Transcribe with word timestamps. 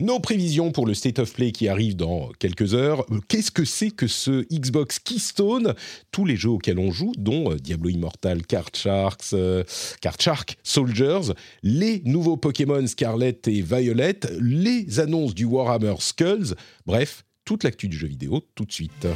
Nos 0.00 0.20
prévisions 0.20 0.70
pour 0.70 0.86
le 0.86 0.94
State 0.94 1.18
of 1.18 1.32
Play 1.32 1.50
qui 1.50 1.66
arrive 1.66 1.96
dans 1.96 2.30
quelques 2.38 2.72
heures. 2.72 3.04
Qu'est-ce 3.26 3.50
que 3.50 3.64
c'est 3.64 3.90
que 3.90 4.06
ce 4.06 4.46
Xbox 4.48 5.00
Keystone? 5.00 5.74
Tous 6.12 6.24
les 6.24 6.36
jeux 6.36 6.50
auxquels 6.50 6.78
on 6.78 6.92
joue, 6.92 7.10
dont 7.18 7.50
euh, 7.50 7.56
Diablo 7.56 7.90
Immortal, 7.90 8.46
Card 8.46 8.70
Sharks, 8.74 9.32
euh, 9.32 9.64
Card 10.00 10.14
Shark, 10.20 10.56
Soldiers, 10.62 11.32
les 11.64 12.00
nouveaux 12.04 12.36
Pokémon 12.36 12.86
Scarlet 12.86 13.40
et 13.48 13.60
Violet, 13.60 14.20
les 14.40 15.00
annonces 15.00 15.34
du 15.34 15.44
Warhammer 15.44 15.96
Skulls, 15.98 16.54
bref, 16.86 17.24
toute 17.44 17.64
l'actu 17.64 17.88
du 17.88 17.96
jeu 17.96 18.06
vidéo 18.06 18.44
tout 18.54 18.66
de 18.66 18.72
suite. 18.72 19.08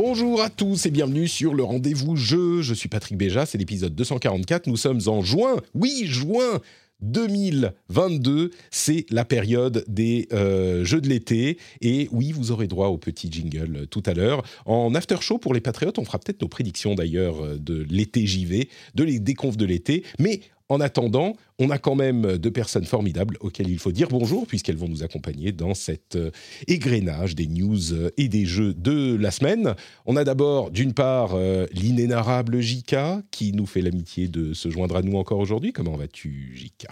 Bonjour 0.00 0.40
à 0.42 0.48
tous 0.48 0.86
et 0.86 0.92
bienvenue 0.92 1.26
sur 1.26 1.54
le 1.54 1.64
rendez-vous 1.64 2.14
jeu. 2.14 2.62
Je 2.62 2.72
suis 2.72 2.88
Patrick 2.88 3.18
Béja, 3.18 3.46
c'est 3.46 3.58
l'épisode 3.58 3.96
244. 3.96 4.68
Nous 4.68 4.76
sommes 4.76 5.00
en 5.06 5.22
juin. 5.22 5.56
Oui, 5.74 6.04
juin 6.06 6.60
2022, 7.00 8.52
c'est 8.70 9.06
la 9.10 9.24
période 9.24 9.84
des 9.88 10.28
euh, 10.32 10.84
jeux 10.84 11.00
de 11.00 11.08
l'été. 11.08 11.58
Et 11.80 12.08
oui, 12.12 12.30
vous 12.30 12.52
aurez 12.52 12.68
droit 12.68 12.86
au 12.86 12.96
petit 12.96 13.28
jingle 13.28 13.76
euh, 13.76 13.86
tout 13.86 14.04
à 14.06 14.14
l'heure. 14.14 14.44
En 14.66 14.94
after 14.94 15.16
show 15.20 15.38
pour 15.38 15.52
les 15.52 15.60
Patriotes, 15.60 15.98
on 15.98 16.04
fera 16.04 16.20
peut-être 16.20 16.42
nos 16.42 16.48
prédictions 16.48 16.94
d'ailleurs 16.94 17.44
euh, 17.44 17.58
de 17.58 17.84
l'été 17.90 18.24
JV, 18.24 18.68
de 18.94 19.02
les 19.02 19.18
déconfs 19.18 19.56
de 19.56 19.64
l'été. 19.64 20.04
Mais 20.20 20.42
en 20.68 20.80
attendant, 20.80 21.34
on 21.58 21.70
a 21.70 21.78
quand 21.78 21.94
même 21.94 22.36
deux 22.38 22.50
personnes 22.50 22.84
formidables 22.84 23.36
auxquelles 23.40 23.70
il 23.70 23.78
faut 23.78 23.92
dire 23.92 24.08
bonjour, 24.08 24.46
puisqu'elles 24.46 24.76
vont 24.76 24.88
nous 24.88 25.02
accompagner 25.02 25.52
dans 25.52 25.74
cet 25.74 26.16
euh, 26.16 26.30
égrenage 26.66 27.34
des 27.34 27.46
news 27.46 27.92
euh, 27.92 28.10
et 28.16 28.28
des 28.28 28.44
jeux 28.44 28.74
de 28.74 29.16
la 29.16 29.30
semaine. 29.30 29.74
On 30.06 30.16
a 30.16 30.24
d'abord, 30.24 30.70
d'une 30.70 30.92
part, 30.92 31.34
euh, 31.34 31.66
l'inénarrable 31.72 32.60
Jika, 32.60 33.22
qui 33.30 33.52
nous 33.52 33.66
fait 33.66 33.80
l'amitié 33.80 34.28
de 34.28 34.52
se 34.52 34.70
joindre 34.70 34.96
à 34.96 35.02
nous 35.02 35.16
encore 35.16 35.38
aujourd'hui. 35.38 35.72
Comment 35.72 35.96
vas-tu, 35.96 36.52
Jika 36.54 36.88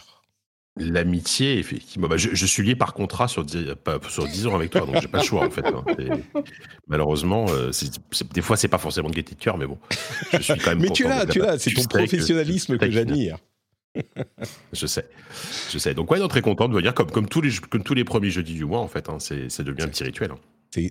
L'amitié, 0.79 1.59
effectivement. 1.59 2.07
Bah, 2.07 2.19
je, 2.19 2.35
je, 2.35 2.47
suis 2.47 2.63
lié 2.63 2.77
par 2.77 2.93
contrat 2.93 3.29
sur 3.29 3.45
10, 3.45 3.77
pas, 3.83 3.99
sur 4.11 4.29
10 4.29 4.47
ans 4.47 4.55
avec 4.55 4.71
toi, 4.71 4.83
donc 4.83 5.01
j'ai 5.01 5.09
pas 5.09 5.21
le 5.21 5.25
choix 5.25 5.47
en 5.47 5.51
fait. 5.51 5.65
Hein. 5.65 5.85
Malheureusement, 6.87 7.47
euh, 7.49 7.71
des 8.35 8.43
fois 8.43 8.59
c'est 8.59 8.69
pas 8.69 8.77
forcément 8.77 9.09
de 9.09 9.15
gaieté 9.15 9.35
de 9.35 9.41
cœur, 9.41 9.57
mais 9.57 9.67
bon, 9.67 9.79
je 10.35 10.43
suis 10.43 10.59
quand 10.59 10.73
même. 10.73 10.81
mais 10.81 10.91
tu 10.91 11.05
l'as, 11.05 11.25
tu 11.25 11.39
l'as, 11.39 11.59
c'est 11.59 11.73
ton 11.73 11.85
professionnalisme 11.85 12.77
que, 12.77 12.85
que 12.85 12.91
j'admire 12.91 13.39
je 14.73 14.87
sais, 14.87 15.09
je 15.71 15.79
sais. 15.79 15.95
Donc 15.95 16.11
ouais, 16.11 16.19
non, 16.19 16.29
très 16.29 16.43
content 16.43 16.69
de 16.69 16.75
venir 16.75 16.95
comme, 16.95 17.11
comme, 17.11 17.29
tous 17.29 17.41
les, 17.41 17.51
comme 17.71 17.83
tous 17.83 17.95
les 17.95 18.05
premiers 18.05 18.31
jeudis 18.31 18.55
du 18.55 18.65
mois 18.65 18.81
en 18.81 18.89
fait. 18.89 19.09
Hein, 19.09 19.19
c'est 19.19 19.63
devenu 19.63 19.83
un 19.83 19.89
petit 19.89 20.05
rituel. 20.05 20.31
Hein. 20.33 20.39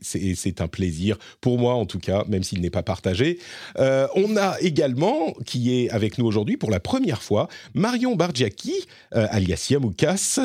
C'est 0.01 0.61
un 0.61 0.67
plaisir 0.67 1.17
pour 1.41 1.59
moi 1.59 1.75
en 1.75 1.85
tout 1.85 1.99
cas, 1.99 2.23
même 2.27 2.43
s'il 2.43 2.61
n'est 2.61 2.69
pas 2.69 2.83
partagé. 2.83 3.39
Euh, 3.77 4.07
on 4.15 4.35
a 4.37 4.59
également, 4.61 5.33
qui 5.45 5.79
est 5.79 5.89
avec 5.89 6.17
nous 6.17 6.25
aujourd'hui 6.25 6.57
pour 6.57 6.71
la 6.71 6.79
première 6.79 7.21
fois, 7.21 7.47
Marion 7.73 8.15
Bargiaki, 8.15 8.73
euh, 9.13 9.27
alias 9.29 9.67
Yamoukas, 9.69 10.39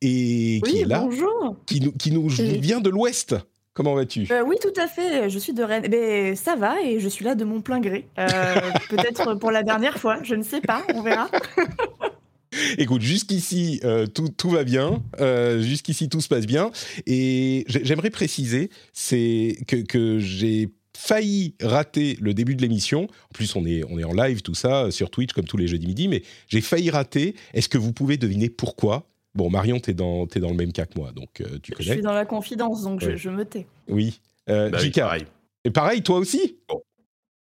et 0.00 0.60
qui 0.64 0.78
est 0.78 0.84
là, 0.84 1.00
bonjour. 1.00 1.56
qui 1.66 1.80
nous, 1.80 1.92
qui 1.92 2.12
nous 2.12 2.28
vient 2.28 2.80
de 2.80 2.90
l'Ouest. 2.90 3.34
Comment 3.74 3.94
vas-tu? 3.94 4.28
Euh, 4.30 4.44
Oui, 4.46 4.56
tout 4.60 4.80
à 4.80 4.86
fait. 4.86 5.28
Je 5.28 5.38
suis 5.38 5.52
de 5.52 5.62
Rennes. 5.62 5.86
Mais 5.90 6.36
ça 6.36 6.54
va 6.54 6.80
et 6.80 7.00
je 7.00 7.08
suis 7.08 7.24
là 7.24 7.34
de 7.34 7.44
mon 7.44 7.60
plein 7.60 7.80
gré. 7.80 8.06
Euh, 8.18 8.28
Peut-être 8.88 9.34
pour 9.34 9.50
la 9.50 9.64
dernière 9.64 9.98
fois. 9.98 10.18
Je 10.22 10.36
ne 10.36 10.44
sais 10.44 10.60
pas. 10.60 10.82
On 10.94 11.02
verra. 11.02 11.28
Écoute, 12.78 13.02
jusqu'ici, 13.02 13.80
euh, 13.82 14.06
tout, 14.06 14.28
tout, 14.28 14.50
va 14.50 14.62
bien. 14.62 15.02
Euh, 15.20 15.60
jusqu'ici, 15.60 16.08
tout 16.08 16.20
se 16.20 16.28
passe 16.28 16.46
bien. 16.46 16.70
Et 17.06 17.64
j'aimerais 17.66 18.10
préciser 18.10 18.70
c'est 18.92 19.58
que, 19.66 19.76
que 19.82 20.20
j'ai 20.20 20.68
failli 20.96 21.56
rater 21.60 22.16
le 22.20 22.32
début 22.32 22.54
de 22.54 22.62
l'émission. 22.62 23.02
En 23.04 23.34
plus, 23.34 23.56
on 23.56 23.66
est, 23.66 23.82
on 23.90 23.98
est 23.98 24.04
en 24.04 24.12
live, 24.12 24.42
tout 24.42 24.54
ça, 24.54 24.92
sur 24.92 25.10
Twitch, 25.10 25.32
comme 25.32 25.46
tous 25.46 25.56
les 25.56 25.66
jeudis 25.66 25.88
midi. 25.88 26.06
Mais 26.06 26.22
j'ai 26.46 26.60
failli 26.60 26.90
rater. 26.90 27.34
Est-ce 27.54 27.68
que 27.68 27.78
vous 27.78 27.92
pouvez 27.92 28.18
deviner 28.18 28.50
pourquoi? 28.50 29.08
Bon, 29.34 29.50
Marion, 29.50 29.80
tu 29.80 29.90
es, 29.90 29.94
dans, 29.94 30.26
es 30.26 30.40
dans 30.40 30.50
le 30.50 30.56
même 30.56 30.72
cas 30.72 30.86
que 30.86 30.98
moi, 30.98 31.10
donc 31.12 31.40
euh, 31.40 31.58
tu 31.62 31.72
connais. 31.72 31.88
Je 31.88 31.92
suis 31.94 32.02
dans 32.02 32.12
la 32.12 32.24
confidence, 32.24 32.82
donc 32.82 33.00
ouais. 33.02 33.12
je, 33.12 33.16
je, 33.16 33.30
me 33.30 33.44
tais. 33.44 33.66
Oui. 33.88 34.20
Euh, 34.48 34.70
bah 34.70 34.78
oui 34.80 34.90
pareil. 34.90 35.24
Et 35.64 35.70
pareil, 35.70 36.02
toi 36.02 36.18
aussi 36.18 36.58
bon. 36.68 36.82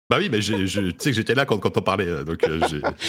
Bah 0.10 0.18
oui, 0.20 0.28
mais 0.32 0.42
je, 0.42 0.66
je, 0.66 0.82
tu 0.82 0.96
sais 0.98 1.12
que 1.12 1.16
j'étais 1.16 1.36
là 1.36 1.46
quand, 1.46 1.60
quand 1.60 1.78
on 1.78 1.82
parlait. 1.82 2.08
euh, 2.08 2.24
Donc, 2.24 2.44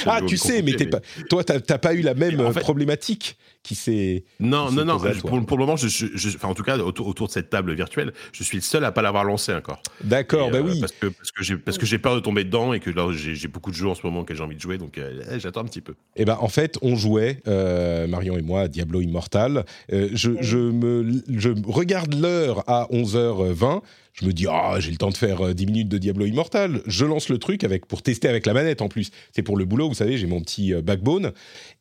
ah, 0.04 0.20
tu 0.26 0.36
sais, 0.36 0.60
mais, 0.60 0.74
mais... 0.78 0.86
Pas, 0.86 1.00
toi, 1.30 1.42
tu 1.42 1.52
n'as 1.54 1.78
pas 1.78 1.94
eu 1.94 2.02
la 2.02 2.12
même 2.12 2.38
en 2.40 2.52
fait, 2.52 2.60
problématique 2.60 3.38
qui 3.62 3.74
s'est. 3.74 4.24
Non, 4.38 4.70
non, 4.70 4.84
non. 4.84 4.98
Pour, 4.98 5.44
pour, 5.44 5.58
le 5.58 5.64
moment, 5.64 5.76
je, 5.76 5.88
je, 5.88 6.28
enfin, 6.36 6.48
en 6.48 6.54
tout 6.54 6.62
cas, 6.62 6.78
autour, 6.78 7.06
autour, 7.06 7.26
de 7.26 7.32
cette 7.32 7.50
table 7.50 7.74
virtuelle, 7.74 8.12
je 8.32 8.42
suis 8.42 8.56
le 8.56 8.62
seul 8.62 8.84
à 8.84 8.92
pas 8.92 9.02
l'avoir 9.02 9.24
lancé 9.24 9.52
encore. 9.52 9.82
D'accord, 10.02 10.50
bah 10.50 10.58
euh, 10.58 10.62
oui. 10.62 10.80
Parce 10.80 10.92
que, 10.92 11.06
parce 11.08 11.30
que 11.30 11.44
j'ai 11.44 11.56
parce 11.56 11.78
que 11.78 11.86
j'ai 11.86 11.98
peur 11.98 12.14
de 12.14 12.20
tomber 12.20 12.44
dedans 12.44 12.72
et 12.72 12.80
que 12.80 12.90
là, 12.90 13.08
j'ai 13.12 13.48
beaucoup 13.48 13.70
de 13.70 13.76
jeux 13.76 13.88
en 13.88 13.94
ce 13.94 14.06
moment 14.06 14.24
que 14.24 14.34
j'ai 14.34 14.42
envie 14.42 14.56
de 14.56 14.60
jouer, 14.60 14.78
donc 14.78 14.96
euh, 14.96 15.38
j'attends 15.38 15.60
un 15.60 15.64
petit 15.64 15.82
peu. 15.82 15.94
Eh 16.16 16.24
ben, 16.24 16.38
en 16.40 16.48
fait, 16.48 16.78
on 16.82 16.96
jouait, 16.96 17.42
euh, 17.48 18.06
Marion 18.06 18.36
et 18.36 18.42
moi, 18.42 18.62
à 18.62 18.68
Diablo 18.68 19.00
Immortal. 19.00 19.64
Euh, 19.92 20.08
je, 20.12 20.32
je, 20.40 20.58
me, 20.58 21.22
je 21.28 21.50
regarde 21.66 22.14
l'heure 22.14 22.64
à 22.66 22.86
11h20. 22.90 23.82
Je 24.12 24.26
me 24.26 24.32
dis, 24.32 24.46
ah, 24.48 24.72
oh, 24.74 24.80
j'ai 24.80 24.90
le 24.90 24.96
temps 24.96 25.10
de 25.10 25.16
faire 25.16 25.54
10 25.54 25.66
minutes 25.66 25.88
de 25.88 25.96
Diablo 25.96 26.26
Immortal. 26.26 26.82
Je 26.86 27.04
lance 27.04 27.28
le 27.28 27.38
truc 27.38 27.62
avec, 27.62 27.86
pour 27.86 28.02
tester 28.02 28.28
avec 28.28 28.44
la 28.44 28.54
manette 28.54 28.82
en 28.82 28.88
plus. 28.88 29.10
C'est 29.32 29.42
pour 29.42 29.56
le 29.56 29.64
boulot, 29.64 29.88
vous 29.88 29.94
savez, 29.94 30.18
j'ai 30.18 30.26
mon 30.26 30.40
petit 30.40 30.74
backbone. 30.74 31.32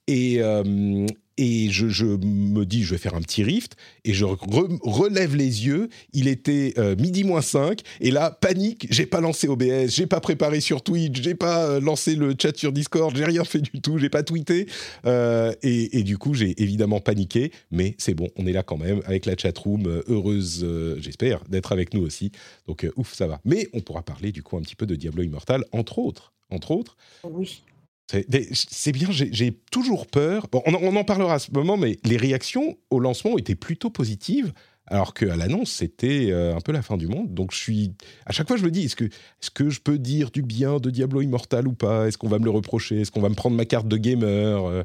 Et, 0.08 0.38
euh, 0.40 1.06
et 1.40 1.70
je, 1.72 2.06
me 2.06 2.66
dis, 2.66 2.84
je 2.84 2.92
vais 2.92 2.98
faire 2.98 3.16
un 3.16 3.22
petit 3.22 3.44
rift, 3.44 3.78
et 4.04 4.14
je 4.14 4.26
re 4.26 4.38
relève 4.82 5.38
les 5.38 5.66
yeux, 5.66 5.88
il 6.12 6.28
était 6.28 6.74
euh, 6.78 6.98
midi 6.98 7.24
moins 7.24 7.42
5, 7.42 7.80
et 8.02 8.12
là, 8.12 8.30
panique, 8.30 8.88
j'ai 8.90 9.06
pas 9.06 9.22
lancé 9.22 9.48
OBS, 9.48 9.88
j'ai 9.88 10.06
pas 10.06 10.20
préparé 10.20 10.60
sur 10.60 10.82
Twitch, 10.82 11.22
j'ai 11.22 11.36
pas 11.36 11.66
euh, 11.66 11.80
lancé 11.80 12.16
le 12.16 12.36
chat 12.40 12.56
sur 12.58 12.74
Discord, 12.74 13.16
j'ai 13.16 13.24
rien 13.24 13.46
fait 13.46 13.62
du 13.62 13.80
tout, 13.80 13.98
j'ai 13.98 14.10
pas 14.10 14.22
tweeté, 14.22 14.68
euh, 15.06 15.54
et, 15.64 16.00
et, 16.00 16.04
du 16.04 16.18
coup, 16.18 16.34
j'ai 16.34 16.62
évidemment 16.62 17.00
paniqué, 17.00 17.54
mais 17.72 17.96
c'est 17.98 18.16
bon, 18.16 18.28
on 18.36 18.46
est 18.46 18.54
là 18.54 18.64
quand 18.64 18.78
même, 18.78 19.02
avec 19.06 19.26
la 19.26 19.38
chatroom, 19.38 20.04
heureuse, 20.10 20.68
j'espère, 21.00 21.46
d'être 21.46 21.72
avec 21.72 21.94
nous 21.94 22.02
aussi, 22.02 22.34
donc 22.68 22.86
ouf, 22.98 23.14
ça 23.14 23.28
va. 23.28 23.40
Mais 23.46 23.70
on 23.72 23.80
pourra 23.80 24.02
parler 24.02 24.34
du 24.34 24.44
coup 24.44 24.58
un 24.58 24.62
petit 24.62 24.76
peu 24.76 24.86
de 24.86 24.96
Diablo 24.96 25.24
Immortal, 25.24 25.64
entre 25.72 26.00
autres, 26.00 26.34
entre 26.50 26.72
autres. 26.72 26.98
Oui. 27.24 27.62
C'est 28.10 28.92
bien, 28.92 29.10
j'ai 29.12 29.52
toujours 29.72 30.08
peur. 30.08 30.48
Bon, 30.52 30.64
on, 30.66 30.96
en 30.96 31.04
parlera 31.04 31.36
à 31.36 31.40
ce 31.40 31.52
moment, 31.52 31.78
mais 31.78 32.00
les 32.04 32.18
réactions 32.18 32.76
au 32.90 33.00
lancement 33.00 33.38
étaient 33.38 33.54
plutôt 33.54 33.92
positives, 33.92 34.52
alors 34.88 35.14
qu'à 35.14 35.36
l'annonce, 35.36 35.70
c'était 35.70 36.32
euh, 36.32 36.56
un 36.56 36.62
peu 36.62 36.72
la 36.72 36.82
fin 36.82 36.98
du 36.98 37.08
monde. 37.08 37.32
Donc, 37.36 37.52
je 37.52 37.58
suis. 37.58 37.94
À 38.26 38.32
chaque 38.32 38.48
fois, 38.48 38.58
je 38.58 38.64
me 38.64 38.72
dis 38.72 38.86
est-ce 38.86 38.96
que, 38.96 39.04
est 39.04 39.50
que 39.54 39.70
je 39.70 39.80
peux 39.80 40.00
dire 40.00 40.32
du 40.32 40.42
bien 40.42 40.78
de 40.78 40.90
Diablo 40.90 41.22
Immortal 41.22 41.68
ou 41.68 41.74
pas? 41.74 42.08
Est-ce 42.08 42.18
qu'on 42.18 42.28
va 42.28 42.40
me 42.40 42.46
le 42.46 42.50
reprocher? 42.50 43.02
Est-ce 43.02 43.12
qu'on 43.12 43.22
va 43.22 43.30
me 43.30 43.36
prendre 43.36 43.56
ma 43.56 43.66
carte 43.66 43.88
de 43.88 43.98
gamer? 43.98 44.66
Euh, 44.66 44.84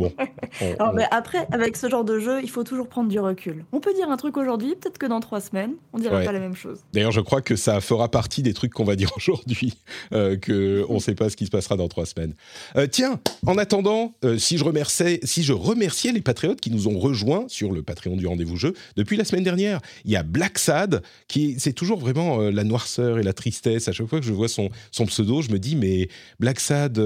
Bon. 0.00 0.12
On, 0.62 0.74
Alors, 0.74 0.94
mais 0.94 1.04
après, 1.10 1.46
avec 1.52 1.76
ce 1.76 1.88
genre 1.88 2.04
de 2.04 2.18
jeu, 2.18 2.40
il 2.42 2.48
faut 2.48 2.64
toujours 2.64 2.88
prendre 2.88 3.10
du 3.10 3.20
recul. 3.20 3.64
On 3.72 3.80
peut 3.80 3.92
dire 3.92 4.10
un 4.10 4.16
truc 4.16 4.36
aujourd'hui, 4.38 4.74
peut-être 4.74 4.96
que 4.96 5.06
dans 5.06 5.20
trois 5.20 5.40
semaines, 5.40 5.74
on 5.92 5.98
dira 5.98 6.16
ouais. 6.16 6.24
pas 6.24 6.32
la 6.32 6.40
même 6.40 6.56
chose. 6.56 6.80
D'ailleurs, 6.94 7.12
je 7.12 7.20
crois 7.20 7.42
que 7.42 7.54
ça 7.54 7.80
fera 7.82 8.10
partie 8.10 8.42
des 8.42 8.54
trucs 8.54 8.72
qu'on 8.72 8.84
va 8.84 8.96
dire 8.96 9.10
aujourd'hui, 9.16 9.74
euh, 10.12 10.36
que 10.36 10.84
on 10.88 10.94
ne 10.94 10.98
sait 10.98 11.14
pas 11.14 11.28
ce 11.28 11.36
qui 11.36 11.44
se 11.44 11.50
passera 11.50 11.76
dans 11.76 11.88
trois 11.88 12.06
semaines. 12.06 12.34
Euh, 12.76 12.86
tiens, 12.90 13.20
en 13.46 13.58
attendant, 13.58 14.14
euh, 14.24 14.38
si 14.38 14.56
je 14.56 14.64
remerciais, 14.64 15.20
si 15.22 15.42
je 15.42 15.52
remerciais 15.52 16.12
les 16.12 16.22
patriotes 16.22 16.60
qui 16.60 16.70
nous 16.70 16.88
ont 16.88 16.98
rejoints 16.98 17.44
sur 17.48 17.72
le 17.72 17.82
Patreon 17.82 18.16
du 18.16 18.26
rendez-vous 18.26 18.56
jeu 18.56 18.74
depuis 18.96 19.18
la 19.18 19.24
semaine 19.24 19.44
dernière, 19.44 19.80
il 20.06 20.10
y 20.10 20.16
a 20.16 20.22
Black 20.22 20.58
Sad 20.58 21.02
qui 21.28 21.56
c'est 21.58 21.74
toujours 21.74 21.98
vraiment 21.98 22.40
euh, 22.40 22.50
la 22.50 22.64
noirceur 22.64 23.18
et 23.18 23.22
la 23.22 23.34
tristesse. 23.34 23.88
À 23.88 23.92
chaque 23.92 24.06
fois 24.06 24.20
que 24.20 24.26
je 24.26 24.32
vois 24.32 24.48
son 24.48 24.70
son 24.92 25.04
pseudo, 25.04 25.42
je 25.42 25.50
me 25.50 25.58
dis 25.58 25.76
mais 25.76 26.08
Black 26.38 26.58
Sad, 26.60 27.00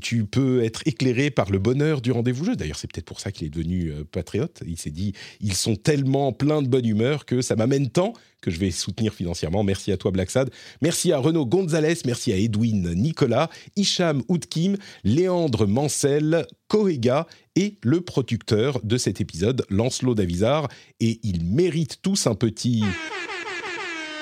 tu 0.00 0.24
peux 0.24 0.64
être 0.64 0.82
éclairé 0.86 1.30
par 1.30 1.50
le 1.50 1.58
bonheur 1.58 2.00
du 2.00 2.10
rendez-vous. 2.24 2.56
D'ailleurs, 2.56 2.78
c'est 2.78 2.90
peut-être 2.90 3.04
pour 3.04 3.20
ça 3.20 3.30
qu'il 3.32 3.46
est 3.46 3.50
devenu 3.50 3.90
euh, 3.90 4.04
patriote. 4.10 4.62
Il 4.66 4.78
s'est 4.78 4.90
dit, 4.90 5.12
ils 5.40 5.54
sont 5.54 5.76
tellement 5.76 6.32
pleins 6.32 6.62
de 6.62 6.68
bonne 6.68 6.86
humeur 6.86 7.26
que 7.26 7.42
ça 7.42 7.54
m'amène 7.54 7.90
tant 7.90 8.14
que 8.40 8.50
je 8.50 8.58
vais 8.58 8.70
soutenir 8.70 9.12
financièrement. 9.12 9.62
Merci 9.62 9.92
à 9.92 9.98
toi, 9.98 10.10
Blacksad. 10.10 10.50
Merci 10.80 11.12
à 11.12 11.18
Renaud 11.18 11.44
Gonzalez. 11.44 11.98
Merci 12.06 12.32
à 12.32 12.36
Edwin 12.36 12.94
Nicolas, 12.94 13.50
Hicham 13.76 14.22
Outkim, 14.28 14.76
Léandre 15.02 15.66
Mancel, 15.66 16.46
Kohega 16.68 17.26
et 17.56 17.76
le 17.82 18.00
producteur 18.00 18.80
de 18.82 18.96
cet 18.96 19.20
épisode, 19.20 19.66
Lancelot 19.68 20.14
Davizard. 20.14 20.68
Et 21.00 21.20
ils 21.22 21.44
méritent 21.44 22.00
tous 22.00 22.26
un 22.26 22.34
petit... 22.34 22.84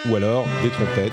Ou 0.09 0.17
alors 0.17 0.49
des 0.65 0.71
trompettes. 0.71 1.13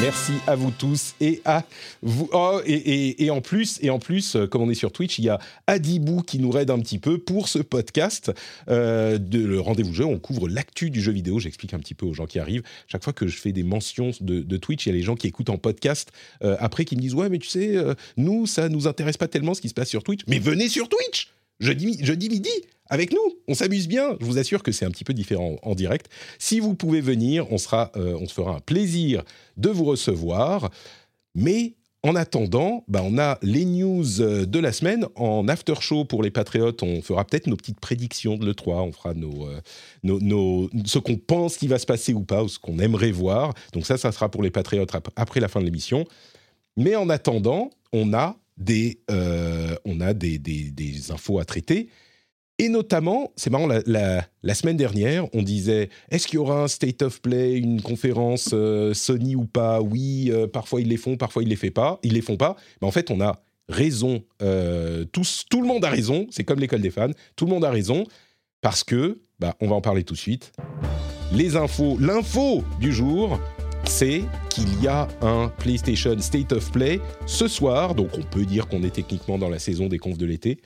Merci 0.00 0.32
à 0.46 0.56
vous 0.56 0.70
tous 0.70 1.14
et 1.20 1.42
à 1.44 1.66
vous. 2.00 2.30
Oh, 2.32 2.62
et, 2.64 3.28
en 3.30 3.42
plus, 3.42 3.78
et 3.82 3.90
en 3.90 3.98
plus, 3.98 4.34
euh, 4.34 4.46
comme 4.46 4.62
on 4.62 4.70
est 4.70 4.74
sur 4.74 4.92
Twitch, 4.92 5.18
il 5.18 5.26
y 5.26 5.28
a 5.28 5.38
Adibou 5.66 6.22
qui 6.22 6.38
nous 6.38 6.56
aide 6.56 6.70
un 6.70 6.78
petit 6.78 6.98
peu 6.98 7.18
pour 7.18 7.48
ce 7.48 7.58
podcast 7.58 8.32
euh, 8.70 9.18
de 9.18 9.44
le 9.44 9.60
rendez-vous 9.60 9.92
jeu. 9.92 10.06
On 10.06 10.18
couvre 10.18 10.48
l'actu 10.48 10.88
du 10.88 11.02
jeu 11.02 11.12
vidéo. 11.12 11.38
J'explique 11.38 11.74
un 11.74 11.78
petit 11.78 11.92
peu 11.92 12.06
aux 12.06 12.14
gens 12.14 12.24
qui 12.24 12.38
arrivent. 12.38 12.62
Chaque 12.86 13.04
fois 13.04 13.12
que 13.12 13.26
je 13.26 13.36
fais 13.36 13.52
des 13.52 13.62
mentions 13.62 14.12
de, 14.22 14.56
Twitch, 14.56 14.86
il 14.86 14.88
y 14.88 14.92
a 14.92 14.94
les 14.94 15.02
gens 15.02 15.16
qui 15.16 15.26
écoutent 15.26 15.50
en 15.50 15.58
podcast 15.58 16.12
euh, 16.42 16.56
après 16.60 16.86
qui 16.86 16.96
me 16.96 17.02
disent 17.02 17.14
ouais, 17.14 17.28
mais 17.28 17.38
tu 17.38 17.48
sais, 17.48 17.76
nous, 18.16 18.46
ça 18.46 18.70
nous 18.70 18.86
intéresse 18.86 19.18
pas 19.18 19.28
tellement 19.28 19.52
ce 19.52 19.60
qui 19.60 19.68
se 19.68 19.74
passe 19.74 19.90
sur 19.90 20.02
Twitch. 20.02 20.22
Mais 20.28 20.38
venez 20.38 20.70
sur 20.70 20.88
Twitch 20.88 21.34
jeudi, 21.60 21.98
jeudi 22.02 22.30
midi 22.30 22.50
avec 22.88 23.12
nous. 23.12 23.36
On 23.48 23.54
s'amuse 23.54 23.86
bien. 23.86 24.16
Je 24.18 24.24
vous 24.24 24.38
assure 24.38 24.62
que 24.62 24.72
c'est 24.72 24.86
un 24.86 24.90
petit 24.90 25.04
peu 25.04 25.12
différent 25.12 25.56
en 25.62 25.74
direct. 25.74 26.08
Si 26.38 26.58
vous 26.58 26.74
pouvez 26.74 27.02
venir, 27.02 27.52
on, 27.52 27.58
sera, 27.58 27.92
on 27.94 28.26
se 28.26 28.32
fera 28.32 28.56
un 28.56 28.60
plaisir 28.60 29.24
de 29.60 29.68
vous 29.70 29.84
recevoir. 29.84 30.70
Mais 31.34 31.74
en 32.02 32.16
attendant, 32.16 32.84
bah, 32.88 33.02
on 33.04 33.18
a 33.18 33.38
les 33.42 33.66
news 33.66 34.20
euh, 34.20 34.46
de 34.46 34.58
la 34.58 34.72
semaine. 34.72 35.06
En 35.16 35.48
after 35.48 35.74
show 35.80 36.04
pour 36.04 36.22
les 36.22 36.30
patriotes, 36.30 36.82
on 36.82 37.02
fera 37.02 37.24
peut-être 37.26 37.46
nos 37.46 37.56
petites 37.56 37.78
prédictions 37.78 38.36
de 38.38 38.46
l'E3. 38.46 38.88
On 38.88 38.92
fera 38.92 39.12
nos, 39.12 39.46
euh, 39.46 39.60
nos, 40.02 40.18
nos, 40.20 40.70
ce 40.86 40.98
qu'on 40.98 41.16
pense 41.16 41.58
qui 41.58 41.68
va 41.68 41.78
se 41.78 41.86
passer 41.86 42.14
ou 42.14 42.24
pas, 42.24 42.42
ou 42.42 42.48
ce 42.48 42.58
qu'on 42.58 42.78
aimerait 42.78 43.12
voir. 43.12 43.52
Donc 43.74 43.84
ça, 43.84 43.98
ça 43.98 44.12
sera 44.12 44.30
pour 44.30 44.42
les 44.42 44.50
patriotes 44.50 44.90
après 45.16 45.40
la 45.40 45.48
fin 45.48 45.60
de 45.60 45.66
l'émission. 45.66 46.06
Mais 46.76 46.96
en 46.96 47.10
attendant, 47.10 47.70
on 47.92 48.14
a 48.14 48.36
des, 48.56 49.00
euh, 49.10 49.76
on 49.84 50.00
a 50.00 50.14
des, 50.14 50.38
des, 50.38 51.10
infos 51.10 51.38
à 51.38 51.44
traiter. 51.44 51.88
Et 52.60 52.68
notamment, 52.68 53.32
c'est 53.36 53.48
marrant, 53.48 53.66
la, 53.86 54.54
semaine 54.54 54.76
dernière, 54.76 55.26
on 55.34 55.42
disait 55.42 55.88
est-ce 56.10 56.26
qu'il 56.26 56.34
y 56.34 56.38
aura 56.38 56.62
un 56.62 56.68
State 56.68 57.00
of 57.00 57.22
Play, 57.22 57.54
une 57.56 57.80
conférence 57.80 58.50
euh, 58.52 58.92
Sony 58.92 59.34
ou 59.34 59.46
pas? 59.46 59.80
Oui, 59.80 60.30
euh, 60.30 60.46
parfois 60.46 60.82
ils 60.82 60.88
les 60.88 60.98
font, 60.98 61.16
parfois 61.16 61.42
ils 61.42 61.48
les 61.48 61.56
font 61.56 61.70
pas. 61.70 61.98
Ils 62.02 62.12
les 62.12 62.20
font 62.20 62.36
pas. 62.36 62.56
Mais 62.82 62.86
en 62.86 62.90
fait, 62.90 63.10
on 63.10 63.22
a 63.22 63.40
raison. 63.70 64.22
tous, 65.10 65.46
tout 65.48 65.62
le 65.62 65.66
monde 65.66 65.86
a 65.86 65.88
raison. 65.88 66.26
C'est 66.30 66.44
comme 66.44 66.60
l'école 66.60 66.82
des 66.82 66.90
fans. 66.90 67.08
Tout 67.34 67.46
le 67.46 67.50
monde 67.50 67.64
a 67.64 67.70
raison 67.70 68.04
parce 68.60 68.84
que, 68.84 69.22
bah, 69.38 69.56
on 69.62 69.68
va 69.68 69.76
en 69.76 69.80
parler 69.80 70.04
tout 70.04 70.12
de 70.12 70.18
suite. 70.18 70.52
Les 71.32 71.56
infos, 71.56 71.96
l'info 71.98 72.62
du 72.78 72.92
jour, 72.92 73.40
c'est 73.84 74.22
qu'il 74.50 74.82
y 74.82 74.88
a 74.88 75.08
un 75.22 75.48
PlayStation 75.48 76.18
State 76.20 76.52
of 76.52 76.70
Play 76.72 77.00
ce 77.26 77.48
soir, 77.48 77.94
donc 77.94 78.10
on 78.18 78.22
peut 78.22 78.44
dire 78.44 78.68
qu'on 78.68 78.82
est 78.82 78.94
techniquement 78.94 79.38
dans 79.38 79.48
la 79.48 79.58
saison 79.58 79.86
des 79.86 79.98
confs 79.98 80.18
de 80.18 80.26
l'été, 80.26 80.60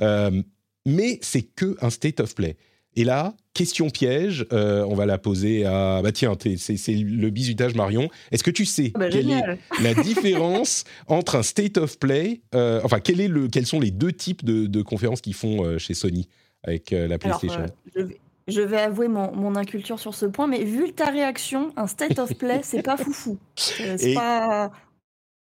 euh, 0.00 0.42
mais 0.86 1.18
c'est 1.22 1.42
que 1.42 1.76
un 1.80 1.90
State 1.90 2.20
of 2.20 2.34
Play. 2.34 2.56
Et 2.96 3.02
là, 3.02 3.34
question 3.54 3.90
piège, 3.90 4.46
euh, 4.52 4.84
on 4.88 4.94
va 4.94 5.04
la 5.04 5.18
poser 5.18 5.64
à... 5.64 6.00
Bah 6.00 6.12
tiens, 6.12 6.36
c'est 6.56 6.92
le 6.92 7.30
bisutage 7.30 7.74
Marion. 7.74 8.08
Est-ce 8.30 8.44
que 8.44 8.52
tu 8.52 8.64
sais 8.64 8.92
ah 8.94 9.00
bah, 9.00 9.08
quelle 9.08 9.30
est 9.30 9.42
la 9.82 9.94
différence 9.94 10.84
entre 11.08 11.36
un 11.36 11.42
State 11.42 11.76
of 11.76 11.98
Play, 11.98 12.42
euh, 12.54 12.80
enfin 12.84 13.00
quel 13.00 13.20
est 13.20 13.26
le, 13.26 13.48
quels 13.48 13.66
sont 13.66 13.80
les 13.80 13.90
deux 13.90 14.12
types 14.12 14.44
de, 14.44 14.82
conférences 14.82 15.20
qu'ils 15.20 15.34
font 15.34 15.78
chez 15.78 15.94
Sony 15.94 16.28
avec 16.62 16.92
la 16.92 17.18
PlayStation 17.18 17.66
je 18.46 18.60
vais 18.60 18.78
avouer 18.78 19.08
mon, 19.08 19.34
mon, 19.34 19.56
inculture 19.56 19.98
sur 19.98 20.14
ce 20.14 20.26
point, 20.26 20.46
mais 20.46 20.64
vu 20.64 20.92
ta 20.92 21.06
réaction, 21.06 21.72
un 21.76 21.86
state 21.86 22.18
of 22.18 22.34
play, 22.34 22.60
c'est 22.62 22.82
pas 22.82 22.96
foufou. 22.96 23.38
C'est 23.56 24.12
pas. 24.14 24.70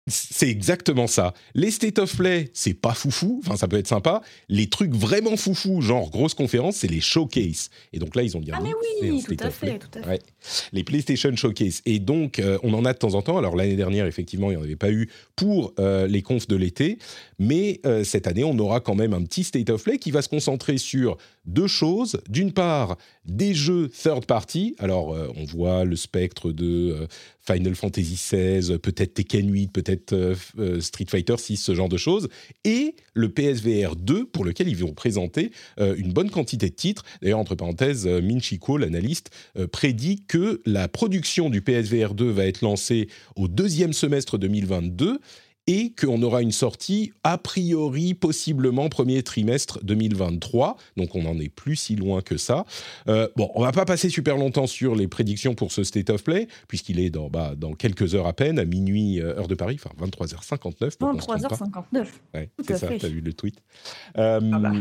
C'est 0.06 0.50
exactement 0.50 1.06
ça. 1.06 1.32
Les 1.54 1.70
state 1.70 1.98
of 1.98 2.14
play, 2.14 2.50
c'est 2.52 2.74
pas 2.74 2.92
foufou, 2.92 3.40
enfin 3.42 3.56
ça 3.56 3.68
peut 3.68 3.78
être 3.78 3.88
sympa. 3.88 4.20
Les 4.50 4.68
trucs 4.68 4.92
vraiment 4.92 5.34
foufou, 5.38 5.80
genre 5.80 6.10
grosse 6.10 6.34
conférence, 6.34 6.76
c'est 6.76 6.90
les 6.90 7.00
showcase. 7.00 7.70
Et 7.94 7.98
donc 7.98 8.14
là, 8.14 8.22
ils 8.22 8.36
ont 8.36 8.40
bien 8.40 8.54
ah 8.58 8.60
mais 8.62 8.72
oui, 9.00 9.22
tout 9.26 9.36
à 9.38 9.50
fait, 9.50 9.78
tout 9.78 9.98
à 9.98 10.02
fait. 10.02 10.22
Les 10.72 10.84
PlayStation 10.84 11.34
Showcase. 11.34 11.80
Et 11.86 12.00
donc, 12.00 12.38
euh, 12.38 12.58
on 12.62 12.74
en 12.74 12.84
a 12.84 12.92
de 12.92 12.98
temps 12.98 13.14
en 13.14 13.22
temps. 13.22 13.38
Alors 13.38 13.56
l'année 13.56 13.76
dernière, 13.76 14.04
effectivement, 14.04 14.50
il 14.50 14.56
n'y 14.56 14.60
en 14.60 14.64
avait 14.64 14.76
pas 14.76 14.90
eu 14.90 15.08
pour 15.36 15.72
euh, 15.78 16.06
les 16.06 16.20
confs 16.20 16.48
de 16.48 16.56
l'été. 16.56 16.98
Mais 17.38 17.80
euh, 17.86 18.04
cette 18.04 18.26
année, 18.26 18.44
on 18.44 18.58
aura 18.58 18.80
quand 18.80 18.94
même 18.94 19.14
un 19.14 19.22
petit 19.22 19.44
state 19.44 19.70
of 19.70 19.82
play 19.84 19.96
qui 19.96 20.10
va 20.10 20.20
se 20.20 20.28
concentrer 20.28 20.76
sur 20.76 21.16
deux 21.46 21.66
choses. 21.66 22.20
D'une 22.28 22.52
part, 22.52 22.98
des 23.24 23.54
jeux 23.54 23.88
third 23.88 24.26
party. 24.26 24.74
Alors, 24.78 25.08
on 25.36 25.44
voit 25.44 25.84
le 25.84 25.96
spectre 25.96 26.52
de 26.52 27.06
Final 27.46 27.74
Fantasy 27.74 28.14
XVI, 28.14 28.78
peut-être 28.78 29.14
Tekken 29.14 29.52
8, 29.52 29.68
peut-être 29.68 30.12
euh, 30.14 30.34
euh, 30.58 30.80
Street 30.80 31.06
Fighter 31.08 31.36
6, 31.36 31.58
ce 31.58 31.74
genre 31.74 31.88
de 31.88 31.96
choses, 31.96 32.28
et 32.64 32.94
le 33.12 33.28
PSVR 33.28 33.96
2 33.96 34.26
pour 34.26 34.44
lequel 34.44 34.68
ils 34.68 34.76
vont 34.76 34.94
présenter 34.94 35.50
euh, 35.78 35.94
une 35.96 36.12
bonne 36.12 36.30
quantité 36.30 36.70
de 36.70 36.74
titres. 36.74 37.04
D'ailleurs, 37.20 37.38
entre 37.38 37.54
parenthèses, 37.54 38.06
Minchiko, 38.06 38.78
l'analyste, 38.78 39.30
prédit 39.72 40.24
que 40.26 40.62
la 40.64 40.88
production 40.88 41.50
du 41.50 41.60
PSVR 41.60 42.14
2 42.14 42.30
va 42.30 42.46
être 42.46 42.62
lancée 42.62 43.08
au 43.36 43.48
deuxième 43.48 43.92
semestre 43.92 44.38
2022 44.38 45.20
et 45.66 45.93
qu'on 45.93 46.22
aura 46.22 46.43
une 46.43 46.52
sortie 46.52 47.12
a 47.22 47.38
priori 47.38 48.14
possiblement 48.14 48.88
premier 48.88 49.22
trimestre 49.22 49.78
2023. 49.82 50.76
Donc 50.96 51.14
on 51.14 51.22
n'en 51.22 51.38
est 51.38 51.49
plus 51.49 51.76
si 51.76 51.96
loin 51.96 52.20
que 52.20 52.37
ça. 52.37 52.64
Euh, 53.08 53.28
bon, 53.37 53.50
on 53.55 53.62
va 53.62 53.72
pas 53.72 53.84
passer 53.84 54.11
super 54.11 54.37
longtemps 54.37 54.66
sur 54.66 54.94
les 54.94 55.08
prédictions 55.08 55.55
pour 55.55 55.72
ce 55.72 55.84
State 55.84 56.11
of 56.11 56.22
Play, 56.22 56.49
puisqu'il 56.69 57.00
est 57.00 57.11
dans, 57.11 57.28
bah, 57.28 57.55
dans 57.56 57.72
quelques 57.75 58.14
heures 58.14 58.26
à 58.26 58.32
peine, 58.32 58.58
à 58.58 58.64
minuit, 58.64 59.20
euh, 59.20 59.38
heure 59.38 59.49
de 59.49 59.55
Paris, 59.55 59.78
enfin 59.82 59.94
23h59. 60.06 60.99
23h59. 60.99 62.06
Ouais, 62.34 62.50
c'est 62.67 62.76
ça, 62.76 62.88
tu 62.88 63.06
as 63.06 63.08
vu 63.08 63.20
le 63.20 63.32
tweet. 63.32 63.62
Euh, 64.19 64.40
ah 64.52 64.58
bah. 64.58 64.72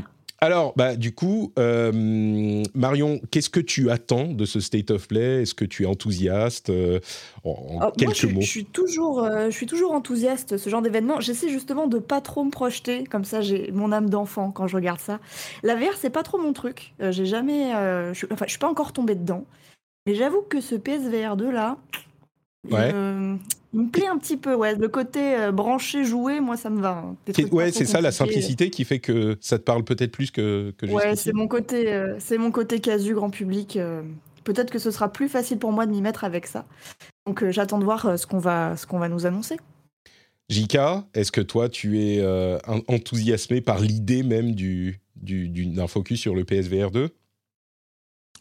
Alors, 0.43 0.73
bah, 0.75 0.97
du 0.97 1.15
coup, 1.15 1.53
euh, 1.57 2.63
Marion, 2.73 3.21
qu'est-ce 3.31 3.49
que 3.49 3.61
tu 3.61 3.89
attends 3.89 4.27
de 4.27 4.43
ce 4.43 4.59
State 4.59 4.91
of 4.91 5.07
Play? 5.07 5.43
Est-ce 5.43 5.53
que 5.53 5.63
tu 5.63 5.83
es 5.83 5.85
enthousiaste 5.85 6.69
euh, 6.69 6.99
En, 7.45 7.79
oh, 7.81 7.91
quelques 7.97 8.25
mots. 8.25 8.41
Je 8.41 8.45
suis, 8.45 8.65
toujours, 8.65 9.23
euh, 9.23 9.45
je 9.45 9.55
suis 9.55 9.67
toujours 9.67 9.93
enthousiaste, 9.93 10.57
ce 10.57 10.69
genre 10.69 10.81
d'événement. 10.81 11.21
J'essaie 11.21 11.47
justement 11.47 11.87
de 11.87 11.97
pas 11.97 12.19
trop 12.19 12.43
me 12.43 12.51
projeter, 12.51 13.05
comme 13.05 13.23
ça 13.23 13.39
j'ai 13.39 13.71
mon 13.71 13.93
âme 13.93 14.09
d'enfant 14.09 14.51
quand 14.51 14.67
je 14.67 14.75
regarde 14.75 14.99
ça. 14.99 15.21
La 15.63 15.75
VR, 15.75 15.95
c'est 15.97 16.09
pas 16.09 16.23
trop 16.23 16.37
mon 16.37 16.51
truc. 16.51 16.93
j'ai 16.99 17.25
jamais. 17.25 17.71
je, 18.13 18.25
enfin, 18.29 18.43
je 18.45 18.51
suis 18.51 18.59
pas 18.59 18.69
encore 18.69 18.91
tombée 18.91 19.15
dedans. 19.15 19.45
Mais 20.05 20.15
j'avoue 20.15 20.41
que 20.41 20.59
ce 20.59 20.75
PSVR 20.75 21.37
2 21.37 21.51
là, 21.51 21.77
Ouais. 22.69 22.93
Il 23.73 23.81
me 23.81 23.89
plaît 23.89 24.07
un 24.07 24.17
petit 24.17 24.37
peu, 24.37 24.53
ouais. 24.53 24.75
Le 24.75 24.87
côté 24.87 25.35
euh, 25.35 25.51
branché, 25.51 26.03
joué, 26.03 26.39
moi, 26.39 26.57
ça 26.57 26.69
me 26.69 26.79
va. 26.79 27.03
Hein. 27.05 27.15
Ouais, 27.51 27.71
c'est 27.71 27.85
ça, 27.85 28.01
la 28.01 28.11
simplicité 28.11 28.69
qui 28.69 28.85
fait 28.85 28.99
que 28.99 29.35
ça 29.41 29.57
te 29.57 29.63
parle 29.63 29.83
peut-être 29.83 30.11
plus 30.11 30.29
que, 30.29 30.73
que 30.77 30.85
Ouais, 30.85 31.15
c'est 31.15 31.33
mon 31.33 31.47
côté, 31.47 31.91
euh, 31.91 32.15
c'est 32.19 32.37
mon 32.37 32.51
côté 32.51 32.79
casu 32.79 33.15
grand 33.15 33.31
public. 33.31 33.77
Euh. 33.77 34.03
peut-être 34.43 34.69
que 34.69 34.79
ce 34.79 34.91
sera 34.91 35.11
plus 35.11 35.27
facile 35.27 35.57
pour 35.57 35.71
moi 35.71 35.85
de 35.87 35.91
m'y 35.91 36.01
mettre 36.01 36.23
avec 36.23 36.45
ça. 36.45 36.65
Donc, 37.25 37.49
j'attends 37.49 37.79
de 37.79 37.83
voir 37.83 38.19
ce 38.19 38.27
qu'on 38.27 38.39
va, 38.39 38.77
ce 38.77 38.85
qu'on 38.85 38.99
va 38.99 39.09
nous 39.09 39.25
annoncer. 39.25 39.57
Jika, 40.49 41.07
est-ce 41.15 41.31
que 41.31 41.41
toi, 41.41 41.67
tu 41.67 42.00
es 42.00 42.24
enthousiasmé 42.88 43.62
par 43.62 43.79
l'idée 43.79 44.21
même 44.21 44.53
du, 44.53 45.00
du, 45.15 45.48
d'un 45.48 45.88
focus 45.88 46.19
sur 46.19 46.36
le 46.36 46.43
PSVR 46.43 46.91
2 46.91 47.09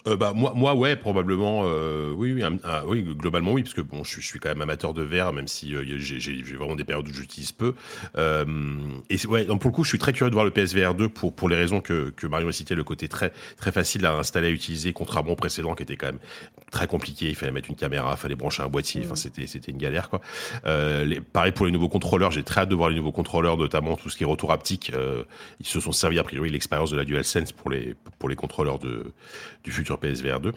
euh, 0.09 0.16
bah, 0.16 0.32
moi, 0.35 0.52
moi, 0.56 0.75
ouais, 0.75 0.97
probablement, 0.97 1.62
euh, 1.64 2.12
oui, 2.16 2.32
oui, 2.32 2.42
oui, 2.87 3.02
globalement, 3.14 3.52
oui, 3.52 3.62
parce 3.62 3.75
que 3.75 3.80
bon, 3.80 4.02
je, 4.02 4.21
suis 4.21 4.40
quand 4.40 4.49
même 4.49 4.61
amateur 4.61 4.94
de 4.94 5.02
verre, 5.02 5.32
même 5.32 5.47
si 5.47 5.76
euh, 5.76 5.85
j'ai 5.87 6.56
vraiment 6.56 6.75
des 6.75 6.82
périodes 6.82 7.09
où 7.09 7.12
j'utilise 7.12 7.52
peu. 7.52 7.75
et 8.16 9.26
ouais, 9.26 9.44
donc 9.44 9.61
pour 9.61 9.71
le 9.71 9.75
coup, 9.75 9.85
je 9.85 9.90
suis 9.90 9.99
très 9.99 10.12
curieux 10.12 10.30
de 10.30 10.35
voir 10.35 10.44
le 10.44 10.50
PSVR 10.50 10.94
2 10.94 11.09
pour, 11.09 11.32
pour 11.32 11.49
les 11.49 11.56
raisons 11.56 11.80
que, 11.80 12.11
que 12.11 12.26
Mario 12.26 12.49
a 12.49 12.52
cité, 12.52 12.75
le 12.75 12.82
côté 12.82 13.06
très, 13.06 13.32
très 13.56 13.71
facile 13.71 14.04
à 14.06 14.14
installer, 14.14 14.49
à 14.49 14.50
utiliser, 14.50 14.92
contrairement 14.92 15.32
au 15.32 15.37
précédent 15.37 15.75
qui 15.75 15.85
était 15.85 15.97
quand 15.97 16.06
même 16.06 16.21
très 16.73 16.88
compliqué. 16.88 17.28
Il 17.28 17.37
fallait 17.37 17.52
mettre 17.52 17.71
une 17.71 17.76
caméra, 17.76 18.14
il 18.16 18.21
fallait 18.21 18.35
brancher 18.35 18.62
un 18.64 18.68
boîtier, 18.68 19.02
enfin, 19.04 19.14
c'était, 19.14 19.47
c'était 19.47 19.71
une 19.71 19.78
galère, 19.78 20.11
quoi. 20.11 20.21
Les, 20.64 21.21
pareil 21.21 21.52
pour 21.52 21.66
les 21.66 21.73
nouveaux 21.73 21.88
contrôleurs, 21.88 22.32
j'ai 22.32 22.42
très 22.42 22.62
hâte 22.62 22.68
de 22.68 22.75
voir 22.75 22.88
les 22.88 22.97
nouveaux 22.97 23.12
contrôleurs, 23.12 23.56
notamment 23.56 23.97
tout 23.97 24.11
ce 24.11 24.16
qui 24.16 24.25
est 24.25 24.26
retour 24.26 24.50
haptique. 24.50 24.92
ils 25.61 25.66
se 25.66 25.78
sont 25.78 25.92
servis, 25.92 26.18
a 26.18 26.25
priori, 26.25 26.50
l'expérience 26.50 26.90
de 26.90 26.97
la 26.97 27.04
DualSense 27.04 27.52
pour 27.52 27.71
les, 27.71 27.94
pour 28.18 28.28
les 28.28 28.37
contrôleurs 28.37 28.78
de, 28.78 29.12
du 29.62 29.71
futur 29.71 29.91
PSVR 29.99 30.40
2. 30.40 30.52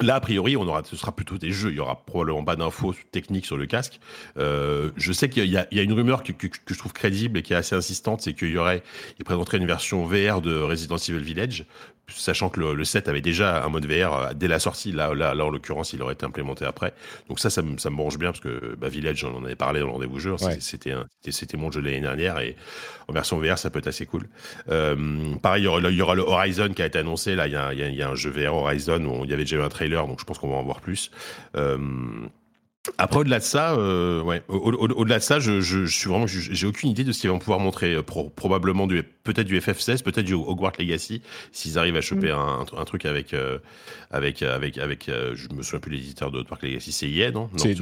Là, 0.00 0.14
a 0.14 0.20
priori, 0.20 0.56
on 0.56 0.62
aura, 0.62 0.84
ce 0.84 0.94
sera 0.94 1.10
plutôt 1.10 1.38
des 1.38 1.50
jeux. 1.50 1.70
Il 1.70 1.76
y 1.76 1.80
aura 1.80 2.04
probablement 2.04 2.44
pas 2.44 2.54
d'infos 2.54 2.94
techniques 3.10 3.46
sur 3.46 3.56
le 3.56 3.66
casque. 3.66 3.98
Euh, 4.36 4.90
je 4.96 5.12
sais 5.12 5.28
qu'il 5.28 5.46
y, 5.46 5.56
a 5.56 5.82
une 5.82 5.92
rumeur 5.92 6.22
que, 6.22 6.32
je 6.66 6.78
trouve 6.78 6.92
crédible 6.92 7.38
et 7.38 7.42
qui 7.42 7.52
est 7.52 7.56
assez 7.56 7.74
insistante, 7.74 8.20
c'est 8.22 8.32
qu'il 8.32 8.50
y 8.50 8.58
aurait, 8.58 8.82
il 9.18 9.24
présenterait 9.24 9.58
une 9.58 9.66
version 9.66 10.04
VR 10.04 10.40
de 10.40 10.56
Resident 10.56 10.98
Evil 10.98 11.24
Village, 11.24 11.66
sachant 12.08 12.48
que 12.48 12.60
le, 12.60 12.74
le, 12.74 12.84
set 12.84 13.08
avait 13.08 13.20
déjà 13.20 13.64
un 13.64 13.68
mode 13.68 13.86
VR 13.86 14.14
euh, 14.14 14.32
dès 14.34 14.48
la 14.48 14.58
sortie. 14.58 14.92
Là, 14.92 15.14
là, 15.14 15.34
là 15.34 15.44
en 15.44 15.50
l'occurrence, 15.50 15.92
il 15.92 16.02
aurait 16.02 16.14
été 16.14 16.24
implémenté 16.24 16.64
après. 16.64 16.94
Donc 17.28 17.38
ça, 17.38 17.50
ça 17.50 17.62
me, 17.62 17.78
ça 17.78 17.90
me 17.90 17.96
branche 17.96 18.18
bien 18.18 18.30
parce 18.30 18.40
que 18.40 18.74
bah, 18.76 18.88
Village, 18.88 19.24
on 19.24 19.36
en 19.36 19.44
avait 19.44 19.56
parlé 19.56 19.80
dans 19.80 19.86
le 19.86 19.92
rendez-vous 19.92 20.18
jeu. 20.18 20.36
C'était 20.60 20.94
c'était 21.30 21.56
mon 21.56 21.70
jeu 21.70 21.80
l'année 21.80 22.00
dernière 22.00 22.38
et 22.38 22.56
en 23.08 23.12
version 23.12 23.38
VR, 23.38 23.58
ça 23.58 23.70
peut 23.70 23.78
être 23.78 23.86
assez 23.86 24.06
cool. 24.06 24.28
Euh, 24.68 25.34
pareil, 25.42 25.62
il 25.62 25.64
y, 25.64 25.68
aura, 25.68 25.80
il 25.80 25.96
y, 25.96 26.02
aura, 26.02 26.14
le 26.14 26.22
Horizon 26.22 26.68
qui 26.74 26.82
a 26.82 26.86
été 26.86 26.98
annoncé. 26.98 27.34
Là, 27.34 27.46
il 27.46 27.52
y 27.52 27.56
a, 27.56 27.72
il 27.72 27.94
y 27.94 28.02
a, 28.02 28.08
un 28.08 28.14
jeu 28.14 28.30
VR 28.30 28.54
Horizon 28.54 29.04
où 29.04 29.24
il 29.24 29.30
y 29.30 29.32
avait 29.32 29.44
déjà 29.44 29.56
eu 29.56 29.62
un 29.62 29.68
trailer, 29.68 30.06
donc 30.06 30.20
je 30.20 30.24
pense 30.24 30.38
qu'on 30.38 30.50
va 30.50 30.56
en 30.56 30.62
voir 30.62 30.80
plus. 30.80 31.10
Euh, 31.56 31.78
Après, 32.96 33.20
au-delà 33.20 33.38
de 33.38 33.44
ça, 33.44 33.72
euh, 33.72 34.22
ouais, 34.22 34.42
au-delà 34.48 35.18
de 35.18 35.22
ça, 35.22 35.40
je, 35.40 35.60
je, 35.60 35.84
je, 35.84 35.98
suis 35.98 36.08
vraiment, 36.08 36.26
j'ai 36.26 36.66
aucune 36.66 36.90
idée 36.90 37.04
de 37.04 37.12
ce 37.12 37.20
qu'ils 37.20 37.30
vont 37.30 37.38
pouvoir 37.38 37.60
montrer. 37.60 37.94
Euh, 37.94 38.02
probablement 38.02 38.86
du, 38.86 39.02
peut-être 39.24 39.46
du 39.46 39.58
FF16, 39.58 40.02
peut-être 40.02 40.24
du 40.24 40.34
Hogwarts 40.34 40.72
Legacy, 40.78 41.22
s'ils 41.52 41.78
arrivent 41.78 41.96
à 41.96 42.00
choper 42.00 42.28
mm. 42.28 42.36
un, 42.36 42.66
un, 42.76 42.84
truc 42.84 43.04
avec, 43.04 43.34
euh, 43.34 43.58
avec, 44.10 44.42
avec, 44.42 44.78
avec, 44.78 45.06
je 45.08 45.54
me 45.54 45.62
souviens 45.62 45.80
plus 45.80 45.92
l'éditeur 45.92 46.30
de 46.30 46.38
Hogwarts 46.40 46.60
Legacy, 46.62 46.92
c'est 46.92 47.10
EA, 47.10 47.30
non? 47.30 47.42
Non, 47.52 47.58
c'est 47.58 47.74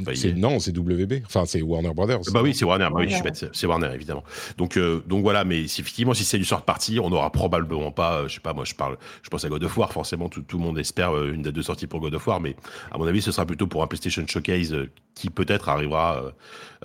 c'est 0.67 0.77
WB. 0.77 1.23
Enfin, 1.25 1.45
c'est 1.45 1.61
Warner 1.61 1.93
Brothers. 1.93 2.19
Bah 2.31 2.41
oui, 2.43 2.53
c'est 2.53 2.65
Warner. 2.65 2.89
Bah 2.91 2.97
oui, 2.99 3.09
je 3.09 3.15
suis 3.15 3.23
bête, 3.23 3.45
c'est 3.51 3.67
Warner 3.67 3.89
évidemment. 3.93 4.23
Donc, 4.57 4.77
donc 5.07 5.21
voilà, 5.21 5.45
mais 5.45 5.67
si, 5.67 5.81
effectivement, 5.81 6.13
si 6.13 6.25
c'est 6.25 6.37
du 6.37 6.45
sort 6.45 6.63
partie, 6.63 6.99
on 6.99 7.09
n'aura 7.09 7.31
probablement 7.31 7.91
pas, 7.91 8.27
je 8.27 8.35
sais 8.35 8.39
pas, 8.39 8.53
moi, 8.53 8.65
je 8.65 8.75
parle, 8.75 8.97
je 9.23 9.29
pense 9.29 9.45
à 9.45 9.49
God 9.49 9.63
of 9.63 9.77
War. 9.77 9.91
Forcément, 9.91 10.29
tout, 10.29 10.41
tout 10.41 10.57
le 10.57 10.63
monde 10.63 10.77
espère 10.77 11.15
une 11.23 11.41
date 11.41 11.55
de 11.55 11.61
sortie 11.61 11.87
pour 11.87 11.99
God 11.99 12.13
of 12.13 12.27
War, 12.27 12.39
mais 12.39 12.55
à 12.91 12.97
mon 12.97 13.07
avis, 13.07 13.21
ce 13.21 13.31
sera 13.31 13.45
plutôt 13.45 13.67
pour 13.67 13.83
un 13.83 13.87
PlayStation 13.87 14.25
Showcase 14.27 14.75
qui 15.15 15.29
peut-être 15.29 15.69
arrivera 15.69 16.17
euh, 16.17 16.31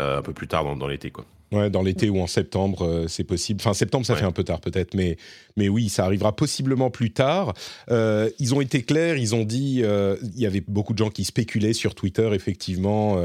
euh, 0.01 0.19
un 0.19 0.23
peu 0.23 0.33
plus 0.33 0.49
tard 0.49 0.65
dans, 0.77 0.87
l'été. 0.87 1.11
Quoi. 1.11 1.27
Ouais, 1.53 1.71
dans 1.71 1.83
l'été 1.83 2.09
ou 2.09 2.21
en 2.21 2.27
septembre, 2.27 2.87
euh, 2.87 3.09
c'est 3.09 3.25
possible. 3.25 3.61
Enfin, 3.61 3.75
septembre, 3.75 4.07
ça 4.07 4.17
fait 4.17 4.25
un 4.25 4.33
peu 4.33 4.45
tard 4.45 4.61
peut-être, 4.61 4.95
mais, 4.95 5.17
mais 5.57 5.69
oui, 5.69 5.89
ça 5.89 6.05
arrivera 6.05 6.35
possiblement 6.35 6.91
plus 6.91 7.13
tard. 7.13 7.53
ils 7.91 8.55
ont 8.55 8.61
été 8.61 8.83
clairs, 8.83 9.17
ils 9.17 9.35
ont 9.35 9.45
dit, 9.45 9.83
il 9.83 10.41
y 10.41 10.47
avait 10.47 10.63
beaucoup 10.67 10.93
de 10.93 10.99
gens 10.99 11.11
qui 11.11 11.25
spéculaient 11.25 11.73
sur 11.73 11.95
Twitter, 11.95 12.31
effectivement, 12.33 13.23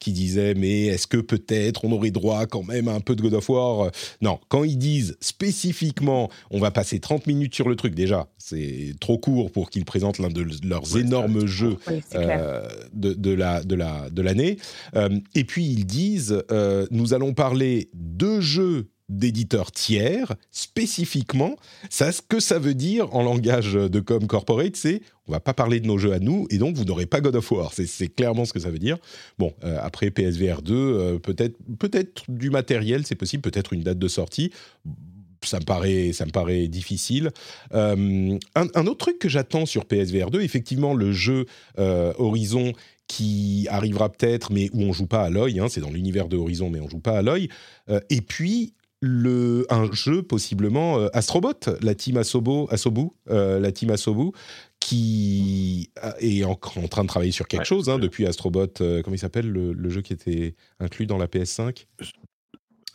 qui 0.00 0.12
disaient, 0.12 0.54
mais 0.54 0.86
est-ce 0.86 1.06
que 1.06 1.18
peut-être 1.18 1.84
on 1.84 1.92
aurait 1.92 2.10
droit 2.10 2.46
quand 2.46 2.62
même 2.62 2.88
à 2.88 2.92
un 2.92 3.00
peu 3.00 3.14
de 3.14 3.22
God 3.22 3.34
of 3.34 3.48
War? 3.50 3.90
Non, 4.20 4.38
quand 4.48 4.64
ils 4.64 4.78
disent 4.78 5.16
spécifiquement, 5.20 6.30
on 6.50 6.58
va 6.58 6.70
passer 6.70 6.98
30 6.98 7.26
minutes 7.26 7.54
sur 7.54 7.68
le 7.68 7.76
truc, 7.76 7.94
déjà, 7.94 8.28
c'est 8.38 8.94
trop 9.00 9.18
court 9.18 9.50
pour 9.50 9.70
qu'ils 9.70 9.84
présentent 9.84 10.18
l'un 10.18 10.28
de 10.28 10.46
leurs 10.64 10.96
énormes 10.96 11.46
jeux 11.46 11.76
euh, 12.14 12.68
de, 12.92 13.12
de, 13.12 13.32
la 13.32 13.62
de 13.62 13.74
la 13.74 14.08
de 14.10 14.22
l'année. 14.22 14.58
Euh, 14.94 15.08
et 15.34 15.44
puis 15.44 15.64
ils 15.64 15.84
disent, 15.84 16.44
euh, 16.52 16.86
nous 16.90 17.12
allons 17.12 17.34
parler 17.34 17.65
de 17.94 18.40
jeux 18.40 18.88
d'éditeurs 19.08 19.70
tiers 19.70 20.34
spécifiquement. 20.50 21.54
Ça, 21.90 22.10
ce 22.10 22.20
que 22.22 22.40
ça 22.40 22.58
veut 22.58 22.74
dire 22.74 23.14
en 23.14 23.22
langage 23.22 23.74
de 23.74 24.00
com 24.00 24.26
corporate, 24.26 24.74
c'est 24.74 25.00
on 25.28 25.32
va 25.32 25.38
pas 25.38 25.54
parler 25.54 25.78
de 25.78 25.86
nos 25.86 25.96
jeux 25.96 26.12
à 26.12 26.18
nous 26.18 26.46
et 26.50 26.58
donc 26.58 26.74
vous 26.76 26.84
n'aurez 26.84 27.06
pas 27.06 27.20
God 27.20 27.36
of 27.36 27.52
War. 27.52 27.72
C'est 27.72 28.08
clairement 28.08 28.44
ce 28.44 28.52
que 28.52 28.58
ça 28.58 28.70
veut 28.70 28.80
dire. 28.80 28.98
Bon, 29.38 29.52
après 29.80 30.10
PSVR 30.10 30.60
2, 30.60 31.20
peut-être 31.20 31.56
peut-être 31.78 32.24
du 32.28 32.50
matériel, 32.50 33.06
c'est 33.06 33.14
possible, 33.14 33.42
peut-être 33.42 33.72
une 33.72 33.82
date 33.82 33.98
de 33.98 34.08
sortie 34.08 34.50
ça 35.46 35.60
me 35.60 35.64
paraît, 35.64 36.12
ça 36.12 36.26
me 36.26 36.66
difficile. 36.66 37.30
Euh, 37.74 38.38
un, 38.54 38.86
autre 38.86 38.98
truc 38.98 39.18
que 39.18 39.28
j'attends 39.28 39.66
sur 39.66 39.84
PSVR 39.84 40.30
2, 40.30 40.40
effectivement, 40.42 40.94
le 40.94 41.12
jeu 41.12 41.46
euh, 41.78 42.12
Horizon 42.18 42.72
qui 43.06 43.66
arrivera 43.70 44.10
peut-être, 44.10 44.52
mais 44.52 44.68
où 44.72 44.82
on 44.82 44.92
joue 44.92 45.06
pas 45.06 45.22
à 45.22 45.30
l'œil. 45.30 45.60
Hein, 45.60 45.68
c'est 45.68 45.80
dans 45.80 45.90
l'univers 45.90 46.28
de 46.28 46.36
Horizon, 46.36 46.70
mais 46.70 46.80
on 46.80 46.88
joue 46.88 47.00
pas 47.00 47.18
à 47.18 47.22
l'œil. 47.22 47.48
Euh, 47.88 48.00
et 48.10 48.20
puis 48.20 48.74
le, 49.00 49.66
un 49.68 49.92
jeu 49.92 50.22
possiblement 50.22 50.96
Astrobot, 51.12 51.52
la 51.82 51.94
team 51.94 52.16
Asobo, 52.16 52.66
Asobu, 52.70 53.08
la 53.26 53.70
team 53.70 53.90
Asobu, 53.90 54.30
qui 54.80 55.90
est 56.20 56.44
en, 56.44 56.54
train 56.54 57.02
de 57.02 57.08
travailler 57.08 57.30
sur 57.30 57.46
quelque 57.46 57.66
chose 57.66 57.90
hein, 57.90 57.98
depuis 57.98 58.26
Astrobot. 58.26 58.66
comment 58.78 59.14
il 59.14 59.18
s'appelle 59.18 59.50
le, 59.50 59.74
le, 59.74 59.90
jeu 59.90 60.00
qui 60.00 60.14
était 60.14 60.54
inclus 60.80 61.06
dans 61.06 61.18
la 61.18 61.26
PS5 61.26 61.84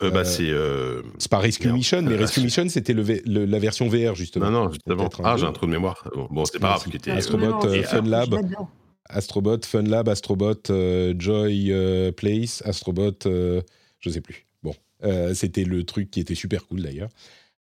euh, 0.02 0.10
bah, 0.10 0.24
c'est. 0.24 0.50
Euh... 0.50 1.02
Pas 1.30 1.38
Rescue 1.38 1.72
Mission, 1.72 2.02
mais 2.02 2.16
Rescue 2.16 2.40
Mission, 2.44 2.68
c'était 2.68 2.92
le, 2.92 3.04
la 3.44 3.58
version 3.58 3.88
VR, 3.88 4.14
justement. 4.14 4.50
Non, 4.50 4.64
non, 4.64 4.72
justement. 4.72 5.08
Ah, 5.22 5.36
j'ai 5.36 5.46
un 5.46 5.52
trou 5.52 5.66
de 5.66 5.70
mémoire. 5.70 6.08
Bon, 6.30 6.44
c'est 6.44 6.58
pas 6.58 6.78
grave. 6.78 7.16
Astrobot 7.16 7.66
euh, 7.66 7.82
Fun 7.82 8.02
Lab. 8.02 8.34
Astrobot 9.12 9.58
Fun 9.64 9.82
Lab, 9.82 10.08
Astrobot 10.08 10.70
euh, 10.70 11.14
Joy 11.18 11.72
Place, 12.16 12.62
Astrobot. 12.64 13.18
je 13.24 14.10
sais 14.10 14.20
plus. 14.20 14.46
Bon, 14.62 14.74
c'était 15.34 15.64
le 15.64 15.84
truc 15.84 16.10
qui 16.10 16.20
était 16.20 16.34
super 16.34 16.66
cool 16.66 16.82
d'ailleurs. 16.82 17.10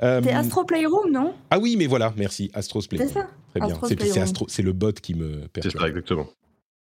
C'est 0.01 0.33
Astro 0.33 0.65
Playroom, 0.65 1.11
non? 1.11 1.35
Ah 1.51 1.59
oui, 1.59 1.75
mais 1.77 1.87
voilà, 1.87 2.15
merci. 2.17 2.51
Astro 2.55 2.81
Playroom. 2.83 3.09
C'est 3.09 3.15
ça. 3.15 3.29
Très 3.51 3.61
bien. 3.61 4.25
C'est 4.47 4.63
le 4.63 4.73
bot 4.73 4.93
qui 4.93 5.15
me 5.15 5.49
perturbe. 5.49 5.73
C'est 5.73 5.79
ça, 5.79 5.89
exactement. 5.89 6.29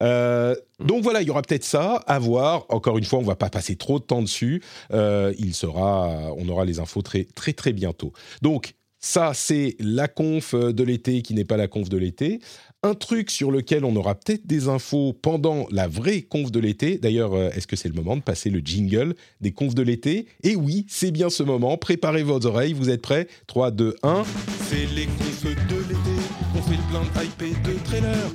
Euh, 0.02 0.55
donc 0.79 1.02
voilà, 1.02 1.23
il 1.23 1.29
y 1.29 1.31
aura 1.31 1.43
peut-être 1.43 1.64
ça 1.64 1.97
à 2.07 2.19
voir. 2.19 2.67
Encore 2.69 2.99
une 2.99 3.05
fois, 3.05 3.19
on 3.19 3.23
va 3.23 3.37
pas 3.37 3.50
passer 3.50 3.76
trop 3.76 3.99
de 3.99 4.05
temps 4.05 4.23
dessus. 4.23 4.62
Euh, 4.93 5.35
il 5.38 5.55
sera, 5.55 6.33
on 6.37 6.49
aura 6.49 6.64
les 6.64 6.81
infos 6.81 7.02
très 7.02 7.25
très 7.25 7.52
très 7.52 7.73
bientôt. 7.73 8.12
Donc 8.43 8.75
ça, 8.99 9.33
c'est 9.35 9.76
la 9.79 10.09
conf 10.09 10.55
de 10.55 10.83
l'été 10.85 11.23
qui 11.23 11.35
n'est 11.35 11.45
pas 11.45 11.57
la 11.57 11.69
conf 11.69 11.88
de 11.88 11.97
l'été. 11.97 12.40
Un 12.82 12.94
truc 12.94 13.30
sur 13.30 13.50
lequel 13.50 13.84
on 13.84 13.94
aura 13.94 14.14
peut-être 14.14 14.46
des 14.46 14.68
infos 14.68 15.12
pendant 15.12 15.66
la 15.70 15.87
vraie 15.87 16.22
conf 16.22 16.50
de 16.50 16.60
l'été. 16.60 16.96
D'ailleurs, 16.96 17.34
euh, 17.34 17.50
est-ce 17.50 17.66
que 17.66 17.76
c'est 17.76 17.88
le 17.88 17.94
moment 17.94 18.16
de 18.16 18.22
passer 18.22 18.49
le 18.49 18.60
jingle 18.60 19.14
des 19.42 19.52
confs 19.52 19.75
de 19.75 19.82
l'été? 19.82 20.26
Et 20.42 20.56
oui, 20.56 20.87
c'est 20.88 21.10
bien 21.10 21.28
ce 21.28 21.42
moment. 21.42 21.76
Préparez 21.76 22.22
vos 22.22 22.46
oreilles. 22.46 22.72
Vous 22.72 22.88
êtes 22.88 23.02
prêts? 23.02 23.28
3, 23.49 23.70
2, 23.70 23.96
1. 24.02 24.22
C'est 24.68 24.87
les 24.94 25.06
confs 25.06 25.44
de 25.44 25.76
l'été. 25.88 26.22
On 26.56 26.62
fait 26.62 26.76
le 26.76 26.90
plein 26.90 27.02
de 27.02 27.26
hype 27.26 27.42
et 27.42 27.68
de 27.68 27.84
trailers 27.84 28.30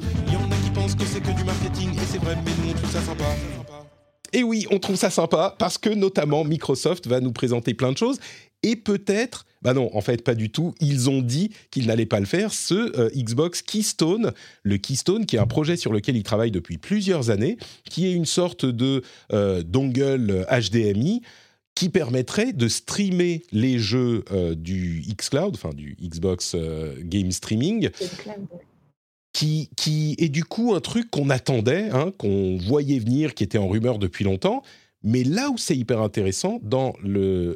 que 0.94 1.06
c'est 1.06 1.22
que 1.22 1.32
du 1.32 1.44
marketing 1.44 1.94
et 1.94 2.06
c'est 2.06 2.20
vrai, 2.20 2.36
mais 2.46 2.52
nous 2.64 2.72
on 2.72 2.74
trouve 2.74 2.92
ça 2.92 3.02
sympa. 3.02 3.24
Et 4.34 4.44
oui, 4.44 4.68
on 4.70 4.78
trouve 4.78 4.96
ça 4.96 5.10
sympa 5.10 5.56
parce 5.58 5.78
que 5.80 5.90
notamment 5.90 6.44
Microsoft 6.44 7.08
va 7.08 7.22
nous 7.22 7.32
présenter 7.32 7.74
plein 7.74 7.92
de 7.92 7.98
choses 7.98 8.20
et 8.62 8.76
peut-être, 8.76 9.46
bah 9.66 9.74
non, 9.74 9.90
en 9.98 10.02
fait 10.02 10.24
pas 10.24 10.36
du 10.36 10.52
tout, 10.52 10.76
ils 10.80 11.10
ont 11.10 11.24
dit 11.24 11.50
qu'ils 11.72 11.88
n'allaient 11.88 12.06
pas 12.06 12.20
le 12.20 12.28
faire, 12.28 12.54
ce 12.54 12.76
euh, 13.00 13.10
Xbox 13.16 13.64
Keystone, 13.64 14.32
le 14.62 14.78
Keystone 14.78 15.26
qui 15.26 15.38
est 15.38 15.40
un 15.40 15.48
projet 15.48 15.76
sur 15.76 15.92
lequel 15.92 16.16
ils 16.16 16.24
travaillent 16.24 16.52
depuis 16.52 16.78
plusieurs 16.78 17.32
années, 17.32 17.58
qui 17.90 18.06
est 18.06 18.14
une 18.14 18.28
sorte 18.28 18.68
de 18.68 19.02
euh, 19.34 19.64
dongle 19.64 20.46
HDMI 20.52 21.24
qui 21.74 21.90
permettrait 21.90 22.54
de 22.54 22.68
streamer 22.68 23.42
les 23.52 23.80
jeux 23.80 24.24
euh, 24.32 24.54
du 24.54 25.04
xCloud, 25.18 25.56
enfin 25.56 25.74
du 25.74 25.98
Xbox 26.00 26.56
Game 27.02 27.32
Streaming 27.32 27.90
qui, 29.34 30.16
est 30.20 30.30
du 30.30 30.44
coup 30.44 30.76
un 30.76 30.80
truc 30.80 31.10
qu'on 31.10 31.30
attendait, 31.30 31.90
hein, 31.90 32.14
qu'on 32.18 32.58
voyait 32.58 33.00
venir, 33.00 33.34
qui 33.34 33.44
était 33.44 33.58
en 33.58 33.68
rumeur 33.68 34.00
depuis 34.00 34.24
longtemps. 34.24 34.64
Mais 35.06 35.24
là 35.24 35.52
où 35.52 35.58
c'est 35.58 35.78
hyper 35.78 36.02
intéressant 36.02 36.60
dans 36.64 36.94
euh, 37.06 37.56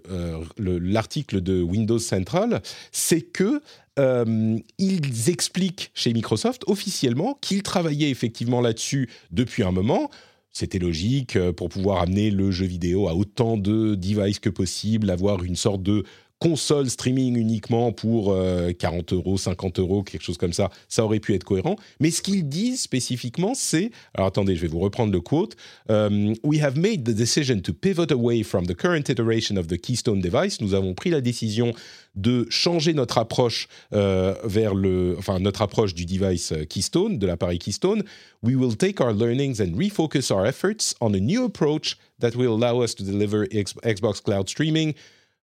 l'article 0.57 1.41
de 1.41 1.61
Windows 1.63 1.97
Central, 1.97 2.61
c'est 2.91 3.21
que 3.21 3.61
euh, 3.97 4.57
ils 4.77 5.29
expliquent 5.29 5.91
chez 5.95 6.13
Microsoft 6.13 6.61
officiellement 6.67 7.37
qu'ils 7.41 7.63
travaillaient 7.63 8.11
effectivement 8.11 8.61
là-dessus 8.61 9.09
depuis 9.31 9.63
un 9.63 9.71
moment. 9.71 10.11
C'était 10.51 10.79
logique 10.79 11.35
euh, 11.35 11.51
pour 11.51 11.69
pouvoir 11.69 12.03
amener 12.03 12.29
le 12.29 12.51
jeu 12.51 12.65
vidéo 12.65 13.07
à 13.07 13.15
autant 13.15 13.57
de 13.57 13.95
devices 13.95 14.39
que 14.39 14.49
possible, 14.49 15.09
avoir 15.09 15.43
une 15.43 15.55
sorte 15.55 15.81
de 15.81 16.03
console 16.39 16.89
streaming 16.89 17.37
uniquement 17.37 17.91
pour 17.91 18.35
40 18.79 19.13
euh, 19.13 19.15
euros, 19.15 19.37
50 19.37 19.79
euros, 19.79 20.03
quelque 20.03 20.23
chose 20.23 20.37
comme 20.37 20.53
ça, 20.53 20.69
ça 20.87 21.03
aurait 21.03 21.19
pu 21.19 21.35
être 21.35 21.43
cohérent. 21.43 21.75
Mais 21.99 22.11
ce 22.11 22.21
qu'ils 22.21 22.47
disent 22.47 22.81
spécifiquement, 22.81 23.53
c'est, 23.53 23.91
alors 24.13 24.27
attendez, 24.27 24.55
je 24.55 24.61
vais 24.61 24.67
vous 24.67 24.79
reprendre 24.79 25.11
le 25.11 25.19
quote, 25.19 25.55
um, 25.89 26.33
We 26.43 26.61
have 26.61 26.77
made 26.77 27.03
the 27.03 27.13
decision 27.13 27.59
to 27.61 27.73
pivot 27.73 28.11
away 28.11 28.43
from 28.43 28.65
the 28.65 28.75
current 28.75 29.09
iteration 29.09 29.57
of 29.57 29.67
the 29.67 29.77
Keystone 29.77 30.21
device. 30.21 30.61
Nous 30.61 30.73
avons 30.73 30.93
pris 30.93 31.09
la 31.09 31.21
décision 31.21 31.73
de 32.15 32.47
changer 32.49 32.93
notre 32.93 33.17
approche 33.17 33.67
euh, 33.93 34.33
vers 34.43 34.73
le, 34.73 35.15
enfin 35.17 35.39
notre 35.39 35.61
approche 35.61 35.93
du 35.93 36.05
device 36.05 36.53
euh, 36.53 36.63
Keystone, 36.65 37.19
de 37.19 37.27
l'appareil 37.27 37.59
Keystone. 37.59 38.03
We 38.43 38.55
will 38.55 38.75
take 38.75 39.01
our 39.01 39.13
learnings 39.13 39.61
and 39.61 39.75
refocus 39.77 40.31
our 40.31 40.45
efforts 40.45 40.95
on 41.01 41.13
a 41.13 41.19
new 41.19 41.43
approach 41.43 41.97
that 42.19 42.31
will 42.35 42.53
allow 42.53 42.81
us 42.81 42.95
to 42.95 43.03
deliver 43.03 43.45
Xbox 43.47 44.21
Cloud 44.21 44.49
streaming 44.49 44.93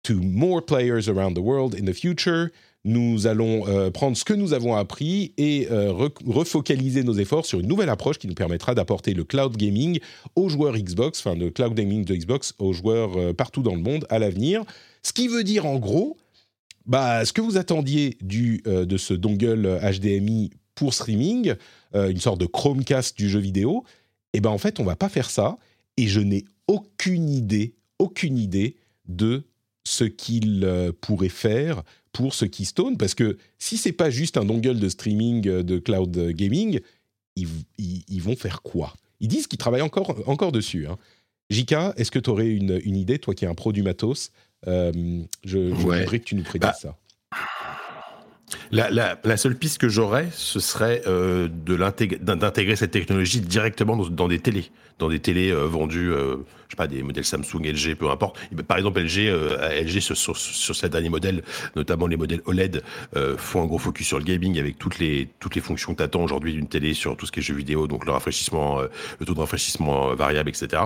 to 0.03 0.15
more 0.15 0.65
players 0.65 1.09
around 1.09 1.35
the 1.35 1.43
world 1.43 1.75
in 1.75 1.85
the 1.85 1.95
future. 1.95 2.51
Nous 2.85 3.27
allons 3.27 3.69
euh, 3.69 3.91
prendre 3.91 4.17
ce 4.17 4.25
que 4.25 4.33
nous 4.33 4.55
avons 4.55 4.75
appris 4.75 5.35
et 5.37 5.69
euh, 5.71 5.93
refocaliser 6.27 7.05
nos 7.05 7.13
efforts 7.13 7.45
sur 7.45 7.61
une 7.61 7.67
nouvelle 7.67 7.91
approche 7.91 8.19
qui 8.19 8.27
nous 8.27 8.35
permettra 8.35 8.75
d'apporter 8.75 9.13
le 9.13 9.25
cloud 9.25 9.55
gaming 9.55 10.01
aux 10.35 10.49
joueurs 10.49 10.79
Xbox, 10.79 11.21
enfin 11.21 11.35
le 11.35 11.51
cloud 11.51 11.75
gaming 11.75 12.07
de 12.07 12.15
Xbox 12.15 12.55
aux 12.59 12.73
joueurs 12.73 13.19
euh, 13.19 13.35
partout 13.35 13.63
dans 13.63 13.75
le 13.75 13.83
monde 13.83 14.07
à 14.09 14.19
l'avenir. 14.19 14.65
Ce 15.03 15.13
qui 15.13 15.29
veut 15.29 15.45
dire 15.45 15.67
en 15.67 15.79
gros, 15.79 16.17
bah, 16.87 17.27
ce 17.27 17.35
que 17.35 17.43
vous 17.43 17.59
attendiez 17.59 18.17
du, 18.23 18.63
de 18.65 18.97
ce 18.97 19.13
dongle 19.13 19.79
HDMI 19.83 20.51
pour 20.75 20.95
streaming, 20.95 21.55
une 21.95 22.19
sorte 22.19 22.41
de 22.41 22.47
Chromecast 22.47 23.17
du 23.17 23.29
jeu 23.29 23.39
vidéo, 23.39 23.85
eh 24.33 24.41
ben 24.41 24.51
en 24.51 24.59
fait 24.59 24.81
on 24.81 24.85
va 24.85 24.97
pas 24.97 25.09
faire 25.09 25.31
ça 25.31 25.59
et 25.97 26.07
je 26.07 26.21
n'ai 26.21 26.45
aucune 26.69 27.29
idée, 27.29 27.75
aucune 27.99 28.39
idée 28.39 28.77
de 29.07 29.45
ce 29.91 30.05
qu'il 30.05 30.65
euh, 30.65 30.93
pourrait 31.01 31.29
faire 31.29 31.83
pour 32.13 32.35
ce 32.35 32.45
Keystone, 32.45 32.97
parce 32.97 33.15
que 33.15 33.39
si 33.59 33.77
c'est 33.77 33.93
pas 33.93 34.11
juste 34.11 34.37
un 34.37 34.45
dongle 34.45 34.79
de 34.79 34.89
streaming 34.89 35.49
euh, 35.49 35.63
de 35.63 35.79
cloud 35.79 36.17
gaming, 36.31 36.81
ils, 37.37 38.23
vont 38.23 38.37
faire 38.37 38.63
quoi? 38.63 38.95
Ils 39.21 39.29
disent 39.29 39.47
qu'ils 39.47 39.59
travaillent 39.59 39.83
encore, 39.83 40.17
encore 40.29 40.53
dessus. 40.53 40.87
Hein. 40.87 40.99
Jika, 41.49 41.95
est-ce 41.97 42.11
que 42.11 42.19
tu 42.19 42.31
aurais 42.31 42.49
une, 42.49 42.97
idée, 42.97 43.19
toi 43.19 43.35
qui 43.35 43.45
es 43.45 43.49
un 43.49 43.55
pro 43.55 43.73
du 43.73 43.83
matos 43.83 44.31
euh, 44.67 45.23
Je, 45.45 45.59
voudrais 45.59 46.19
que 46.19 46.25
tu 46.25 46.35
nous 46.35 46.43
prédises 46.43 46.69
bah, 46.69 46.75
ça. 46.75 46.97
La, 48.73 49.37
seule 49.37 49.57
piste 49.57 49.79
que 49.79 49.89
j'aurais, 49.89 50.29
ce 50.33 50.61
serait 50.61 51.03
euh, 51.07 51.49
d'intégrer 51.49 52.77
cette 52.77 52.91
technologie 52.91 53.41
directement 53.41 53.97
dans, 53.97 54.29
des 54.29 54.39
télés, 54.39 54.71
dans 54.99 55.09
des 55.09 55.19
télés 55.21 55.51
euh, 55.51 55.67
vendues, 55.67 56.13
euh, 56.13 56.37
je 56.69 56.73
sais 56.73 56.77
pas, 56.77 56.87
des 56.87 57.03
modèles 57.03 57.25
Samsung, 57.25 57.65
LG, 57.65 57.95
peu 57.97 58.11
importe. 58.11 58.39
Par 58.67 58.77
exemple, 58.77 59.01
LG, 59.01 59.29
euh, 59.29 59.83
LG 59.83 60.01
sur, 60.01 60.17
sur, 60.17 60.37
sur 60.37 60.77
ces 60.77 60.89
derniers 60.89 61.09
modèles, 61.09 61.43
notamment 61.77 62.07
les 62.07 62.17
modèles 62.17 62.43
OLED, 62.45 62.83
font 63.37 63.63
un 63.63 63.67
gros 63.67 63.79
focus 63.79 64.07
sur 64.07 64.19
le 64.19 64.25
gaming 64.25 64.59
avec 64.59 64.79
toutes 64.79 64.99
les 64.99 65.29
toutes 65.39 65.55
les 65.55 65.61
fonctions 65.61 65.93
que 65.93 65.99
tu 65.99 66.03
attends 66.03 66.23
aujourd'hui 66.23 66.53
d'une 66.53 66.69
télé 66.69 66.95
sur 66.95 67.17
tout 67.17 67.27
ce 67.27 67.33
qui 67.33 67.41
est 67.41 67.43
jeux 67.43 67.55
vidéo, 67.55 67.87
donc 67.87 68.05
le 68.07 68.13
rafraîchissement, 68.13 68.81
le 68.81 69.27
taux 69.27 69.35
de 69.35 69.41
rafraîchissement 69.41 70.15
variable, 70.15 70.49
etc. 70.49 70.83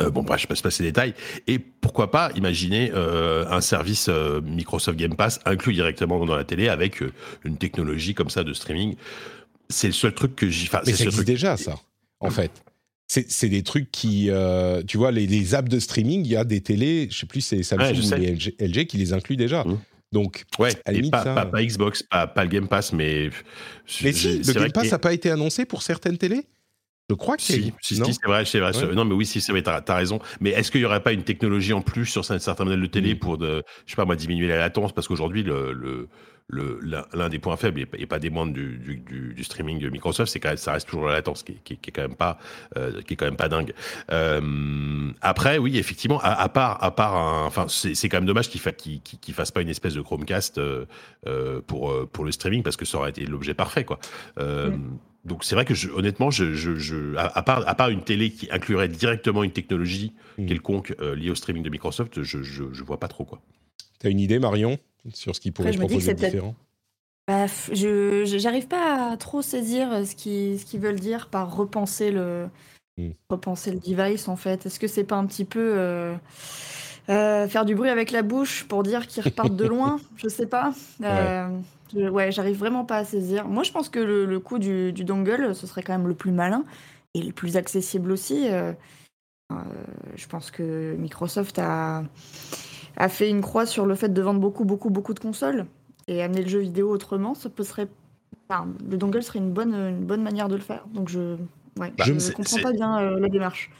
Euh, 0.00 0.10
bon, 0.10 0.22
bref, 0.22 0.40
je 0.40 0.46
passe 0.46 0.62
pas 0.62 0.70
ces 0.70 0.84
détails. 0.84 1.14
Et 1.46 1.58
pourquoi 1.58 2.10
pas 2.10 2.30
imaginer 2.36 2.92
euh, 2.94 3.46
un 3.50 3.60
service 3.60 4.06
euh, 4.08 4.40
Microsoft 4.40 4.98
Game 4.98 5.16
Pass 5.16 5.40
inclus 5.44 5.72
directement 5.72 6.24
dans 6.24 6.36
la 6.36 6.44
télé 6.44 6.68
avec 6.68 7.02
une 7.44 7.56
technologie 7.56 8.14
comme 8.14 8.30
ça 8.30 8.44
de 8.44 8.52
streaming. 8.52 8.94
C'est 9.68 9.88
le 9.88 9.92
seul 9.92 10.14
truc 10.14 10.36
que 10.36 10.48
j'y 10.48 10.66
fasse. 10.66 10.86
Mais 10.86 10.92
ça 10.92 11.04
existe 11.04 11.26
déjà, 11.26 11.56
ça, 11.56 11.78
en 12.20 12.30
fait. 12.30 12.52
C'est 13.08 13.48
des 13.48 13.62
trucs 13.62 13.90
qui, 13.90 14.30
tu 14.86 14.96
vois, 14.96 15.10
les, 15.10 15.54
apps 15.54 15.68
de 15.68 15.78
streaming, 15.78 16.24
il 16.24 16.30
y 16.30 16.36
a 16.36 16.44
des 16.44 16.60
télés, 16.60 17.08
je 17.10 17.18
sais 17.18 17.26
plus, 17.26 17.42
c'est 17.42 17.62
Samsung 17.62 17.98
ou 17.98 18.14
LG, 18.14 18.54
LG, 18.58 18.86
qui 18.86 18.96
les 18.96 19.12
incluent 19.12 19.36
déjà. 19.36 19.64
Mmh. 19.64 19.78
Donc, 20.12 20.44
ouais, 20.58 20.72
à 20.84 20.92
limite, 20.92 21.10
pas, 21.10 21.24
ça... 21.24 21.46
pas, 21.46 21.62
Xbox, 21.62 22.02
pas, 22.02 22.26
pas, 22.26 22.44
le 22.44 22.50
Game 22.50 22.68
Pass, 22.68 22.92
mais. 22.92 23.30
Mais 24.02 24.12
si, 24.12 24.38
le 24.38 24.52
Game 24.52 24.72
Pass 24.72 24.90
n'a 24.90 24.98
pas 24.98 25.12
été 25.12 25.30
annoncé 25.30 25.64
pour 25.64 25.82
certaines 25.82 26.18
télés? 26.18 26.46
Je 27.10 27.14
crois 27.14 27.36
que 27.36 27.42
si, 27.42 27.72
si, 27.82 27.96
c'est 27.96 28.26
vrai, 28.26 28.44
c'est 28.44 28.60
vrai. 28.60 28.72
Non, 28.94 29.04
mais 29.04 29.14
oui, 29.14 29.26
si, 29.26 29.40
c'est 29.40 29.52
vrai, 29.52 29.62
t'as 29.62 29.82
as 29.86 29.94
raison. 29.94 30.18
Mais 30.40 30.50
est-ce 30.50 30.70
qu'il 30.70 30.80
n'y 30.80 30.86
aurait 30.86 31.02
pas 31.02 31.12
une 31.12 31.24
technologie 31.24 31.72
en 31.72 31.82
plus 31.82 32.06
sur 32.06 32.24
certains 32.24 32.64
modèles 32.64 32.80
de 32.80 32.86
télé 32.86 33.14
mm. 33.14 33.18
pour, 33.18 33.38
de, 33.38 33.62
je 33.86 33.90
sais 33.90 33.96
pas 33.96 34.04
moi, 34.04 34.16
diminuer 34.16 34.48
la 34.48 34.56
latence? 34.58 34.92
Parce 34.92 35.08
qu'aujourd'hui, 35.08 35.42
le, 35.42 35.72
le 35.72 36.08
l'un 36.50 37.28
des 37.28 37.38
points 37.38 37.56
faibles, 37.56 37.80
et 37.80 38.06
pas 38.06 38.18
des 38.18 38.30
moindres 38.30 38.52
du, 38.52 38.76
du, 38.76 38.96
du, 39.34 39.44
streaming 39.44 39.78
de 39.78 39.88
Microsoft, 39.88 40.30
c'est 40.32 40.40
quand 40.40 40.56
ça 40.58 40.72
reste 40.72 40.88
toujours 40.88 41.06
la 41.06 41.12
latence, 41.12 41.42
qui, 41.42 41.54
qui, 41.64 41.78
qui 41.78 41.90
est 41.90 41.92
quand 41.92 42.02
même 42.02 42.16
pas, 42.16 42.38
euh, 42.76 43.00
qui 43.02 43.14
est 43.14 43.16
quand 43.16 43.24
même 43.24 43.36
pas 43.36 43.48
dingue. 43.48 43.72
Euh, 44.10 45.10
après, 45.22 45.58
oui, 45.58 45.78
effectivement, 45.78 46.20
à, 46.22 46.48
part, 46.48 46.82
à 46.82 46.94
part, 46.94 47.14
enfin, 47.46 47.66
c'est 47.68 48.08
quand 48.08 48.18
même 48.18 48.26
dommage 48.26 48.50
qu'il 48.50 48.60
fa, 48.60 48.72
qu 48.72 49.00
qu 49.00 49.32
fasse 49.32 49.50
pas 49.50 49.62
une 49.62 49.70
espèce 49.70 49.94
de 49.94 50.02
Chromecast 50.02 50.58
euh, 50.58 50.86
pour 51.66 52.10
pour 52.10 52.24
le 52.24 52.32
streaming, 52.32 52.62
parce 52.62 52.76
que 52.76 52.84
ça 52.84 52.98
aurait 52.98 53.10
été 53.10 53.24
l'objet 53.24 53.54
parfait, 53.54 53.84
quoi. 53.84 53.98
Euh, 54.38 54.70
mm 54.70 54.98
donc 55.24 55.44
c'est 55.44 55.54
vrai 55.54 55.64
que 55.64 55.74
je, 55.74 55.88
honnêtement, 55.90 56.30
je, 56.30 56.54
je, 56.54 57.16
à, 57.16 57.42
part, 57.42 57.66
à 57.68 57.74
part 57.74 57.90
une 57.90 58.02
télé 58.02 58.30
qui 58.30 58.48
inclurait 58.50 58.88
directement 58.88 59.44
une 59.44 59.52
technologie 59.52 60.12
hmm. 60.38 60.46
quelconque 60.46 60.94
euh, 61.00 61.14
liée 61.14 61.30
au 61.30 61.34
streaming 61.36 61.62
de 61.62 61.70
Microsoft, 61.70 62.22
je, 62.22 62.42
je, 62.42 62.82
vois 62.82 62.98
pas 62.98 63.08
trop 63.08 63.24
quoi. 63.24 63.40
Tu 64.00 64.08
as 64.08 64.10
une 64.10 64.18
idée, 64.18 64.40
Marion, 64.40 64.78
sur 65.12 65.36
ce 65.36 65.40
qui 65.40 65.52
pourrait 65.52 65.72
se 65.72 65.78
proposer 65.78 66.14
de 66.14 66.18
différent? 66.18 66.56
Bah, 67.28 67.46
je 67.46 68.24
j'arrive 68.24 68.66
pas 68.66 69.12
à 69.12 69.16
trop 69.16 69.42
saisir 69.42 69.92
euh, 69.92 70.04
ce 70.04 70.16
qu'ils 70.16 70.58
ce 70.58 70.64
qu'ils 70.64 70.80
veulent 70.80 70.98
dire 70.98 71.28
par 71.28 71.54
repenser 71.54 72.10
le 72.10 72.48
hmm. 72.98 73.10
repenser 73.30 73.70
le 73.70 73.78
device 73.78 74.26
en 74.26 74.34
fait. 74.34 74.66
Est-ce 74.66 74.80
que 74.80 74.88
c'est 74.88 75.04
pas 75.04 75.16
un 75.16 75.26
petit 75.26 75.44
peu 75.44 75.74
euh, 75.78 76.16
faire 77.06 77.64
du 77.64 77.74
bruit 77.74 77.90
avec 77.90 78.10
la 78.10 78.22
bouche 78.22 78.64
pour 78.64 78.82
dire 78.82 79.06
qu'ils 79.06 79.22
repartent 79.22 79.56
de 79.56 79.66
loin 79.66 80.00
Je 80.16 80.28
sais 80.28 80.46
pas. 80.46 80.72
Ouais, 81.94 82.32
j'arrive 82.32 82.58
vraiment 82.58 82.84
pas 82.84 82.96
à 82.98 83.04
saisir. 83.04 83.46
Moi, 83.46 83.62
je 83.62 83.72
pense 83.72 83.88
que 83.88 83.98
le, 83.98 84.24
le 84.24 84.40
coût 84.40 84.58
du, 84.58 84.92
du, 84.92 85.04
dongle, 85.04 85.54
ce 85.54 85.66
serait 85.66 85.82
quand 85.82 85.92
même 85.92 86.08
le 86.08 86.14
plus 86.14 86.32
malin 86.32 86.64
et 87.14 87.22
le 87.22 87.32
plus 87.32 87.56
accessible 87.56 88.12
aussi. 88.12 88.48
Euh, 88.48 88.72
euh, 89.52 89.56
je 90.16 90.26
pense 90.26 90.50
que 90.50 90.94
Microsoft 90.98 91.58
a, 91.58 92.04
a 92.96 93.08
fait 93.08 93.28
une 93.28 93.42
croix 93.42 93.66
sur 93.66 93.86
le 93.86 93.94
fait 93.94 94.08
de 94.08 94.22
vendre 94.22 94.40
beaucoup, 94.40 94.64
beaucoup, 94.64 94.90
beaucoup 94.90 95.14
de 95.14 95.20
consoles 95.20 95.66
et 96.08 96.22
amener 96.22 96.42
le 96.42 96.48
jeu 96.48 96.60
vidéo 96.60 96.90
autrement. 96.90 97.34
Ça 97.34 97.50
peut 97.50 97.64
serait, 97.64 97.88
enfin, 98.48 98.68
le 98.88 98.96
dongle 98.96 99.22
serait 99.22 99.38
une 99.38 99.52
bonne, 99.52 99.74
une 99.74 100.04
bonne 100.04 100.22
manière 100.22 100.48
de 100.48 100.54
le 100.54 100.62
faire. 100.62 100.86
Donc, 100.88 101.08
je, 101.08 101.36
ouais, 101.78 101.92
bah, 101.96 102.04
je 102.04 102.12
ne 102.12 102.32
comprends 102.32 102.62
pas 102.62 102.72
bien 102.72 102.98
euh, 103.00 103.20
la 103.20 103.28
démarche. 103.28 103.70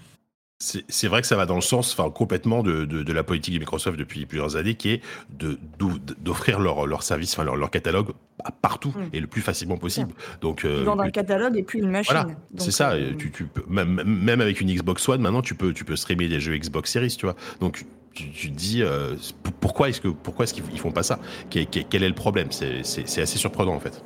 C'est 0.62 1.08
vrai 1.08 1.22
que 1.22 1.26
ça 1.26 1.36
va 1.36 1.44
dans 1.44 1.56
le 1.56 1.60
sens 1.60 1.92
enfin, 1.92 2.08
complètement 2.10 2.62
de, 2.62 2.84
de, 2.84 3.02
de, 3.02 3.12
la 3.12 3.24
politique 3.24 3.54
de 3.54 3.58
Microsoft 3.58 3.98
depuis 3.98 4.26
plusieurs 4.26 4.54
années, 4.54 4.74
qui 4.74 4.90
est 4.90 5.02
d'offrir 6.20 6.60
leur, 6.60 6.86
leur 6.86 7.02
service, 7.02 7.32
enfin 7.32 7.42
leur, 7.42 7.56
leur 7.56 7.70
catalogue 7.70 8.12
partout 8.60 8.90
mm. 8.96 9.08
et 9.12 9.20
le 9.20 9.26
plus 9.26 9.40
facilement 9.40 9.76
possible. 9.76 10.12
Donc, 10.40 10.64
euh, 10.64 10.84
dans 10.84 10.98
un 10.98 11.10
catalogue 11.10 11.56
et 11.56 11.64
puis 11.64 11.80
une 11.80 11.90
machine. 11.90 12.14
Voilà, 12.14 12.28
c'est 12.58 12.70
ça. 12.70 12.92
Euh, 12.92 13.12
tu, 13.18 13.32
tu 13.32 13.44
peux, 13.44 13.64
même, 13.68 14.02
même, 14.04 14.40
avec 14.40 14.60
une 14.60 14.72
Xbox 14.72 15.08
One, 15.08 15.20
maintenant, 15.20 15.42
tu 15.42 15.56
peux, 15.56 15.72
tu 15.72 15.84
peux 15.84 15.96
streamer 15.96 16.28
des 16.28 16.38
jeux 16.38 16.56
Xbox 16.56 16.92
Series, 16.92 17.16
tu 17.18 17.26
vois. 17.26 17.34
Donc, 17.60 17.84
tu, 18.14 18.30
tu 18.30 18.50
te 18.50 18.56
dis, 18.56 18.82
euh, 18.82 19.16
pourquoi 19.60 19.88
est-ce 19.88 20.00
que 20.00 20.08
pourquoi 20.08 20.44
est-ce 20.44 20.54
qu'ils 20.54 20.78
font 20.78 20.92
pas 20.92 21.02
ça? 21.02 21.18
Quel, 21.50 21.66
quel 21.66 22.02
est 22.02 22.08
le 22.08 22.14
problème? 22.14 22.48
C'est 22.50 22.82
assez 23.20 23.38
surprenant, 23.38 23.74
en 23.74 23.80
fait. 23.80 24.02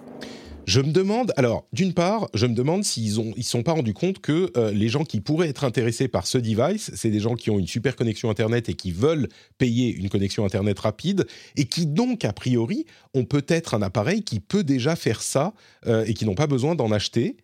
Je 0.67 0.81
me 0.81 0.91
demande, 0.91 1.33
alors 1.37 1.69
d'une 1.73 1.95
part, 1.95 2.29
je 2.35 2.45
me 2.45 2.55
demande 2.55 2.83
s'ils 2.83 3.21
ont, 3.21 3.33
ils 3.37 3.45
sont 3.45 3.63
pas 3.63 3.71
rendus 3.73 3.95
compte 3.95 4.19
que 4.19 4.51
euh, 4.57 4.73
les 4.73 4.89
gens 4.89 5.05
qui 5.05 5.21
pourraient 5.21 5.49
être 5.49 5.63
intéressés 5.63 6.09
par 6.09 6.27
ce 6.27 6.39
device, 6.39 6.91
c'est 6.93 7.11
des 7.11 7.21
gens 7.21 7.37
qui 7.37 7.51
ont 7.51 7.59
une 7.61 7.69
super 7.69 7.95
connexion 7.95 8.31
internet 8.31 8.69
et 8.69 8.75
qui 8.75 8.91
veulent 8.91 9.29
payer 9.59 9.95
une 9.95 10.09
connexion 10.09 10.45
internet 10.45 10.81
rapide 10.81 11.25
et 11.55 11.67
qui 11.67 11.87
donc 11.87 12.25
a 12.25 12.33
priori 12.33 12.85
ont 13.15 13.25
peut-être 13.25 13.75
un 13.75 13.83
appareil 13.83 14.25
qui 14.25 14.41
peut 14.41 14.65
déjà 14.65 14.97
faire 14.97 15.23
ça 15.23 15.55
euh, 15.87 16.05
et 16.05 16.15
qui 16.15 16.25
n'ont 16.25 16.35
pas 16.35 16.49
besoin 16.49 16.75
d'en 16.75 16.91
acheter. 16.91 17.37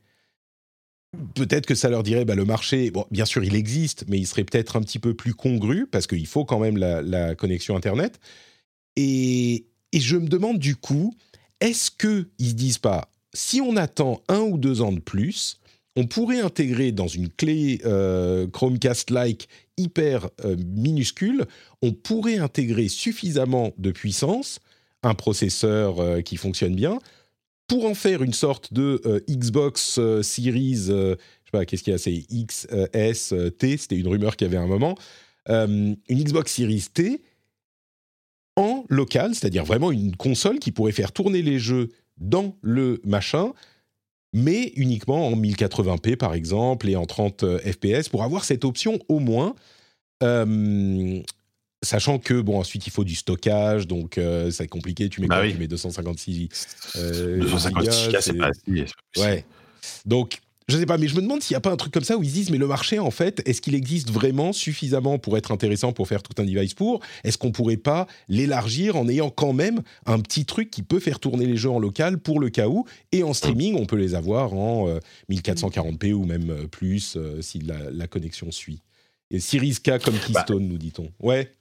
Peut-être 1.37 1.67
que 1.67 1.77
ça 1.77 1.91
leur 1.91 2.03
dirait, 2.03 2.25
bah, 2.25 2.35
le 2.35 2.45
marché, 2.45 2.91
bien 3.13 3.25
sûr, 3.25 3.45
il 3.45 3.55
existe, 3.55 4.05
mais 4.09 4.19
il 4.19 4.27
serait 4.27 4.45
peut-être 4.45 4.75
un 4.75 4.81
petit 4.81 4.99
peu 4.99 5.15
plus 5.15 5.35
congru 5.35 5.87
parce 5.87 6.09
qu'il 6.09 6.27
faut 6.27 6.45
quand 6.45 6.59
même 6.59 6.77
la, 6.77 7.03
la 7.03 7.37
connexion 7.37 7.77
internet. 7.77 8.19
Et, 8.97 9.67
et 9.93 10.01
je 10.01 10.17
me 10.17 10.27
demande 10.27 10.59
du 10.59 10.75
coup, 10.75 11.15
est-ce 11.61 11.93
qu'ils 11.93 12.27
ne 12.41 12.53
disent 12.55 12.79
pas, 12.79 13.12
si 13.35 13.61
on 13.61 13.77
attend 13.77 14.23
un 14.29 14.41
ou 14.41 14.59
deux 14.59 14.83
ans 14.83 14.93
de 14.93 15.01
plus, 15.01 15.59
on 15.97 16.07
pourrait 16.07 16.41
intégrer 16.41 16.93
dans 16.93 17.07
une 17.07 17.29
clé 17.29 17.81
euh, 17.85 18.47
Chromecast-like 18.49 19.49
hyper 19.77 20.29
euh, 20.45 20.57
minuscule, 20.57 21.47
on 21.83 21.93
pourrait 21.93 22.39
intégrer 22.39 22.89
suffisamment 22.89 23.73
de 23.79 23.91
puissance, 23.91 24.61
un 25.03 25.15
processeur 25.15 26.01
euh, 26.01 26.21
qui 26.21 26.37
fonctionne 26.37 26.75
bien, 26.75 26.99
pour 27.69 27.87
en 27.87 27.95
faire 27.95 28.23
une 28.23 28.35
sorte 28.35 28.75
de 28.75 29.01
Xbox 29.31 29.99
Series, 30.21 30.89
je 30.89 31.15
sais 31.15 31.51
pas, 31.53 31.65
qu'est-ce 31.65 31.83
qu'il 31.83 31.93
y 31.93 31.95
a, 31.95 31.99
c'est 31.99 32.27
XS, 32.29 33.35
T, 33.57 33.77
c'était 33.79 33.97
une 33.97 34.09
rumeur 34.09 34.37
qu'il 34.37 34.47
y 34.47 34.51
avait 34.51 34.63
un 34.63 34.67
moment, 34.67 34.95
une 35.49 35.97
Xbox 36.11 36.53
Series 36.53 36.85
T 36.93 37.23
en 38.57 38.85
local, 38.91 39.35
c'est-à-dire 39.35 39.65
vraiment 39.65 39.91
une 39.91 40.17
console 40.17 40.59
qui 40.59 40.71
pourrait 40.71 40.93
faire 40.93 41.13
tourner 41.13 41.41
les 41.41 41.59
jeux 41.59 41.89
dans 42.23 42.57
le 42.63 43.01
machin, 43.05 43.53
mais 44.33 44.73
uniquement 44.77 45.29
en 45.29 45.37
1080p 45.37 46.17
par 46.17 46.35
exemple 46.35 46.89
et 46.89 46.97
en 46.97 47.05
30 47.05 47.43
euh, 47.43 47.59
fps 47.59 48.09
pour 48.09 48.23
avoir 48.23 48.45
cette 48.45 48.65
option 48.65 48.99
au 49.09 49.19
moins. 49.19 49.55
Euh, 50.23 51.21
sachant 51.85 52.21
que 52.21 52.41
bon 52.41 52.61
ensuite 52.61 52.87
il 52.87 52.91
faut 52.91 53.03
du 53.03 53.17
stockage 53.17 53.89
donc 53.89 54.17
euh, 54.17 54.51
c'est 54.51 54.69
compliqué. 54.69 55.09
Tu 55.09 55.21
mets 55.21 55.27
bah 55.27 55.43
tu 55.49 55.59
mets 55.59 55.67
256 55.67 56.49
256 56.95 58.17
c'est 58.21 58.39
pas 58.39 58.47
assez 58.47 58.87
ouais. 59.19 59.45
Donc 60.07 60.41
je 60.73 60.79
sais 60.79 60.87
pas, 60.87 60.97
mais 60.97 61.07
je 61.07 61.17
me 61.17 61.21
demande 61.21 61.43
s'il 61.43 61.55
n'y 61.55 61.59
a 61.59 61.61
pas 61.61 61.71
un 61.71 61.77
truc 61.77 61.93
comme 61.93 62.05
ça 62.05 62.17
où 62.17 62.23
ils 62.23 62.31
se 62.31 62.35
disent, 62.35 62.51
mais 62.51 62.57
le 62.57 62.67
marché, 62.67 62.99
en 62.99 63.11
fait, 63.11 63.43
est-ce 63.47 63.61
qu'il 63.61 63.75
existe 63.75 64.11
vraiment 64.11 64.53
suffisamment 64.53 65.19
pour 65.19 65.37
être 65.37 65.53
intéressant 65.53 65.93
pour 65.93 66.09
faire 66.09 66.23
tout 66.23 66.41
un 66.41 66.47
device 66.47 66.73
pour? 66.73 67.01
Est-ce 67.25 67.37
qu'on 67.37 67.53
pourrait 67.53 67.77
pas 67.77 68.07
l'élargir 68.29 68.97
en 68.97 69.07
ayant 69.09 69.29
quand 69.29 69.53
même 69.53 69.83
un 70.07 70.19
petit 70.21 70.47
truc 70.47 70.71
qui 70.71 70.83
peut 70.83 71.01
faire 71.01 71.21
tourner 71.21 71.45
les 71.45 71.57
jeux 71.57 71.71
en 71.71 71.79
local 71.79 72.19
pour 72.19 72.41
le 72.41 72.49
cas 72.49 72.69
où? 72.69 72.87
Et 73.13 73.23
en 73.23 73.35
streaming, 73.35 73.77
on 73.79 73.85
peut 73.85 73.97
les 73.97 74.15
avoir 74.15 74.55
en 74.55 74.89
1440p 75.31 76.11
euh, 76.11 76.13
ou 76.15 76.25
même 76.25 76.51
euh, 76.51 76.67
plus 76.67 77.17
euh, 77.17 77.43
si 77.43 77.61
la, 77.61 78.07
connexion 78.07 78.51
suit. 78.51 78.81
Et 79.31 79.41
Series 79.41 79.77
K 79.83 79.99
comme 80.03 80.15
bah. 80.15 80.21
Keystone, 80.27 80.69
nous 80.69 80.79
dit-on. 80.79 81.11
Ouais 81.21 81.53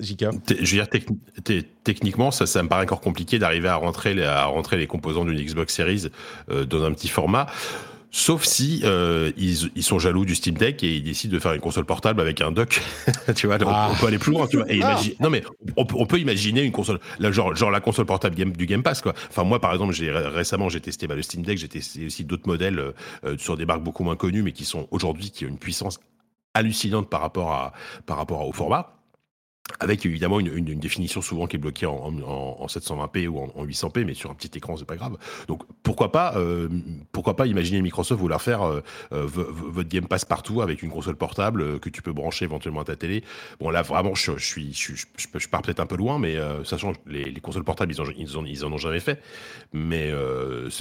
JK 0.00 0.24
Je 0.48 0.76
veux 0.76 0.84
dire, 0.84 1.68
techniquement, 1.84 2.30
ça, 2.30 2.46
ça 2.46 2.62
me 2.62 2.68
paraît 2.68 2.82
encore 2.82 3.00
compliqué 3.00 3.38
d'arriver 3.38 3.68
à 3.68 3.76
rentrer, 3.76 4.14
les, 4.14 4.24
à 4.24 4.46
rentrer 4.46 4.76
les 4.76 4.88
composants 4.88 5.24
d'une 5.24 5.40
Xbox 5.40 5.72
Series 5.72 6.08
dans 6.48 6.82
un 6.82 6.92
petit 6.92 7.06
format. 7.06 7.46
Sauf 8.16 8.44
si 8.44 8.80
euh, 8.84 9.32
ils, 9.36 9.72
ils, 9.74 9.82
sont 9.82 9.98
jaloux 9.98 10.24
du 10.24 10.36
Steam 10.36 10.54
Deck 10.54 10.84
et 10.84 10.94
ils 10.98 11.02
décident 11.02 11.34
de 11.34 11.40
faire 11.40 11.52
une 11.52 11.60
console 11.60 11.84
portable 11.84 12.20
avec 12.20 12.40
un 12.40 12.52
dock. 12.52 12.80
tu 13.34 13.48
vois, 13.48 13.58
ah. 13.66 13.88
on 13.90 13.96
peut 13.96 14.06
aller 14.06 14.20
plus 14.20 14.30
loin. 14.30 14.46
Tu 14.46 14.56
vois, 14.56 14.70
et 14.70 14.80
ah. 14.84 15.00
Non 15.18 15.30
mais 15.30 15.42
on, 15.76 15.84
on, 15.94 16.06
peut 16.06 16.20
imaginer 16.20 16.62
une 16.62 16.70
console, 16.70 17.00
là, 17.18 17.32
genre, 17.32 17.56
genre 17.56 17.72
la 17.72 17.80
console 17.80 18.06
portable 18.06 18.36
game, 18.36 18.52
du 18.52 18.66
Game 18.66 18.84
Pass 18.84 19.02
quoi. 19.02 19.14
Enfin 19.30 19.42
moi 19.42 19.60
par 19.60 19.72
exemple, 19.72 19.92
j'ai 19.94 20.12
récemment 20.12 20.68
j'ai 20.68 20.80
testé 20.80 21.08
bah, 21.08 21.16
le 21.16 21.22
Steam 21.22 21.42
Deck, 21.42 21.58
j'ai 21.58 21.66
testé 21.66 22.06
aussi 22.06 22.22
d'autres 22.22 22.46
modèles 22.46 22.78
euh, 23.24 23.36
sur 23.36 23.56
des 23.56 23.66
marques 23.66 23.82
beaucoup 23.82 24.04
moins 24.04 24.14
connues, 24.14 24.44
mais 24.44 24.52
qui 24.52 24.64
sont 24.64 24.86
aujourd'hui 24.92 25.32
qui 25.32 25.44
ont 25.44 25.48
une 25.48 25.58
puissance 25.58 25.98
hallucinante 26.54 27.10
par 27.10 27.20
rapport 27.20 27.50
à 27.50 27.72
par 28.06 28.16
rapport 28.16 28.46
au 28.46 28.52
format. 28.52 28.94
Avec 29.80 30.04
évidemment 30.06 30.40
une, 30.40 30.64
définition 30.78 31.20
souvent 31.20 31.46
qui 31.46 31.56
est 31.56 31.58
bloquée 31.58 31.86
en, 31.86 31.94
en, 31.94 32.56
en 32.60 32.66
720p 32.66 33.28
ou 33.28 33.38
en, 33.38 33.66
800p, 33.66 34.04
mais 34.04 34.14
sur 34.14 34.30
un 34.30 34.34
petit 34.34 34.50
écran, 34.56 34.76
c'est 34.76 34.84
pas 34.84 34.96
grave. 34.96 35.16
Donc 35.48 35.62
pourquoi 35.82 36.12
pas, 36.12 36.34
euh, 36.36 36.68
pourquoi 37.12 37.36
pas 37.36 37.46
imaginer 37.46 37.80
Microsoft 37.82 38.20
vouloir 38.20 38.42
faire 38.42 38.62
euh, 38.62 38.80
euh 39.12 39.26
votre 39.26 39.88
Game 39.88 40.06
Pass 40.06 40.24
partout 40.24 40.62
avec 40.62 40.82
une 40.82 40.90
console 40.90 41.16
portable 41.16 41.80
que 41.80 41.88
tu 41.88 42.02
peux 42.02 42.12
brancher 42.12 42.44
éventuellement 42.44 42.80
à 42.80 42.84
ta 42.84 42.96
télé. 42.96 43.24
Bon 43.60 43.70
là 43.70 43.82
vraiment, 43.82 44.14
je, 44.14 44.32
suis, 44.38 44.72
je, 44.72 44.94
je, 44.94 45.06
je 45.34 45.48
pars 45.48 45.62
peut-être 45.62 45.80
un 45.80 45.86
peu 45.86 45.96
loin, 45.96 46.18
mais 46.18 46.36
sachant 46.64 46.92
que 46.92 46.98
les, 47.06 47.24
les, 47.30 47.40
consoles 47.40 47.64
portables, 47.64 47.92
ils, 47.92 48.00
ont, 48.00 48.06
ils, 48.16 48.38
ont, 48.38 48.44
ils 48.44 48.64
en 48.64 48.72
ont 48.72 48.78
jamais 48.78 49.00
fait. 49.00 49.20
Mais 49.72 50.12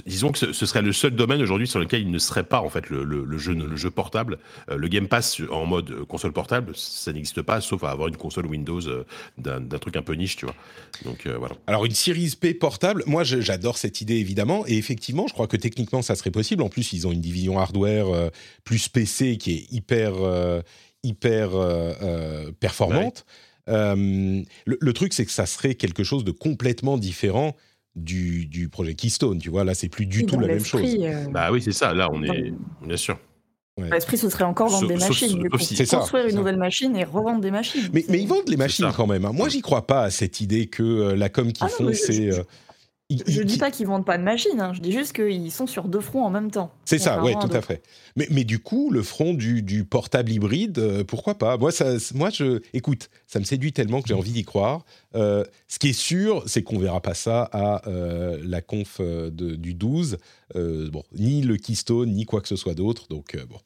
disons 0.06 0.32
que 0.32 0.38
ce, 0.38 0.53
ce, 0.53 0.65
serait 0.65 0.82
le 0.82 0.93
seul 0.93 1.12
domaine 1.12 1.41
aujourd'hui 1.41 1.67
sur 1.67 1.79
lequel 1.79 2.01
il 2.01 2.12
ne 2.12 2.19
serait 2.19 2.43
pas 2.43 2.62
en 2.62 2.69
fait 2.69 2.89
le, 2.89 3.03
le, 3.03 3.23
le 3.23 3.38
jeu, 3.38 3.53
le 3.53 3.75
jeu 3.75 3.89
portable, 3.89 4.38
le 4.69 4.88
Game 4.88 5.08
Pass 5.08 5.41
en 5.51 5.65
mode 5.65 6.06
console 6.06 6.34
portable, 6.34 6.73
ça 6.75 7.12
n'existe 7.13 7.41
pas, 7.41 7.62
sauf 7.62 7.84
à 7.84 7.91
avoir 7.91 8.08
une 8.08 8.17
console 8.17 8.45
Windows 8.45 8.83
euh, 8.88 9.06
d'un 9.38 9.80
truc 9.80 9.96
un 9.96 10.02
peu 10.02 10.13
niche, 10.13 10.36
tu 10.36 10.46
vois. 10.46 10.56
Donc 11.06 11.26
euh, 11.26 11.38
voilà. 11.38 11.56
Alors 11.67 11.86
une 11.86 11.93
Series 11.93 12.36
P 12.39 12.54
portable, 12.54 13.04
moi 13.06 13.24
j'adore 13.24 13.78
cette 13.78 14.02
idée 14.02 14.15
évidemment, 14.15 14.65
et 14.67 14.78
effectivement, 14.78 15.28
je 15.28 15.34
crois 15.34 15.48
que 15.48 15.58
techniquement 15.58 16.02
ça 16.02 16.15
serait 16.15 16.32
possible. 16.32 16.63
En 16.63 16.69
plus, 16.69 16.93
ils 16.93 17.08
ont 17.08 17.12
une 17.12 17.22
division 17.22 17.60
hardware 17.60 18.08
euh, 18.08 18.30
plus 18.63 18.89
PC 18.89 19.38
qui 19.38 19.54
est 19.54 19.72
hyper 19.72 20.13
hyper 21.04 21.52
performante. 22.60 23.26
le, 23.67 24.91
truc, 24.91 25.13
c'est 25.13 25.26
que 25.26 25.32
ça 25.32 25.46
serait 25.46 25.76
quelque 25.76 26.04
chose 26.04 26.24
de 26.24 26.32
complètement 26.32 26.98
différent 26.98 27.56
du, 27.96 28.46
du 28.46 28.69
projet 28.69 28.96
Keystone. 28.96 29.39
Tu 29.39 29.50
vois, 29.50 29.63
là, 29.63 29.74
c'est 29.74 29.89
plus 29.89 30.06
du 30.06 30.26
tout 30.26 30.39
la 30.39 30.48
même 30.48 30.63
chose. 30.63 30.98
Bah 31.32 31.52
oui, 31.52 31.62
c'est 31.62 31.74
ça. 31.74 31.93
Là, 31.93 32.10
on 32.12 32.24
est 32.24 32.54
bien 32.82 32.98
sûr. 32.98 33.17
L'esprit, 33.77 34.17
ce 34.17 34.29
serait 34.29 34.43
encore 34.43 34.69
vendre 34.69 34.88
des 34.88 34.97
machines. 34.97 35.49
C'est 35.59 35.89
construire 35.89 36.27
une 36.27 36.36
nouvelle 36.36 36.57
machine 36.57 36.95
et 36.95 37.03
revendre 37.03 37.41
des 37.41 37.49
machines. 37.49 37.89
Mais, 37.91 38.05
mais 38.07 38.19
ils 38.19 38.27
vendent 38.27 38.47
les 38.47 38.57
machines 38.57 38.91
quand 38.95 39.07
même. 39.07 39.25
Hein. 39.25 39.31
Moi, 39.33 39.49
j'y 39.49 39.62
crois 39.62 39.88
pas 39.88 40.03
à 40.03 40.12
cette 40.12 40.41
idée 40.41 40.67
que 40.67 40.83
euh, 40.83 41.15
la 41.15 41.29
com 41.29 41.51
qu'ils 41.51 41.65
ah 41.65 41.69
font, 41.69 41.91
c'est. 41.93 42.29
Euh, 42.29 42.36
je 42.36 42.41
ne 43.17 43.43
dis 43.43 43.58
pas 43.58 43.71
qu'ils 43.71 43.88
vendent 43.88 44.06
pas 44.06 44.17
de 44.17 44.23
machines, 44.23 44.60
hein. 44.60 44.73
je 44.73 44.80
dis 44.80 44.91
juste 44.91 45.13
qu'ils 45.13 45.52
sont 45.52 45.67
sur 45.67 45.88
deux 45.88 45.99
fronts 45.99 46.23
en 46.23 46.30
même 46.30 46.52
temps. 46.52 46.71
C'est 46.86 46.97
ça, 46.97 47.23
oui, 47.23 47.34
tout 47.39 47.56
à 47.56 47.62
fait. 47.62 47.82
Mais, 48.15 48.28
mais, 48.30 48.43
du 48.43 48.60
coup, 48.60 48.91
le 48.91 49.02
front 49.02 49.34
du, 49.34 49.62
du 49.62 49.86
portable 49.86 50.32
hybride, 50.32 50.78
euh, 50.78 51.04
pourquoi 51.04 51.36
pas? 51.36 51.58
Moi, 51.58 51.71
ça, 51.71 51.95
moi 52.13 52.30
je, 52.30 52.62
écoute, 52.73 53.10
ça 53.28 53.39
me 53.39 53.45
séduit 53.45 53.73
tellement 53.73 54.02
que 54.02 54.08
j'ai 54.08 54.13
envie 54.13 54.32
d'y 54.32 54.43
croire. 54.43 54.86
Euh, 55.15 55.43
ce 55.67 55.80
qui 55.80 55.89
est 55.89 55.93
sûr, 55.93 56.43
c'est 56.45 56.62
qu'on 56.63 56.78
verra 56.78 57.02
pas 57.02 57.15
ça 57.15 57.49
à 57.52 57.88
euh, 57.88 58.39
la 58.43 58.62
conf 58.62 59.02
de, 59.02 59.56
du 59.56 59.73
12. 59.73 60.17
bon, 60.54 61.04
ni 61.13 61.41
le 61.41 61.58
Keystone, 61.58 62.12
ni 62.12 62.26
quoi 62.26 62.41
que 62.41 62.47
ce 62.47 62.56
soit 62.56 62.76
d'autre. 62.76 63.08
Donc, 63.10 63.36
bon. 63.49 63.58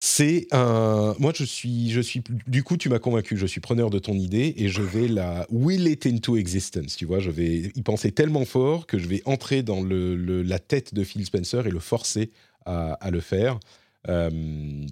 C'est 0.00 0.46
un. 0.52 1.16
Moi, 1.18 1.32
je 1.34 1.42
suis, 1.42 1.90
je 1.90 2.00
suis. 2.00 2.22
Du 2.46 2.62
coup, 2.62 2.76
tu 2.76 2.88
m'as 2.88 3.00
convaincu. 3.00 3.36
Je 3.36 3.46
suis 3.46 3.60
preneur 3.60 3.90
de 3.90 3.98
ton 3.98 4.14
idée 4.14 4.54
et 4.56 4.68
je 4.68 4.80
vais 4.80 5.08
la 5.08 5.46
will 5.50 5.88
it 5.88 6.06
into 6.06 6.36
existence. 6.36 6.94
Tu 6.94 7.04
vois, 7.04 7.18
je 7.18 7.30
vais 7.30 7.72
y 7.74 7.82
penser 7.82 8.12
tellement 8.12 8.44
fort 8.44 8.86
que 8.86 8.96
je 8.98 9.08
vais 9.08 9.22
entrer 9.24 9.64
dans 9.64 9.82
le, 9.82 10.14
la 10.42 10.60
tête 10.60 10.94
de 10.94 11.02
Phil 11.02 11.24
Spencer 11.24 11.66
et 11.66 11.70
le 11.70 11.80
forcer 11.80 12.30
à, 12.64 13.10
le 13.10 13.20
faire. 13.20 13.58
Euh, 14.08 14.30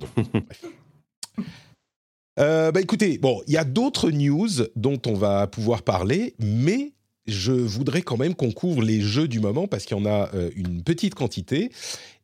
euh, 2.41 2.73
bah 2.73 2.81
écoutez, 2.81 3.19
bon, 3.19 3.43
il 3.47 3.53
y 3.53 3.59
a 3.59 3.65
d'autres 3.65 4.11
news 4.11 4.49
dont 4.75 5.01
on 5.07 5.15
va 5.15 5.47
pouvoir 5.47 5.83
parler, 5.83 6.35
mais 6.41 6.95
je 7.27 7.53
voudrais 7.53 8.03
quand 8.03 8.17
même 8.17 8.35
qu'on 8.35 8.51
couvre 8.51 8.83
les 8.83 9.01
jeux 9.03 9.29
du 9.29 9.41
moment 9.41 9.69
parce 9.69 9.85
qu'il 9.85 9.97
y 9.97 10.01
en 10.01 10.07
a 10.07 10.31
euh, 10.35 10.51
une 10.57 10.83
petite 10.83 11.15
quantité. 11.15 11.71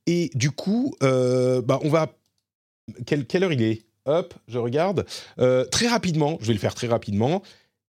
Et 0.07 0.31
du 0.35 0.51
coup, 0.51 0.97
bah, 1.01 1.79
on 1.83 1.89
va 1.89 2.13
quelle, 3.07 3.45
heure 3.45 3.53
il 3.53 3.63
est? 3.63 3.83
Hop, 4.05 4.35
je 4.49 4.59
regarde. 4.59 5.07
Euh, 5.39 5.65
très 5.65 5.87
rapidement, 5.87 6.39
je 6.41 6.47
vais 6.47 6.53
le 6.53 6.59
faire 6.59 6.75
très 6.75 6.89
rapidement. 6.89 7.43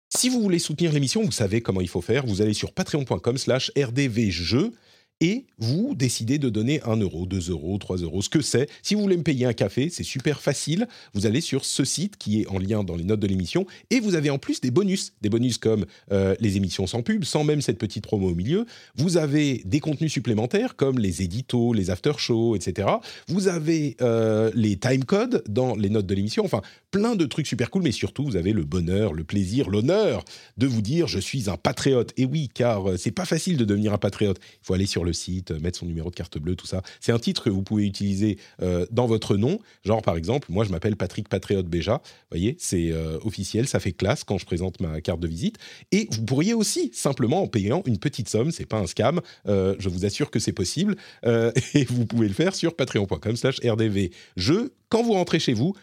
Si 0.10 0.30
vous 0.30 0.42
voulez 0.42 0.60
soutenir 0.60 0.92
l'émission, 0.92 1.24
vous 1.24 1.32
savez 1.32 1.62
comment 1.62 1.82
il 1.82 1.88
faut 1.88 2.02
faire. 2.02 2.26
Vous 2.26 2.42
allez 2.42 2.54
sur 2.54 2.74
patreon.com 2.74 3.38
slash 3.38 3.72
rdvjeux 3.78 4.74
et 5.22 5.46
vous 5.58 5.94
décidez 5.96 6.38
de 6.38 6.50
donner 6.50 6.82
1 6.84 6.98
euro, 6.98 7.26
2 7.26 7.50
euros, 7.52 7.78
3 7.78 7.98
euros, 7.98 8.22
ce 8.22 8.30
que 8.30 8.42
c'est. 8.42 8.70
Si 8.82 8.96
vous 8.96 9.02
voulez 9.02 9.18
me 9.18 9.24
payer 9.24 9.46
un 9.46 9.54
café, 9.54 9.90
c'est 9.90 10.04
super 10.04 10.42
facile. 10.42 10.88
Vous 11.14 11.26
allez 11.26 11.42
sur 11.42 11.66
ce 11.66 11.84
site 11.84 12.18
qui 12.18 12.42
est 12.42 12.48
en 12.48 12.58
lien 12.58 12.84
dans 12.84 12.96
les 12.96 13.04
notes 13.04 13.20
de 13.20 13.28
l'émission 13.28 13.66
et 13.90 14.00
vous 14.00 14.16
avez 14.16 14.30
en 14.30 14.38
plus 14.38 14.62
des 14.62 14.72
bonus. 14.72 15.14
Des 15.22 15.30
bonus 15.30 15.58
comme 15.58 15.86
euh, 16.12 16.36
les 16.40 16.58
émissions 16.58 16.88
sans 16.88 17.02
pub, 17.02 17.26
sans 17.26 17.44
même 17.44 17.62
cette 17.62 17.78
petite 17.78 18.06
promo 18.06 18.30
au 18.30 18.36
milieu. 18.36 18.66
Vous 18.96 19.18
avez 19.18 19.62
des 19.66 19.80
contenus 19.80 20.12
supplémentaires 20.12 20.76
comme 20.76 21.00
les 21.00 21.22
éditos, 21.22 21.74
les 21.74 21.90
after-shows, 21.90 22.56
etc. 22.56 22.88
Vous 23.28 23.48
avez 23.48 23.98
euh, 24.02 24.52
les 24.56 24.78
timecodes 24.78 25.44
dans 25.50 25.76
les 25.76 25.90
notes 25.90 26.08
de 26.08 26.16
l'émission. 26.16 26.46
Enfin, 26.46 26.62
plein 26.92 27.16
de 27.16 27.26
trucs 27.26 27.48
super 27.48 27.70
cool, 27.70 27.84
mais 27.84 27.92
surtout, 27.92 28.24
vous 28.24 28.36
avez 28.38 28.54
le 28.54 28.64
bonheur, 28.64 29.14
le 29.14 29.24
plaisir, 29.24 29.70
l'honneur 29.70 30.24
de 30.58 30.68
vous 30.68 30.82
dire 30.82 31.08
je 31.08 31.20
suis 31.20 31.50
un 31.50 31.58
patriote. 31.58 32.14
Et 32.18 32.26
oui, 32.26 32.50
car 32.54 32.92
euh, 32.92 32.98
c'est 32.98 33.12
pas 33.12 33.26
facile 33.26 33.58
de 33.58 33.66
devenir 33.66 33.94
un 33.94 33.98
patriote. 33.98 34.38
Il 34.42 34.66
faut 34.66 34.74
aller 34.74 34.86
sur 34.86 35.04
le 35.04 35.09
site, 35.14 35.52
euh, 35.52 35.60
mettre 35.60 35.80
son 35.80 35.86
numéro 35.86 36.10
de 36.10 36.16
carte 36.16 36.38
bleue, 36.38 36.56
tout 36.56 36.68
ça. 36.68 36.82
C'est 37.00 37.12
un 37.12 37.20
titre 37.20 37.44
que 37.44 37.50
vous 37.50 37.64
pouvez 37.64 37.86
utiliser 37.86 38.38
euh, 38.62 38.86
dans 38.92 39.08
votre 39.08 39.38
nom. 39.38 39.60
Genre, 39.84 40.02
par 40.02 40.18
exemple, 40.18 40.48
moi, 40.52 40.66
je 40.66 40.70
m'appelle 40.70 40.96
Patrick 40.96 41.30
Patriote 41.30 41.68
Béja. 41.68 42.02
Vous 42.04 42.38
voyez, 42.38 42.56
c'est 42.60 42.92
officiel, 43.24 43.68
ça 43.68 43.80
fait 43.80 43.92
classe 43.92 44.24
quand 44.24 44.38
je 44.38 44.46
présente 44.46 44.80
ma 44.80 45.02
carte 45.02 45.20
de 45.20 45.28
visite. 45.28 45.58
Et 45.92 46.08
vous 46.12 46.24
pourriez 46.24 46.54
aussi, 46.54 46.92
simplement 46.94 47.42
en 47.42 47.48
payant 47.48 47.84
une 47.86 47.98
petite 47.98 48.30
somme, 48.30 48.52
c'est 48.52 48.66
pas 48.66 48.78
un 48.78 48.88
scam, 48.88 49.22
je 49.46 49.90
vous 49.90 50.06
assure 50.06 50.32
que 50.32 50.40
c'est 50.40 50.54
possible. 50.54 50.96
et 51.26 51.86
vous 51.86 52.06
pouvez 52.06 52.28
le 52.28 52.34
faire 52.34 52.56
sur 52.56 52.76
patreon.com 52.76 53.36
slash 53.36 53.60
rdv. 53.60 54.12
Je, 54.38 54.70
quand 54.90 55.04
vous 55.04 55.14
rentrez 55.14 55.40
chez 55.40 55.54
vous, 55.54 55.76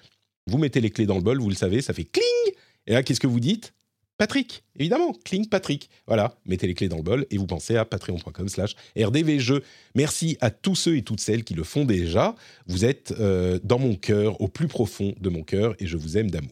vous 0.47 0.59
mettez 0.59 0.81
les 0.81 0.91
clés 0.91 1.07
dans 1.07 1.17
le 1.17 1.23
bol, 1.23 1.41
vous 1.41 1.49
le 1.49 1.57
savez, 1.57 1.83
ça 1.83 1.93
fait 1.93 2.05
cling. 2.05 2.55
Et 2.87 2.93
là, 2.93 3.03
qu'est-ce 3.03 3.21
que 3.21 3.27
vous 3.27 3.41
dites? 3.41 3.76
Patrick, 4.19 4.65
évidemment, 4.79 5.15
cling 5.25 5.47
Patrick. 5.47 5.91
Voilà, 6.07 6.35
mettez 6.47 6.67
les 6.67 6.75
clés 6.75 6.89
dans 6.89 6.97
le 6.97 7.03
bol 7.03 7.27
et 7.31 7.37
vous 7.37 7.47
pensez 7.47 7.77
à 7.77 7.85
patreon.com 7.85 8.49
slash 8.49 8.75
rdvjeux. 8.99 9.63
Merci 9.95 10.39
à 10.41 10.51
tous 10.51 10.75
ceux 10.75 10.97
et 10.97 11.03
toutes 11.03 11.21
celles 11.21 11.45
qui 11.45 11.53
le 11.53 11.65
font 11.65 11.85
déjà. 11.85 12.35
Vous 12.67 12.87
êtes 12.87 13.13
euh, 13.21 13.59
dans 13.63 13.79
mon 13.79 13.95
cœur, 13.95 14.41
au 14.41 14.49
plus 14.49 14.69
profond 14.69 15.15
de 15.21 15.29
mon 15.29 15.43
cœur, 15.43 15.75
et 15.81 15.87
je 15.87 15.99
vous 15.99 16.17
aime 16.17 16.31
d'amour. 16.31 16.51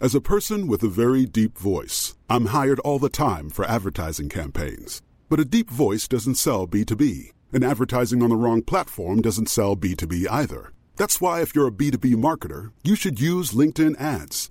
As 0.00 0.14
a 0.14 0.20
person 0.20 0.68
with 0.68 0.84
a 0.84 0.88
very 0.88 1.26
deep 1.26 1.58
voice, 1.58 2.14
I'm 2.30 2.46
hired 2.46 2.78
all 2.84 3.00
the 3.00 3.10
time 3.10 3.50
for 3.50 3.66
advertising 3.66 4.28
campaigns. 4.28 5.02
But 5.28 5.40
a 5.40 5.44
deep 5.44 5.70
voice 5.70 6.08
doesn't 6.08 6.36
sell 6.36 6.66
B2B, 6.66 7.32
and 7.52 7.64
advertising 7.64 8.22
on 8.22 8.30
the 8.30 8.36
wrong 8.36 8.62
platform 8.62 9.20
doesn't 9.20 9.48
sell 9.48 9.76
B2B 9.76 10.26
either. 10.30 10.72
That's 10.96 11.20
why 11.20 11.42
if 11.42 11.54
you're 11.54 11.66
a 11.66 11.72
B2B 11.72 12.14
marketer, 12.14 12.70
you 12.82 12.94
should 12.94 13.20
use 13.20 13.52
LinkedIn 13.52 14.00
ads. 14.00 14.50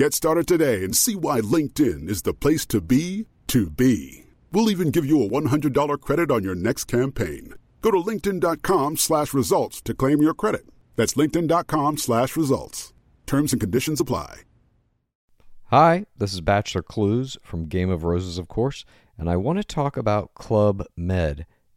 Get 0.00 0.14
started 0.14 0.48
today 0.48 0.82
and 0.82 0.96
see 0.96 1.14
why 1.14 1.42
LinkedIn 1.42 2.08
is 2.08 2.22
the 2.22 2.32
place 2.32 2.64
to 2.64 2.80
be 2.80 3.26
to 3.48 3.68
be. 3.68 4.24
We'll 4.50 4.70
even 4.70 4.90
give 4.90 5.04
you 5.04 5.22
a 5.22 5.28
$100 5.28 6.00
credit 6.00 6.30
on 6.30 6.42
your 6.42 6.54
next 6.54 6.84
campaign. 6.84 7.52
Go 7.82 7.90
to 7.90 7.98
linkedin.com 7.98 8.96
slash 8.96 9.34
results 9.34 9.82
to 9.82 9.92
claim 9.92 10.22
your 10.22 10.32
credit. 10.32 10.62
That's 10.96 11.12
linkedin.com 11.16 11.98
slash 11.98 12.34
results. 12.34 12.94
Terms 13.26 13.52
and 13.52 13.60
conditions 13.60 14.00
apply. 14.00 14.38
Hi, 15.64 16.06
this 16.16 16.32
is 16.32 16.40
Bachelor 16.40 16.82
Clues 16.82 17.36
from 17.42 17.66
Game 17.66 17.90
of 17.90 18.02
Roses, 18.02 18.38
of 18.38 18.48
course 18.48 18.86
and 19.20 19.28
I 19.28 19.36
want 19.36 19.58
to 19.58 19.64
talk 19.64 19.98
about 19.98 20.32
Club 20.32 20.82
Med. 20.96 21.44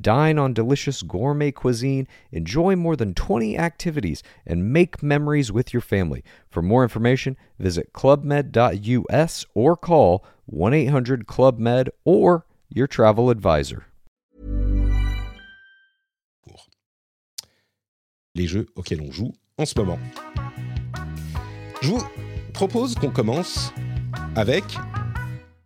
Dine 0.00 0.38
on 0.38 0.52
delicious 0.52 1.02
gourmet 1.02 1.52
cuisine, 1.52 2.08
enjoy 2.32 2.76
more 2.76 2.96
than 2.96 3.14
20 3.14 3.58
activities, 3.58 4.22
and 4.46 4.72
make 4.72 5.02
memories 5.02 5.52
with 5.52 5.72
your 5.72 5.82
family. 5.82 6.24
For 6.48 6.62
more 6.62 6.82
information, 6.82 7.36
visit 7.58 7.92
clubmed.us 7.92 9.46
or 9.54 9.76
call 9.76 10.24
1 10.46 10.74
800 10.74 11.26
Club 11.26 11.58
Med 11.58 11.90
or 12.04 12.46
your 12.68 12.86
travel 12.86 13.30
advisor. 13.30 13.86
les 18.34 18.46
jeux 18.46 18.66
auxquels 18.76 19.00
on 19.00 19.10
joue 19.10 19.32
en 19.58 19.66
ce 19.66 19.74
moment. 19.78 19.98
Je 21.82 21.88
vous 21.88 22.02
propose 22.52 22.94
qu'on 22.94 23.10
commence 23.10 23.72
avec 24.36 24.64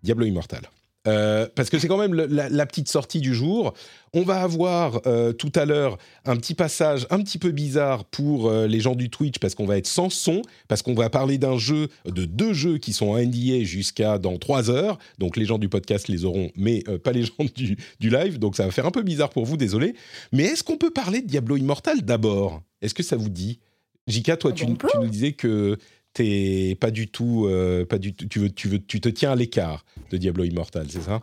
Diablo 0.03 0.27
Immortal. 0.27 0.63
Euh, 1.07 1.47
parce 1.55 1.69
que 1.69 1.79
c'est 1.79 1.89
quand 1.89 1.99
même 1.99 2.15
la, 2.15 2.67
petite 2.67 2.89
sortie 2.89 3.21
du 3.21 3.35
jour. 3.35 3.75
On 4.15 4.23
va 4.23 4.41
avoir 4.41 5.03
euh, 5.07 5.33
tout 5.33 5.53
à 5.55 5.67
l'heure 5.67 5.99
un 6.25 6.37
petit 6.37 6.55
passage 6.55 7.07
un 7.11 7.21
petit 7.23 7.39
peu 7.39 7.51
bizarre 7.51 8.05
pour 8.07 8.49
euh, 8.49 8.67
les 8.67 8.81
gens 8.81 8.95
du 8.95 9.11
Twitch 9.11 9.39
parce 9.39 9.55
qu'on 9.55 9.67
va 9.67 9.77
être 9.77 9.87
sans 9.87 10.09
son, 10.09 10.41
parce 10.67 10.81
qu'on 10.83 10.95
va 10.95 11.11
parler 11.11 11.37
d'un 11.37 11.59
jeu, 11.59 11.89
de 12.07 12.25
deux 12.25 12.55
jeux 12.55 12.79
qui 12.79 12.95
sont 12.95 13.19
NDA 13.19 13.65
jusqu'à 13.65 14.19
dans 14.19 14.39
trois 14.39 14.71
heures. 14.71 14.99
Donc 15.19 15.37
les 15.37 15.45
gens 15.45 15.59
du 15.59 15.69
podcast 15.69 16.09
les 16.09 16.25
auront, 16.25 16.51
mais 16.57 16.83
pas 17.03 17.13
les 17.13 17.23
gens 17.25 17.45
du, 17.55 17.77
du, 18.01 18.09
live. 18.09 18.39
Donc 18.39 18.57
ça 18.57 18.65
va 18.65 18.71
faire 18.71 18.87
un 18.87 18.91
peu 18.91 19.03
bizarre 19.03 19.31
pour 19.31 19.45
vous, 19.45 19.59
désolé. 19.59 19.95
Mais 20.33 20.45
est-ce 20.45 20.65
qu'on 20.65 20.79
peut 20.79 20.91
parler 20.91 21.21
de 21.21 21.27
Diablo 21.27 21.57
Immortal 21.57 22.01
d'abord? 22.03 22.63
Est-ce 22.81 22.95
que 22.95 23.03
ça 23.03 23.17
vous 23.17 23.31
dit? 23.31 23.59
Jika, 24.07 24.37
toi, 24.37 24.51
ah 24.53 24.57
tu, 24.57 24.67
tu, 24.67 24.99
nous 24.99 25.09
disais 25.09 25.33
que 25.33 25.79
t'es 26.15 26.79
pas 26.81 26.91
du 26.91 27.09
tout, 27.09 27.47
euh, 27.47 27.85
pas 27.85 27.99
du 27.99 28.15
tout, 28.15 28.27
tu 28.27 28.39
veux, 28.39 28.51
tu 28.51 28.69
veux, 28.69 28.79
tu 28.79 29.01
te 29.01 29.09
tiens 29.09 29.33
à 29.33 29.37
l'écart 29.37 29.85
de 30.11 30.17
Diablo 30.17 30.45
Immortal, 30.45 30.87
c'est 30.89 31.03
ça? 31.03 31.21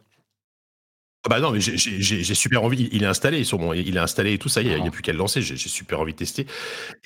Ah 1.23 1.29
bah 1.29 1.39
non, 1.39 1.51
mais 1.51 1.59
j'ai 1.59 2.33
super 2.33 2.63
envie. 2.63 2.89
Il 2.91 3.03
est 3.03 3.07
installé 3.07 3.43
sur 3.43 3.59
mon, 3.59 3.73
il 3.73 3.95
est 3.95 3.99
installé 3.99 4.33
et 4.33 4.37
tout 4.39 4.49
ça. 4.49 4.63
Il 4.63 4.69
n'y 4.69 4.87
a, 4.87 4.91
plus 4.91 5.03
qu'à 5.03 5.11
le 5.11 5.19
lancer. 5.19 5.43
J'ai 5.43 5.55
super 5.55 5.99
envie 5.99 6.13
de 6.13 6.17
tester. 6.17 6.47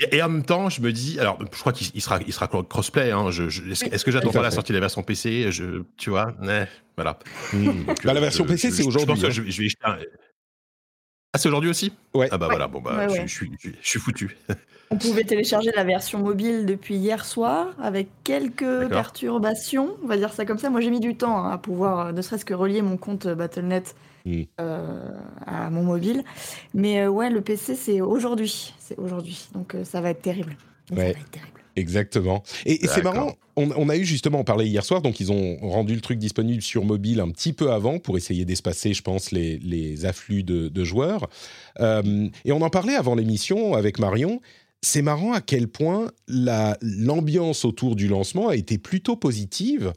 Et, 0.09 0.23
en 0.23 0.29
même 0.29 0.45
temps, 0.45 0.69
je 0.69 0.79
me 0.79 0.93
dis, 0.93 1.19
alors, 1.19 1.37
je 1.41 1.59
crois 1.59 1.73
qu'il 1.73 2.01
sera, 2.01 2.21
il 2.25 2.31
sera 2.31 2.47
crossplay. 2.47 3.11
Hein, 3.11 3.29
Est-ce 3.29 4.05
que 4.05 4.11
j'attends 4.11 4.31
pas 4.31 4.41
la 4.41 4.51
sortie 4.51 4.71
de 4.71 4.77
la 4.77 4.79
version 4.79 5.03
PC 5.03 5.51
je, 5.51 5.83
Tu 5.97 6.11
vois, 6.11 6.33
voilà. 6.95 7.19
Hmm. 7.51 7.83
Bah, 8.05 8.13
la 8.13 8.21
version 8.21 8.45
PC, 8.45 8.71
c'est 8.71 8.83
aujourd'hui. 8.83 9.17
Je, 9.19 9.27
hein. 9.27 9.45
je, 9.45 9.61
vais 9.61 9.67
Ah, 9.83 11.37
c'est 11.37 11.49
aujourd'hui 11.49 11.69
aussi? 11.69 11.91
Ouais. 12.13 12.29
Ah 12.31 12.37
bah 12.37 12.47
voilà, 12.47 12.69
bon 12.69 12.79
bah, 12.79 13.09
Je, 13.09 13.27
suis, 13.27 13.51
je 13.61 13.69
suis 13.81 13.99
foutu. 13.99 14.37
On 14.91 14.97
pouvait 14.97 15.23
télécharger 15.23 15.71
la 15.75 15.83
version 15.83 16.19
mobile 16.19 16.65
depuis 16.65 16.95
hier 16.95 17.25
soir 17.25 17.75
avec 17.81 18.07
quelques 18.23 18.87
perturbations, 18.89 19.95
on 20.03 20.07
va 20.07 20.17
dire 20.17 20.31
ça 20.31 20.45
comme 20.45 20.59
ça. 20.59 20.69
Moi 20.69 20.81
j'ai 20.81 20.91
mis 20.91 20.99
du 20.99 21.15
temps 21.15 21.43
hein, 21.43 21.51
à 21.51 21.57
pouvoir 21.57 22.07
euh, 22.07 22.11
ne 22.11 22.21
serait-ce 22.21 22.45
que 22.45 22.53
relier 22.53 22.81
mon 22.81 22.97
compte 22.97 23.25
euh, 23.25 23.35
Battle.net 23.35 23.95
euh, 24.59 25.11
à 25.45 25.69
mon 25.69 25.83
mobile. 25.83 26.23
Mais 26.73 27.07
ouais, 27.07 27.29
le 27.29 27.41
PC 27.41 27.75
c'est 27.75 28.01
aujourd'hui, 28.01 28.73
c'est 28.79 28.97
aujourd'hui. 28.99 29.47
Donc 29.53 29.75
ça 29.83 30.01
va 30.01 30.11
être 30.11 30.21
terrible. 30.21 30.55
Ça 30.89 30.95
va 30.95 31.05
être 31.05 31.31
terrible. 31.31 31.51
Exactement. 31.77 32.41
Et, 32.65 32.87
c'est 32.87 33.03
marrant, 33.03 33.33
on, 33.57 33.89
a 33.89 33.97
eu 33.97 34.05
justement, 34.05 34.39
on 34.39 34.43
parlait 34.45 34.65
hier 34.65 34.85
soir, 34.85 35.01
donc 35.01 35.19
ils 35.19 35.29
ont 35.33 35.57
rendu 35.57 35.93
le 35.93 35.99
truc 35.99 36.17
disponible 36.17 36.61
sur 36.61 36.85
mobile 36.85 37.19
un 37.19 37.29
petit 37.31 37.51
peu 37.51 37.71
avant 37.71 37.99
pour 37.99 38.15
essayer 38.15 38.45
d'espacer, 38.45 38.93
je 38.93 39.01
pense, 39.01 39.31
les, 39.31 40.05
afflux 40.05 40.43
de, 40.43 40.83
joueurs. 40.85 41.27
et 41.81 42.51
on 42.53 42.61
en 42.61 42.69
parlait 42.69 42.95
avant 42.95 43.13
l'émission 43.13 43.73
avec 43.73 43.99
Marion 43.99 44.39
c'est 44.85 45.01
marrant 45.01 45.33
à 45.33 45.41
quel 45.41 45.67
point 45.67 46.11
l'ambiance 46.27 47.65
autour 47.65 47.95
du 47.95 48.07
lancement 48.07 48.49
a 48.49 48.55
été 48.55 48.77
plutôt 48.77 49.15
positive, 49.15 49.93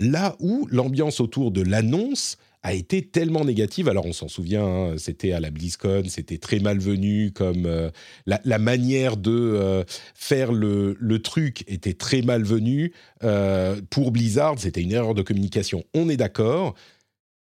là 0.00 0.34
où 0.40 0.66
l'ambiance 0.72 1.20
autour 1.20 1.52
de 1.52 1.62
l'annonce 1.62 2.38
a 2.64 2.74
été 2.74 3.02
tellement 3.02 3.44
négative. 3.44 3.88
Alors 3.88 4.04
on 4.04 4.12
s'en 4.12 4.26
souvient, 4.26 4.64
hein, 4.64 4.94
c'était 4.98 5.30
à 5.30 5.38
la 5.38 5.50
BlizzCon, 5.50 6.02
c'était 6.08 6.38
très 6.38 6.58
malvenu, 6.58 7.30
comme 7.30 7.66
euh, 7.66 7.90
la, 8.26 8.58
manière 8.58 9.16
de 9.16 9.30
euh, 9.30 9.84
faire 10.14 10.52
le, 10.52 10.96
truc 11.22 11.62
était 11.68 11.94
très 11.94 12.22
malvenue. 12.22 12.92
Euh, 13.22 13.80
pour 13.90 14.10
Blizzard, 14.10 14.58
c'était 14.58 14.82
une 14.82 14.92
erreur 14.92 15.14
de 15.14 15.22
communication, 15.22 15.84
on 15.94 16.08
est 16.08 16.16
d'accord. 16.16 16.74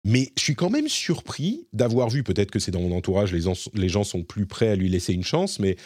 Mais 0.05 0.31
je 0.37 0.43
suis 0.43 0.57
quand 0.57 0.71
même 0.71 0.89
surpris 0.89 1.69
d'avoir 1.73 2.11
vu, 2.11 2.23
peut-être 2.23 2.51
que 2.51 2.59
c'est 2.59 2.73
dans 2.73 2.81
mon 2.81 2.95
entourage, 2.95 3.33
les, 3.33 3.51
les 3.75 3.89
gens 3.89 4.05
sont 4.05 4.25
plus 4.25 4.47
prêts 4.47 4.69
à 4.69 4.75
lui 4.75 4.89
laisser 4.89 5.15
une 5.15 5.25
chance, 5.25 5.59
mais 5.59 5.77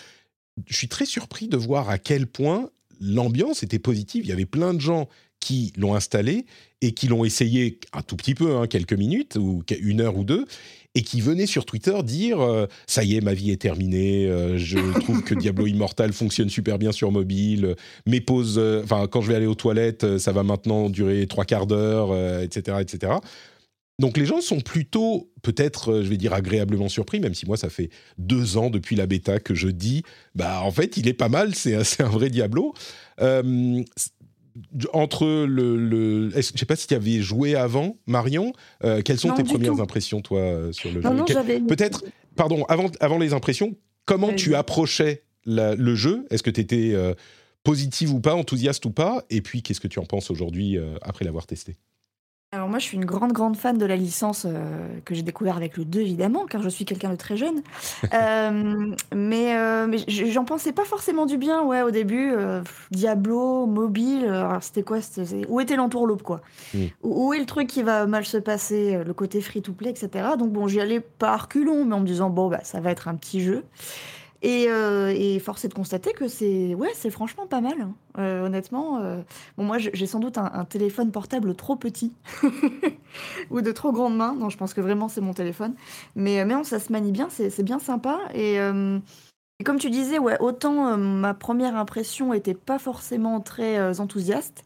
je 0.67 0.77
suis 0.77 0.89
très 0.89 1.07
surpris 1.07 1.49
de 1.49 1.57
voir 1.57 1.91
à 1.91 1.99
quel 1.99 2.27
point 2.27 2.71
l'ambiance 3.01 3.63
était 3.63 3.79
positive. 3.79 4.25
Il 4.25 4.29
y 4.29 4.33
avait 4.33 4.47
plein 4.47 4.75
de 4.75 4.81
gens 4.81 5.09
qui 5.41 5.73
l'ont 5.77 5.95
installé 5.95 6.47
et 6.81 6.93
qui 6.93 7.09
l'ont 7.09 7.25
essayé 7.25 7.79
un 7.93 8.03
tout 8.03 8.17
petit 8.17 8.35
peu, 8.35 8.57
hein, 8.57 8.67
quelques 8.67 8.95
minutes 8.95 9.37
ou 9.37 9.63
une 9.81 10.01
heure 10.01 10.17
ou 10.17 10.25
deux, 10.25 10.47
et 10.95 11.03
qui 11.03 11.21
venaient 11.21 11.47
sur 11.47 11.67
Twitter 11.67 11.95
dire 12.03 12.41
euh, 12.41 12.67
ça 12.87 13.05
y 13.05 13.17
est, 13.17 13.21
ma 13.21 13.35
vie 13.35 13.51
est 13.51 13.61
terminée, 13.61 14.27
euh, 14.27 14.59
je 14.59 14.79
trouve 15.01 15.23
que 15.23 15.35
Diablo 15.35 15.67
Immortal 15.67 16.13
fonctionne 16.13 16.49
super 16.49 16.79
bien 16.79 16.91
sur 16.91 17.13
mobile, 17.13 17.77
mes 18.07 18.21
pauses, 18.21 18.59
euh, 18.59 18.83
enfin 18.83 19.07
quand 19.07 19.21
je 19.21 19.29
vais 19.29 19.35
aller 19.35 19.47
aux 19.47 19.55
toilettes, 19.55 20.19
ça 20.19 20.33
va 20.33 20.43
maintenant 20.43 20.89
durer 20.89 21.27
trois 21.27 21.45
quarts 21.45 21.67
d'heure, 21.67 22.17
etc., 22.43 22.79
etc. 22.81 23.13
Donc 23.99 24.19
les 24.19 24.27
gens 24.27 24.43
sont 24.43 24.61
plutôt, 24.61 25.31
peut-être, 25.43 25.93
euh, 25.93 26.03
je 26.03 26.09
vais 26.09 26.19
dire 26.19 26.35
agréablement 26.35 26.89
surpris, 26.89 27.19
même 27.19 27.33
si 27.33 27.47
moi 27.47 27.57
ça 27.57 27.71
fait 27.71 27.89
deux 28.19 28.59
ans 28.59 28.69
depuis 28.69 28.95
la 28.95 29.07
bêta 29.07 29.41
que 29.41 29.55
je 29.55 29.69
dis, 29.69 30.03
bah 30.35 30.61
en 30.63 30.71
fait 30.71 30.99
il 30.99 31.09
est 31.09 31.15
pas 31.15 31.31
mal, 31.31 31.55
c'est 31.55 31.75
un 32.01 32.09
vrai 32.09 32.29
Diablo. 32.29 32.75
Euh, 33.21 33.83
entre 34.93 35.27
le, 35.47 35.77
le 35.77 36.31
je 36.31 36.41
sais 36.41 36.67
pas 36.67 36.77
si 36.77 36.87
tu 36.87 36.95
avais 36.95 37.21
joué 37.21 37.55
avant, 37.55 37.97
Marion. 38.07 38.53
Euh, 38.85 39.03
quelles 39.03 39.19
sont 39.19 39.35
tes 39.35 39.45
premières 39.45 39.81
impressions, 39.81 40.23
toi, 40.23 40.73
sur 40.73 40.91
le 40.93 41.03
jeu? 41.03 41.09
Peut-être, 41.67 42.05
pardon, 42.37 42.65
avant, 42.65 42.91
avant 43.01 43.19
les 43.19 43.35
impressions, 43.35 43.77
comment 44.07 44.33
tu 44.33 44.55
approchais 44.55 45.25
le 45.45 45.95
jeu? 45.95 46.27
Est-ce 46.31 46.43
que 46.43 46.51
tu 46.51 46.63
étais 46.63 46.95
positive 47.65 48.15
ou 48.15 48.21
pas, 48.21 48.35
enthousiaste 48.35 48.87
ou 48.87 48.91
pas? 48.91 49.27
Et 49.29 49.43
puis, 49.43 49.63
qu'est-ce 49.63 49.81
que 49.81 49.89
tu 49.89 49.99
en 49.99 50.07
penses 50.07 50.31
aujourd'hui 50.31 50.79
après 51.03 51.27
l'avoir 51.27 51.47
testé? 51.47 51.77
Alors 52.57 52.69
moi, 52.71 52.79
je 52.79 52.85
suis 52.85 52.97
une 52.97 53.05
grande, 53.05 53.33
grande 53.33 53.57
fan 53.57 53.77
de 53.77 53.85
la 53.85 53.97
licence 53.97 54.47
euh, 54.47 54.89
que 55.05 55.15
j'ai 55.15 55.23
découvert 55.23 55.59
avec 55.59 55.77
le 55.77 55.85
2, 55.85 56.01
évidemment, 56.01 56.47
car 56.47 56.63
je 56.63 56.71
suis 56.71 56.87
quelqu'un 56.87 57.11
de 57.11 57.17
très 57.17 57.37
jeune. 57.37 57.63
Euh, 58.15 58.95
mais, 59.15 59.57
euh, 59.57 59.87
mais 59.87 59.99
j'en 60.09 60.45
pensais 60.45 60.73
pas 60.73 60.85
forcément 60.85 61.27
du 61.27 61.37
bien, 61.37 61.63
ouais, 61.63 61.83
au 61.83 61.91
début. 61.91 62.33
Diablo, 62.91 63.67
mobile, 63.67 64.33
c'était 64.61 64.83
quoi 64.83 64.99
Où 65.49 65.61
était 65.61 65.77
l'entourloupe, 65.77 66.23
quoi 66.23 66.41
mmh. 66.73 66.85
où, 67.03 67.35
est 67.35 67.39
le 67.39 67.47
truc 67.47 67.67
qui 67.67 67.83
va 67.83 68.07
mal 68.07 68.25
se 68.25 68.39
passer 68.39 68.99
Le 69.05 69.13
côté 69.13 69.41
free-to-play, 69.41 69.91
etc. 69.91 70.09
Donc 70.39 70.51
bon, 70.53 70.67
j'y 70.67 70.81
allais 70.81 71.01
par 71.01 71.43
reculons, 71.43 71.85
mais 71.85 71.95
en 71.95 72.01
me 72.01 72.07
disant, 72.07 72.31
bon, 72.31 72.49
bah, 72.49 72.61
ça 72.63 72.81
va 72.81 72.91
être 72.91 73.09
un 73.09 73.17
petit 73.17 73.43
jeu. 73.43 73.65
Et, 74.43 74.67
euh, 74.69 75.13
et, 75.17 75.39
force 75.39 75.65
est 75.65 75.69
de 75.69 75.75
constater 75.75 76.13
que 76.13 76.29
c'est 76.29 76.75
ouais, 76.75 76.91
c'est 76.95 77.11
franchement 77.11 77.47
pas 77.47 77.61
mal. 77.61 77.81
Hein. 77.81 77.95
Euh, 78.19 78.47
honnêtement, 78.47 78.99
euh, 78.99 79.23
bon 79.57 79.65
moi 79.65 79.79
j'ai 79.79 80.07
sans 80.07 80.21
doute 80.21 80.39
un, 80.39 80.65
téléphone 80.65 81.11
portable 81.11 81.55
trop 81.55 81.77
petit 81.77 82.13
ou 83.51 83.61
de 83.61 83.73
trop 83.73 83.93
grandes 83.93 84.17
mains. 84.17 84.35
Non, 84.35 84.51
je 84.51 84.57
pense 84.57 84.75
que 84.75 84.81
vraiment 84.81 85.09
c'est 85.09 85.21
mon 85.21 85.33
téléphone. 85.33 85.75
Mais 86.15 86.45
mais 86.45 86.65
ça 86.65 86.79
se 86.79 86.93
manie 86.93 87.13
bien, 87.13 87.29
c'est 87.31 87.63
bien 87.63 87.79
sympa. 87.79 88.21
Et, 88.35 88.59
comme 89.65 89.79
tu 89.79 89.89
disais, 89.89 90.19
ouais, 90.19 90.39
autant 90.41 90.97
ma 90.99 91.33
première 91.33 91.77
impression 91.77 92.35
était 92.35 92.55
pas 92.55 92.79
forcément 92.79 93.41
très 93.41 94.01
enthousiaste, 94.01 94.65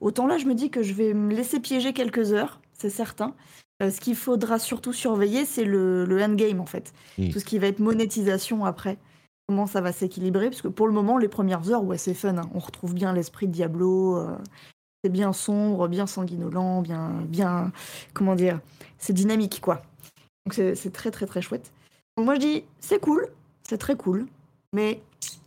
autant 0.00 0.26
là 0.26 0.36
je 0.36 0.44
me 0.44 0.54
dis 0.54 0.70
que 0.70 0.82
je 0.82 0.92
vais 0.92 1.14
me 1.14 1.34
laisser 1.34 1.60
piéger 1.60 1.94
quelques 1.94 2.32
heures, 2.32 2.60
c'est 2.74 2.90
certain. 2.90 3.34
Euh, 3.82 3.90
ce 3.90 4.00
qu'il 4.00 4.16
faudra 4.16 4.58
surtout 4.58 4.92
surveiller, 4.92 5.44
c'est 5.44 5.64
le, 5.64 6.06
endgame 6.22 6.60
en 6.60 6.66
fait. 6.66 6.92
Tout 7.16 7.38
ce 7.38 7.44
qui 7.44 7.58
va 7.58 7.68
être 7.68 7.78
monétisation 7.78 8.64
après. 8.64 8.98
Comment 9.46 9.66
ça 9.66 9.80
va 9.80 9.92
s'équilibrer 9.92 10.50
Parce 10.50 10.60
que 10.60 10.68
pour 10.68 10.86
le 10.86 10.92
moment, 10.92 11.16
les 11.16 11.28
premières 11.28 11.70
heures, 11.70 11.84
ouais, 11.84 11.96
c'est 11.96 12.12
fun. 12.12 12.36
Hein. 12.36 12.50
On 12.54 12.58
retrouve 12.58 12.92
bien 12.92 13.12
l'esprit 13.12 13.46
de 13.46 13.52
Diablo. 13.52 14.18
Euh, 14.18 14.36
c'est 15.02 15.10
bien 15.10 15.32
sombre, 15.32 15.88
bien 15.88 16.06
sanguinolent, 16.06 16.82
bien, 16.82 17.12
bien. 17.26 17.72
Comment 18.12 18.34
dire 18.34 18.60
C'est 18.98 19.12
dynamique, 19.12 19.60
quoi. 19.62 19.82
Donc 20.44 20.54
c'est 20.54 20.92
très, 20.92 21.10
très, 21.10 21.26
très 21.26 21.40
chouette. 21.40 21.72
Donc 22.16 22.26
moi, 22.26 22.34
je 22.34 22.40
dis, 22.40 22.64
c'est 22.80 23.00
cool, 23.00 23.28
c'est 23.62 23.78
très 23.78 23.96
cool, 23.96 24.26
mais 24.72 25.00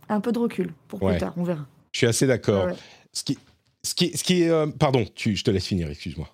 un 0.08 0.20
peu 0.20 0.32
de 0.32 0.38
recul 0.38 0.72
pour 0.88 1.00
plus 1.00 1.18
tard, 1.18 1.34
on 1.36 1.44
verra. 1.44 1.66
Je 1.92 1.98
suis 1.98 2.06
assez 2.06 2.26
d'accord. 2.26 2.68
Ce 3.12 3.24
qui, 3.24 3.38
ce 3.84 3.94
qui, 3.94 4.16
ce 4.16 4.24
qui 4.24 4.42
est. 4.42 4.48
Euh, 4.48 4.66
pardon, 4.66 5.04
tu, 5.14 5.36
je 5.36 5.44
te 5.44 5.50
laisse 5.50 5.66
finir, 5.66 5.90
excuse-moi. 5.90 6.28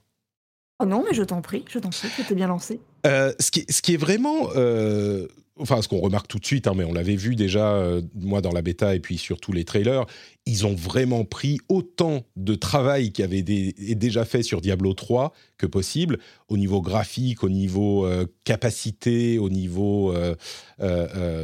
Oh 0.80 0.86
non, 0.86 1.04
mais 1.08 1.14
je 1.14 1.22
t'en 1.24 1.42
prie, 1.42 1.64
je 1.68 1.78
t'en 1.78 1.90
prie, 1.90 2.08
étais 2.20 2.34
bien 2.34 2.46
lancé. 2.46 2.80
Euh, 3.06 3.32
ce, 3.40 3.50
qui, 3.50 3.64
ce 3.68 3.82
qui 3.82 3.94
est 3.94 3.98
vraiment. 3.98 4.50
Euh, 4.54 5.26
enfin, 5.58 5.82
ce 5.82 5.88
qu'on 5.88 5.98
remarque 5.98 6.28
tout 6.28 6.38
de 6.38 6.46
suite, 6.46 6.68
hein, 6.68 6.74
mais 6.76 6.84
on 6.84 6.92
l'avait 6.92 7.16
vu 7.16 7.34
déjà, 7.34 7.72
euh, 7.72 8.00
moi, 8.14 8.40
dans 8.40 8.52
la 8.52 8.62
bêta 8.62 8.94
et 8.94 9.00
puis 9.00 9.18
sur 9.18 9.40
tous 9.40 9.52
les 9.52 9.64
trailers, 9.64 10.06
ils 10.46 10.66
ont 10.66 10.76
vraiment 10.76 11.24
pris 11.24 11.58
autant 11.68 12.22
de 12.36 12.54
travail 12.54 13.10
qui 13.10 13.24
avait 13.24 13.42
déjà 13.42 14.24
fait 14.24 14.44
sur 14.44 14.60
Diablo 14.60 14.94
3 14.94 15.32
que 15.56 15.66
possible, 15.66 16.20
au 16.48 16.56
niveau 16.56 16.80
graphique, 16.80 17.42
au 17.42 17.48
niveau 17.48 18.08
capacité, 18.44 19.38
au 19.38 19.50
niveau 19.50 20.14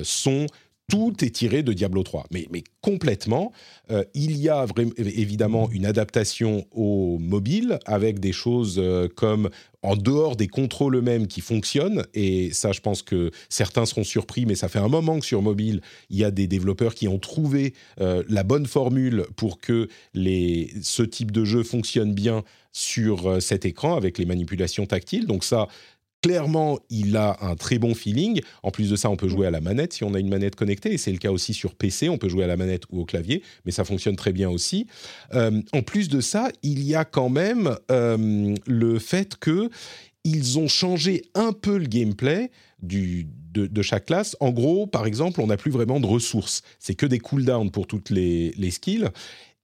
son 0.04 0.46
tout 0.88 1.24
est 1.24 1.30
tiré 1.30 1.62
de 1.62 1.72
Diablo 1.72 2.02
3, 2.02 2.26
mais, 2.30 2.46
complètement. 2.80 3.52
Euh, 3.90 4.04
il 4.12 4.36
y 4.36 4.50
a 4.50 4.66
évidemment 4.98 5.70
une 5.70 5.86
adaptation 5.86 6.66
au 6.70 7.18
mobile 7.18 7.78
avec 7.86 8.20
des 8.20 8.32
choses 8.32 8.76
euh, 8.78 9.08
comme 9.08 9.48
en 9.82 9.96
dehors 9.96 10.36
des 10.36 10.48
contrôles 10.48 10.96
eux-mêmes 10.96 11.26
qui 11.26 11.40
fonctionnent, 11.40 12.04
et 12.12 12.50
ça 12.52 12.72
je 12.72 12.80
pense 12.80 13.02
que 13.02 13.30
certains 13.48 13.86
seront 13.86 14.04
surpris, 14.04 14.44
mais 14.46 14.54
ça 14.54 14.68
fait 14.68 14.78
un 14.78 14.88
moment 14.88 15.18
que 15.18 15.26
sur 15.26 15.40
mobile, 15.40 15.80
il 16.10 16.18
y 16.18 16.24
a 16.24 16.30
des 16.30 16.46
développeurs 16.46 16.94
qui 16.94 17.08
ont 17.08 17.18
trouvé 17.18 17.74
euh, 18.00 18.22
la 18.28 18.42
bonne 18.42 18.66
formule 18.66 19.24
pour 19.36 19.60
que 19.60 19.88
ce 20.14 21.02
type 21.02 21.32
de 21.32 21.44
jeu 21.44 21.62
fonctionne 21.62 22.12
bien 22.12 22.44
sur 22.72 23.40
cet 23.40 23.64
écran 23.66 23.94
avec 23.94 24.18
les 24.18 24.26
manipulations 24.26 24.84
tactiles. 24.84 25.26
Donc 25.26 25.44
ça, 25.44 25.68
clairement, 26.24 26.78
il 26.88 27.18
a 27.18 27.36
un 27.42 27.54
très 27.54 27.78
bon 27.78 27.94
feeling. 27.94 28.40
En 28.62 28.70
plus 28.70 28.88
de 28.88 28.96
ça, 28.96 29.10
on 29.10 29.16
peut 29.16 29.28
jouer 29.28 29.46
à 29.46 29.50
la 29.50 29.60
manette 29.60 29.92
si 29.92 30.04
on 30.04 30.14
a 30.14 30.18
une 30.18 30.30
manette 30.30 30.56
connectée, 30.56 30.94
et 30.94 30.98
c'est 30.98 31.12
le 31.12 31.18
cas 31.18 31.30
aussi 31.30 31.52
sur 31.52 31.74
PC. 31.74 32.08
On 32.08 32.16
peut 32.16 32.30
jouer 32.30 32.44
à 32.44 32.46
la 32.46 32.56
manette 32.56 32.84
ou 32.90 33.00
au 33.00 33.04
clavier, 33.04 33.42
mais 33.66 33.72
ça 33.72 33.84
fonctionne 33.84 34.16
très 34.16 34.32
bien 34.32 34.48
aussi. 34.48 34.86
Euh, 35.34 35.60
en 35.74 35.82
plus 35.82 36.08
de 36.08 36.22
ça, 36.22 36.48
il 36.62 36.82
y 36.82 36.94
a 36.94 37.04
quand 37.04 37.28
même 37.28 37.76
euh, 37.90 38.54
le 38.66 38.98
fait 38.98 39.36
que 39.36 39.68
ils 40.24 40.58
ont 40.58 40.68
changé 40.68 41.24
un 41.34 41.52
peu 41.52 41.76
le 41.76 41.84
gameplay 41.84 42.50
de, 42.80 43.82
chaque 43.82 44.06
classe. 44.06 44.34
En 44.40 44.50
gros, 44.50 44.86
par 44.86 45.04
exemple, 45.04 45.42
on 45.42 45.48
n'a 45.48 45.58
plus 45.58 45.70
vraiment 45.70 46.00
de 46.00 46.06
ressources. 46.06 46.62
C'est 46.78 46.94
que 46.94 47.04
des 47.04 47.18
cooldowns 47.18 47.70
pour 47.70 47.86
toutes 47.86 48.08
les 48.08 48.70
skills. 48.70 49.10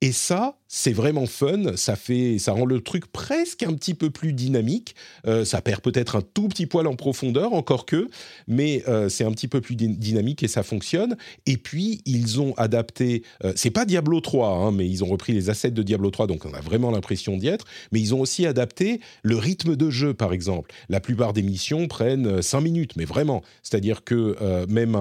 Et 0.02 0.12
ça, 0.12 0.56
c'est 0.66 0.94
vraiment 0.94 1.26
fun. 1.26 1.76
Ça 1.76 1.94
fait, 1.94 2.38
ça 2.38 2.52
rend 2.52 2.64
le 2.64 2.80
truc 2.80 3.12
presque 3.12 3.62
un 3.62 3.74
petit 3.74 3.92
peu 3.92 4.08
plus 4.08 4.32
dynamique. 4.32 4.94
Euh, 5.26 5.44
ça 5.44 5.60
perd 5.60 5.82
peut-être 5.82 6.16
un 6.16 6.22
tout 6.22 6.48
petit 6.48 6.64
poil 6.64 6.86
en 6.86 6.96
profondeur, 6.96 7.52
encore 7.52 7.84
que, 7.84 8.08
mais 8.48 8.82
euh, 8.88 9.10
c'est 9.10 9.24
un 9.24 9.32
petit 9.32 9.46
peu 9.48 9.60
plus 9.60 9.76
dy- 9.76 9.88
dynamique 9.88 10.42
et 10.42 10.48
ça 10.48 10.62
fonctionne. 10.62 11.18
Et 11.44 11.58
puis 11.58 12.00
ils 12.06 12.40
ont 12.40 12.54
adapté. 12.56 13.24
euh, 13.44 13.52
c'est 13.56 13.70
pas 13.70 13.84
Diablo 13.84 14.20
3, 14.22 14.48
hein, 14.48 14.72
mais 14.72 14.88
ils 14.88 15.04
ont 15.04 15.08
repris 15.08 15.34
les 15.34 15.50
assets 15.50 15.70
de 15.72 15.82
Diablo 15.82 16.10
3, 16.10 16.26
donc 16.26 16.46
on 16.46 16.54
a 16.54 16.60
vraiment 16.60 16.90
l'impression 16.90 17.36
d'y 17.36 17.48
être. 17.48 17.66
Mais 17.92 18.00
ils 18.00 18.14
ont 18.14 18.20
aussi 18.20 18.46
adapté 18.46 19.00
le 19.22 19.36
rythme 19.36 19.76
de 19.76 19.90
jeu, 19.90 20.14
par 20.14 20.32
exemple. 20.32 20.72
La 20.88 21.00
plupart 21.00 21.34
des 21.34 21.42
missions 21.42 21.88
prennent 21.88 22.40
5 22.40 22.62
minutes, 22.62 22.96
mais 22.96 23.04
vraiment. 23.04 23.42
C'est-à-dire 23.62 24.02
que 24.02 24.36
euh, 24.40 24.66
même 24.66 24.94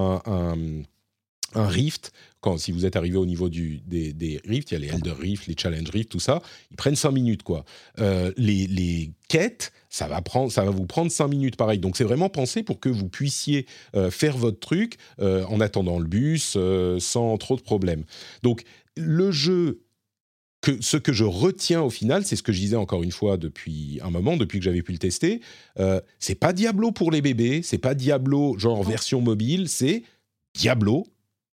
un 1.56 1.68
rift, 1.68 2.12
quand 2.42 2.58
si 2.58 2.72
vous 2.72 2.86
êtes 2.86 2.96
arrivé 2.96 3.18
au 3.18 3.26
niveau 3.26 3.50
du, 3.50 3.82
des, 3.86 4.14
des 4.14 4.40
rifts, 4.46 4.72
il 4.72 4.74
y 4.76 4.78
a 4.78 4.80
les 4.80 4.88
Elder 4.88 5.14
Rift, 5.20 5.48
les 5.48 5.56
Challenge 5.58 5.90
Rift, 5.90 6.10
tout 6.10 6.20
ça, 6.20 6.42
ils 6.72 6.78
prennent 6.78 6.96
5 6.96 7.12
minutes 7.12 7.44
quoi. 7.44 7.66
Euh, 8.00 8.32
les, 8.38 8.68
les 8.68 9.12
quêtes, 9.28 9.72
ça 9.90 10.08
va 10.08 10.22
prendre, 10.22 10.52
ça 10.52 10.64
va 10.64 10.72
vous 10.72 10.86
prendre 10.86 11.12
5 11.12 11.28
minutes 11.28 11.56
pareil. 11.56 11.80
Donc 11.80 11.98
c'est 11.98 12.04
vraiment 12.04 12.30
pensé 12.30 12.64
pour 12.64 12.80
que 12.80 12.90
vous 12.90 13.10
puissiez 13.10 13.66
euh, 13.96 14.10
faire 14.12 14.38
votre 14.38 14.60
truc 14.60 14.98
euh, 15.20 15.44
en 15.46 15.60
attendant 15.60 16.00
le 16.00 16.08
bus 16.08 16.58
sans 17.00 17.38
trop 17.38 17.56
de 17.56 17.62
problèmes. 17.62 18.04
Donc 18.44 18.64
le 18.96 19.32
jeu 19.32 19.82
que 20.62 20.82
ce 20.82 20.98
que 20.98 21.14
je 21.14 21.24
retiens 21.24 21.82
au 21.82 21.90
final, 21.90 22.26
c'est 22.26 22.36
ce 22.36 22.44
que 22.44 22.52
je 22.52 22.60
disais 22.60 22.76
encore 22.76 23.04
une 23.04 23.12
fois 23.12 23.38
depuis 23.38 24.00
un 24.04 24.10
moment, 24.10 24.36
depuis 24.38 24.60
que 24.60 24.66
j'avais 24.66 24.82
pu 24.82 24.92
le 24.92 24.98
tester. 24.98 25.42
Euh, 25.80 26.02
c'est 26.20 26.36
pas 26.36 26.54
Diablo 26.54 26.92
pour 26.92 27.12
les 27.12 27.22
bébés, 27.22 27.62
c'est 27.64 27.78
pas 27.78 27.94
Diablo 27.94 28.58
genre 28.58 28.84
version 28.84 29.22
mobile, 29.22 29.70
c'est 29.70 30.04
Diablo 30.54 31.08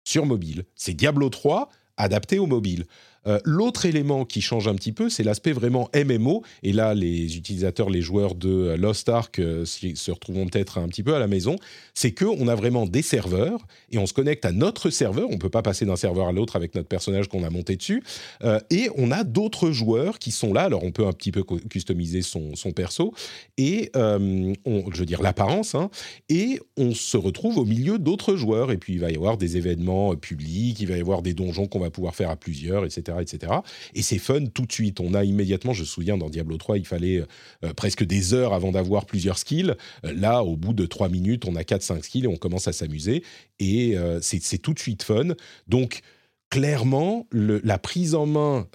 sur 0.04 0.26
mobile. 0.26 0.66
C'est 0.76 0.94
Diablo 0.94 1.30
3 1.30 1.70
adapté 1.98 2.40
au 2.40 2.48
mobile. 2.48 2.86
Euh, 3.28 3.40
L'autre 3.46 3.86
élément 3.86 4.26
qui 4.26 4.42
change 4.42 4.68
un 4.68 4.76
petit 4.76 4.92
peu, 4.92 5.10
c'est 5.10 5.24
l'aspect 5.24 5.52
vraiment 5.52 5.90
MMO. 5.96 6.44
Et 6.64 6.74
là, 6.74 6.94
les 6.94 7.38
utilisateurs, 7.38 7.90
les 7.90 8.02
joueurs 8.02 8.36
de 8.36 8.76
Lost 8.78 9.10
Ark 9.10 9.40
euh, 9.40 9.66
se 9.66 10.12
retrouveront 10.12 10.48
peut-être 10.48 10.78
un 10.78 10.88
petit 10.88 11.04
peu 11.04 11.16
à 11.16 11.20
la 11.20 11.28
maison. 11.28 11.56
C'est 11.94 12.12
que 12.12 12.26
on 12.26 12.48
a 12.48 12.56
vraiment 12.56 12.86
des 12.86 13.02
serveurs 13.02 13.66
et 13.92 13.98
on 13.98 14.06
se 14.06 14.14
connecte 14.14 14.46
à 14.46 14.52
notre 14.52 14.90
serveur. 14.90 15.28
On 15.30 15.38
peut 15.38 15.50
pas 15.50 15.62
passer 15.62 15.86
d'un 15.86 15.96
serveur 15.96 16.28
à 16.28 16.32
l'autre 16.32 16.56
avec 16.56 16.76
notre 16.76 16.88
personnage 16.88 17.28
qu'on 17.28 17.44
a 17.44 17.50
monté 17.50 17.76
dessus. 17.76 18.04
Euh, 18.44 18.60
et 18.70 18.90
on 18.98 19.12
a 19.12 19.24
d'autres 19.24 19.72
joueurs 19.72 20.20
qui 20.20 20.32
sont 20.32 20.54
là. 20.54 20.64
Alors, 20.64 20.84
on 20.84 20.92
peut 20.92 21.06
un 21.06 21.14
petit 21.14 21.32
peu 21.32 21.44
customiser 21.44 22.22
son, 22.22 22.54
perso 22.76 23.14
et, 23.58 23.92
je 23.94 25.00
veux 25.00 25.06
dire, 25.06 25.22
l'apparence. 25.22 25.76
hein. 25.76 25.90
et 26.30 26.60
on 26.78 26.94
se 26.94 27.18
retrouve 27.18 27.58
au 27.58 27.66
milieu 27.66 28.00
d'autres 28.00 28.36
joueurs. 28.36 28.72
Et 28.72 28.78
puis, 28.78 28.94
il 28.94 29.00
va 29.00 29.12
y 29.12 29.16
avoir 29.16 29.38
des 29.38 29.58
événements 29.58 30.16
publics, 30.16 30.80
il 30.80 30.88
va 30.88 30.98
y 30.98 31.02
avoir 31.02 31.22
des 31.22 31.34
donjons 31.34 31.68
qu'on 31.68 31.80
va 31.80 31.90
pouvoir 31.92 32.16
faire 32.16 32.30
à 32.30 32.36
plusieurs, 32.36 32.86
etc. 32.86 33.13
etc. 33.22 33.52
Et 33.94 34.02
c'est 34.02 34.18
fun 34.18 34.46
tout 34.46 34.66
de 34.66 34.72
suite. 34.72 35.00
On 35.00 35.14
a 35.14 35.24
immédiatement, 35.24 35.74
je 35.74 35.82
me 35.82 35.86
souviens, 35.86 36.18
dans 36.18 36.30
Diablo 36.30 36.58
3, 36.58 36.78
il 36.78 36.86
fallait 36.86 37.24
euh, 37.64 37.74
presque 37.74 38.04
des 38.04 38.34
heures 38.34 38.54
avant 38.54 38.72
d'avoir 38.72 39.06
plusieurs 39.06 39.38
skills. 39.38 39.74
Euh, 40.06 40.14
là, 40.16 40.44
au 40.44 40.56
bout 40.56 40.74
de 40.74 40.86
3 40.86 41.10
minutes, 41.10 41.46
on 41.46 41.56
a 41.56 41.62
4-5 41.62 42.04
skills 42.04 42.26
et 42.26 42.28
on 42.28 42.36
commence 42.38 42.68
à 42.68 42.74
s'amuser. 42.74 43.24
Et 43.60 43.98
euh, 43.98 44.20
c'est 44.22 44.58
tout 44.58 44.74
de 44.74 44.80
suite 44.80 45.04
fun. 45.04 45.30
Donc, 45.68 46.02
clairement, 46.50 47.28
la 47.32 47.78
prise 47.80 48.14
en 48.16 48.26
main 48.28 48.68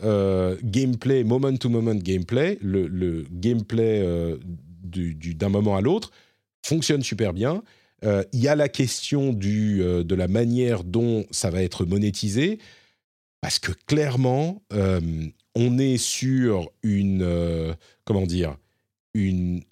gameplay, 0.65 1.23
moment-to-moment 1.25 1.95
gameplay, 1.95 2.59
le, 2.61 3.25
gameplay 3.31 4.05
du- 4.83 5.15
du- 5.15 5.35
d'un 5.35 5.49
moment 5.49 5.77
à 5.77 5.81
l'autre 5.81 6.11
fonctionne 6.65 7.03
super 7.03 7.33
bien. 7.33 7.63
Il 8.05 8.41
y 8.41 8.49
a 8.49 8.57
la 8.57 8.69
question 8.69 9.33
du, 9.33 9.79
de 9.79 10.15
la 10.15 10.27
manière 10.29 10.83
dont 10.83 11.25
ça 11.31 11.51
va 11.51 11.63
être 11.63 11.85
monétisé, 11.85 12.59
parce 13.41 13.59
que 13.59 13.73
clairement, 13.87 14.63
euh, 14.73 15.01
on 15.55 15.79
est 15.79 15.97
sur 15.97 16.71
une, 16.83 17.23
euh, 17.23 17.75
comment 18.05 18.27
dire, 18.27 18.57
une, 19.15 19.63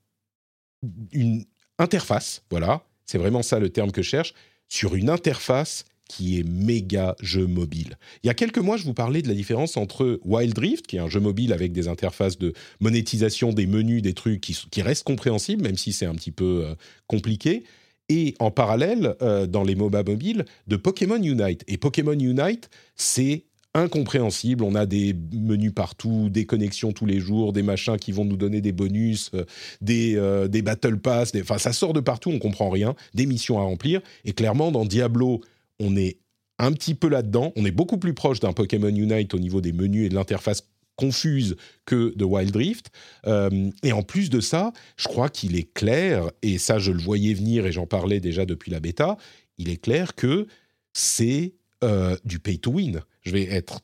une 1.12 1.44
interface, 1.78 2.42
voilà, 2.50 2.84
c'est 3.04 3.18
vraiment 3.18 3.42
ça 3.42 3.58
le 3.58 3.70
terme 3.70 3.92
que 3.92 4.02
je 4.02 4.08
cherche, 4.08 4.34
sur 4.68 4.94
une 4.94 5.10
interface 5.10 5.84
qui 6.08 6.38
est 6.38 6.44
méga 6.44 7.16
jeu 7.20 7.46
mobile. 7.46 7.98
Il 8.22 8.28
y 8.28 8.30
a 8.30 8.34
quelques 8.34 8.58
mois, 8.58 8.76
je 8.76 8.84
vous 8.84 8.94
parlais 8.94 9.22
de 9.22 9.28
la 9.28 9.34
différence 9.34 9.76
entre 9.76 10.20
Wild 10.24 10.56
Rift, 10.56 10.86
qui 10.86 10.96
est 10.96 11.00
un 11.00 11.08
jeu 11.08 11.18
mobile 11.18 11.52
avec 11.52 11.72
des 11.72 11.88
interfaces 11.88 12.38
de 12.38 12.52
monétisation 12.78 13.52
des 13.52 13.66
menus, 13.66 14.02
des 14.02 14.14
trucs 14.14 14.40
qui, 14.40 14.56
qui 14.70 14.82
restent 14.82 15.04
compréhensibles, 15.04 15.64
même 15.64 15.76
si 15.76 15.92
c'est 15.92 16.06
un 16.06 16.14
petit 16.14 16.30
peu 16.30 16.64
euh, 16.64 16.74
compliqué, 17.08 17.64
et 18.08 18.34
en 18.38 18.52
parallèle, 18.52 19.16
dans 19.48 19.64
les 19.64 19.74
MOBA 19.74 20.04
mobiles, 20.04 20.44
de 20.68 20.76
Pokémon 20.76 21.20
Unite. 21.20 21.64
Et 21.66 21.76
Pokémon 21.76 22.12
Unite, 22.12 22.70
c'est 22.94 23.46
incompréhensible. 23.76 24.64
On 24.64 24.74
a 24.74 24.86
des 24.86 25.14
menus 25.32 25.72
partout, 25.74 26.28
des 26.30 26.46
connexions 26.46 26.92
tous 26.92 27.06
les 27.06 27.20
jours, 27.20 27.52
des 27.52 27.62
machins 27.62 27.96
qui 27.96 28.12
vont 28.12 28.24
nous 28.24 28.36
donner 28.36 28.60
des 28.60 28.72
bonus, 28.72 29.30
euh, 29.34 29.44
des, 29.80 30.16
euh, 30.16 30.48
des 30.48 30.62
battle 30.62 30.98
pass, 30.98 31.32
des- 31.32 31.42
enfin 31.42 31.58
ça 31.58 31.72
sort 31.72 31.92
de 31.92 32.00
partout, 32.00 32.30
on 32.30 32.38
comprend 32.38 32.70
rien, 32.70 32.94
des 33.14 33.26
missions 33.26 33.58
à 33.58 33.62
remplir. 33.62 34.00
Et 34.24 34.32
clairement, 34.32 34.72
dans 34.72 34.84
Diablo, 34.84 35.40
on 35.80 35.96
est 35.96 36.18
un 36.58 36.72
petit 36.72 36.94
peu 36.94 37.08
là-dedans. 37.08 37.52
On 37.56 37.64
est 37.66 37.70
beaucoup 37.70 37.98
plus 37.98 38.14
proche 38.14 38.40
d'un 38.40 38.52
Pokémon 38.52 38.88
Unite 38.88 39.34
au 39.34 39.38
niveau 39.38 39.60
des 39.60 39.72
menus 39.72 40.06
et 40.06 40.08
de 40.08 40.14
l'interface 40.14 40.62
confuse 40.96 41.56
que 41.84 42.14
de 42.16 42.24
Wild 42.24 42.56
Rift. 42.56 42.86
Euh, 43.26 43.70
et 43.82 43.92
en 43.92 44.02
plus 44.02 44.30
de 44.30 44.40
ça, 44.40 44.72
je 44.96 45.08
crois 45.08 45.28
qu'il 45.28 45.54
est 45.54 45.70
clair, 45.74 46.30
et 46.40 46.56
ça 46.56 46.78
je 46.78 46.90
le 46.90 46.98
voyais 47.00 47.34
venir 47.34 47.66
et 47.66 47.72
j'en 47.72 47.86
parlais 47.86 48.18
déjà 48.20 48.46
depuis 48.46 48.70
la 48.70 48.80
bêta, 48.80 49.18
il 49.58 49.68
est 49.68 49.76
clair 49.76 50.14
que 50.14 50.46
c'est 50.94 51.52
euh, 51.86 52.16
du 52.24 52.38
pay 52.38 52.58
to 52.58 52.70
win. 52.72 53.00
Je 53.22 53.30
vais 53.30 53.44
être 53.44 53.80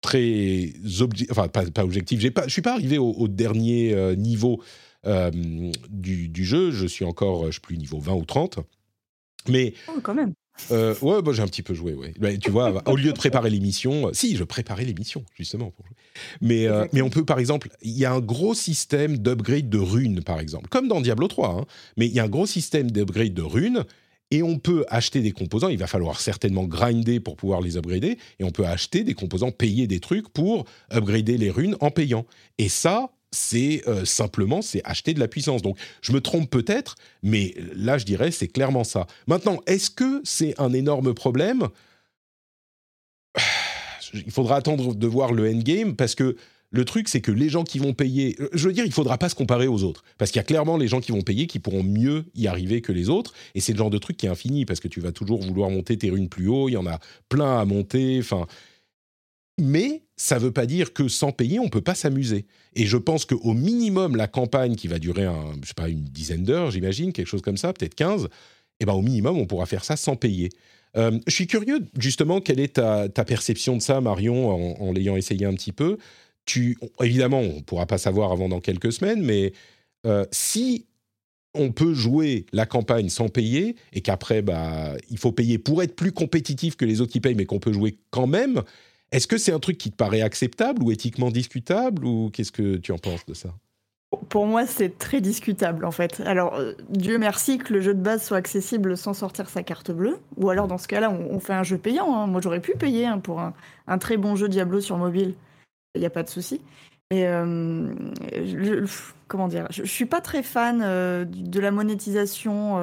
très 0.00 0.72
obje- 0.84 1.26
enfin 1.30 1.48
pas, 1.48 1.64
pas 1.70 1.84
objectif. 1.84 2.20
Je 2.20 2.30
suis 2.48 2.62
pas 2.62 2.72
arrivé 2.72 2.98
au, 2.98 3.10
au 3.12 3.28
dernier 3.28 3.92
euh, 3.94 4.14
niveau 4.14 4.62
euh, 5.06 5.30
du, 5.90 6.28
du 6.28 6.44
jeu. 6.44 6.70
Je 6.70 6.86
suis 6.86 7.04
encore, 7.04 7.46
je 7.46 7.52
sais 7.56 7.60
plus 7.60 7.76
niveau 7.76 7.98
20 7.98 8.14
ou 8.14 8.24
30. 8.24 8.58
Mais 9.48 9.74
Oh, 9.88 9.98
quand 10.02 10.14
même. 10.14 10.32
euh, 10.70 10.94
ouais, 11.02 11.20
bah, 11.22 11.32
j'ai 11.32 11.42
un 11.42 11.46
petit 11.48 11.62
peu 11.62 11.74
joué, 11.74 11.94
ouais. 11.94 12.14
Tu 12.38 12.50
vois, 12.50 12.82
au 12.88 12.94
lieu 12.96 13.10
de 13.12 13.16
préparer 13.16 13.50
l'émission, 13.50 14.08
euh, 14.08 14.12
si, 14.12 14.36
je 14.36 14.44
préparais 14.44 14.84
l'émission, 14.84 15.24
justement, 15.36 15.70
pour 15.70 15.84
jouer. 15.86 15.96
Mais, 16.40 16.66
euh, 16.68 16.86
mais 16.92 17.02
on 17.02 17.10
peut, 17.10 17.24
par 17.24 17.38
exemple, 17.40 17.68
il 17.82 17.92
y 17.98 18.04
a 18.04 18.12
un 18.12 18.20
gros 18.20 18.54
système 18.54 19.18
d'upgrade 19.18 19.68
de 19.68 19.78
runes, 19.78 20.22
par 20.22 20.38
exemple, 20.38 20.68
comme 20.68 20.86
dans 20.88 21.00
Diablo 21.00 21.26
3, 21.26 21.60
hein, 21.60 21.64
mais 21.96 22.06
il 22.06 22.12
y 22.12 22.20
a 22.20 22.24
un 22.24 22.28
gros 22.28 22.46
système 22.46 22.90
d'upgrade 22.90 23.34
de 23.34 23.42
runes, 23.42 23.84
et 24.32 24.42
on 24.42 24.58
peut 24.58 24.86
acheter 24.88 25.20
des 25.20 25.30
composants, 25.30 25.68
il 25.68 25.76
va 25.76 25.86
falloir 25.86 26.18
certainement 26.18 26.64
grinder 26.64 27.20
pour 27.20 27.36
pouvoir 27.36 27.60
les 27.60 27.76
upgrader, 27.76 28.16
et 28.40 28.44
on 28.44 28.50
peut 28.50 28.64
acheter 28.64 29.04
des 29.04 29.12
composants, 29.12 29.52
payer 29.52 29.86
des 29.86 30.00
trucs 30.00 30.26
pour 30.30 30.64
upgrader 30.90 31.36
les 31.36 31.50
runes 31.50 31.76
en 31.80 31.90
payant. 31.90 32.24
Et 32.56 32.70
ça, 32.70 33.10
c'est 33.30 33.82
euh, 33.86 34.06
simplement, 34.06 34.62
c'est 34.62 34.80
acheter 34.84 35.12
de 35.12 35.20
la 35.20 35.28
puissance. 35.28 35.60
Donc, 35.60 35.76
je 36.00 36.12
me 36.12 36.22
trompe 36.22 36.48
peut-être, 36.48 36.94
mais 37.22 37.54
là, 37.74 37.98
je 37.98 38.06
dirais, 38.06 38.30
c'est 38.30 38.48
clairement 38.48 38.84
ça. 38.84 39.06
Maintenant, 39.26 39.60
est-ce 39.66 39.90
que 39.90 40.22
c'est 40.24 40.58
un 40.58 40.72
énorme 40.72 41.12
problème? 41.12 41.68
Il 44.14 44.30
faudra 44.30 44.56
attendre 44.56 44.94
de 44.94 45.06
voir 45.06 45.32
le 45.32 45.46
endgame 45.46 45.94
parce 45.94 46.14
que 46.14 46.36
le 46.72 46.86
truc, 46.86 47.08
c'est 47.08 47.20
que 47.20 47.30
les 47.30 47.50
gens 47.50 47.64
qui 47.64 47.78
vont 47.78 47.92
payer, 47.92 48.36
je 48.54 48.66
veux 48.66 48.72
dire, 48.72 48.86
il 48.86 48.92
faudra 48.92 49.18
pas 49.18 49.28
se 49.28 49.34
comparer 49.34 49.66
aux 49.66 49.82
autres 49.82 50.02
parce 50.16 50.30
qu'il 50.30 50.38
y 50.38 50.40
a 50.40 50.44
clairement 50.44 50.78
les 50.78 50.88
gens 50.88 51.00
qui 51.00 51.12
vont 51.12 51.20
payer 51.20 51.46
qui 51.46 51.58
pourront 51.58 51.82
mieux 51.82 52.24
y 52.34 52.46
arriver 52.46 52.80
que 52.80 52.92
les 52.92 53.10
autres 53.10 53.34
et 53.54 53.60
c'est 53.60 53.72
le 53.72 53.78
genre 53.78 53.90
de 53.90 53.98
truc 53.98 54.16
qui 54.16 54.24
est 54.24 54.30
infini 54.30 54.64
parce 54.64 54.80
que 54.80 54.88
tu 54.88 55.00
vas 55.00 55.12
toujours 55.12 55.42
vouloir 55.42 55.68
monter 55.68 55.98
tes 55.98 56.08
runes 56.08 56.30
plus 56.30 56.48
haut, 56.48 56.70
il 56.70 56.72
y 56.72 56.76
en 56.78 56.86
a 56.86 56.98
plein 57.28 57.60
à 57.60 57.64
monter, 57.66 58.18
enfin. 58.20 58.46
Mais 59.60 60.02
ça 60.16 60.38
veut 60.38 60.50
pas 60.50 60.64
dire 60.64 60.94
que 60.94 61.08
sans 61.08 61.30
payer, 61.30 61.60
on 61.60 61.68
peut 61.68 61.82
pas 61.82 61.94
s'amuser. 61.94 62.46
Et 62.74 62.86
je 62.86 62.96
pense 62.96 63.26
qu'au 63.26 63.52
minimum, 63.52 64.16
la 64.16 64.26
campagne 64.26 64.74
qui 64.76 64.88
va 64.88 64.98
durer, 64.98 65.26
un, 65.26 65.52
je 65.60 65.68
sais 65.68 65.74
pas, 65.74 65.90
une 65.90 66.04
dizaine 66.04 66.42
d'heures, 66.42 66.70
j'imagine, 66.70 67.12
quelque 67.12 67.26
chose 67.26 67.42
comme 67.42 67.58
ça, 67.58 67.74
peut-être 67.74 67.94
15, 67.94 68.28
eh 68.80 68.86
ben, 68.86 68.94
au 68.94 69.02
minimum, 69.02 69.36
on 69.36 69.44
pourra 69.44 69.66
faire 69.66 69.84
ça 69.84 69.96
sans 69.96 70.16
payer. 70.16 70.48
Euh, 70.96 71.18
je 71.26 71.34
suis 71.34 71.46
curieux, 71.46 71.80
justement, 71.98 72.40
quelle 72.40 72.60
est 72.60 72.74
ta, 72.74 73.08
perception 73.08 73.76
de 73.76 73.82
ça, 73.82 74.00
Marion, 74.00 74.80
en 74.80 74.90
l'ayant 74.92 75.16
essayé 75.16 75.44
un 75.44 75.54
petit 75.54 75.72
peu? 75.72 75.98
Tu, 76.44 76.78
Évidemment, 77.00 77.40
on 77.40 77.56
ne 77.56 77.60
pourra 77.60 77.86
pas 77.86 77.98
savoir 77.98 78.32
avant 78.32 78.48
dans 78.48 78.60
quelques 78.60 78.92
semaines, 78.92 79.22
mais 79.22 79.52
euh, 80.06 80.24
si 80.30 80.86
on 81.54 81.70
peut 81.70 81.94
jouer 81.94 82.46
la 82.52 82.66
campagne 82.66 83.08
sans 83.08 83.28
payer 83.28 83.76
et 83.92 84.00
qu'après, 84.00 84.42
bah, 84.42 84.94
il 85.10 85.18
faut 85.18 85.32
payer 85.32 85.58
pour 85.58 85.82
être 85.82 85.94
plus 85.94 86.12
compétitif 86.12 86.76
que 86.76 86.84
les 86.84 87.00
autres 87.00 87.12
qui 87.12 87.20
payent, 87.20 87.34
mais 87.34 87.44
qu'on 87.44 87.58
peut 87.58 87.72
jouer 87.72 87.98
quand 88.10 88.26
même, 88.26 88.62
est-ce 89.12 89.26
que 89.26 89.36
c'est 89.36 89.52
un 89.52 89.58
truc 89.58 89.76
qui 89.76 89.90
te 89.90 89.96
paraît 89.96 90.22
acceptable 90.22 90.82
ou 90.82 90.90
éthiquement 90.90 91.30
discutable 91.30 92.04
ou 92.06 92.30
qu'est-ce 92.32 92.52
que 92.52 92.76
tu 92.76 92.92
en 92.92 92.98
penses 92.98 93.26
de 93.26 93.34
ça? 93.34 93.50
Pour 94.28 94.46
moi, 94.46 94.66
c'est 94.66 94.98
très 94.98 95.20
discutable 95.20 95.84
en 95.84 95.90
fait. 95.90 96.20
Alors, 96.26 96.54
euh, 96.54 96.74
Dieu 96.90 97.18
merci 97.18 97.58
que 97.58 97.72
le 97.72 97.80
jeu 97.80 97.94
de 97.94 98.00
base 98.00 98.22
soit 98.22 98.36
accessible 98.36 98.96
sans 98.96 99.14
sortir 99.14 99.48
sa 99.48 99.62
carte 99.62 99.90
bleue. 99.90 100.18
Ou 100.36 100.50
alors, 100.50 100.68
dans 100.68 100.78
ce 100.78 100.86
cas-là, 100.88 101.10
on, 101.10 101.40
fait 101.40 101.54
un 101.54 101.62
jeu 101.62 101.78
payant. 101.78 102.14
Hein. 102.14 102.26
Moi, 102.26 102.40
j'aurais 102.42 102.60
pu 102.60 102.72
payer 102.72 103.06
hein, 103.06 103.18
pour 103.18 103.40
un, 103.40 103.98
très 103.98 104.16
bon 104.16 104.36
jeu 104.36 104.48
Diablo 104.48 104.80
sur 104.80 104.98
mobile. 104.98 105.34
Il 105.94 106.00
n'y 106.00 106.06
a 106.06 106.10
pas 106.10 106.22
de 106.22 106.28
souci. 106.28 106.60
Mais 107.10 107.26
euh, 107.26 107.94
comment 109.28 109.48
dire 109.48 109.66
Je 109.70 109.82
ne 109.82 109.86
suis 109.86 110.06
pas 110.06 110.20
très 110.20 110.42
fan 110.42 110.80
euh, 110.82 111.24
de 111.26 111.60
la 111.60 111.70
monétisation 111.70 112.76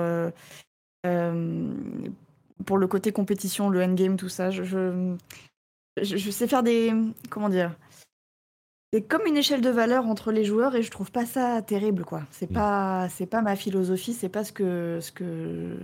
pour 2.65 2.77
le 2.77 2.87
côté 2.87 3.11
compétition, 3.11 3.69
le 3.69 3.81
endgame, 3.83 4.17
tout 4.17 4.29
ça. 4.29 4.51
Je, 4.51 5.15
je 6.01 6.31
sais 6.31 6.47
faire 6.47 6.63
des. 6.63 6.93
Comment 7.29 7.49
dire 7.49 7.75
c'est 8.91 9.03
comme 9.03 9.27
une 9.27 9.37
échelle 9.37 9.61
de 9.61 9.69
valeur 9.69 10.07
entre 10.07 10.31
les 10.31 10.43
joueurs 10.43 10.75
et 10.75 10.81
je 10.81 10.89
trouve 10.89 11.11
pas 11.11 11.25
ça 11.25 11.61
terrible 11.61 12.03
quoi. 12.05 12.23
C'est 12.31 12.49
mm. 12.49 12.53
pas 12.53 13.07
c'est 13.09 13.27
pas 13.27 13.41
ma 13.41 13.55
philosophie, 13.55 14.13
c'est 14.13 14.29
pas 14.29 14.43
ce 14.43 14.51
que 14.51 14.99
ce 14.99 15.11
que 15.11 15.77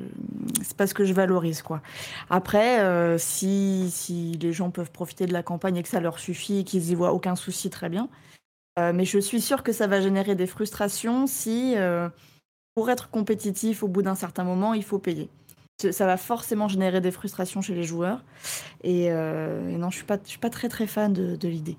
c'est 0.63 0.75
pas 0.75 0.87
ce 0.87 0.95
que 0.95 1.05
je 1.05 1.13
valorise 1.13 1.61
quoi. 1.61 1.81
Après 2.29 2.79
euh, 2.79 3.17
si 3.19 3.89
si 3.91 4.31
les 4.41 4.53
gens 4.53 4.71
peuvent 4.71 4.91
profiter 4.91 5.27
de 5.27 5.33
la 5.33 5.43
campagne 5.43 5.77
et 5.77 5.83
que 5.83 5.89
ça 5.89 5.99
leur 5.99 6.17
suffit 6.17 6.59
et 6.59 6.63
qu'ils 6.63 6.89
y 6.89 6.95
voient 6.95 7.13
aucun 7.13 7.35
souci 7.35 7.69
très 7.69 7.89
bien. 7.89 8.09
Euh, 8.77 8.91
mais 8.93 9.05
je 9.05 9.19
suis 9.19 9.39
sûre 9.39 9.63
que 9.63 9.71
ça 9.71 9.87
va 9.87 10.01
générer 10.01 10.35
des 10.35 10.47
frustrations 10.47 11.27
si 11.27 11.75
euh, 11.77 12.09
pour 12.73 12.89
être 12.89 13.09
compétitif 13.09 13.83
au 13.83 13.87
bout 13.87 14.01
d'un 14.01 14.15
certain 14.15 14.43
moment, 14.43 14.73
il 14.73 14.83
faut 14.83 14.99
payer 14.99 15.29
ça 15.77 16.05
va 16.05 16.17
forcément 16.17 16.67
générer 16.67 17.01
des 17.01 17.11
frustrations 17.11 17.61
chez 17.61 17.75
les 17.75 17.83
joueurs. 17.83 18.23
Et, 18.83 19.07
euh, 19.09 19.77
non, 19.77 19.89
je 19.89 19.97
suis 19.97 20.05
pas, 20.05 20.17
je 20.23 20.29
suis 20.29 20.39
pas 20.39 20.49
très 20.49 20.69
très 20.69 20.87
fan 20.87 21.11
de, 21.11 21.47
l'idée. 21.47 21.77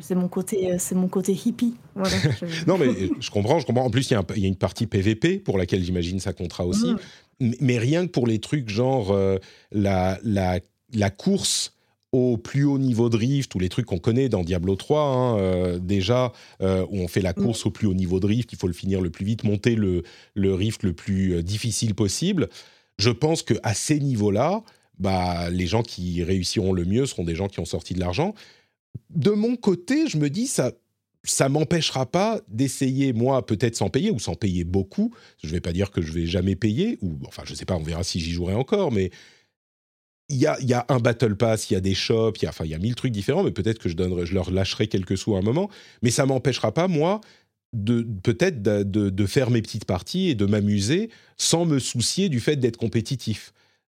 C'est 0.00 0.14
mon 0.14 0.28
côté, 0.28 0.72
euh, 0.72 0.76
c'est 0.78 0.94
mon 0.94 1.08
côté 1.08 1.32
hippie. 1.32 1.74
non, 2.66 2.78
mais 2.78 2.88
je 3.20 3.30
comprends, 3.30 3.60
je 3.60 3.66
comprends. 3.66 3.84
En 3.84 3.90
plus, 3.90 4.10
il 4.10 4.14
y, 4.14 4.44
a 4.44 4.48
une 4.48 4.56
partie 4.56 4.86
PVP 4.86 5.38
pour 5.38 5.56
laquelle 5.56 5.84
j'imagine 5.84 6.18
ça 6.20 6.32
comptera 6.32 6.66
aussi. 6.66 6.94
Mm. 7.40 7.52
Mais, 7.60 7.78
rien 7.78 8.06
que 8.06 8.10
pour 8.10 8.26
les 8.26 8.40
trucs 8.40 8.68
genre 8.68 9.12
euh, 9.12 9.38
la, 9.70 10.18
la, 10.24 10.58
la 10.92 11.10
course 11.10 11.74
au 12.10 12.38
plus 12.38 12.64
haut 12.64 12.78
niveau 12.78 13.10
de 13.10 13.16
rift, 13.18 13.54
ou 13.54 13.58
les 13.58 13.68
trucs 13.68 13.86
qu'on 13.86 13.98
connaît 13.98 14.30
dans 14.30 14.42
Diablo 14.42 14.74
3, 14.74 15.00
hein, 15.02 15.78
déjà, 15.78 16.32
où 16.60 16.96
on 16.98 17.06
fait 17.06 17.20
la 17.20 17.32
mm. 17.32 17.42
course 17.42 17.66
au 17.66 17.70
plus 17.70 17.86
haut 17.86 17.94
niveau 17.94 18.18
de 18.18 18.26
rift, 18.26 18.50
il 18.52 18.58
faut 18.58 18.66
le 18.66 18.72
finir 18.72 19.02
le 19.02 19.10
plus 19.10 19.26
vite, 19.26 19.44
monter 19.44 19.76
le, 19.76 20.02
le 20.34 20.54
rift 20.54 20.82
le 20.82 20.94
plus 20.94 21.42
difficile 21.44 21.94
possible 21.94 22.48
je 22.98 23.10
pense 23.10 23.42
qu'à 23.42 23.74
ces 23.74 24.00
niveaux-là, 24.00 24.62
bah, 24.98 25.50
les 25.50 25.66
gens 25.66 25.82
qui 25.82 26.22
réussiront 26.22 26.72
le 26.72 26.84
mieux 26.84 27.06
seront 27.06 27.24
des 27.24 27.36
gens 27.36 27.48
qui 27.48 27.60
ont 27.60 27.64
sorti 27.64 27.94
de 27.94 28.00
l'argent. 28.00 28.34
De 29.10 29.30
mon 29.30 29.56
côté, 29.56 30.08
je 30.08 30.18
me 30.18 30.28
dis, 30.28 30.46
ça 30.46 30.72
ça 31.24 31.48
m'empêchera 31.48 32.06
pas 32.06 32.40
d'essayer, 32.48 33.12
moi, 33.12 33.44
peut-être 33.44 33.76
sans 33.76 33.90
payer, 33.90 34.10
ou 34.10 34.18
sans 34.18 34.34
payer 34.34 34.64
beaucoup. 34.64 35.14
Je 35.42 35.48
ne 35.48 35.52
vais 35.52 35.60
pas 35.60 35.72
dire 35.72 35.90
que 35.90 36.00
je 36.00 36.12
vais 36.12 36.26
jamais 36.26 36.56
payer, 36.56 36.98
ou 37.02 37.18
enfin, 37.26 37.42
je 37.44 37.52
ne 37.52 37.56
sais 37.56 37.64
pas, 37.64 37.76
on 37.76 37.82
verra 37.82 38.02
si 38.04 38.20
j'y 38.20 38.32
jouerai 38.32 38.54
encore, 38.54 38.92
mais 38.92 39.10
il 40.28 40.36
y 40.36 40.46
a, 40.46 40.58
y 40.60 40.74
a, 40.74 40.84
un 40.88 40.98
Battle 40.98 41.36
Pass, 41.36 41.70
il 41.70 41.74
y 41.74 41.76
a 41.76 41.80
des 41.80 41.94
shops, 41.94 42.38
il 42.40 42.44
y 42.44 42.46
a, 42.46 42.50
enfin, 42.50 42.64
il 42.64 42.70
y 42.70 42.74
a 42.74 42.78
mille 42.78 42.94
trucs 42.94 43.12
différents, 43.12 43.42
mais 43.42 43.50
peut-être 43.50 43.78
que 43.78 43.88
je, 43.88 43.96
donnerai, 43.96 44.26
je 44.26 44.34
leur 44.34 44.50
lâcherai 44.50 44.88
quelques 44.88 45.16
sous 45.16 45.34
à 45.36 45.38
un 45.38 45.42
moment. 45.42 45.70
Mais 46.02 46.10
ça 46.10 46.26
m'empêchera 46.26 46.72
pas, 46.72 46.86
moi, 46.86 47.20
de 47.72 48.02
peut-être 48.22 48.62
de, 48.62 48.82
de, 48.82 49.26
faire 49.26 49.50
mes 49.50 49.62
petites 49.62 49.84
parties 49.84 50.28
et 50.28 50.34
de 50.34 50.46
m'amuser 50.46 51.10
sans 51.36 51.66
me 51.66 51.78
soucier 51.78 52.28
du 52.28 52.40
fait 52.40 52.56
d'être 52.56 52.76
compétitif. 52.76 53.52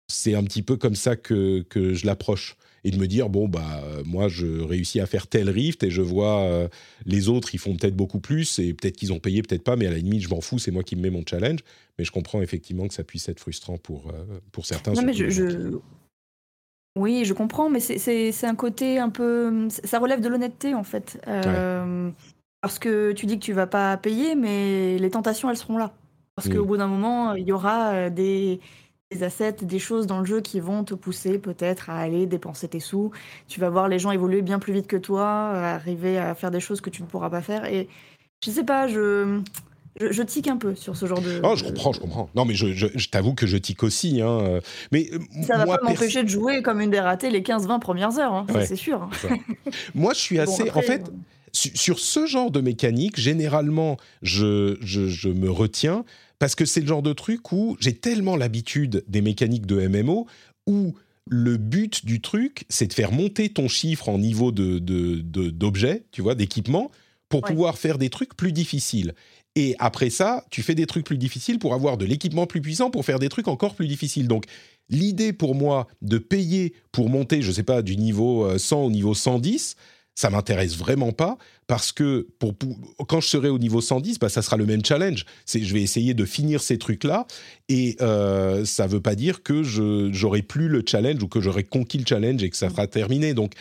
C'est 0.09 0.35
un 0.35 0.45
petit 0.45 0.63
peu 0.63 0.77
comme 0.77 0.95
ça 0.95 1.17
que, 1.17 1.63
que 1.63 1.95
je 1.95 2.07
l'approche. 2.07 2.57
Et 2.85 2.91
de 2.91 2.99
me 2.99 3.07
dire, 3.07 3.29
bon, 3.29 3.47
bah, 3.47 3.81
moi, 4.05 4.27
je 4.27 4.61
réussis 4.61 4.99
à 4.99 5.07
faire 5.07 5.29
tel 5.29 5.49
rift 5.49 5.85
et 5.85 5.91
je 5.91 6.03
vois 6.03 6.41
euh, 6.41 6.69
les 7.07 7.29
autres, 7.29 7.55
ils 7.55 7.59
font 7.59 7.77
peut-être 7.77 7.95
beaucoup 7.95 8.19
plus 8.19 8.59
et 8.59 8.75
peut-être 8.75 8.97
qu'ils 8.97 9.13
ont 9.13 9.21
payé, 9.21 9.41
peut-être 9.43 9.63
pas, 9.63 9.77
mais 9.77 9.87
à 9.87 9.91
la 9.91 9.99
limite, 9.99 10.23
je 10.23 10.29
m'en 10.29 10.41
fous, 10.41 10.59
c'est 10.59 10.73
moi 10.73 10.83
qui 10.83 10.97
me 10.97 11.03
mets 11.03 11.11
mon 11.11 11.23
challenge. 11.25 11.61
Mais 11.99 12.05
je 12.05 12.11
comprends 12.11 12.43
effectivement 12.43 12.89
que 12.89 12.95
ça 12.95 13.05
puisse 13.05 13.29
être 13.29 13.39
frustrant 13.39 13.79
pour, 13.79 14.09
euh, 14.09 14.41
pour 14.51 14.67
certains. 14.67 14.95
Non, 14.95 15.03
mais 15.03 15.13
je, 15.13 15.79
Oui, 16.97 17.25
je 17.25 17.35
comprends, 17.35 17.71
mais 17.71 17.79
c'est 17.79 18.47
un 18.47 18.57
côté 18.57 18.99
un 18.99 19.11
peu. 19.11 19.69
Ça 19.69 20.01
relève 20.01 20.21
de 20.21 20.29
l'honnêteté, 20.29 20.75
en 20.75 20.83
fait. 20.85 21.23
Euh, 21.29 22.11
parce 22.63 22.79
que 22.79 23.13
tu 23.13 23.27
dis 23.27 23.39
que 23.39 23.45
tu 23.45 23.53
vas 23.53 23.67
pas 23.67 23.97
payer, 23.97 24.37
mais 24.37 24.97
les 24.97 25.11
tentations, 25.11 25.51
elles 25.51 25.57
seront 25.57 25.77
là. 25.77 25.93
Parce 26.37 26.49
qu'au 26.49 26.65
bout 26.65 26.79
d'un 26.79 26.87
moment, 26.87 27.35
il 27.35 27.47
y 27.47 27.53
aura 27.53 27.93
euh, 27.93 28.11
des, 28.11 28.61
assets, 29.21 29.57
des 29.63 29.79
choses 29.81 30.07
dans 30.07 30.21
le 30.21 30.25
jeu 30.25 30.41
qui 30.41 30.61
vont 30.61 30.85
te 30.85 30.95
pousser 30.95 31.39
peut-être 31.39 31.91
à 31.91 31.99
aller 31.99 32.25
dépenser 32.25 32.69
tes 32.69 32.81
sous. 32.81 33.11
Tu 33.49 33.61
vas 33.61 33.69
voir 33.69 33.89
les 33.89 33.99
gens 33.99 34.13
évoluer 34.13 34.41
bien 34.43 34.59
plus 34.59 34.73
vite 34.73 34.87
que 34.87 34.97
toi, 34.97 35.25
arriver 35.25 36.19
à 36.19 36.35
faire 36.35 36.51
des 36.51 36.61
choses 36.61 36.81
que 36.81 36.89
tu 36.89 37.03
ne 37.03 37.09
pourras 37.09 37.29
pas 37.29 37.43
faire. 37.43 37.67
Et 37.67 37.89
je 38.45 38.51
sais 38.51 38.65
pas, 38.65 38.87
je, 38.87 39.41
je, 40.01 40.23
tique 40.23 40.49
un 40.49 40.57
peu 40.57 40.77
sur 40.77 40.97
ce 40.97 41.05
genre 41.05 41.21
de. 41.21 41.41
Oh, 41.43 41.55
je 41.57 41.65
comprends, 41.65 41.93
je 41.93 42.01
comprends. 42.01 42.31
Non, 42.35 42.45
mais 42.45 42.55
je, 42.55 42.73
je, 42.73 43.09
t'avoue 43.09 43.35
que 43.35 43.47
je 43.49 43.57
tique 43.59 43.83
aussi. 43.83 44.23
Hein. 44.23 44.61
Mais 44.93 45.11
euh, 45.13 45.19
ça 45.43 45.59
va 45.59 45.67
pas 45.67 45.85
m'empêcher 45.85 46.23
de 46.23 46.29
jouer 46.29 46.63
comme 46.63 46.81
une 46.81 46.91
des 46.91 47.01
ratées 47.01 47.29
les 47.29 47.43
15-20 47.43 47.81
premières 47.81 48.19
heures, 48.21 48.33
hein. 48.33 48.47
c'est 48.65 48.77
sûr. 48.77 49.11
moi, 49.95 50.15
je 50.15 50.21
suis 50.21 50.39
assez. 50.39 50.71
en 50.71 50.81
fait. 50.81 51.11
Sur 51.53 51.99
ce 51.99 52.27
genre 52.27 52.51
de 52.51 52.61
mécanique, 52.61 53.21
généralement, 53.21 53.99
je, 54.23 54.79
je, 54.81 55.29
me 55.29 55.51
retiens 55.51 56.05
parce 56.39 56.55
que 56.55 56.65
c'est 56.65 56.81
le 56.81 56.87
genre 56.87 57.03
de 57.03 57.13
truc 57.13 57.53
où 57.53 57.77
j'ai 57.79 57.95
tellement 57.95 58.37
l'habitude 58.37 59.05
des 59.07 59.21
mécaniques 59.21 59.67
de 59.67 59.87
MMO 59.87 60.27
où 60.67 60.95
le 61.27 61.57
but 61.57 62.05
du 62.05 62.21
truc, 62.21 62.65
c'est 62.69 62.87
de 62.87 62.93
faire 62.93 63.13
monter 63.13 63.51
ton 63.51 63.69
chiffre 63.69 64.09
en 64.09 64.19
niveau 64.19 64.51
de, 64.51 64.79
d'objet, 64.79 66.05
tu 66.11 66.23
vois, 66.23 66.35
d'équipement, 66.35 66.91
pour 67.29 67.43
pouvoir 67.43 67.79
faire 67.79 67.99
des 67.99 68.11
trucs 68.11 68.35
plus 68.35 68.53
difficiles. 68.53 69.15
Et 69.55 69.77
après 69.79 70.11
ça, 70.11 70.45
tu 70.51 70.63
fais 70.63 70.75
des 70.75 70.87
trucs 70.87 71.05
plus 71.05 71.19
difficiles 71.19 71.59
pour 71.59 71.75
avoir 71.75 71.99
de 71.99 72.07
l'équipement 72.07 72.47
plus 72.47 72.63
puissant 72.63 72.91
pour 72.91 73.05
faire 73.05 73.19
des 73.19 73.29
trucs 73.29 73.49
encore 73.49 73.75
plus 73.75 73.87
difficiles. 73.87 74.27
Donc, 74.27 74.47
l'idée 74.89 75.33
pour 75.33 75.55
moi 75.55 75.87
de 76.01 76.19
payer 76.19 76.75
pour 76.91 77.11
monter, 77.11 77.43
je 77.43 77.49
ne 77.49 77.53
sais 77.53 77.63
pas, 77.63 77.83
du 77.83 77.97
niveau 77.97 78.59
100 78.59 78.81
euh, 78.81 78.87
au 78.87 78.91
niveau 78.91 79.15
110, 79.15 79.77
ça 80.15 80.31
m'intéresse 80.31 80.77
vraiment 80.77 81.13
pas 81.13 81.39
parce 81.67 81.93
que 81.93 82.29
pour, 82.39 82.55
quand 83.09 83.21
je 83.21 83.29
serai 83.29 83.49
au 83.49 83.59
niveau 83.59 83.81
110, 83.81 84.19
bah, 84.19 84.29
ça 84.29 84.43
sera 84.43 84.57
le 84.57 84.67
même 84.67 84.85
challenge. 84.85 85.25
Je 85.47 85.73
vais 85.73 85.83
essayer 85.83 86.13
de 86.13 86.25
finir 86.25 86.61
ces 86.61 86.79
trucs-là 86.79 87.27
et 87.69 87.97
euh, 88.01 88.65
ça 88.65 88.87
veut 88.87 89.01
pas 89.01 89.15
dire 89.15 89.43
que 89.43 89.63
je, 89.63 90.11
j'aurai 90.13 90.43
plus 90.43 90.69
le 90.69 90.83
challenge 90.87 91.23
ou 91.23 91.29
que 91.29 91.41
j'aurai 91.41 91.65
conquis 91.65 91.99
le 91.99 92.05
challenge 92.07 92.43
et 92.43 92.51
que 92.51 92.57
ça 92.57 92.69
sera 92.69 92.87
terminé. 92.87 93.33
Donc, 93.33 93.55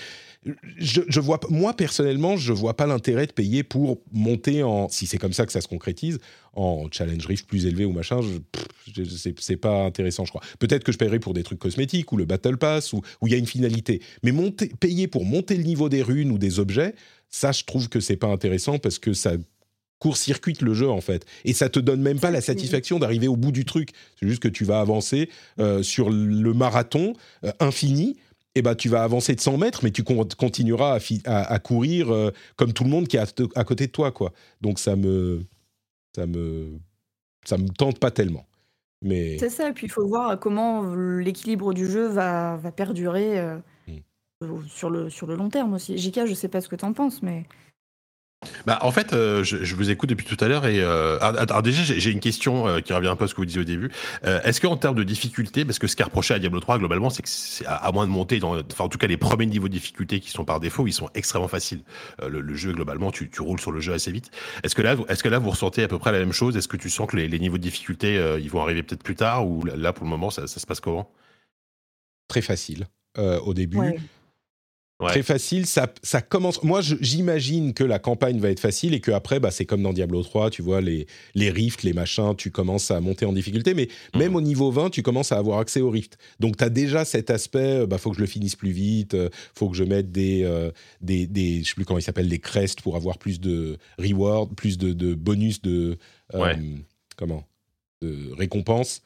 je, 0.78 1.20
vois, 1.20 1.39
moi 1.49 1.74
personnellement, 1.74 2.36
je 2.36 2.52
vois 2.52 2.76
pas 2.76 2.88
l'intérêt 2.88 3.28
de 3.28 3.32
payer 3.32 3.64
pour 3.64 4.02
monter 4.12 4.64
en, 4.64 4.89
si 4.89 5.06
c'est 5.06 5.20
comme 5.20 5.34
ça 5.34 5.45
que 5.45 5.52
ça 5.52 5.62
se 5.62 5.68
concrétise, 5.68 6.20
en 6.54 6.88
challenge 6.91 7.26
rift 7.26 7.47
plus 7.47 7.66
élevé 7.66 7.86
ou 7.86 7.91
machin. 7.91 8.20
C'est 9.39 9.58
pas 9.58 9.86
intéressant, 9.86 10.26
je 10.26 10.32
crois. 10.32 10.41
Peut-être 10.60 10.84
que 10.84 10.91
je 10.91 10.97
paierai 10.97 11.20
pour 11.20 11.34
des 11.34 11.43
trucs 11.43 11.60
cosmétiques 11.60 12.12
ou 12.12 12.18
le 12.18 12.26
battle 12.26 12.58
pass 12.58 12.93
où 12.93 13.02
il 13.26 13.32
y 13.32 13.36
a 13.36 13.38
une 13.38 13.47
finalité. 13.47 14.02
Mais 14.24 14.32
monter, 14.32 14.72
payer 14.80 15.08
pour 15.08 15.26
monter 15.26 15.56
le 15.56 15.64
niveau 15.64 15.89
des 15.89 16.02
runes 16.02 16.32
ou 16.32 16.38
des 16.38 16.60
objets, 16.60 16.93
ça, 17.30 17.52
je 17.52 17.64
trouve 17.64 17.89
que 17.89 17.99
c'est 17.99 18.18
pas 18.18 18.28
intéressant 18.28 18.80
parce 18.80 18.99
que 18.99 19.14
ça 19.14 19.34
court-circuite 19.99 20.62
le 20.62 20.74
jeu 20.74 20.89
en 20.89 20.99
fait. 20.99 21.26
Et 21.45 21.54
ça 21.54 21.70
te 21.70 21.80
donne 21.80 22.02
même 22.02 22.20
pas 22.20 22.32
la 22.32 22.41
satisfaction 22.41 22.97
d'arriver 22.99 23.28
au 23.28 23.38
bout 23.38 23.52
du 23.52 23.66
truc. 23.66 23.91
C'est 24.20 24.28
juste 24.28 24.41
que 24.41 24.47
tu 24.47 24.66
vas 24.66 24.82
avancer 24.82 25.30
euh, 25.60 25.84
sur 25.84 26.10
le 26.10 26.54
marathon 26.54 27.14
euh, 27.45 27.52
infini 27.60 28.18
eh 28.56 28.62
ben, 28.62 28.76
tu 28.76 28.89
vas 28.89 29.04
avancer 29.04 29.34
de 29.34 29.39
100 29.39 29.58
mètres, 29.58 29.80
mais 29.84 29.91
tu 29.91 30.04
continueras 30.04 30.99
à, 31.26 31.60
courir 31.60 32.12
euh, 32.12 32.32
comme 32.58 32.74
tout 32.74 32.84
le 32.84 32.89
monde 32.89 33.08
qui 33.08 33.18
est 33.18 33.41
à, 33.56 33.64
côté 33.64 33.88
de 33.88 33.91
toi, 33.91 34.12
quoi. 34.12 34.34
Donc 34.60 34.78
ça 34.80 34.95
me, 34.95 35.45
ça 36.16 36.28
me, 36.28 36.80
ça 37.45 37.57
me 37.57 37.68
tente 37.70 37.99
pas 37.99 38.12
tellement. 38.12 38.45
Mais 39.01 39.38
c'est 39.39 39.49
ça. 39.49 39.70
Et 39.70 39.74
puis 39.74 39.88
il 39.88 39.89
faut 39.89 40.07
voir 40.07 40.39
comment 40.39 40.93
l'équilibre 40.93 41.74
du 41.74 41.89
jeu 41.89 42.07
va, 42.07 42.57
va 42.57 42.72
perdurer 42.72 43.39
euh, 43.39 43.57
hmm. 43.88 44.68
sur 44.68 44.89
le 44.89 45.09
sur 45.09 45.26
le 45.28 45.36
long 45.36 45.49
terme 45.49 45.74
aussi. 45.74 45.97
Jika, 45.97 46.26
je 46.26 46.34
sais 46.34 46.49
pas 46.49 46.62
ce 46.62 46.70
que 46.70 46.76
tu 46.76 46.86
en 46.86 46.93
penses, 46.93 47.24
mais 47.24 47.45
bah, 48.66 48.80
en 48.82 48.92
fait, 48.92 49.14
euh, 49.14 49.44
je, 49.44 49.76
vous 49.76 49.89
écoute 49.92 50.10
depuis 50.10 50.26
tout 50.26 50.44
à 50.44 50.48
l'heure 50.48 50.66
et 50.66 50.82
euh, 50.82 51.20
alors 51.20 51.62
déjà 51.62 51.84
j'ai 51.84 52.10
une 52.10 52.20
question 52.20 52.68
euh, 52.68 52.80
qui 52.80 52.92
revient 52.92 53.08
un 53.08 53.16
peu 53.16 53.26
à 53.26 53.28
ce 53.28 53.34
que 53.34 53.42
vous 53.42 53.46
disiez 53.46 53.62
au 53.62 53.66
début. 53.66 53.92
Est-ce 54.24 54.60
qu'en 54.62 54.78
termes 54.78 54.96
de 54.96 55.04
difficulté, 55.04 55.64
parce 55.66 55.80
que 55.80 55.88
ce 55.88 55.96
qui 55.96 56.02
est 56.02 56.06
reproché 56.06 56.34
à 56.34 56.39
Diablo 56.39 56.60
3 56.60 56.80
globalement, 56.80 57.10
c'est 57.10 57.22
que 57.22 57.30
c'est 57.30 57.66
à, 57.68 57.92
moins 57.92 58.06
de 58.06 58.12
monter, 58.12 58.39
dans, 58.39 58.58
enfin 58.58 58.86
en 58.86 58.89
tout 58.89 58.98
cas 58.98 59.08
les 59.08 59.18
premiers 59.18 59.46
niveaux 59.46 59.68
de 59.68 59.74
difficulté 59.74 60.20
qui 60.20 60.32
sont 60.32 60.46
par 60.46 60.60
défaut, 60.60 60.88
ils 60.88 60.94
sont 60.94 61.10
extrêmement 61.14 61.48
faciles. 61.48 61.84
Le, 62.28 62.56
jeu 62.56 62.74
globalement, 62.74 63.12
tu, 63.12 63.30
tu, 63.30 63.42
roules 63.42 63.60
sur 63.60 63.72
le 63.72 63.80
jeu 63.80 63.94
assez 63.94 64.12
vite. 64.12 64.32
Est-ce 64.64 64.76
que 64.76 64.82
là, 64.82 64.96
est-ce 65.08 65.24
que 65.24 65.30
là 65.30 65.39
vous 65.39 65.52
ressentez 65.52 65.84
à 65.84 65.88
peu 65.88 66.00
près 66.00 66.12
la 66.12 66.20
même 66.20 66.34
chose? 66.34 66.58
Est-ce 66.58 66.68
que 66.68 66.78
tu 66.78 66.89
sens 66.89 67.08
que 67.08 67.18
les, 67.18 67.28
les 67.28 67.39
niveaux 67.39 67.58
de 67.58 67.64
difficulté 67.64 68.20
ils 68.39 68.50
vont 68.50 68.62
arriver 68.62 68.84
peut-être 68.84 69.04
plus 69.04 69.16
tard 69.16 69.48
ou 69.48 69.64
là 69.66 69.94
pour 69.94 70.06
le 70.06 70.10
moment 70.10 70.30
ça, 70.30 70.48
ça 70.48 70.60
se 70.60 70.66
passe 70.66 70.80
comment? 70.80 71.12
Très 72.28 72.42
facile 72.42 72.88
au 73.18 73.54
début. 73.54 73.80
Très 75.08 75.24
facile, 75.24 75.66
ça, 75.66 75.91
ça 76.04 76.22
commence. 76.22 76.62
Moi, 76.64 76.82
j'imagine 76.82 77.74
que 77.74 77.84
la 77.84 77.99
campagne 77.99 78.39
va 78.39 78.49
être 78.49 78.60
facile 78.60 78.93
et 78.93 78.99
que 78.99 79.12
après, 79.12 79.39
bah, 79.39 79.52
c'est 79.52 79.66
comme 79.66 79.82
dans 79.82 79.93
Diablo 79.93 80.24
3, 80.24 80.49
tu 80.49 80.62
vois, 80.62 80.82
les, 80.82 81.08
les 81.36 81.49
rifts, 81.49 81.84
les 81.84 81.93
machins, 81.93 82.36
tu 82.38 82.52
commences 82.52 82.91
à 82.91 83.02
monter 83.02 83.26
en 83.26 83.34
difficulté, 83.34 83.74
mais 83.74 83.88
mmh. 84.14 84.20
même 84.20 84.36
au 84.36 84.41
niveau 84.41 84.72
20, 84.72 84.89
tu 84.89 85.02
commences 85.02 85.32
à 85.32 85.38
avoir 85.38 85.60
accès 85.60 85.82
aux 85.82 85.89
rifts. 85.89 86.18
Donc, 86.39 86.58
tu 86.58 86.64
as 86.64 86.70
déjà 86.70 87.06
cet 87.06 87.30
aspect, 87.30 87.82
euh, 87.82 87.88
bah, 87.88 87.97
faut 87.97 88.12
que 88.12 88.18
je 88.18 88.22
le 88.22 88.28
finisse 88.28 88.56
plus 88.56 88.72
vite, 88.72 89.14
euh, 89.14 89.30
faut 89.56 89.70
que 89.70 89.76
je 89.76 89.84
mette 89.84 90.12
des, 90.12 90.43
euh, 90.43 90.72
des, 91.02 91.28
des, 91.28 91.64
je 91.64 91.70
sais 91.70 91.76
plus 91.76 91.86
comment 91.86 91.99
des 91.99 92.39
crests 92.39 92.82
pour 92.82 92.95
avoir 92.95 93.18
plus 93.18 93.39
de 93.39 93.78
reward, 93.97 94.56
plus 94.56 94.78
de, 94.78 94.93
de 94.93 95.14
bonus 95.14 95.62
de, 95.62 95.97
comment, 97.18 97.47
de 98.02 98.32
récompenses. 98.38 99.02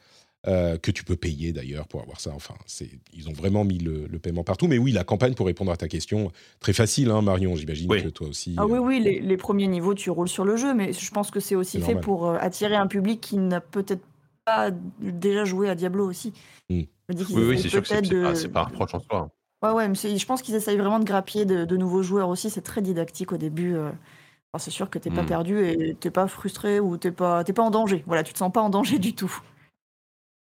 Euh, 0.47 0.77
que 0.77 0.91
tu 0.91 1.03
peux 1.03 1.15
payer 1.15 1.53
d'ailleurs 1.53 1.87
pour 1.87 2.01
avoir 2.03 2.19
ça. 2.19 2.31
Enfin, 2.35 2.53
ils 3.13 3.29
ont 3.29 3.33
vraiment 3.33 3.63
mis 3.63 3.79
le, 3.79 4.07
paiement 4.19 4.43
partout. 4.43 4.67
Mais 4.67 4.77
oui, 4.77 4.91
la 4.91 5.03
campagne, 5.03 5.33
pour 5.33 5.47
répondre 5.47 5.71
à 5.71 5.77
ta 5.77 5.87
question, 5.87 6.31
très 6.59 6.73
facile, 6.73 7.09
hein, 7.09 7.23
Marion, 7.23 7.55
j'imagine 7.55 7.89
que 7.89 8.09
toi 8.09 8.27
aussi. 8.27 8.53
Ah 8.57 8.67
oui, 8.67 8.77
euh, 8.77 8.81
oui, 8.81 8.99
les, 8.99 9.37
premiers 9.37 9.65
niveaux, 9.65 9.95
tu 9.95 10.11
roules 10.11 10.29
sur 10.29 10.45
le 10.45 10.55
jeu, 10.55 10.75
mais 10.75 10.93
je 10.93 11.11
pense 11.11 11.31
que 11.31 11.39
c'est 11.39 11.55
aussi 11.55 11.81
fait 11.81 11.95
pour 11.95 12.27
euh, 12.27 12.37
attirer 12.39 12.75
un 12.75 12.85
public 12.85 13.21
qui 13.21 13.37
n'a 13.37 13.59
peut-être 13.59 14.03
pas 14.45 14.69
déjà 14.99 15.45
joué 15.45 15.67
à 15.67 15.73
Diablo 15.73 16.07
aussi. 16.07 16.31
Hmm. 16.69 16.83
oui, 17.09 17.25
oui, 17.31 17.59
c'est 17.59 17.69
sûr 17.69 17.81
que 17.81 18.35
c'est 18.35 18.49
pas, 18.49 18.61
un 18.61 18.63
reproche 18.65 18.93
en 18.93 18.99
soi. 18.99 19.17
Hein. 19.17 19.31
Ouais, 19.63 19.73
ouais, 19.73 19.87
mais 19.87 19.95
je 19.95 20.25
pense 20.27 20.43
qu'ils 20.43 20.53
essayent 20.53 20.77
vraiment 20.77 20.99
de 20.99 21.05
grappiller 21.05 21.45
de, 21.45 21.77
nouveaux 21.77 22.03
joueurs 22.03 22.29
aussi. 22.29 22.51
C'est 22.51 22.61
très 22.61 22.83
didactique 22.83 23.31
au 23.31 23.37
début. 23.37 23.75
c'est 24.59 24.69
sûr 24.69 24.91
que 24.91 24.99
t'es 24.99 25.09
pas 25.09 25.23
hmm. 25.23 25.27
perdu 25.27 25.67
et 25.67 25.95
t'es 25.99 26.11
pas 26.11 26.27
frustré 26.27 26.79
ou 26.79 26.97
t'es 26.97 27.11
pas, 27.11 27.43
pas 27.43 27.63
en 27.63 27.71
danger. 27.71 28.03
Voilà, 28.05 28.21
tu 28.21 28.33
te 28.33 28.37
sens 28.37 28.51
pas 28.51 28.61
en 28.61 28.69
danger 28.69 28.99
du 28.99 29.15
tout 29.15 29.41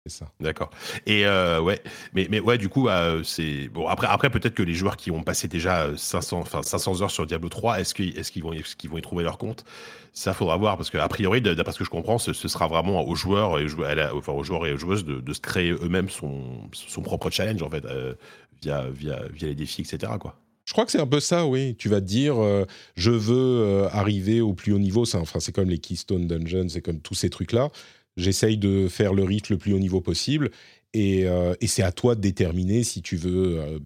ça. 0.09 0.27
D'accord. 0.41 0.71
Et 1.07 1.27
euh, 1.27 1.61
ouais, 1.61 1.81
mais, 2.13 2.27
mais 2.31 2.41
ouais, 2.41 2.59
du 2.59 2.69
coup, 2.69 2.85
bah, 2.85 3.15
c'est 3.25 3.69
bon. 3.69 3.87
Après, 3.89 4.07
après 4.07 4.31
peut-être 4.31 4.55
que 4.55 4.63
les 4.63 4.75
joueurs 4.75 4.97
qui 4.97 5.11
ont 5.11 5.23
passé 5.23 5.49
déjà 5.49 5.89
500, 5.97 6.39
enfin 6.41 6.63
500 6.63 7.03
heures 7.03 7.11
sur 7.11 7.27
Diablo 7.27 7.49
3, 7.49 7.81
est-ce 7.81 7.95
qu'ils 7.95 8.19
est 8.19 8.31
qu'ils 8.31 8.43
vont, 8.43 8.53
est 8.53 8.77
qu'ils 8.77 8.91
vont 8.91 8.99
y 8.99 9.03
trouver 9.03 9.25
leur 9.25 9.39
compte? 9.39 9.65
Ça, 10.13 10.35
faudra 10.35 10.57
voir 10.57 10.77
parce 10.77 10.91
que 10.91 10.99
a 10.99 11.09
priori, 11.09 11.41
d'après 11.41 11.73
ce 11.73 11.79
que 11.79 11.85
je 11.85 11.91
comprends, 11.91 12.19
ce, 12.19 12.33
sera 12.33 12.67
vraiment 12.67 13.07
aux 13.07 13.15
joueurs 13.15 13.61
et 13.61 13.67
enfin 14.13 14.33
aux 14.33 14.43
joueurs 14.43 14.67
et 14.67 14.73
aux 14.73 14.79
joueuses 14.79 15.05
de, 15.05 15.33
se 15.33 15.41
créer 15.41 15.71
eux-mêmes 15.71 16.09
son, 16.09 16.69
son 16.73 17.03
propre 17.03 17.31
challenge 17.31 17.63
en 17.63 17.71
fait 17.71 17.85
euh, 17.85 18.15
via, 18.61 18.87
via, 18.91 19.23
via 19.33 19.49
les 19.49 19.55
défis, 19.55 19.83
etc. 19.83 20.13
Quoi. 20.19 20.35
Je 20.69 20.73
crois 20.73 20.85
que 20.85 20.93
c'est 20.93 21.01
un 21.01 21.07
peu 21.07 21.21
ça, 21.21 21.47
oui. 21.47 21.77
Tu 21.77 21.89
vas 21.89 22.01
te 22.01 22.07
dire, 22.07 22.43
euh, 22.43 22.67
je 22.95 23.11
veux 23.11 23.87
arriver 23.91 24.43
au 24.43 24.53
plus 24.53 24.73
haut 24.73 24.79
niveau. 24.79 25.07
C'est 25.07 25.17
enfin, 25.17 25.39
comme 25.55 25.71
les 25.71 25.79
Keystone 25.79 26.27
Dungeons, 26.27 26.69
c'est 26.69 26.83
comme 26.83 27.01
tous 27.01 27.15
ces 27.15 27.31
trucs-là. 27.31 27.71
J'essaye 28.19 28.59
de 28.59 28.89
faire 28.89 29.15
le 29.15 29.25
rythme 29.25 29.55
le 29.55 29.59
plus 29.59 29.73
haut 29.73 29.79
niveau 29.79 30.01
possible. 30.01 30.51
Euh, 30.97 31.55
et, 31.61 31.67
c'est 31.67 31.83
à 31.83 31.93
toi 31.93 32.15
de 32.15 32.21
déterminer 32.21 32.83
si 32.83 33.03
tu 33.03 33.17
veux 33.17 33.61
euh, 33.61 33.79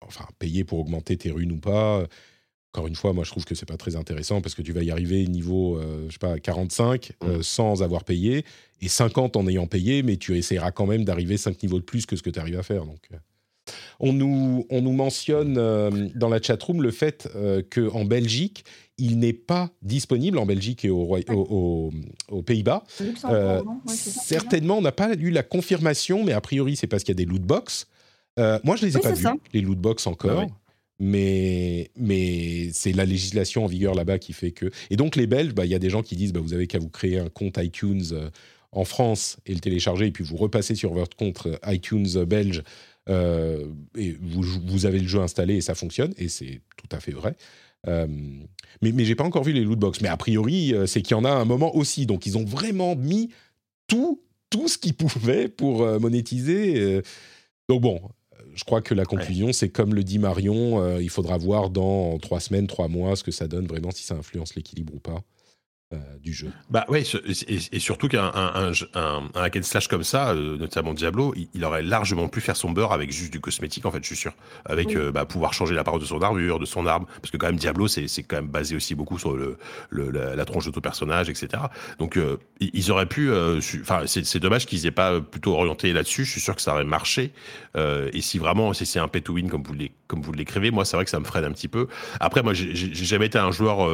enfin, 0.00 0.26
payer 0.38 0.64
pour 0.64 0.78
augmenter 0.78 1.16
tes 1.16 1.30
runes 1.30 1.52
ou 1.52 1.58
pas. 1.58 2.06
Encore 2.72 2.86
une 2.86 2.94
fois, 2.94 3.12
moi 3.12 3.24
je 3.24 3.30
trouve 3.30 3.44
que 3.44 3.56
c'est 3.56 3.66
pas 3.66 3.76
très 3.76 3.96
intéressant 3.96 4.40
parce 4.40 4.54
que 4.54 4.62
tu 4.62 4.72
vas 4.72 4.82
y 4.82 4.92
arriver 4.92 5.26
niveau, 5.26 5.76
euh, 5.78 6.06
je 6.06 6.12
sais 6.12 6.18
pas, 6.18 6.38
45 6.38 7.12
mmh. 7.20 7.42
sans 7.42 7.82
avoir 7.82 8.04
payé 8.04 8.44
et 8.80 8.88
50 8.88 9.36
en 9.36 9.48
ayant 9.48 9.66
payé, 9.66 10.04
mais 10.04 10.16
tu 10.16 10.38
essaieras 10.38 10.70
quand 10.70 10.86
même 10.86 11.04
d'arriver 11.04 11.36
5 11.36 11.60
niveaux 11.62 11.80
de 11.80 11.84
plus 11.84 12.06
que 12.06 12.14
ce 12.14 12.22
que 12.22 12.30
tu 12.30 12.38
arrives 12.38 12.58
à 12.58 12.62
faire. 12.62 12.86
Donc, 12.86 13.08
on 13.98 14.12
nous, 14.12 14.66
on 14.70 14.82
nous 14.82 14.92
mentionne 14.92 15.54
dans 16.14 16.28
la 16.28 16.40
chatroom 16.40 16.82
le 16.82 16.90
fait 16.90 17.28
qu'en 17.70 18.04
Belgique, 18.04 18.64
il 19.00 19.18
n'est 19.18 19.32
pas 19.32 19.70
disponible 19.82 20.38
en 20.38 20.46
Belgique 20.46 20.84
et 20.84 20.90
aux 20.90 21.90
Pays-Bas. 22.44 22.84
Euh, 23.24 23.62
certainement, 23.86 24.78
on 24.78 24.82
n'a 24.82 24.92
pas 24.92 25.14
eu 25.14 25.30
la 25.30 25.42
confirmation, 25.42 26.22
mais 26.22 26.32
a 26.32 26.40
priori, 26.40 26.76
c'est 26.76 26.86
parce 26.86 27.02
qu'il 27.02 27.12
y 27.12 27.16
a 27.16 27.24
des 27.24 27.30
loot 27.30 27.42
box. 27.42 27.88
Euh, 28.38 28.58
moi, 28.62 28.76
je 28.76 28.84
ne 28.84 28.90
les 28.90 28.96
ai 28.96 29.00
pas 29.00 29.12
vus, 29.12 29.26
les 29.52 29.62
loot 29.62 29.78
box 29.78 30.06
encore. 30.06 30.44
Ah 30.46 30.54
mais, 31.02 31.90
mais 31.96 32.68
c'est 32.74 32.92
la 32.92 33.06
législation 33.06 33.64
en 33.64 33.66
vigueur 33.66 33.94
là-bas 33.94 34.18
qui 34.18 34.34
fait 34.34 34.50
que. 34.50 34.70
Et 34.90 34.96
donc, 34.96 35.16
les 35.16 35.26
Belges, 35.26 35.54
bah, 35.54 35.64
il 35.64 35.70
y 35.70 35.74
a 35.74 35.78
des 35.78 35.88
gens 35.88 36.02
qui 36.02 36.14
disent 36.14 36.34
bah, 36.34 36.40
vous 36.40 36.52
avez 36.52 36.66
qu'à 36.66 36.78
vous 36.78 36.90
créer 36.90 37.18
un 37.18 37.30
compte 37.30 37.56
iTunes 37.56 38.04
euh, 38.12 38.28
en 38.70 38.84
France 38.84 39.38
et 39.46 39.54
le 39.54 39.60
télécharger, 39.60 40.08
et 40.08 40.10
puis 40.10 40.24
vous 40.24 40.36
repassez 40.36 40.74
sur 40.74 40.92
votre 40.92 41.16
compte 41.16 41.48
iTunes 41.66 42.24
belge. 42.24 42.62
Et 43.08 44.16
vous, 44.20 44.42
vous, 44.66 44.86
avez 44.86 45.00
le 45.00 45.08
jeu 45.08 45.20
installé 45.20 45.56
et 45.56 45.60
ça 45.60 45.74
fonctionne, 45.74 46.14
et 46.16 46.28
c'est 46.28 46.60
tout 46.76 46.88
à 46.94 47.00
fait 47.00 47.12
vrai. 47.12 47.36
Euh, 47.88 48.06
mais 48.82 48.92
mais 48.92 49.04
j'ai 49.04 49.14
pas 49.14 49.24
encore 49.24 49.44
vu 49.44 49.52
les 49.52 49.62
loot 49.62 49.78
box. 49.78 50.00
Mais 50.00 50.08
a 50.08 50.16
priori, 50.16 50.74
euh, 50.74 50.86
c'est 50.86 51.02
qu'il 51.02 51.16
y 51.16 51.20
en 51.20 51.24
a 51.24 51.30
un 51.30 51.44
moment 51.44 51.74
aussi. 51.74 52.06
Donc 52.06 52.26
ils 52.26 52.36
ont 52.36 52.44
vraiment 52.44 52.96
mis 52.96 53.30
tout, 53.86 54.22
tout 54.50 54.68
ce 54.68 54.78
qu'ils 54.78 54.94
pouvaient 54.94 55.48
pour 55.48 55.82
euh, 55.82 55.98
monétiser. 55.98 57.02
Donc 57.68 57.82
bon, 57.82 58.00
je 58.54 58.64
crois 58.64 58.82
que 58.82 58.94
la 58.94 59.04
conclusion, 59.04 59.52
c'est 59.52 59.68
comme 59.68 59.94
le 59.94 60.04
dit 60.04 60.18
Marion, 60.18 60.98
il 60.98 61.10
faudra 61.10 61.38
voir 61.38 61.70
dans 61.70 62.18
trois 62.18 62.40
semaines, 62.40 62.66
trois 62.66 62.88
mois 62.88 63.16
ce 63.16 63.22
que 63.22 63.30
ça 63.30 63.46
donne 63.46 63.66
vraiment, 63.66 63.90
si 63.90 64.02
ça 64.02 64.14
influence 64.14 64.54
l'équilibre 64.54 64.94
ou 64.94 64.98
pas. 64.98 65.22
Euh, 65.92 65.98
du 66.22 66.32
jeu. 66.32 66.52
Bah 66.68 66.84
ouais, 66.88 67.02
et, 67.02 67.78
surtout 67.80 68.06
qu'un 68.06 68.30
un, 68.32 68.70
un, 68.70 68.72
un, 68.94 69.28
hack 69.34 69.56
and 69.56 69.62
slash 69.64 69.88
comme 69.88 70.04
ça, 70.04 70.30
euh, 70.30 70.56
notamment 70.56 70.94
Diablo, 70.94 71.34
il, 71.52 71.64
aurait 71.64 71.82
largement 71.82 72.28
pu 72.28 72.40
faire 72.40 72.54
son 72.56 72.70
beurre 72.70 72.92
avec 72.92 73.10
juste 73.10 73.32
du 73.32 73.40
cosmétique, 73.40 73.84
en 73.86 73.90
fait, 73.90 73.98
je 74.00 74.06
suis 74.06 74.16
sûr. 74.16 74.32
Avec 74.64 74.94
euh, 74.94 75.10
bah, 75.10 75.24
pouvoir 75.24 75.52
changer 75.52 75.74
la 75.74 75.82
parole 75.82 76.00
de 76.00 76.04
son 76.04 76.22
armure, 76.22 76.60
de 76.60 76.64
son 76.64 76.86
arme, 76.86 77.06
parce 77.20 77.32
que 77.32 77.36
quand 77.36 77.48
même 77.48 77.56
Diablo, 77.56 77.88
c'est 77.88 78.06
quand 78.22 78.36
même 78.36 78.46
basé 78.46 78.76
aussi 78.76 78.94
beaucoup 78.94 79.18
sur 79.18 79.36
le, 79.36 79.58
le 79.88 80.10
la, 80.12 80.44
tronche 80.44 80.66
de 80.66 80.70
ton 80.70 80.80
personnage, 80.80 81.28
etc. 81.28 81.64
Donc 81.98 82.16
ils 82.60 82.92
auraient 82.92 83.06
pu, 83.06 83.28
enfin 83.80 84.04
c'est 84.06 84.38
dommage 84.38 84.66
qu'ils 84.66 84.86
aient 84.86 84.92
pas 84.92 85.20
plutôt 85.20 85.54
orienté 85.54 85.92
là-dessus. 85.92 86.24
Je 86.24 86.30
suis 86.30 86.40
sûr 86.40 86.54
que 86.54 86.62
ça 86.62 86.74
aurait 86.74 86.84
marché. 86.84 87.32
et 87.76 88.20
si 88.20 88.38
vraiment 88.38 88.72
si 88.74 88.86
c'est 88.86 89.00
un 89.00 89.08
pay 89.08 89.22
to 89.22 89.32
win 89.32 89.50
comme 89.50 89.64
vous 89.64 89.74
comme 90.10 90.22
vous 90.22 90.32
l'écrivez, 90.32 90.72
moi 90.72 90.84
c'est 90.84 90.96
vrai 90.96 91.04
que 91.04 91.10
ça 91.10 91.20
me 91.20 91.24
freine 91.24 91.44
un 91.44 91.52
petit 91.52 91.68
peu. 91.68 91.86
Après 92.18 92.42
moi 92.42 92.52
j'ai 92.52 92.74
jamais 92.74 93.26
été 93.26 93.38
un 93.38 93.52
joueur 93.52 93.88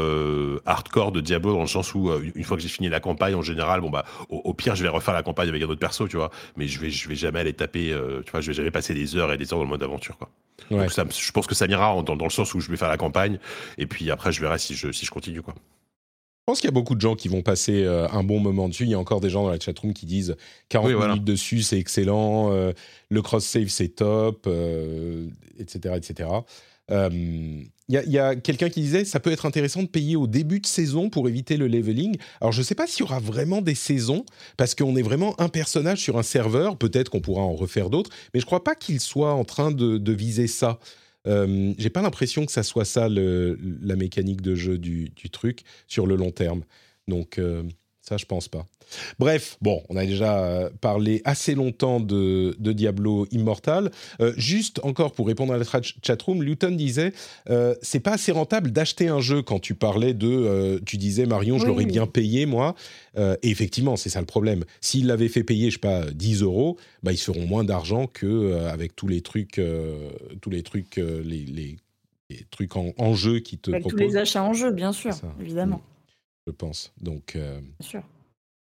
hardcore 0.64 1.12
de 1.12 1.21
Diablo 1.21 1.53
dans 1.53 1.61
le 1.61 1.67
sens 1.67 1.95
où 1.95 2.11
euh, 2.11 2.31
une 2.35 2.45
fois 2.45 2.57
que 2.57 2.62
j'ai 2.62 2.69
fini 2.69 2.89
la 2.89 3.01
campagne 3.01 3.35
en 3.35 3.43
général 3.43 3.81
bon 3.81 3.91
bah 3.91 4.05
au, 4.31 4.55
pire 4.55 4.75
je 4.75 4.83
vais 4.83 4.89
refaire 4.89 5.14
la 5.14 5.23
campagne 5.23 5.49
avec 5.49 5.62
un 5.62 5.67
autre 5.67 5.81
perso 5.81 6.09
tu 6.09 6.17
vois. 6.17 6.31
Mais 6.57 6.67
je 6.67 6.81
vais 6.81 6.91
je 6.91 7.09
vais 7.09 7.14
jamais 7.14 7.41
aller 7.41 7.53
taper 7.53 7.93
euh, 7.93 8.23
tu 8.25 8.31
vois 8.31 8.41
je 8.41 8.49
vais 8.49 8.55
jamais 8.55 8.71
passer 8.71 8.95
des 8.95 9.17
heures 9.17 9.33
et 9.33 9.37
des 9.37 9.53
heures 9.53 9.59
dans 9.59 9.64
le 9.64 9.71
mode 9.71 9.83
aventure 9.83 10.17
quoi. 10.17 10.31
Donc 10.71 10.91
ça, 10.91 11.05
je 11.09 11.33
pense 11.33 11.47
que 11.47 11.55
ça 11.55 11.67
m'ira 11.67 12.03
dans, 12.03 12.14
le 12.14 12.31
sens 12.31 12.55
où 12.55 12.61
je 12.61 12.71
vais 12.71 12.79
faire 12.79 12.89
la 12.89 12.97
campagne 12.97 13.39
et 13.77 13.87
puis 13.87 14.11
après 14.11 14.33
je 14.33 14.41
verrai 14.41 14.59
si 14.59 14.75
je 14.75 14.91
si 14.91 15.05
je 15.05 15.11
continue 15.11 15.43
quoi 15.43 15.55
je 16.47 16.53
pense 16.53 16.61
qu'il 16.61 16.68
y 16.68 16.72
a 16.72 16.74
beaucoup 16.74 16.94
de 16.94 17.01
gens 17.01 17.16
qui 17.16 17.26
vont 17.26 17.42
passer 17.42 17.82
euh, 17.82 18.09
un 18.11 18.22
bon 18.22 18.38
moment 18.38 18.68
dessus. 18.68 18.84
Il 18.84 18.90
y 18.90 18.94
a 18.94 18.99
encore 19.01 19.20
des 19.20 19.30
gens 19.30 19.42
dans 19.42 19.51
la 19.51 19.59
chatroom 19.59 19.92
qui 19.92 20.07
disent 20.07 20.36
40 20.68 20.92
minutes 20.92 21.24
dessus, 21.24 21.62
c'est 21.62 21.78
excellent, 21.78 22.51
le 22.51 23.22
cross-save, 23.22 23.68
c'est 23.68 23.88
top, 23.88 24.49
etc., 25.59 25.94
etc. 25.97 26.28
Il 27.88 28.11
y 28.11 28.18
a, 28.18 28.34
quelqu'un 28.34 28.68
qui 28.68 28.80
disait 28.80 29.05
ça 29.05 29.20
peut 29.20 29.30
être 29.30 29.47
intéressant 29.47 29.82
de 29.84 29.88
payer 29.88 30.16
au 30.16 30.26
début 30.26 30.59
de 30.59 30.66
saison 30.66 31.09
pour 31.09 31.28
éviter 31.28 31.57
le 31.57 31.68
leveling. 31.68 32.16
Alors 32.40 32.51
je 32.51 32.59
ne 32.59 32.64
sais 32.64 32.74
pas 32.74 32.88
s'il 32.88 33.01
y 33.01 33.03
aura 33.05 33.20
vraiment 33.20 33.62
des 33.62 33.76
saisons 33.76 34.24
parce 34.57 34.74
qu'on 34.74 34.97
est 34.97 35.03
vraiment 35.03 35.40
un 35.40 35.49
personnage 35.49 36.01
sur 36.01 36.18
un 36.18 36.24
serveur. 36.24 36.76
Peut-être 36.76 37.11
qu'on 37.11 37.20
pourra 37.20 37.42
en 37.42 37.55
refaire 37.55 37.88
d'autres, 37.88 38.11
mais 38.34 38.40
je 38.40 38.44
ne 38.44 38.47
crois 38.47 38.64
pas 38.64 38.74
qu'il 38.74 38.99
soit 38.99 39.34
en 39.34 39.44
train 39.44 39.70
de, 39.70 40.12
viser 40.12 40.49
ça. 40.49 40.80
Euh, 41.27 41.74
J'ai 41.79 41.91
pas 41.91 42.03
l'impression 42.03 42.47
que 42.47 42.53
ça 42.53 42.62
soit 42.62 42.85
ça 42.85 43.09
la 43.09 43.97
mécanique 43.97 44.43
de 44.43 44.55
jeu 44.55 44.79
du, 44.79 45.12
truc 45.33 45.62
sur 45.87 46.07
le 46.07 46.16
long 46.16 46.31
terme. 46.31 46.64
Donc 47.09 47.39
euh, 47.39 47.62
ça, 48.09 48.16
je 48.16 48.24
pense 48.24 48.46
pas. 48.46 48.66
Bref, 49.18 49.59
bon, 49.61 49.82
on 49.88 49.96
a 49.96 50.07
déjà 50.07 50.38
euh, 50.38 50.70
parlé 50.80 51.22
assez 51.24 51.57
longtemps 51.57 51.98
de, 51.98 52.54
Diablo 52.59 53.26
Immortal. 53.32 53.90
Euh, 54.20 54.32
juste 54.36 54.80
encore 54.84 55.12
pour 55.12 55.26
répondre 55.26 55.52
à 55.52 55.59
la 55.59 55.64
chatroom, 56.02 56.42
Luton 56.42 56.70
disait 56.70 57.12
euh, 57.50 57.74
c'est 57.82 57.98
pas 58.00 58.12
assez 58.12 58.30
rentable 58.30 58.70
d'acheter 58.70 59.09
un 59.09 59.20
jeu 59.20 59.42
quand 59.42 59.59
tu 59.59 59.74
parlais 59.74 60.14
de. 60.14 60.80
tu 60.86 60.98
disais, 60.98 61.26
Marion, 61.26 61.59
je 61.59 61.66
l'aurais 61.66 61.86
bien 61.86 62.07
payé, 62.07 62.46
moi. 62.46 62.76
et 63.16 63.50
effectivement, 63.50 63.96
c'est 63.96 64.11
ça 64.11 64.20
le 64.20 64.26
problème. 64.26 64.64
S'ils 64.80 65.07
l'avaient 65.07 65.28
fait 65.28 65.42
payer, 65.42 65.70
je 65.70 65.74
sais 65.74 65.80
pas, 65.80 66.04
10 66.12 66.42
euros, 66.42 66.76
bah, 67.02 67.12
ils 67.12 67.18
feront 67.18 67.46
moins 67.46 67.64
d'argent 67.64 68.07
qu'avec 68.07 68.76
avec 68.76 68.94
tous 68.94 69.09
les 69.09 69.22
trucs, 69.22 69.61
tous 70.40 70.50
les 70.50 70.62
trucs, 70.62 70.96
les, 70.96 71.76
trucs 72.50 72.76
en, 72.76 73.14
jeu 73.14 73.40
qui 73.40 73.59
te 73.59 73.70
avec 73.70 73.86
Tous 73.88 73.96
les 73.96 74.16
achats 74.16 74.44
en 74.44 74.52
jeu, 74.52 74.70
bien 74.70 74.92
sûr, 74.92 75.12
évidemment. 75.40 75.78
Mm 75.78 75.95
je 76.47 76.53
pense. 76.53 76.92
Donc, 77.01 77.34
euh, 77.36 77.61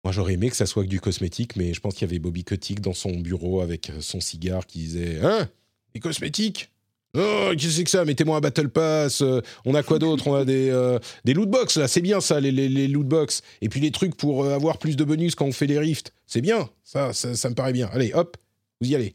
moi 0.03 0.11
j'aurais 0.11 0.33
aimé 0.33 0.49
que 0.49 0.55
ça 0.55 0.65
soit 0.65 0.83
que 0.83 0.89
du 0.89 0.99
cosmétique, 0.99 1.55
mais 1.55 1.73
je 1.73 1.79
pense 1.79 1.93
qu'il 1.93 2.07
y 2.07 2.09
avait 2.09 2.19
Bobby 2.19 2.43
Kotick 2.43 2.81
dans 2.81 2.93
son 2.93 3.19
bureau 3.19 3.61
avec 3.61 3.89
euh, 3.89 4.01
son 4.01 4.19
cigare 4.19 4.65
qui 4.65 4.79
disait 4.79 5.19
Hein? 5.21 5.49
Des 5.93 5.99
cosmétiques 5.99 6.71
Oh, 7.17 7.51
qu'est-ce 7.53 7.67
que 7.67 7.71
c'est 7.71 7.83
que 7.85 7.89
ça? 7.89 8.03
Mettez-moi 8.03 8.35
un 8.35 8.41
Battle 8.41 8.67
Pass. 8.67 9.21
Euh, 9.21 9.39
on 9.63 9.73
a 9.73 9.83
quoi 9.83 9.99
d'autre? 9.99 10.27
On 10.27 10.35
a 10.35 10.43
des, 10.43 10.97
des 11.23 11.33
loot 11.33 11.49
box, 11.49 11.77
là. 11.77 11.87
C'est 11.87 12.01
bien, 12.01 12.19
ça, 12.19 12.41
les, 12.41 12.51
les, 12.51 12.87
loot 12.89 13.07
box. 13.07 13.41
Et 13.61 13.69
puis 13.69 13.79
les 13.79 13.91
trucs 13.91 14.17
pour 14.17 14.45
avoir 14.45 14.79
plus 14.79 14.97
de 14.97 15.03
bonus 15.05 15.33
quand 15.33 15.45
on 15.45 15.53
fait 15.53 15.65
les 15.65 15.79
rifts. 15.79 16.11
C'est 16.27 16.41
bien. 16.41 16.69
Ça, 16.83 17.13
ça, 17.13 17.33
ça, 17.33 17.49
me 17.49 17.55
paraît 17.55 17.71
bien. 17.71 17.89
Allez, 17.93 18.11
hop, 18.13 18.35
vous 18.81 18.89
y 18.89 18.95
allez. 18.95 19.13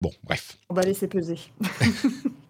Bon, 0.00 0.10
bref. 0.24 0.56
On 0.70 0.74
va 0.74 0.84
laisser 0.84 1.06
peser. 1.06 1.38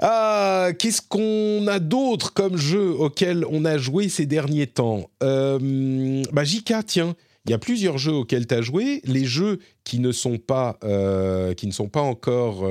Ah, 0.00 0.70
qu'est-ce 0.78 1.02
qu'on 1.02 1.66
a 1.66 1.78
d'autre 1.78 2.32
comme 2.32 2.56
jeu 2.56 2.90
auquel 2.90 3.44
on 3.50 3.64
a 3.64 3.78
joué 3.78 4.08
ces 4.08 4.26
derniers 4.26 4.66
temps 4.66 5.10
euh, 5.22 6.22
bah, 6.32 6.44
JK, 6.44 6.74
tiens, 6.86 7.14
il 7.44 7.50
y 7.50 7.54
a 7.54 7.58
plusieurs 7.58 7.98
jeux 7.98 8.12
auxquels 8.12 8.46
tu 8.46 8.54
as 8.54 8.62
joué. 8.62 9.00
Les 9.04 9.24
jeux 9.24 9.58
qui 9.84 9.98
ne 10.00 10.12
sont 10.12 10.38
pas, 10.38 10.78
qui 11.56 11.66
ne 11.66 11.72
sont 11.72 11.88
pas 11.88 12.00
encore, 12.00 12.62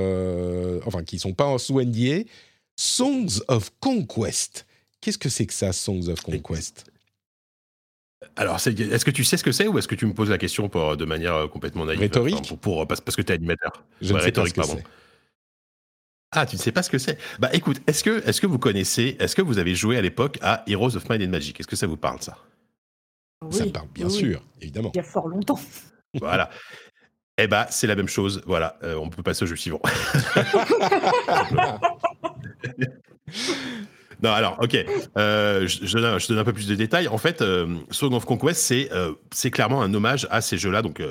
enfin, 0.84 1.04
qui 1.04 1.16
ne 1.16 1.20
sont 1.20 1.32
pas 1.32 1.46
en 1.46 1.58
sous 1.58 1.80
NDA, 1.80 2.24
Songs 2.76 3.40
of 3.48 3.70
Conquest. 3.80 4.66
Qu'est-ce 5.00 5.18
que 5.18 5.28
c'est 5.28 5.46
que 5.46 5.54
ça, 5.54 5.72
Songs 5.72 6.08
of 6.08 6.22
Conquest? 6.22 6.86
Alors, 8.36 8.56
est-ce 8.56 9.04
que 9.04 9.10
tu 9.10 9.22
sais 9.22 9.36
ce 9.36 9.44
que 9.44 9.52
c'est 9.52 9.68
ou 9.68 9.78
est-ce 9.78 9.86
que 9.86 9.94
tu 9.94 10.06
me 10.06 10.14
poses 10.14 10.30
la 10.30 10.38
question 10.38 10.68
pour, 10.68 10.96
de 10.96 11.04
manière 11.04 11.48
complètement 11.50 11.84
naïve? 11.84 12.00
Rhétorique 12.00 12.58
pour, 12.60 12.86
parce, 12.86 13.00
que 13.00 13.22
tu 13.22 13.32
es 13.32 13.36
animateur. 13.36 13.84
Je 14.00 14.12
ne 14.12 14.20
sais 14.20 14.32
pas 14.32 14.46
ce 14.46 14.54
que 14.54 14.62
c'est. 14.62 14.84
Ah, 16.36 16.46
tu 16.46 16.56
ne 16.56 16.60
sais 16.60 16.72
pas 16.72 16.82
ce 16.82 16.90
que 16.90 16.98
c'est 16.98 17.16
Bah 17.38 17.48
écoute, 17.52 17.80
est-ce 17.86 18.02
que, 18.02 18.28
est 18.28 18.40
que 18.40 18.46
vous 18.46 18.58
connaissez, 18.58 19.16
est-ce 19.20 19.36
que 19.36 19.42
vous 19.42 19.58
avez 19.58 19.74
joué 19.74 19.96
à 19.96 20.02
l'époque 20.02 20.38
à 20.42 20.64
Heroes 20.66 20.96
of 20.96 21.08
Might 21.08 21.22
and 21.22 21.30
Magic? 21.30 21.60
Est-ce 21.60 21.68
que 21.68 21.76
ça 21.76 21.86
vous 21.86 21.96
parle 21.96 22.20
ça? 22.20 22.36
Ça 23.50 23.64
me 23.64 23.70
parle 23.70 23.88
bien 23.94 24.08
sûr, 24.08 24.42
évidemment. 24.60 24.90
Il 24.94 24.98
y 24.98 25.00
a 25.00 25.04
fort 25.04 25.28
longtemps. 25.28 25.60
Voilà. 26.14 26.50
Eh 27.36 27.48
bah 27.48 27.66
c'est 27.68 27.88
la 27.88 27.96
même 27.96 28.06
chose. 28.06 28.42
Voilà, 28.46 28.78
euh, 28.84 28.94
on 28.94 29.10
peut 29.10 29.24
passer 29.24 29.42
au 29.42 29.46
jeu 29.46 29.56
suivant. 29.56 29.80
Non, 34.22 34.30
alors, 34.30 34.56
ok. 34.62 34.76
Euh, 35.18 35.66
je, 35.66 35.84
je, 35.84 35.98
donne, 35.98 36.38
un 36.38 36.44
peu 36.44 36.52
plus 36.52 36.68
de 36.68 36.76
détails. 36.76 37.08
En 37.08 37.18
fait, 37.18 37.42
euh, 37.42 37.76
Song 37.90 38.14
of 38.14 38.24
Conquest, 38.24 38.60
c'est 38.60 38.88
c'est 39.32 39.50
clairement 39.50 39.82
un 39.82 39.92
hommage 39.92 40.28
à 40.30 40.40
ces 40.40 40.56
jeux-là. 40.56 40.80
Donc, 40.80 41.02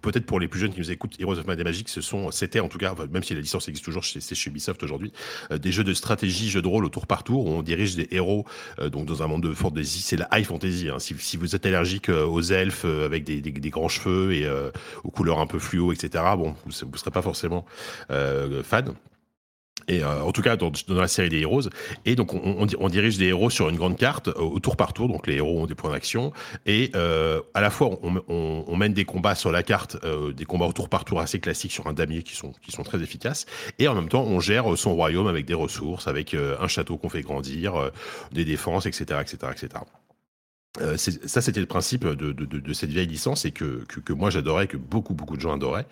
peut-être 0.00 0.26
pour 0.26 0.40
les 0.40 0.48
plus 0.48 0.60
jeunes 0.60 0.72
qui 0.72 0.80
nous 0.80 0.90
écoutent, 0.90 1.14
Heroes 1.20 1.38
of 1.38 1.46
Might 1.46 1.62
Magic, 1.62 1.88
ce 1.88 2.00
sont, 2.00 2.30
c'était 2.30 2.60
en 2.60 2.68
tout 2.68 2.78
cas, 2.78 2.94
même 3.10 3.22
si 3.22 3.34
la 3.34 3.40
licence 3.40 3.68
existe 3.68 3.84
toujours, 3.84 4.04
c'est 4.04 4.34
chez 4.34 4.50
Ubisoft 4.50 4.82
aujourd'hui, 4.82 5.12
euh, 5.50 5.58
des 5.58 5.72
jeux 5.72 5.84
de 5.84 5.94
stratégie, 5.94 6.50
jeux 6.50 6.62
de 6.62 6.68
rôle 6.68 6.84
au 6.84 6.88
tour 6.88 7.06
par 7.06 7.24
tour, 7.24 7.46
où 7.46 7.50
on 7.50 7.62
dirige 7.62 7.96
des 7.96 8.08
héros, 8.10 8.44
euh, 8.78 8.88
donc 8.90 9.06
dans 9.06 9.22
un 9.22 9.26
monde 9.26 9.42
de 9.42 9.52
fantasy, 9.52 10.00
c'est 10.00 10.16
la 10.16 10.28
high 10.32 10.44
fantasy. 10.44 10.88
Hein. 10.88 10.98
Si, 10.98 11.36
vous 11.36 11.54
êtes 11.54 11.66
allergique 11.66 12.08
euh, 12.08 12.24
aux 12.24 12.42
elfes 12.42 12.84
avec 12.84 13.24
des, 13.24 13.40
des, 13.40 13.52
des, 13.52 13.70
grands 13.70 13.88
cheveux 13.88 14.32
et 14.32 14.48
aux 15.04 15.10
couleurs 15.10 15.40
un 15.40 15.46
peu 15.46 15.58
fluo, 15.58 15.92
etc., 15.92 16.24
bon, 16.36 16.54
vous 16.64 16.86
ne 16.86 16.96
serez 16.96 17.10
pas 17.10 17.22
forcément 17.22 17.64
fan 18.08 18.94
et 19.88 20.02
euh, 20.02 20.22
en 20.22 20.32
tout 20.32 20.42
cas 20.42 20.56
dans, 20.56 20.70
dans, 20.86 21.00
la 21.00 21.08
série 21.08 21.28
des 21.28 21.40
Heroes. 21.40 21.68
Et 22.04 22.14
donc 22.14 22.34
on, 22.34 22.66
on, 22.78 22.88
dirige 22.88 23.18
des 23.18 23.26
héros 23.26 23.50
sur 23.50 23.68
une 23.68 23.76
grande 23.76 23.96
carte 23.96 24.28
euh, 24.28 24.34
au 24.34 24.60
tour 24.60 24.76
par 24.76 24.92
tour. 24.92 25.08
Donc 25.08 25.26
les 25.26 25.36
héros 25.36 25.62
ont 25.62 25.66
des 25.66 25.74
points 25.74 25.90
d'action 25.90 26.32
et 26.66 26.90
euh, 26.94 27.40
à 27.54 27.60
la 27.60 27.70
fois 27.70 27.98
on, 28.02 28.22
on, 28.28 28.76
mène 28.76 28.92
des 28.92 29.04
combats 29.04 29.34
sur 29.34 29.50
la 29.50 29.62
carte, 29.62 29.96
euh, 30.04 30.32
des 30.32 30.44
combats 30.44 30.66
au 30.66 30.72
tour 30.72 30.88
par 30.88 31.04
tour 31.04 31.20
assez 31.20 31.40
classiques 31.40 31.72
sur 31.72 31.86
un 31.86 31.92
damier 31.92 32.22
qui 32.22 32.36
sont 32.36 32.52
qui 32.62 32.70
sont 32.70 32.82
très 32.82 33.02
efficaces. 33.02 33.46
Et 33.78 33.88
en 33.88 33.94
même 33.94 34.08
temps 34.08 34.22
on 34.22 34.40
gère 34.40 34.76
son 34.76 34.94
royaume 34.94 35.26
avec 35.26 35.46
des 35.46 35.54
ressources, 35.54 36.06
avec 36.06 36.34
un 36.34 36.68
château 36.68 36.96
qu'on 36.96 37.08
fait 37.08 37.22
grandir, 37.22 37.90
des 38.32 38.44
défenses, 38.44 38.86
etc., 38.86 39.20
etc., 39.20 39.52
etc. 39.52 39.80
Euh, 40.80 40.96
ça, 40.96 41.40
c'était 41.40 41.60
le 41.60 41.66
principe 41.66 42.06
de, 42.06 42.32
de, 42.32 42.44
de, 42.44 42.72
cette 42.72 42.90
vieille 42.90 43.06
licence 43.06 43.44
et 43.44 43.50
que, 43.50 43.84
que, 43.88 44.00
que 44.00 44.12
moi 44.12 44.30
j'adorais, 44.30 44.66
que 44.66 44.76
beaucoup 44.76 45.14
beaucoup 45.14 45.36
de 45.36 45.40
gens 45.40 45.54
adoraient. 45.54 45.86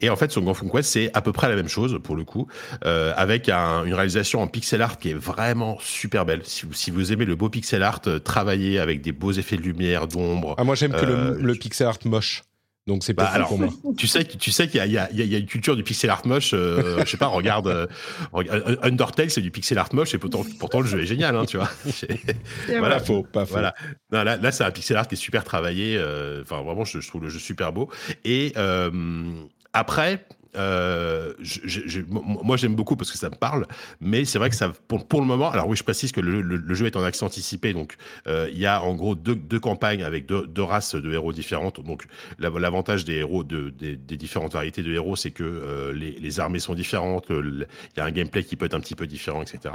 Et 0.00 0.10
en 0.10 0.16
fait, 0.16 0.30
Song 0.30 0.46
of 0.46 0.60
Conquest, 0.60 0.90
c'est 0.90 1.10
à 1.14 1.22
peu 1.22 1.32
près 1.32 1.48
la 1.48 1.56
même 1.56 1.68
chose 1.68 1.98
pour 2.02 2.16
le 2.16 2.24
coup, 2.24 2.46
euh, 2.84 3.12
avec 3.16 3.48
un, 3.48 3.84
une 3.84 3.94
réalisation 3.94 4.40
en 4.42 4.46
pixel 4.46 4.82
art 4.82 4.98
qui 4.98 5.10
est 5.10 5.14
vraiment 5.14 5.78
super 5.80 6.26
belle. 6.26 6.42
Si 6.44 6.66
vous, 6.66 6.74
si 6.74 6.90
vous 6.90 7.12
aimez 7.12 7.24
le 7.24 7.34
beau 7.34 7.48
pixel 7.48 7.82
art, 7.82 8.02
euh, 8.06 8.18
travailler 8.18 8.78
avec 8.78 9.00
des 9.00 9.12
beaux 9.12 9.32
effets 9.32 9.56
de 9.56 9.62
lumière, 9.62 10.06
d'ombre. 10.06 10.54
Ah, 10.58 10.64
moi 10.64 10.74
j'aime 10.74 10.92
que 10.92 11.06
le, 11.06 11.14
euh, 11.14 11.38
le 11.40 11.54
pixel 11.54 11.86
art 11.86 11.98
moche. 12.04 12.42
Donc 12.90 13.04
c'est 13.04 13.14
pas 13.14 13.38
bah, 13.38 13.44
pour 13.46 13.56
moi. 13.56 13.68
Tu 13.96 14.08
sais, 14.08 14.24
tu 14.24 14.50
sais 14.50 14.66
qu'il 14.66 14.84
y, 14.84 14.88
y, 14.88 14.94
y, 14.94 15.34
a 15.36 15.38
une 15.38 15.46
culture 15.46 15.76
du 15.76 15.84
pixel 15.84 16.10
art 16.10 16.26
moche. 16.26 16.50
Euh, 16.54 17.04
je 17.04 17.08
sais 17.08 17.16
pas, 17.16 17.28
regarde, 17.28 17.68
euh, 17.68 17.86
Undertale, 18.82 19.30
c'est 19.30 19.40
du 19.40 19.52
pixel 19.52 19.78
art 19.78 19.90
moche 19.92 20.12
et 20.12 20.18
pourtant, 20.18 20.44
pourtant 20.58 20.80
le 20.80 20.88
jeu 20.88 21.00
est 21.00 21.06
génial, 21.06 21.36
hein, 21.36 21.44
tu 21.44 21.56
vois. 21.56 21.70
voilà, 22.66 22.96
pas 22.96 23.04
faux, 23.04 23.22
pas 23.22 23.46
faux. 23.46 23.52
Voilà. 23.52 23.76
Non, 24.10 24.24
là, 24.24 24.38
là 24.38 24.50
c'est 24.50 24.64
un 24.64 24.72
pixel 24.72 24.96
art 24.96 25.06
qui 25.06 25.14
est 25.14 25.18
super 25.18 25.44
travaillé. 25.44 25.96
Euh, 25.96 26.42
enfin, 26.42 26.62
vraiment, 26.62 26.84
je, 26.84 26.98
je, 26.98 27.06
trouve 27.06 27.22
le 27.22 27.28
jeu 27.28 27.38
super 27.38 27.72
beau. 27.72 27.88
Et 28.24 28.52
euh, 28.56 28.90
après, 29.72 30.26
euh, 30.56 31.32
moi, 32.08 32.56
j'aime 32.56 32.74
beaucoup 32.74 32.96
parce 32.96 33.10
que 33.10 33.18
ça 33.18 33.30
me 33.30 33.34
parle, 33.34 33.66
mais 34.00 34.24
c'est 34.24 34.38
vrai 34.38 34.50
que 34.50 34.56
ça, 34.56 34.72
pour, 34.88 35.20
le 35.20 35.26
moment, 35.26 35.50
alors 35.50 35.68
oui, 35.68 35.76
je 35.76 35.84
précise 35.84 36.12
que 36.12 36.20
le, 36.20 36.74
jeu 36.74 36.86
est 36.86 36.96
en 36.96 37.02
accès 37.02 37.24
anticipé, 37.24 37.72
donc 37.72 37.96
euh, 38.26 38.48
il 38.52 38.58
y 38.58 38.66
a 38.66 38.82
en 38.82 38.94
gros 38.94 39.14
deux, 39.14 39.60
campagnes 39.60 40.02
avec 40.02 40.26
deux, 40.26 40.62
races 40.62 40.94
de 40.94 41.12
héros 41.12 41.32
différentes. 41.32 41.84
Donc 41.84 42.04
l'avantage 42.38 43.04
des 43.04 43.16
héros, 43.16 43.44
de, 43.44 43.70
des, 43.70 43.96
différentes 44.16 44.52
variétés 44.52 44.82
de 44.82 44.92
héros, 44.92 45.16
c'est 45.16 45.30
que 45.30 45.44
euh, 45.44 45.92
les, 45.92 46.12
les, 46.12 46.40
armées 46.40 46.58
sont 46.58 46.74
différentes, 46.74 47.26
il 47.30 47.66
y 47.96 48.00
a 48.00 48.04
un 48.04 48.10
gameplay 48.10 48.44
qui 48.44 48.56
peut 48.56 48.66
être 48.66 48.74
un 48.74 48.80
petit 48.80 48.94
peu 48.94 49.06
différent, 49.06 49.42
etc. 49.42 49.74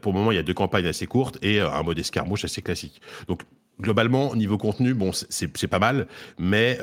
Pour 0.00 0.12
le 0.12 0.18
moment, 0.18 0.32
il 0.32 0.36
y 0.36 0.38
a 0.38 0.42
deux 0.42 0.54
campagnes 0.54 0.86
assez 0.86 1.06
courtes 1.06 1.38
et 1.42 1.60
un 1.60 1.82
mode 1.82 1.98
escarmouche 1.98 2.44
assez 2.44 2.62
classique. 2.62 3.00
Donc 3.28 3.42
globalement, 3.80 4.34
niveau 4.34 4.58
contenu, 4.58 4.94
bon, 4.94 5.10
c'est 5.12 5.68
pas 5.68 5.78
mal, 5.78 6.06
mais 6.38 6.78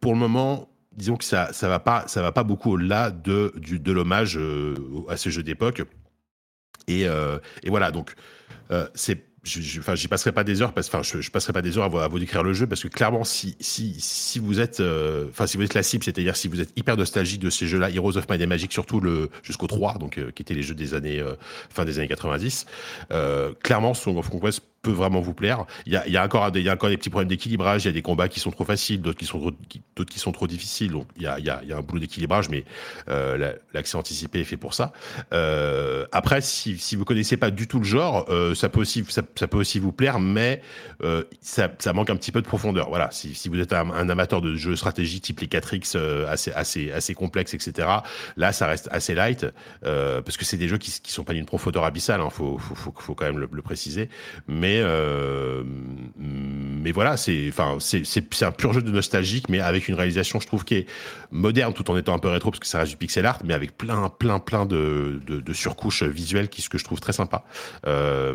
pour 0.00 0.12
le 0.12 0.18
moment, 0.18 0.68
disons 0.96 1.16
que 1.16 1.24
ça 1.24 1.52
ça 1.52 1.68
va 1.68 1.78
pas 1.78 2.04
ça 2.08 2.22
va 2.22 2.32
pas 2.32 2.44
beaucoup 2.44 2.72
au-delà 2.72 3.10
de 3.10 3.52
du, 3.56 3.78
de 3.78 3.92
l'hommage 3.92 4.36
euh, 4.38 4.74
à 5.08 5.16
ce 5.16 5.30
jeu 5.30 5.42
d'époque. 5.42 5.82
Et, 6.88 7.06
euh, 7.08 7.38
et 7.62 7.70
voilà 7.70 7.90
donc 7.90 8.14
euh, 8.70 8.86
c'est 8.94 9.24
enfin, 9.78 9.94
j'y 9.94 10.08
passerai 10.08 10.32
pas 10.32 10.42
des 10.42 10.60
heures 10.60 10.72
parce, 10.72 10.88
enfin, 10.88 11.02
je, 11.04 11.20
je 11.20 11.30
passerai 11.30 11.52
pas 11.52 11.62
des 11.62 11.78
heures 11.78 11.84
à 11.84 11.88
vous, 11.88 11.98
à 11.98 12.08
vous, 12.08 12.18
décrire 12.18 12.42
le 12.42 12.52
jeu 12.52 12.66
parce 12.66 12.82
que 12.82 12.88
clairement, 12.88 13.22
si, 13.22 13.56
si, 13.60 13.94
si 14.00 14.40
vous 14.40 14.58
êtes, 14.58 14.82
si 15.46 15.56
vous 15.56 15.62
êtes 15.62 15.74
la 15.74 15.84
cible, 15.84 16.02
c'est-à-dire 16.02 16.34
si 16.34 16.48
vous 16.48 16.60
êtes 16.60 16.72
hyper 16.76 16.96
nostalgique 16.96 17.40
de 17.40 17.48
ces 17.48 17.68
jeux-là, 17.68 17.90
Heroes 17.90 18.16
of 18.16 18.28
Might 18.28 18.42
and 18.42 18.48
Magic, 18.48 18.72
surtout 18.72 18.98
le 18.98 19.30
jusqu'au 19.44 19.68
3, 19.68 19.98
donc 19.98 20.18
qui 20.32 20.42
étaient 20.42 20.54
les 20.54 20.64
jeux 20.64 20.74
des 20.74 20.94
années, 20.94 21.24
fin 21.70 21.84
des 21.84 22.00
années 22.00 22.08
90, 22.08 22.66
clairement, 23.62 23.94
Song 23.94 24.16
of 24.16 24.28
Conquest 24.30 24.62
peut 24.86 24.92
vraiment 24.92 25.20
vous 25.20 25.34
plaire. 25.34 25.64
Il 25.86 25.92
y 25.92 26.16
a, 26.16 26.24
encore 26.24 26.52
des, 26.52 26.60
il 26.60 26.66
y 26.66 26.68
a 26.68 26.74
encore 26.74 26.90
des 26.90 26.96
petits 26.96 27.10
problèmes 27.10 27.28
d'équilibrage. 27.28 27.84
Il 27.84 27.88
y 27.88 27.90
a 27.90 27.92
des 27.92 28.02
combats 28.02 28.28
qui 28.28 28.38
sont 28.38 28.52
trop 28.52 28.64
faciles, 28.64 29.00
d'autres 29.02 29.18
qui 29.18 29.26
sont 29.26 29.40
trop, 29.40 29.50
d'autres 29.96 30.12
qui 30.12 30.20
sont 30.20 30.32
trop 30.32 30.46
difficiles. 30.46 30.92
Donc 30.92 31.08
il 31.16 31.22
y 31.22 31.26
a, 31.26 31.38
il 31.40 31.44
y 31.44 31.50
a, 31.50 31.60
y 31.64 31.72
a 31.72 31.76
un 31.76 31.80
boulot 31.80 32.00
d'équilibrage, 32.00 32.48
mais 32.48 32.64
euh, 33.08 33.54
l'accès 33.74 33.96
anticipé 33.96 34.40
est 34.40 34.44
fait 34.44 34.56
pour 34.56 34.74
ça. 34.74 34.92
Euh, 35.32 36.06
après, 36.12 36.40
si, 36.40 36.78
si 36.78 36.94
vous 36.94 37.04
connaissez 37.04 37.36
pas 37.36 37.50
du 37.50 37.66
tout 37.66 37.78
le 37.78 37.84
genre, 37.84 38.26
euh, 38.28 38.54
ça 38.54 38.68
peut 38.68 38.80
aussi, 38.80 39.04
ça, 39.08 39.22
peut 39.22 39.58
aussi 39.58 39.80
vous 39.80 39.92
plaire, 39.92 40.20
mais 40.20 40.62
ça, 41.40 41.68
manque 41.92 42.10
un 42.10 42.16
petit 42.16 42.32
peu 42.32 42.42
de 42.42 42.46
profondeur. 42.46 42.88
Voilà. 42.88 43.08
Si, 43.10 43.48
vous 43.48 43.58
êtes 43.58 43.72
un, 43.72 44.08
amateur 44.08 44.40
de 44.40 44.54
jeux 44.54 44.76
stratégie 44.76 45.20
type 45.20 45.40
les 45.40 45.48
4X 45.48 45.94
euh, 45.96 46.30
assez, 46.30 46.52
assez, 46.52 46.92
assez 46.92 47.14
complexes, 47.14 47.54
etc. 47.54 47.88
Là, 48.36 48.52
ça 48.52 48.68
reste 48.68 48.88
assez 48.92 49.14
light 49.14 49.46
parce 49.82 50.36
que 50.36 50.44
c'est 50.44 50.56
des 50.56 50.68
jeux 50.68 50.78
qui, 50.78 50.92
qui 51.02 51.10
sont 51.10 51.24
pas 51.24 51.34
d'une 51.34 51.46
profondeur 51.46 51.84
abyssale. 51.84 52.20
Hein, 52.20 52.30
faut, 52.30 52.58
faut, 52.58 52.74
faut, 52.76 52.94
faut, 52.96 53.14
quand 53.14 53.24
même 53.24 53.38
le 53.38 53.62
préciser, 53.62 54.08
mais 54.46 54.75
mais 54.76 54.82
euh, 54.84 55.62
mais 56.18 56.92
voilà, 56.92 57.16
c'est 57.16 57.52
un 57.58 58.52
pur 58.52 58.72
jeu 58.72 58.82
de 58.82 58.90
nostalgique, 58.90 59.48
mais 59.48 59.60
avec 59.60 59.88
une 59.88 59.96
réalisation, 59.96 60.38
je 60.38 60.46
trouve, 60.46 60.64
qui 60.64 60.76
est 60.76 60.86
moderne 61.32 61.72
tout 61.74 61.90
en 61.90 61.96
étant 61.96 62.14
un 62.14 62.18
peu 62.18 62.28
rétro 62.28 62.50
parce 62.50 62.60
que 62.60 62.66
ça 62.66 62.78
reste 62.78 62.92
du 62.92 62.96
pixel 62.96 63.26
art, 63.26 63.40
mais 63.44 63.54
avec 63.54 63.76
plein 63.76 64.08
plein 64.08 64.38
plein 64.38 64.66
de 64.66 65.20
surcouches 65.52 66.04
visuelles 66.04 66.48
ce 66.56 66.68
que 66.68 66.78
je 66.78 66.84
trouve 66.84 67.00
très 67.00 67.12
sympa. 67.12 67.44
Euh, 67.86 68.34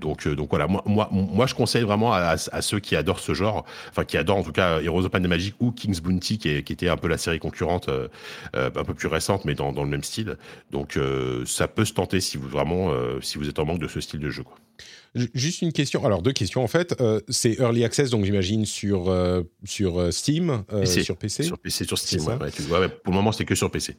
donc 0.00 0.26
donc 0.26 0.50
voilà, 0.50 0.66
moi 0.66 0.82
moi 0.86 1.08
moi 1.12 1.46
je 1.46 1.54
conseille 1.54 1.82
vraiment 1.82 2.12
à, 2.12 2.36
ceux 2.36 2.80
qui 2.80 2.96
adorent 2.96 3.20
ce 3.20 3.34
genre, 3.34 3.64
enfin 3.90 4.04
qui 4.04 4.16
adorent 4.16 4.38
en 4.38 4.42
tout 4.42 4.52
cas 4.52 4.80
Heroes 4.80 5.04
of 5.04 5.12
Might 5.12 5.28
Magic 5.28 5.54
ou 5.60 5.70
King's 5.70 6.00
Bounty 6.00 6.38
qui, 6.38 6.48
était 6.48 6.88
un 6.88 6.96
peu 6.96 7.08
la 7.08 7.18
série 7.18 7.38
concurrente, 7.38 7.88
euh, 7.88 8.08
un 8.54 8.84
peu 8.84 8.94
plus 8.94 9.08
récente, 9.08 9.44
mais 9.44 9.54
dans 9.54 9.72
dans 9.72 9.84
le 9.84 9.90
même 9.90 10.04
style. 10.04 10.36
Donc 10.72 10.98
ça 11.44 11.68
peut 11.68 11.84
se 11.84 11.92
tenter 11.92 12.20
si 12.20 12.36
vous 12.36 12.48
vraiment 12.48 12.92
si 13.20 13.38
vous 13.38 13.48
êtes 13.48 13.58
en 13.58 13.64
manque 13.64 13.78
de 13.78 13.88
ce 13.88 14.00
style 14.00 14.20
de 14.20 14.30
jeu. 14.30 14.42
Quoi. 14.42 14.56
Juste 15.14 15.62
une 15.62 15.72
question. 15.72 16.04
Alors 16.04 16.22
deux 16.22 16.32
questions 16.32 16.62
en 16.62 16.66
fait. 16.66 16.94
Euh, 17.00 17.20
c'est 17.28 17.58
early 17.58 17.84
access 17.84 18.10
donc 18.10 18.24
j'imagine 18.24 18.66
sur 18.66 19.08
euh, 19.08 19.42
sur 19.64 20.00
euh, 20.00 20.10
Steam, 20.10 20.64
PC. 20.68 21.02
sur 21.02 21.16
PC. 21.16 21.42
Sur 21.42 21.58
PC, 21.58 21.84
sur 21.84 21.98
Steam. 21.98 22.24
Ouais, 22.26 22.36
ouais, 22.36 22.50
tu, 22.50 22.62
ouais, 22.62 22.88
pour 22.88 23.12
le 23.12 23.16
moment 23.16 23.32
c'est 23.32 23.44
que 23.44 23.54
sur 23.54 23.70
PC. 23.70 23.96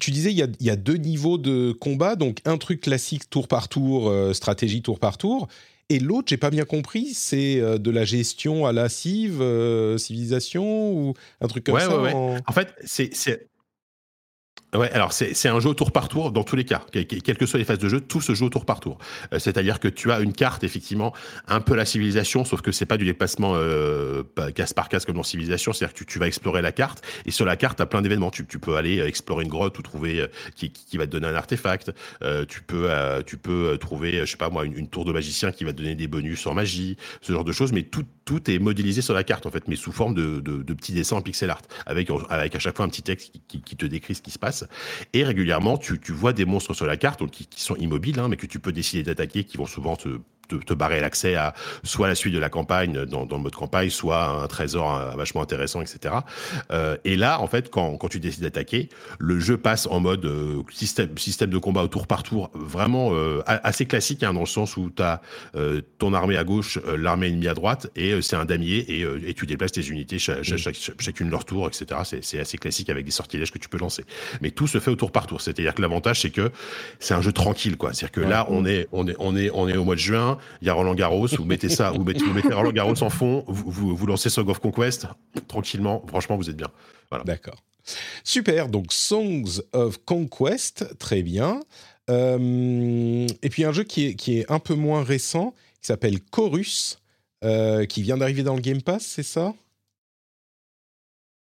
tu 0.00 0.10
disais 0.10 0.30
il 0.30 0.38
y 0.38 0.42
a, 0.42 0.48
y 0.60 0.70
a, 0.70 0.76
deux 0.76 0.96
niveaux 0.96 1.38
de 1.38 1.72
combat, 1.72 2.16
donc 2.16 2.38
un 2.44 2.58
truc 2.58 2.80
classique 2.80 3.30
tour 3.30 3.48
par 3.48 3.68
tour, 3.68 4.12
stratégie 4.34 4.82
tour 4.82 4.98
par 4.98 5.18
tour. 5.18 5.48
Et 5.88 5.98
l'autre, 5.98 6.28
j'ai 6.28 6.38
pas 6.38 6.50
bien 6.50 6.64
compris, 6.64 7.12
c'est 7.12 7.60
de 7.60 7.90
la 7.90 8.04
gestion 8.04 8.64
à 8.66 8.72
la 8.72 8.88
cive, 8.88 9.44
civilisation 9.98 10.92
ou 10.92 11.14
un 11.40 11.48
truc 11.48 11.64
comme 11.64 11.78
ça. 11.78 11.94
En... 11.94 12.36
en... 12.46 12.52
fait, 12.52 12.74
c'est 12.84 13.50
Ouais, 14.74 14.90
alors 14.92 15.12
c'est 15.12 15.48
un 15.48 15.60
jeu 15.60 15.74
tour 15.74 15.92
par 15.92 16.08
tour 16.08 16.32
dans 16.32 16.44
tous 16.44 16.56
les 16.56 16.64
cas. 16.64 16.80
Quelles 16.92 17.36
que 17.36 17.44
soient 17.44 17.58
les 17.58 17.64
phases 17.66 17.78
de 17.78 17.90
jeu, 17.90 18.00
tout 18.00 18.22
se 18.22 18.34
joue 18.34 18.46
au 18.46 18.48
tour 18.48 18.64
par 18.64 18.80
tour. 18.80 18.96
Euh, 19.34 19.38
C'est-à-dire 19.38 19.78
que 19.78 19.88
tu 19.88 20.10
as 20.10 20.20
une 20.20 20.32
carte, 20.32 20.64
effectivement, 20.64 21.12
un 21.46 21.60
peu 21.60 21.74
la 21.74 21.84
civilisation, 21.84 22.46
sauf 22.46 22.62
que 22.62 22.72
c'est 22.72 22.86
pas 22.86 22.96
du 22.96 23.04
déplacement 23.04 23.52
euh, 23.54 24.22
case 24.54 24.72
par 24.72 24.88
case 24.88 25.04
comme 25.04 25.16
dans 25.16 25.22
civilisation. 25.22 25.74
C'est-à-dire 25.74 25.92
que 25.92 25.98
tu, 25.98 26.06
tu, 26.06 26.18
vas 26.18 26.26
explorer 26.26 26.62
la 26.62 26.72
carte 26.72 27.04
et 27.26 27.30
sur 27.30 27.44
la 27.44 27.56
carte, 27.56 27.76
tu 27.76 27.82
as 27.82 27.86
plein 27.86 28.00
d'événements. 28.00 28.30
Tu, 28.30 28.46
tu, 28.46 28.58
peux 28.58 28.76
aller 28.76 28.98
euh, 28.98 29.08
explorer 29.08 29.44
une 29.44 29.50
grotte 29.50 29.78
ou 29.78 29.82
trouver 29.82 30.20
euh, 30.20 30.28
qui, 30.56 30.70
qui, 30.72 30.96
va 30.96 31.06
te 31.06 31.12
donner 31.12 31.26
un 31.26 31.34
artefact. 31.34 31.92
Euh, 32.22 32.46
tu 32.46 32.62
peux 32.62 32.88
tu 33.26 33.36
peux 33.36 33.76
trouver, 33.78 34.20
je 34.20 34.30
sais 34.30 34.38
pas 34.38 34.48
moi, 34.48 34.64
une, 34.64 34.76
une, 34.76 34.88
tour 34.88 35.04
de 35.04 35.12
magicien 35.12 35.52
qui 35.52 35.64
va 35.64 35.72
te 35.72 35.78
donner 35.78 35.94
des 35.96 36.08
bonus 36.08 36.46
en 36.46 36.54
magie, 36.54 36.96
ce 37.20 37.34
genre 37.34 37.44
de 37.44 37.52
choses. 37.52 37.72
Mais 37.72 37.82
tout 37.82 38.06
tout 38.24 38.50
est 38.50 38.58
modélisé 38.58 39.02
sur 39.02 39.14
la 39.14 39.24
carte 39.24 39.44
en 39.46 39.50
fait, 39.50 39.68
mais 39.68 39.76
sous 39.76 39.92
forme 39.92 40.14
de, 40.14 40.40
de, 40.40 40.62
de 40.62 40.74
petits 40.74 40.92
dessins 40.92 41.16
en 41.16 41.22
pixel 41.22 41.50
art, 41.50 41.62
avec 41.84 42.08
avec 42.30 42.54
à 42.56 42.58
chaque 42.58 42.76
fois 42.76 42.86
un 42.86 42.88
petit 42.88 43.02
texte 43.02 43.32
qui, 43.32 43.42
qui, 43.46 43.62
qui 43.62 43.76
te 43.76 43.84
décrit 43.84 44.14
ce 44.14 44.22
qui 44.22 44.30
se 44.30 44.38
passe. 44.38 44.61
Et 45.12 45.24
régulièrement, 45.24 45.78
tu, 45.78 45.98
vois 46.08 46.32
des 46.32 46.44
monstres 46.44 46.74
sur 46.74 46.86
la 46.86 46.96
carte 46.96 47.28
qui 47.30 47.48
sont 47.56 47.76
immobiles, 47.76 48.18
hein, 48.18 48.28
mais 48.28 48.36
que 48.36 48.46
tu 48.46 48.58
peux 48.58 48.72
décider 48.72 49.02
d'attaquer, 49.02 49.44
qui 49.44 49.56
vont 49.56 49.66
souvent 49.66 49.96
te, 49.96 50.20
te, 50.48 50.74
barrer 50.74 51.00
l'accès 51.00 51.34
à 51.34 51.54
soit 51.82 52.08
la 52.08 52.14
suite 52.14 52.34
de 52.34 52.38
la 52.38 52.48
campagne 52.48 53.04
dans, 53.04 53.26
le 53.30 53.38
mode 53.38 53.54
campagne, 53.54 53.90
soit 53.90 54.42
un 54.42 54.46
trésor 54.46 55.14
vachement 55.16 55.42
intéressant, 55.42 55.80
etc. 55.80 56.14
et 57.04 57.16
là, 57.16 57.40
en 57.40 57.46
fait, 57.46 57.70
quand, 57.70 57.96
quand 57.96 58.08
tu 58.08 58.20
décides 58.20 58.42
d'attaquer, 58.42 58.88
le 59.18 59.40
jeu 59.40 59.56
passe 59.56 59.86
en 59.86 60.00
mode 60.00 60.28
système, 60.70 61.16
système 61.18 61.50
de 61.50 61.58
combat 61.58 61.82
au 61.82 61.88
tour 61.88 62.06
par 62.06 62.22
tour, 62.22 62.50
vraiment 62.54 63.12
assez 63.46 63.86
classique, 63.86 64.22
hein, 64.22 64.32
dans 64.32 64.40
le 64.40 64.46
sens 64.46 64.76
où 64.76 64.90
tu 64.94 65.02
as 65.02 65.20
ton 65.98 66.14
armée 66.14 66.36
à 66.36 66.44
gauche, 66.44 66.78
l'armée 66.96 67.28
ennemie 67.28 67.48
à 67.48 67.54
droite, 67.54 67.88
et 67.96 68.20
c'est 68.22 68.36
un 68.36 68.44
damier, 68.44 68.78
et, 68.78 69.06
et, 69.28 69.34
tu 69.34 69.46
déplaces 69.46 69.72
tes 69.72 69.86
unités 69.86 70.18
chacune 70.18 71.30
leur 71.30 71.44
tour, 71.44 71.68
etc. 71.68 72.00
C'est 72.22 72.38
assez 72.38 72.58
classique 72.58 72.90
avec 72.90 73.04
des 73.04 73.10
sortilèges 73.10 73.50
que 73.50 73.58
tu 73.58 73.68
peux 73.68 73.78
lancer. 73.78 74.04
Mais 74.40 74.50
tout 74.50 74.66
se 74.66 74.78
fait 74.80 74.90
au 74.90 74.96
tour 74.96 75.12
par 75.12 75.26
tour. 75.26 75.40
C'est-à-dire 75.40 75.74
que 75.74 75.82
l'avantage, 75.82 76.20
c'est 76.20 76.30
que 76.30 76.50
c'est 77.00 77.14
un 77.14 77.20
jeu 77.20 77.32
tranquille, 77.32 77.76
quoi. 77.76 77.92
C'est-à-dire 77.92 78.12
que 78.12 78.20
là, 78.20 78.46
on 78.48 78.64
est, 78.64 78.88
on 78.92 79.06
est, 79.08 79.16
on 79.18 79.36
est, 79.36 79.50
on 79.52 79.68
est 79.68 79.76
au 79.76 79.84
mois 79.84 79.94
de 79.94 80.00
juin. 80.00 80.31
Il 80.60 80.66
y 80.66 80.70
a 80.70 80.74
Roland 80.74 80.94
Garros. 80.94 81.26
Vous 81.26 81.44
mettez 81.44 81.68
ça, 81.68 81.90
vous 81.90 82.04
mettez, 82.04 82.24
Roland 82.52 82.72
Garros 82.72 83.02
en 83.02 83.10
fond. 83.10 83.44
Vous, 83.46 83.96
vous, 83.96 84.06
lancez 84.06 84.30
Song 84.30 84.48
of 84.48 84.58
Conquest 84.58 85.06
tranquillement. 85.48 86.04
Franchement, 86.08 86.36
vous 86.36 86.50
êtes 86.50 86.56
bien. 86.56 86.68
Voilà. 87.10 87.24
D'accord. 87.24 87.62
Super. 88.24 88.68
Donc 88.68 88.92
Songs 88.92 89.60
of 89.72 89.98
Conquest, 90.04 90.98
très 90.98 91.22
bien. 91.22 91.60
Euh, 92.10 93.26
et 93.42 93.48
puis 93.48 93.64
un 93.64 93.72
jeu 93.72 93.84
qui 93.84 94.06
est, 94.08 94.14
qui 94.14 94.38
est 94.38 94.50
un 94.50 94.58
peu 94.58 94.74
moins 94.74 95.04
récent, 95.04 95.54
qui 95.80 95.86
s'appelle 95.86 96.20
Chorus, 96.20 96.98
euh, 97.44 97.86
qui 97.86 98.02
vient 98.02 98.16
d'arriver 98.16 98.42
dans 98.42 98.54
le 98.54 98.60
Game 98.60 98.82
Pass, 98.82 99.04
c'est 99.04 99.22
ça? 99.22 99.54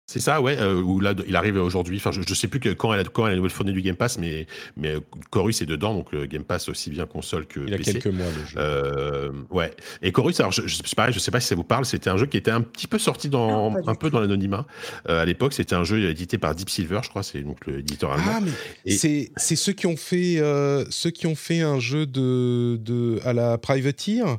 C'est 0.09 0.21
ça, 0.21 0.41
ouais. 0.41 0.57
Euh, 0.59 0.81
où 0.81 1.01
là, 1.01 1.13
il 1.27 1.37
arrive 1.37 1.57
aujourd'hui. 1.57 1.99
Enfin, 1.99 2.13
je, 2.13 2.21
ne 2.21 2.35
sais 2.35 2.49
plus 2.49 2.61
quand 2.75 2.95
elle 2.95 3.01
a 3.01 3.05
quand 3.05 3.27
elle 3.27 3.35
a 3.35 3.37
nouvelle 3.37 3.51
fournée 3.51 3.73
du 3.73 3.83
Game 3.83 3.95
Pass, 3.95 4.17
mais 4.17 4.47
mais 4.79 4.95
Chorus 5.29 5.61
est 5.61 5.67
dedans, 5.67 5.93
donc 5.93 6.11
le 6.13 6.25
Game 6.25 6.45
Pass 6.45 6.71
aussi 6.71 6.89
bien 6.89 7.05
console 7.05 7.47
que 7.47 7.61
il 7.61 7.69
y 7.69 7.75
a 7.75 7.79
quelques 7.79 8.07
mois 8.07 8.25
le 8.25 8.47
jeu. 8.47 8.57
Euh, 8.57 9.33
ouais. 9.51 9.71
Et 10.01 10.11
Chorus, 10.11 10.41
alors 10.41 10.51
je, 10.51 10.67
je, 10.67 10.83
pareil, 10.95 11.13
je 11.13 11.19
sais 11.19 11.31
pas 11.31 11.41
si 11.41 11.49
ça 11.49 11.55
vous 11.57 11.63
parle. 11.63 11.85
C'était 11.85 12.09
un 12.09 12.17
jeu 12.17 12.25
qui 12.25 12.39
était 12.39 12.51
un 12.51 12.63
petit 12.63 12.87
peu 12.87 12.99
sorti 12.99 13.29
dans 13.29 13.77
un 13.87 13.95
peu 13.95 14.09
dans 14.09 14.21
l'anonymat 14.21 14.67
euh, 15.11 15.21
à 15.21 15.27
l'époque. 15.27 15.53
C'était 15.53 15.75
un 15.75 15.85
jeu 15.85 16.09
édité 16.09 16.39
par 16.39 16.55
Deep 16.55 16.71
Silver, 16.71 17.01
je 17.03 17.11
crois. 17.11 17.23
C'est 17.23 17.43
donc 17.43 17.67
l'éditeur 17.67 18.11
allemand. 18.11 18.33
Ah, 18.37 18.41
mais 18.41 18.93
c'est 18.93 19.31
c'est 19.37 19.57
ceux 19.57 19.75
qui 19.75 19.87
ont 19.87 19.99
fait 19.99 20.41
euh, 20.41 20.87
ceux 20.89 21.11
qui 21.11 21.27
ont 21.27 21.37
fait 21.37 21.61
un 21.61 21.81
jeu 21.81 22.07
de 22.07 22.79
de 22.81 23.21
à 23.25 23.35
la 23.35 23.59
Privateer? 23.59 24.39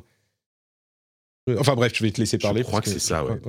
Enfin 1.58 1.76
bref, 1.76 1.92
je 1.94 2.02
vais 2.02 2.10
te 2.10 2.20
laisser 2.20 2.38
parler. 2.38 2.62
Je 2.62 2.66
crois 2.66 2.80
que, 2.80 2.88
c'est 2.88 2.98
ça, 2.98 3.24
ouais. 3.24 3.40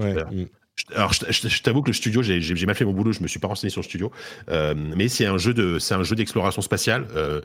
Alors, 0.95 1.13
je, 1.13 1.61
t'avoue 1.61 1.81
que 1.81 1.89
le 1.89 1.93
studio, 1.93 2.21
j'ai 2.21 2.65
mal 2.65 2.75
fait 2.75 2.85
mon 2.85 2.93
boulot, 2.93 3.11
je 3.11 3.21
me 3.21 3.27
suis 3.27 3.39
pas 3.39 3.47
renseigné 3.47 3.69
sur 3.69 3.81
le 3.81 3.85
studio, 3.85 4.11
euh, 4.49 4.73
mais 4.75 5.07
c'est 5.07 5.25
un 5.25 5.37
jeu 5.37 5.53
de, 5.53 5.79
c'est 5.79 5.93
un 5.93 6.03
jeu 6.03 6.15
d'exploration 6.15 6.61
spatiale 6.61 7.07
euh, 7.15 7.41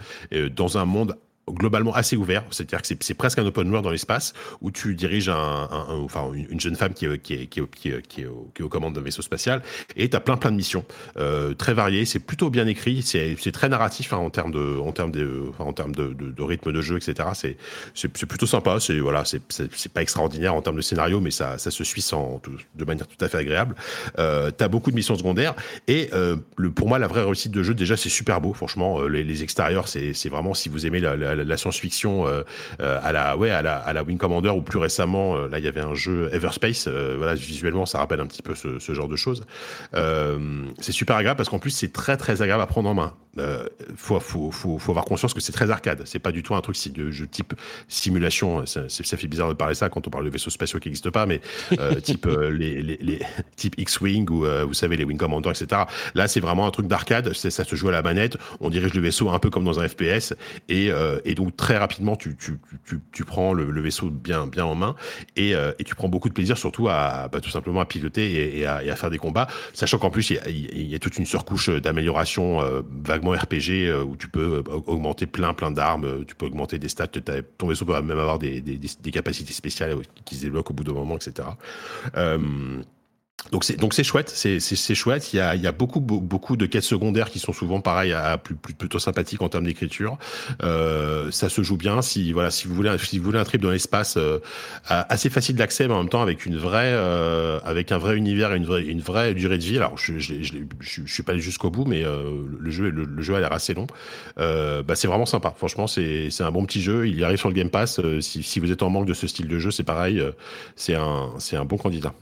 dans 0.51 0.79
un 0.79 0.85
monde 0.85 1.17
globalement 1.49 1.95
assez 1.95 2.17
ouvert, 2.17 2.45
c'est-à-dire 2.51 2.83
que 2.83 2.89
c'est 3.01 3.15
presque 3.15 3.39
un 3.39 3.47
open 3.47 3.69
world 3.69 3.85
dans 3.85 3.91
l'espace 3.91 4.35
où 4.61 4.71
tu 4.71 4.95
diriges 4.95 5.29
un, 5.29 5.69
enfin 5.89 6.31
une 6.33 6.61
jeune 6.61 6.77
femme 6.77 6.93
qui 6.93 7.07
est, 7.07 7.19
qui 7.19 7.35
est, 7.35 7.47
qui 7.47 7.61
est, 7.91 8.07
qui 8.07 8.27
aux 8.27 8.69
commandes 8.69 8.95
d'un 8.95 9.01
vaisseau 9.01 9.23
spatial 9.23 9.63
et 9.97 10.09
tu 10.09 10.17
as 10.17 10.21
plein 10.21 10.37
plein 10.37 10.51
de 10.51 10.57
missions 10.57 10.85
euh, 11.19 11.55
très 11.55 11.75
variées, 11.75 12.05
c'est 12.05 12.19
plutôt 12.19 12.51
bien 12.51 12.67
écrit, 12.67 13.03
c'est 13.03 13.53
très 13.53 13.69
narratif 13.69 14.13
hein, 14.13 14.19
en 14.19 14.31
termes 14.31 14.53
de 14.53 14.79
en 14.79 14.93
termes 14.93 15.13
de 15.13 15.45
en 15.59 15.73
termes 15.73 15.95
de, 15.95 16.43
rythme 16.43 16.73
de 16.73 16.81
jeu 16.81 16.97
etc. 16.97 17.57
C'est 17.95 18.09
plutôt 18.09 18.47
sympa, 18.47 18.79
c'est 18.81 18.99
voilà 18.99 19.25
c'est 19.25 19.93
pas 19.93 20.03
extraordinaire 20.03 20.55
en 20.55 20.63
termes 20.63 20.77
de 20.77 20.83
scénario 20.83 21.21
mais 21.21 21.31
ça 21.31 21.59
ça 21.59 21.71
se 21.71 21.85
suit 21.85 22.03
sans 22.03 22.41
de 22.75 22.85
manière 22.85 23.07
tout 23.07 23.23
à 23.25 23.29
fait 23.29 23.39
agréable. 23.39 23.75
Euh, 24.19 24.51
tu 24.57 24.63
as 24.65 24.69
beaucoup 24.69 24.91
de 24.91 24.97
missions 24.97 25.17
secondaires 25.17 25.55
et 25.87 26.09
euh, 26.13 26.37
le 26.57 26.71
pour 26.71 26.89
moi 26.89 26.99
la 26.99 27.07
vraie 27.07 27.23
réussite 27.23 27.53
de 27.53 27.63
jeu 27.63 27.75
déjà 27.75 27.97
c'est 27.97 28.09
super 28.09 28.41
beau 28.41 28.53
franchement 28.53 29.01
euh, 29.01 29.09
les, 29.09 29.43
extérieurs 29.43 29.89
c'est 29.89 30.29
vraiment 30.29 30.55
si 30.55 30.69
vous 30.69 30.87
aimez 30.87 31.01
la, 31.01 31.36
science-fiction 31.57 32.27
euh, 32.27 32.43
euh, 32.81 32.99
à 33.03 33.13
la 33.13 33.37
ouais 33.37 33.51
à 33.51 33.63
la, 33.63 33.77
à 33.77 33.93
la 33.93 34.03
Wing 34.03 34.19
Commander 34.19 34.51
ou 34.51 34.63
plus 34.63 34.79
récemment 34.79 35.37
euh, 35.37 35.49
là 35.49 35.59
il 35.59 35.65
y 35.65 35.69
avait 35.69 35.81
un 35.81 35.95
jeu 35.95 36.29
Everspace 36.33 36.89
voilà 36.89 37.35
visuellement 37.35 37.87
ça 37.87 37.99
rappelle 37.99 38.21
un 38.21 38.27
petit 38.27 38.43
peu 38.43 38.55
ce, 38.55 38.79
ce 38.79 38.93
genre 38.95 39.09
de 39.09 39.17
choses. 39.17 39.45
C'est 39.93 40.93
super 40.93 41.17
agréable 41.17 41.37
parce 41.37 41.49
qu'en 41.49 41.59
plus 41.59 41.71
c'est 41.71 41.93
très 41.93 42.17
très 42.17 42.43
agréable 42.43 42.63
à 42.63 42.67
prendre 42.67 42.89
en 42.89 42.95
main 42.95 43.15
faut, 43.97 44.21
faut, 44.21 44.51
faut, 44.51 44.79
faut 44.79 44.93
avoir 44.93 45.05
conscience 45.05 45.35
que 45.35 45.41
c'est 45.41 45.53
très 45.53 45.71
arcade. 45.71 46.03
C'est 46.05 46.19
pas 46.19 46.33
du 46.33 46.43
tout 46.43 46.55
un 46.55 46.61
truc 46.61 46.77
de 46.93 47.11
jeu 47.11 47.27
type 47.27 47.55
simulation 47.89 48.67
ça, 48.67 48.89
ça, 48.89 49.17
fait 49.17 49.27
bizarre 49.27 49.49
de 49.49 49.55
parler 49.55 49.75
ça 49.75 49.89
quand 49.89 50.07
on 50.07 50.11
parle 50.11 50.25
de 50.25 50.31
vaisseaux 50.31 50.51
spatiaux 50.51 50.79
qui 50.79 50.89
n'existent 50.89 51.11
pas 51.11 51.27
mais 51.27 51.41
type 52.03 52.27
les, 52.27 52.83
les, 52.83 52.99
les, 53.01 53.21
type 53.57 53.75
X-wing 53.79 54.29
ou 54.31 54.45
vous 54.67 54.75
savez 54.75 54.97
les 54.97 55.05
Wing 55.05 55.17
Commander 55.17 55.51
etc 55.51 55.83
là 56.15 56.29
c'est 56.29 56.41
vraiment 56.41 56.67
un 56.67 56.71
truc 56.71 56.87
d'arcade 56.87 57.33
ça 57.33 57.65
se 57.65 57.77
joue 57.77 57.89
à 57.89 57.93
la 57.93 58.03
manette 58.03 58.37
on 58.61 58.71
dirige 58.71 58.95
le 58.95 59.01
vaisseau 59.01 59.31
un 59.31 59.39
peu 59.39 59.51
comme 59.51 59.65
dans 59.65 59.81
un 59.81 59.89
FPS 59.89 60.35
et, 60.69 60.91
et 61.25 61.35
donc 61.35 61.57
très 61.57 61.77
rapidement, 61.77 62.17
tu, 62.17 62.37
tu, 62.37 62.59
tu, 62.85 63.01
tu 63.13 63.25
prends 63.25 63.53
le, 63.53 63.81
vaisseau 63.81 64.11
bien, 64.11 64.47
bien 64.47 64.65
en 64.65 64.75
main 64.75 64.95
et, 65.37 65.55
euh, 65.55 65.73
et, 65.79 65.85
tu 65.85 65.95
prends 65.95 66.09
beaucoup 66.09 66.29
de 66.29 66.35
plaisir 66.35 66.59
surtout 66.59 66.89
à 66.89 67.29
bah, 67.29 67.41
tout 67.41 67.51
simplement 67.51 67.81
à 67.81 67.85
piloter 67.85 68.59
et, 68.59 68.67
à, 68.67 68.83
et, 68.83 68.91
à, 68.91 68.97
faire 68.97 69.11
des 69.11 69.19
combats, 69.19 69.47
sachant 69.73 69.99
qu'en 69.99 70.11
plus 70.11 70.31
il 70.31 70.41
y, 70.49 70.89
y, 70.89 70.95
a, 70.95 70.99
toute 70.99 71.19
une 71.19 71.27
surcouche 71.27 71.69
d'amélioration 71.69 72.63
euh, 72.63 72.83
RPG 73.33 73.71
euh, 73.71 74.05
où 74.05 74.17
tu 74.17 74.29
peux 74.29 74.63
augmenter 74.87 75.27
plein 75.27 75.55
plein 75.55 75.71
d'armes, 75.71 76.25
tu 76.25 76.35
peux 76.35 76.47
augmenter 76.47 76.79
des 76.79 76.89
stats, 76.89 77.09
ton 77.59 77.69
vaisseau 77.69 77.85
peut 77.85 78.01
même 78.01 78.19
avoir 78.19 78.39
des, 78.39 78.63
capacités 79.13 79.53
spéciales 79.53 79.97
qui 80.25 80.37
se 80.37 80.43
débloquent 80.43 80.73
au 80.73 80.75
bout 80.75 80.85
d'un 80.85 80.93
moment, 80.93 81.17
etc. 81.17 81.49
Euh, 82.17 82.39
donc 83.53 83.65
c'est 83.65 83.77
donc 83.77 83.95
c'est 83.95 84.03
chouette, 84.03 84.29
c'est 84.29 84.59
c'est 84.61 84.95
chouette. 84.95 85.33
Il 85.33 85.37
y 85.37 85.41
a 85.41 85.55
il 85.55 85.63
y 85.63 85.67
a 85.67 85.73
beaucoup 85.73 86.01
beaucoup 86.01 86.57
de 86.57 86.67
quêtes 86.67 86.83
secondaires 86.83 87.31
qui 87.31 87.39
sont 87.39 87.53
souvent 87.53 87.81
pareil 87.81 88.13
à, 88.13 88.39
plus, 88.39 88.57
plutôt 88.57 88.99
sympathiques 88.99 89.43
en 89.43 89.49
termes 89.49 89.65
d'écriture. 89.65 90.19
Euh, 90.63 91.31
ça 91.31 91.49
se 91.49 91.63
joue 91.63 91.77
bien. 91.77 92.03
Si 92.03 92.33
voilà 92.33 92.51
si 92.51 92.67
vous 92.67 92.75
voulez 92.75 92.97
si 92.99 93.19
vous 93.19 93.25
voulez 93.25 93.39
un 93.39 93.45
trip 93.45 93.61
dans 93.61 93.71
l'espace 93.71 94.17
euh, 94.17 94.41
assez 94.89 95.31
facile 95.31 95.55
d'accès 95.55 95.87
mais 95.87 95.95
en 95.95 95.99
même 95.99 96.09
temps 96.09 96.23
avec 96.23 96.45
une 96.45 96.57
vraie 96.57 96.93
euh, 96.93 97.61
avec 97.65 97.93
un 97.93 97.99
vrai 97.99 98.17
univers 98.17 98.53
et 98.53 98.57
une 98.57 98.65
vraie 98.65 98.83
une 98.83 99.01
vraie 99.01 99.33
durée 99.35 99.59
de 99.59 99.65
vie. 99.65 99.77
Alors 99.77 99.97
je 99.97 100.19
je 100.19 100.43
je, 100.43 100.55
je, 100.81 101.13
suis 101.13 101.23
pas 101.23 101.33
allé 101.33 101.41
jusqu'au 101.41 101.71
bout 101.71 101.85
mais 101.85 102.05
euh, 102.05 102.43
le 102.59 102.71
jeu 102.71 102.91
le, 102.91 103.23
jeu 103.23 103.37
a 103.37 103.41
l'air 103.41 103.53
assez 103.53 103.75
long. 103.75 103.87
Euh, 104.39 104.83
bah 104.83 104.97
c'est 104.97 105.09
vraiment 105.09 105.27
sympa. 105.27 105.55
Franchement 105.57 105.87
c'est 105.87 106.31
c'est 106.31 106.43
un 106.43 106.51
bon 106.51 106.65
petit 106.67 106.83
jeu. 106.83 107.07
Il 107.07 107.19
y 107.19 107.23
arrive 107.23 107.39
sur 107.39 107.49
le 107.49 107.55
Game 107.55 107.71
Pass. 107.71 108.01
si 108.21 108.43
si 108.43 108.61
vous 108.61 108.73
êtes 108.73 108.83
en 108.83 108.91
manque 108.91 109.07
de 109.07 109.15
ce 109.15 109.29
style 109.29 109.47
de 109.47 109.59
jeu 109.59 109.71
c'est 109.71 109.85
pareil. 109.85 110.21
c'est 110.75 110.97
un 110.97 111.31
c'est 111.39 111.57
un 111.57 111.65
bon 111.65 111.77
candidat 111.77 112.13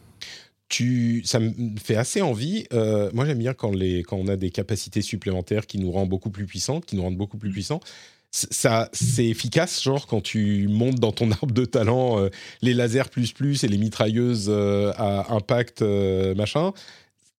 ça 1.24 1.38
me 1.38 1.78
fait 1.78 1.96
assez 1.96 2.22
envie. 2.22 2.66
Euh, 2.72 3.10
moi, 3.12 3.24
j'aime 3.26 3.38
bien 3.38 3.54
quand, 3.54 3.70
les, 3.70 4.02
quand 4.02 4.16
on 4.16 4.28
a 4.28 4.36
des 4.36 4.50
capacités 4.50 5.02
supplémentaires 5.02 5.66
qui 5.66 5.78
nous 5.78 5.90
rendent 5.90 6.08
beaucoup 6.08 6.30
plus 6.30 6.46
puissants, 6.46 6.80
qui 6.80 6.96
nous 6.96 7.02
rendent 7.02 7.16
beaucoup 7.16 7.38
plus 7.38 7.50
puissants. 7.50 7.80
Ça, 8.30 8.88
c'est 8.92 9.26
efficace, 9.26 9.80
genre 9.80 10.08
quand 10.08 10.20
tu 10.20 10.66
montes 10.66 10.96
dans 10.96 11.12
ton 11.12 11.30
arbre 11.30 11.54
de 11.54 11.64
talent 11.64 12.18
euh, 12.18 12.30
les 12.62 12.74
lasers 12.74 13.08
plus 13.10 13.32
plus 13.32 13.62
et 13.62 13.68
les 13.68 13.78
mitrailleuses 13.78 14.46
euh, 14.48 14.92
à 14.96 15.32
impact 15.32 15.82
machin. 16.36 16.72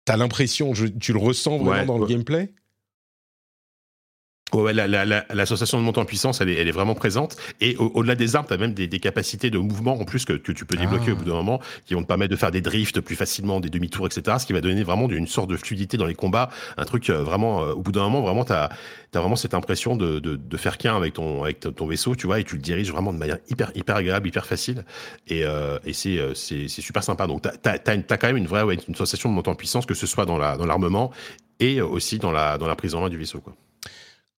T'as 0.06 0.18
l'impression, 0.18 0.72
tu 1.00 1.14
le 1.14 1.20
ressens 1.20 1.58
vraiment 1.58 1.86
dans 1.86 1.98
le 1.98 2.06
gameplay? 2.06 2.54
Ouais, 4.62 4.74
l'association 4.74 5.78
la, 5.78 5.82
de 5.82 5.86
montant 5.86 6.02
en 6.02 6.06
puissance, 6.06 6.42
elle 6.42 6.50
est, 6.50 6.56
elle 6.56 6.68
est 6.68 6.72
vraiment 6.72 6.96
présente. 6.96 7.36
Et 7.62 7.76
au-delà 7.78 8.16
des 8.16 8.36
armes, 8.36 8.46
tu 8.48 8.54
as 8.54 8.58
même 8.58 8.74
des, 8.74 8.88
des, 8.88 9.00
capacités 9.00 9.50
de 9.50 9.58
mouvement 9.58 10.00
en 10.00 10.06
plus 10.06 10.26
que, 10.26 10.34
que 10.34 10.52
tu 10.52 10.66
peux 10.66 10.78
débloquer 10.78 11.12
au 11.12 11.16
bout 11.16 11.26
d'un 11.26 11.34
ah. 11.34 11.44
moment, 11.44 11.60
qui 11.86 11.94
vont 11.94 12.02
te 12.02 12.08
permettre 12.08 12.32
de 12.32 12.38
faire 12.38 12.52
des 12.52 12.62
drifts 12.62 13.02
plus 13.02 13.16
facilement, 13.16 13.60
des 13.60 13.70
demi-tours, 13.70 14.06
etc. 14.06 14.38
Ce 14.40 14.46
qui 14.46 14.54
va 14.54 14.62
donner 14.62 14.84
vraiment 14.84 15.10
une 15.10 15.28
sorte 15.28 15.50
de 15.50 15.58
fluidité 15.58 15.98
dans 15.98 16.06
les 16.06 16.16
combats. 16.16 16.50
Un 16.78 16.86
truc 16.86 17.10
euh, 17.10 17.22
vraiment, 17.22 17.64
euh, 17.64 17.74
au 17.74 17.82
bout 17.82 17.92
d'un 17.92 18.04
moment, 18.04 18.22
vraiment, 18.22 18.46
tu 18.46 18.54
as, 18.54 18.70
as, 19.14 19.20
vraiment 19.20 19.36
cette 19.36 19.54
impression 19.54 19.96
de, 19.96 20.20
de, 20.20 20.36
de 20.36 20.58
faire 20.58 20.78
qu'un 20.78 20.96
avec 20.96 21.14
ton, 21.14 21.44
avec 21.44 21.60
ton 21.60 21.88
vaisseau, 21.88 22.16
tu 22.16 22.28
vois, 22.28 22.40
et 22.40 22.44
tu 22.44 22.56
le 22.56 22.62
diriges 22.62 22.92
vraiment 22.92 23.14
de 23.14 23.18
manière 23.18 23.38
hyper, 23.50 23.72
hyper 23.76 23.98
agréable, 23.98 24.28
hyper 24.28 24.46
facile. 24.46 24.86
Et, 25.28 25.44
euh, 25.44 25.80
et 25.86 25.94
c'est 25.94 26.68
super 26.68 27.04
sympa. 27.04 27.28
Donc, 27.28 27.42
tu 27.42 27.50
as, 27.50 27.74
as, 27.74 27.92
as, 27.92 28.18
quand 28.18 28.28
même 28.28 28.38
une 28.38 28.48
vraie 28.48 28.64
ouais, 28.64 28.78
une 28.88 28.96
sensation 28.96 29.30
de 29.30 29.36
montant 29.36 29.52
en 29.52 29.56
puissance, 29.56 29.86
que 29.86 29.94
ce 29.94 30.08
soit 30.08 30.26
dans 30.26 30.38
l'armement 30.38 31.10
dans 31.10 31.12
et 31.60 31.82
aussi 31.82 32.20
dans 32.20 32.32
la, 32.32 32.58
dans 32.58 32.68
la 32.68 32.76
prise 32.76 32.96
en 32.96 33.02
main 33.02 33.10
du 33.10 33.18
vaisseau. 33.18 33.40
Quoi. 33.40 33.56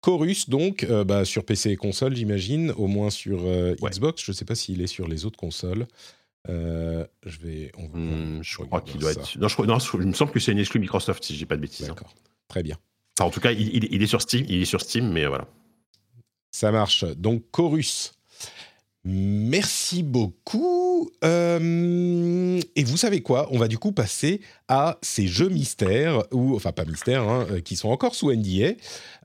Chorus, 0.00 0.48
donc, 0.48 0.84
euh, 0.84 1.04
bah, 1.04 1.24
sur 1.24 1.44
PC 1.44 1.70
et 1.70 1.76
console, 1.76 2.14
j'imagine, 2.14 2.72
au 2.76 2.86
moins 2.86 3.10
sur 3.10 3.40
euh, 3.44 3.74
Xbox. 3.82 4.22
Je 4.24 4.30
ne 4.30 4.36
sais 4.36 4.44
pas 4.44 4.54
s'il 4.54 4.80
est 4.82 4.86
sur 4.86 5.08
les 5.08 5.24
autres 5.24 5.38
consoles. 5.38 5.86
Euh, 6.48 7.04
je 7.24 7.38
vais. 7.40 7.72
Hmm, 7.92 8.40
je 8.42 8.58
crois 8.58 8.80
qu'il 8.80 9.00
doit 9.00 9.12
être. 9.12 9.36
Non, 9.38 9.48
je, 9.48 9.62
non, 9.62 9.78
il 9.78 10.06
me 10.06 10.12
semble 10.12 10.30
que 10.30 10.38
c'est 10.38 10.52
une 10.52 10.58
exclu 10.58 10.78
Microsoft, 10.78 11.24
si 11.24 11.32
je 11.32 11.38
dis 11.38 11.46
pas 11.46 11.56
de 11.56 11.62
bêtises. 11.62 11.86
Hein. 11.86 11.94
D'accord. 11.94 12.14
Très 12.48 12.62
bien. 12.62 12.76
en 13.18 13.30
tout 13.30 13.40
cas, 13.40 13.50
il, 13.50 13.92
il, 13.92 14.02
est 14.02 14.06
sur 14.06 14.22
Steam, 14.22 14.46
il 14.48 14.62
est 14.62 14.66
sur 14.66 14.80
Steam, 14.80 15.10
mais 15.10 15.26
voilà. 15.26 15.48
Ça 16.52 16.70
marche. 16.70 17.04
Donc, 17.04 17.42
Chorus. 17.50 18.15
Merci 19.08 20.02
beaucoup. 20.02 21.08
Euh, 21.22 22.60
et 22.74 22.82
vous 22.82 22.96
savez 22.96 23.20
quoi? 23.20 23.46
On 23.52 23.58
va 23.58 23.68
du 23.68 23.78
coup 23.78 23.92
passer 23.92 24.40
à 24.66 24.98
ces 25.00 25.28
jeux 25.28 25.48
mystères, 25.48 26.24
ou 26.32 26.56
enfin 26.56 26.72
pas 26.72 26.84
mystères, 26.84 27.22
hein, 27.22 27.46
euh, 27.52 27.60
qui 27.60 27.76
sont 27.76 27.90
encore 27.90 28.16
sous 28.16 28.32
NDA. 28.32 28.72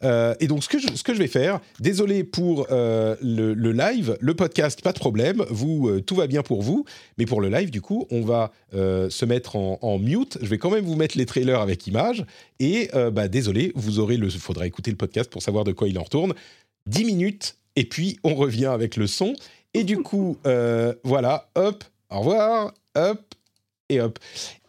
Euh, 0.04 0.36
et 0.40 0.46
donc 0.46 0.64
ce 0.64 0.70
que, 0.70 0.78
je, 0.78 0.86
ce 0.94 1.02
que 1.02 1.16
je 1.16 1.18
vais 1.18 1.28
faire, 1.28 1.62
désolé 1.80 2.24
pour 2.24 2.68
le, 2.70 3.72
live, 3.72 4.18
le 4.20 4.36
podcast, 4.36 4.84
pas 4.84 4.94
de 4.94 5.00
problème, 5.00 5.44
vous 5.50 6.00
tout 6.02 6.14
va 6.14 6.28
bien 6.28 6.44
pour 6.44 6.62
vous, 6.62 6.86
mais 7.18 7.26
pour 7.26 7.42
le 7.42 7.50
live 7.50 7.72
du 7.72 7.82
coup, 7.82 8.06
on 8.12 8.22
va 8.22 8.52
se 8.72 9.26
mettre 9.26 9.56
en, 9.56 9.98
mute. 9.98 10.38
Je 10.44 10.48
vais 10.48 10.60
quand 10.60 10.70
même 10.70 10.86
vous 10.86 10.96
mettre 10.96 11.18
les 11.18 11.26
trailers 11.26 11.60
avec 11.60 11.88
images. 11.88 12.24
Et 12.60 12.92
bah, 13.12 13.28
désolé, 13.28 13.72
vous 13.74 13.98
aurez 13.98 14.18
le, 14.18 14.30
faudra 14.30 14.68
écouter 14.68 14.92
le 14.92 14.98
podcast 14.98 15.32
pour 15.32 15.42
savoir 15.42 15.64
de 15.64 15.72
quoi 15.72 15.88
il 15.88 15.98
en 15.98 16.04
retourne. 16.04 16.36
10 16.86 17.06
minutes 17.06 17.56
et 17.76 17.86
puis 17.86 18.20
on 18.24 18.36
revient 18.36 18.66
avec 18.68 18.96
le 18.96 19.08
son. 19.08 19.34
Et 19.74 19.84
du 19.84 20.02
coup, 20.02 20.38
voilà, 21.04 21.50
hop, 21.56 21.84
au 22.10 22.20
revoir, 22.20 22.74
hop, 22.96 23.36
et 23.90 24.02
hop. 24.02 24.20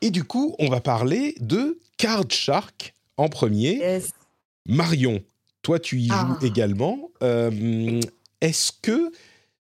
Et 0.01 0.11
du 0.11 0.25
coup, 0.25 0.55
on 0.59 0.69
va 0.69 0.81
parler 0.81 1.35
de 1.41 1.79
Card 1.97 2.31
Shark 2.31 2.95
en 3.17 3.29
premier. 3.29 4.01
Marion, 4.67 5.23
toi, 5.63 5.79
tu 5.79 5.99
y 5.99 6.09
joues 6.09 6.15
ah. 6.15 6.39
également. 6.43 7.11
Est-ce 8.41 8.73
que 8.81 9.13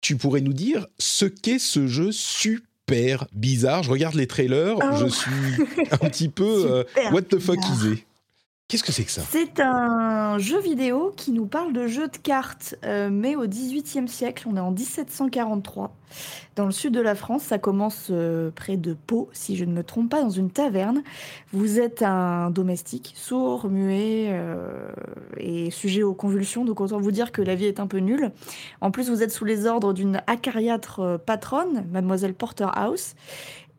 tu 0.02 0.16
pourrais 0.16 0.42
nous 0.42 0.54
dire 0.54 0.88
ce 1.00 1.26
qu'est 1.26 1.60
ce 1.60 1.88
jeu 1.88 2.12
super 2.12 3.26
bizarre? 3.34 3.84
Je 3.84 3.92
regarde 3.92 4.16
les 4.16 4.28
trailers, 4.28 4.78
je 4.98 5.06
oh. 5.06 5.10
suis 5.10 5.88
un 5.92 5.98
petit 5.98 6.30
peu 6.30 6.86
what 7.12 7.24
the 7.24 7.40
fuck 7.40 7.60
is 7.60 7.94
it 7.94 8.08
Qu'est-ce 8.70 8.84
que 8.84 8.92
c'est 8.92 9.06
que 9.06 9.12
ça? 9.12 9.22
C'est 9.22 9.62
un 9.62 10.38
jeu 10.40 10.60
vidéo 10.60 11.14
qui 11.16 11.32
nous 11.32 11.46
parle 11.46 11.72
de 11.72 11.88
jeux 11.88 12.10
de 12.10 12.18
cartes, 12.18 12.76
euh, 12.84 13.08
mais 13.10 13.38
au 13.38 13.48
XVIIIe 13.48 14.10
siècle, 14.10 14.46
on 14.52 14.58
est 14.58 14.60
en 14.60 14.72
1743. 14.72 15.96
Dans 16.58 16.66
le 16.66 16.72
sud 16.72 16.94
de 16.94 17.00
la 17.00 17.16
France, 17.16 17.44
ça 17.44 17.60
commence 17.60 18.08
euh, 18.12 18.52
près 18.52 18.76
de 18.76 18.94
Pau, 18.94 19.30
si 19.32 19.56
je 19.56 19.64
ne 19.64 19.72
me 19.72 19.84
trompe 19.86 20.10
pas, 20.10 20.22
dans 20.22 20.30
une 20.30 20.52
taverne. 20.52 21.02
Vous 21.54 21.80
êtes 21.80 22.02
un 22.02 22.50
domestique, 22.50 23.14
sourd, 23.16 23.70
muet 23.70 24.32
euh, 24.32 24.92
et 25.38 25.72
sujet 25.72 26.04
aux 26.04 26.14
convulsions, 26.14 26.66
donc 26.66 26.82
autant 26.82 27.00
vous 27.00 27.12
dire 27.12 27.32
que 27.32 27.42
la 27.42 27.56
vie 27.56 27.68
est 27.68 27.80
un 27.80 27.88
peu 27.88 28.00
nulle. 28.00 28.34
En 28.82 28.92
plus, 28.92 29.10
vous 29.10 29.24
êtes 29.24 29.32
sous 29.32 29.46
les 29.46 29.66
ordres 29.66 29.94
d'une 29.94 30.22
acariâtre 30.28 31.22
patronne, 31.26 31.86
mademoiselle 31.90 32.34
Porterhouse, 32.34 33.14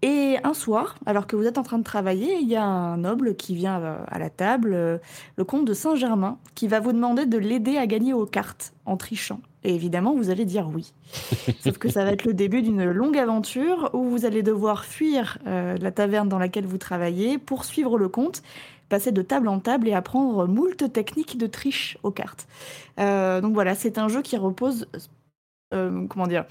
et 0.03 0.37
un 0.45 0.55
soir, 0.55 0.97
alors 1.07 1.27
que 1.27 1.35
vous 1.35 1.45
êtes 1.45 1.59
en 1.59 1.65
train 1.65 1.79
de 1.79 1.85
travailler, 1.85 2.39
il 2.41 2.49
y 2.49 2.55
a 2.55 2.65
un 2.65 2.99
noble 2.99 3.35
qui 3.35 3.55
vient 3.57 3.81
euh, 3.81 3.99
à 4.07 4.19
la 4.19 4.31
table, 4.31 4.73
euh, 4.73 4.99
le 5.37 5.45
comte 5.45 5.65
de 5.65 5.75
Saint-Germain, 5.75 6.39
qui 6.55 6.69
va 6.69 6.79
vous 6.79 6.93
demander 6.93 7.27
de 7.27 7.37
l'aider 7.37 7.79
à 7.79 7.87
gagner 7.87 8.13
aux 8.13 8.27
cartes 8.27 8.73
en 8.87 8.97
trichant. 8.97 9.41
Et 9.65 9.75
évidemment, 9.75 10.15
vous 10.15 10.31
allez 10.31 10.45
dire 10.45 10.69
oui. 10.73 10.93
Sauf 11.61 11.79
que 11.79 11.89
ça 11.89 12.05
va 12.05 12.13
être 12.13 12.25
le 12.25 12.33
début 12.33 12.63
d'une 12.63 12.85
longue 12.85 13.19
aventure 13.19 13.91
où 13.93 14.05
vous 14.05 14.25
allez 14.25 14.45
devoir 14.45 14.85
fuir 14.85 15.39
euh, 15.49 15.77
la 15.81 15.91
taverne 15.91 16.29
dans 16.29 16.39
laquelle 16.39 16.67
vous 16.67 16.79
travaillez, 16.79 17.39
poursuivre 17.39 17.99
le 17.99 18.09
comte, 18.09 18.45
passer 18.89 19.11
de 19.11 19.23
table 19.23 19.49
en 19.49 19.59
table 19.59 19.89
et 19.89 19.95
apprendre 19.95 20.47
moult 20.47 20.93
techniques 20.93 21.39
de 21.39 21.49
triche 21.49 21.99
aux 22.05 22.13
cartes. 22.13 22.47
donc 22.97 23.53
voilà, 23.53 23.75
c'est 23.75 23.99
un 23.99 24.09
jeu 24.09 24.23
qui 24.23 24.39
repose 24.39 24.87
euh, 25.75 26.07
comment 26.09 26.27
dire, 26.27 26.47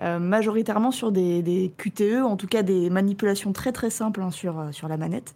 euh, 0.00 0.20
majoritairement 0.20 0.92
sur 0.92 1.10
des, 1.10 1.72
QTE, 1.76 2.22
en 2.22 2.36
tout 2.36 2.46
cas 2.46 2.62
des 2.62 2.88
manipulations 2.88 3.52
très 3.52 3.72
très 3.72 3.90
simples 3.90 4.22
hein, 4.22 4.30
sur, 4.30 4.60
euh, 4.60 4.70
sur 4.70 4.86
la 4.86 4.96
manette. 4.96 5.34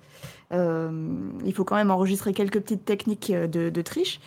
il 0.52 1.52
faut 1.52 1.64
quand 1.64 1.74
même 1.74 1.90
enregistrer 1.90 2.32
quelques 2.32 2.60
petites 2.60 2.84
techniques 2.84 3.32
de, 3.32 3.82
triche. 3.82 4.20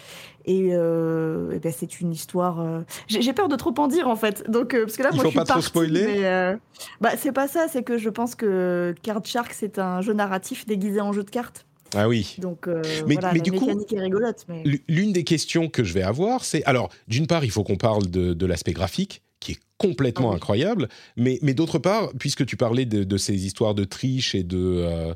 Et, 0.43 0.71
ben, 0.71 1.71
c'est 1.71 2.01
une 2.01 2.11
histoire. 2.11 2.83
J'ai 3.07 3.31
peur 3.31 3.47
de 3.47 3.55
trop 3.55 3.73
en 3.77 3.87
dire 3.87 4.09
en 4.09 4.17
fait. 4.17 4.49
Donc, 4.49 4.75
parce 4.77 4.97
que 4.97 5.03
là, 5.03 5.09
il 5.13 5.15
moi, 5.15 5.23
faut 5.23 5.29
je 5.29 5.37
suis 5.37 5.39
pas 5.39 5.45
trop 5.45 5.61
spoiler. 5.61 6.57
bah, 6.99 7.11
c'est 7.15 7.31
pas 7.31 7.47
ça, 7.47 7.67
c'est 7.69 7.83
que 7.83 7.97
je 7.97 8.09
pense 8.09 8.35
que 8.35 8.93
Card 9.03 9.23
Shark, 9.23 9.53
c'est 9.53 9.79
un 9.79 10.01
jeu 10.01 10.13
narratif 10.13 10.65
déguisé 10.65 10.99
en 10.99 11.13
jeu 11.13 11.23
de 11.23 11.29
cartes. 11.29 11.66
Ah 11.95 12.07
oui. 12.07 12.35
Donc, 12.39 12.67
mais, 12.67 13.15
voilà, 13.15 13.33
la 13.33 13.39
du 13.39 13.51
mécanique 13.51 13.93
est 13.93 13.99
rigolote. 13.99 14.45
L'une 14.87 15.13
des 15.13 15.23
questions 15.23 15.69
que 15.69 15.83
je 15.83 15.93
vais 15.93 16.01
avoir, 16.01 16.43
c'est 16.43 16.63
alors, 16.65 16.89
d'une 17.07 17.27
part, 17.27 17.45
il 17.45 17.51
faut 17.51 17.63
qu'on 17.63 17.77
parle 17.77 18.07
de, 18.07 18.45
l'aspect 18.45 18.73
graphique, 18.73 19.21
qui 19.39 19.53
est 19.53 19.59
complètement 19.77 20.31
ah 20.31 20.35
incroyable, 20.35 20.89
mais, 21.15 21.39
mais 21.41 21.53
d'autre 21.53 21.79
part, 21.79 22.09
puisque 22.19 22.45
tu 22.45 22.57
parlais 22.57 22.85
de, 22.85 23.17
ces 23.17 23.45
histoires 23.45 23.75
de 23.75 23.83
triche 23.83 24.35
et 24.35 24.43
de, 24.43 24.57
euh, 24.57 25.13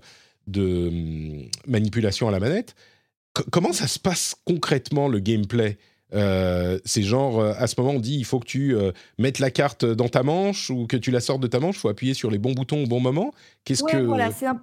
de 0.47 0.87
hum, 0.87 1.49
manipulation 1.67 2.27
à 2.27 2.31
la 2.31 2.39
manette, 2.39 2.75
comment 3.51 3.73
ça 3.73 3.87
se 3.87 3.99
passe 3.99 4.35
concrètement 4.45 5.07
le 5.07 5.19
gameplay? 5.19 5.77
Euh, 6.13 6.77
c'est 6.83 7.03
genre, 7.03 7.39
euh, 7.39 7.53
à 7.57 7.67
ce 7.67 7.75
moment, 7.79 7.91
on 7.91 7.99
dit 7.99 8.17
il 8.17 8.25
faut 8.25 8.39
que 8.39 8.45
tu 8.45 8.75
mettes 9.17 9.39
la 9.39 9.49
carte 9.49 9.85
dans 9.85 10.09
ta 10.09 10.23
manche 10.23 10.69
ou 10.69 10.85
que 10.85 10.97
tu 10.97 11.09
la 11.09 11.21
sortes 11.21 11.41
de 11.41 11.47
ta 11.47 11.59
manche, 11.59 11.77
il 11.77 11.79
faut 11.79 11.89
appuyer 11.89 12.13
sur 12.13 12.29
les 12.29 12.37
bons 12.37 12.53
boutons 12.53 12.83
au 12.83 12.87
bon 12.87 12.99
moment. 12.99 13.33
Qu'est-ce 13.63 13.83
que. 13.83 13.97
Voilà, 13.97 14.31
c'est 14.31 14.47
un, 14.47 14.61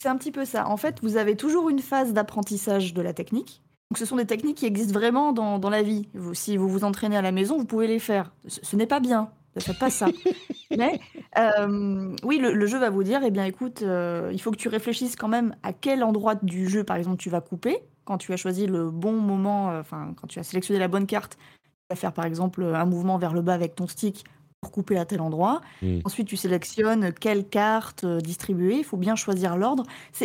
c'est 0.00 0.08
un 0.08 0.16
petit 0.16 0.32
peu 0.32 0.44
ça. 0.44 0.68
En 0.68 0.76
fait, 0.76 0.98
vous 1.02 1.16
avez 1.16 1.36
toujours 1.36 1.68
une 1.68 1.80
phase 1.80 2.12
d'apprentissage 2.12 2.94
de 2.94 3.02
la 3.02 3.12
technique. 3.12 3.62
Donc, 3.90 3.98
ce 3.98 4.06
sont 4.06 4.16
des 4.16 4.26
techniques 4.26 4.56
qui 4.58 4.66
existent 4.66 4.92
vraiment 4.92 5.32
dans, 5.32 5.58
dans 5.58 5.70
la 5.70 5.82
vie. 5.82 6.08
si 6.32 6.56
vous 6.56 6.68
vous 6.68 6.84
entraînez 6.84 7.16
à 7.16 7.22
la 7.22 7.32
maison, 7.32 7.58
vous 7.58 7.64
pouvez 7.64 7.86
les 7.86 7.98
faire. 7.98 8.32
Ce, 8.46 8.76
n'est 8.76 8.86
pas 8.86 9.00
bien. 9.00 9.30
Ne 9.56 9.60
faites 9.60 9.78
pas 9.78 9.90
ça. 9.90 10.06
Mais 10.76 11.00
euh, 11.38 12.14
oui, 12.24 12.38
le, 12.38 12.66
jeu 12.66 12.78
va 12.78 12.90
vous 12.90 13.04
dire, 13.04 13.20
eh 13.24 13.30
bien, 13.30 13.44
écoute, 13.44 13.82
euh, 13.82 14.30
il 14.32 14.40
faut 14.40 14.50
que 14.50 14.56
tu 14.56 14.68
réfléchisses 14.68 15.16
quand 15.16 15.28
même 15.28 15.54
à 15.62 15.72
quel 15.72 16.02
endroit 16.02 16.34
du 16.34 16.68
jeu, 16.68 16.82
par 16.82 16.96
exemple, 16.96 17.18
tu 17.18 17.30
vas 17.30 17.40
couper. 17.40 17.78
Quand 18.04 18.18
tu 18.18 18.32
as 18.32 18.36
choisi 18.36 18.66
le 18.66 18.90
bon 18.90 19.12
moment, 19.12 19.70
euh, 19.70 19.80
enfin, 19.80 20.12
quand 20.16 20.26
tu 20.26 20.38
as 20.38 20.42
sélectionné 20.42 20.80
la 20.80 20.88
bonne 20.88 21.06
carte, 21.06 21.36
tu 21.36 21.86
vas 21.90 21.96
faire, 21.96 22.12
par 22.12 22.24
exemple, 22.24 22.64
un 22.64 22.86
mouvement 22.86 23.18
vers 23.18 23.32
le 23.32 23.42
bas 23.42 23.54
avec 23.54 23.76
ton 23.76 23.86
stick 23.86 24.24
couper 24.70 24.96
à 24.98 25.04
tel 25.04 25.20
endroit. 25.20 25.60
Hmm. 25.82 26.00
Ensuite, 26.04 26.28
tu 26.28 26.36
sélectionnes 26.36 27.12
quelle 27.12 27.46
carte 27.46 28.04
euh, 28.04 28.20
distribuer. 28.20 28.78
Il 28.78 28.84
faut 28.84 28.96
bien 28.96 29.16
choisir 29.16 29.56
l'ordre. 29.56 29.84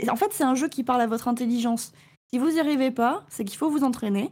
En 0.10 0.16
fait, 0.16 0.30
c'est 0.32 0.44
un 0.44 0.56
jeu 0.56 0.68
qui 0.68 0.84
parle 0.84 1.02
à 1.02 1.08
votre 1.08 1.28
intelligence. 1.28 1.94
Si 2.32 2.40
vous 2.40 2.52
n'y 2.52 2.60
arrivez 2.60 2.92
pas, 2.92 3.24
c'est 3.30 3.44
qu'il 3.44 3.58
faut 3.58 3.70
vous 3.70 3.84
entraîner 3.84 4.32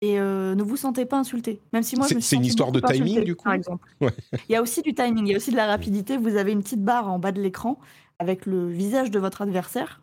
et 0.00 0.18
euh, 0.20 0.54
ne 0.54 0.62
vous 0.62 0.76
sentez 0.76 1.04
pas 1.04 1.18
insulté. 1.18 1.60
Même 1.72 1.82
si 1.82 1.96
moi, 1.96 2.06
c'est 2.06 2.36
une 2.36 2.44
histoire 2.44 2.72
de 2.72 2.80
timing 2.80 3.24
du 3.24 3.34
coup. 3.34 3.44
Par 3.44 3.54
exemple, 3.54 3.86
il 4.00 4.52
y 4.52 4.56
a 4.56 4.62
aussi 4.62 4.82
du 4.82 4.94
timing, 4.94 5.26
il 5.26 5.30
y 5.30 5.34
a 5.34 5.36
aussi 5.36 5.50
de 5.50 5.56
la 5.56 5.66
rapidité. 5.66 6.16
Vous 6.16 6.36
avez 6.36 6.52
une 6.52 6.62
petite 6.62 6.84
barre 6.84 7.08
en 7.08 7.18
bas 7.18 7.32
de 7.32 7.40
l'écran 7.40 7.78
avec 8.18 8.46
le 8.46 8.68
visage 8.68 9.10
de 9.10 9.18
votre 9.18 9.42
adversaire 9.42 10.00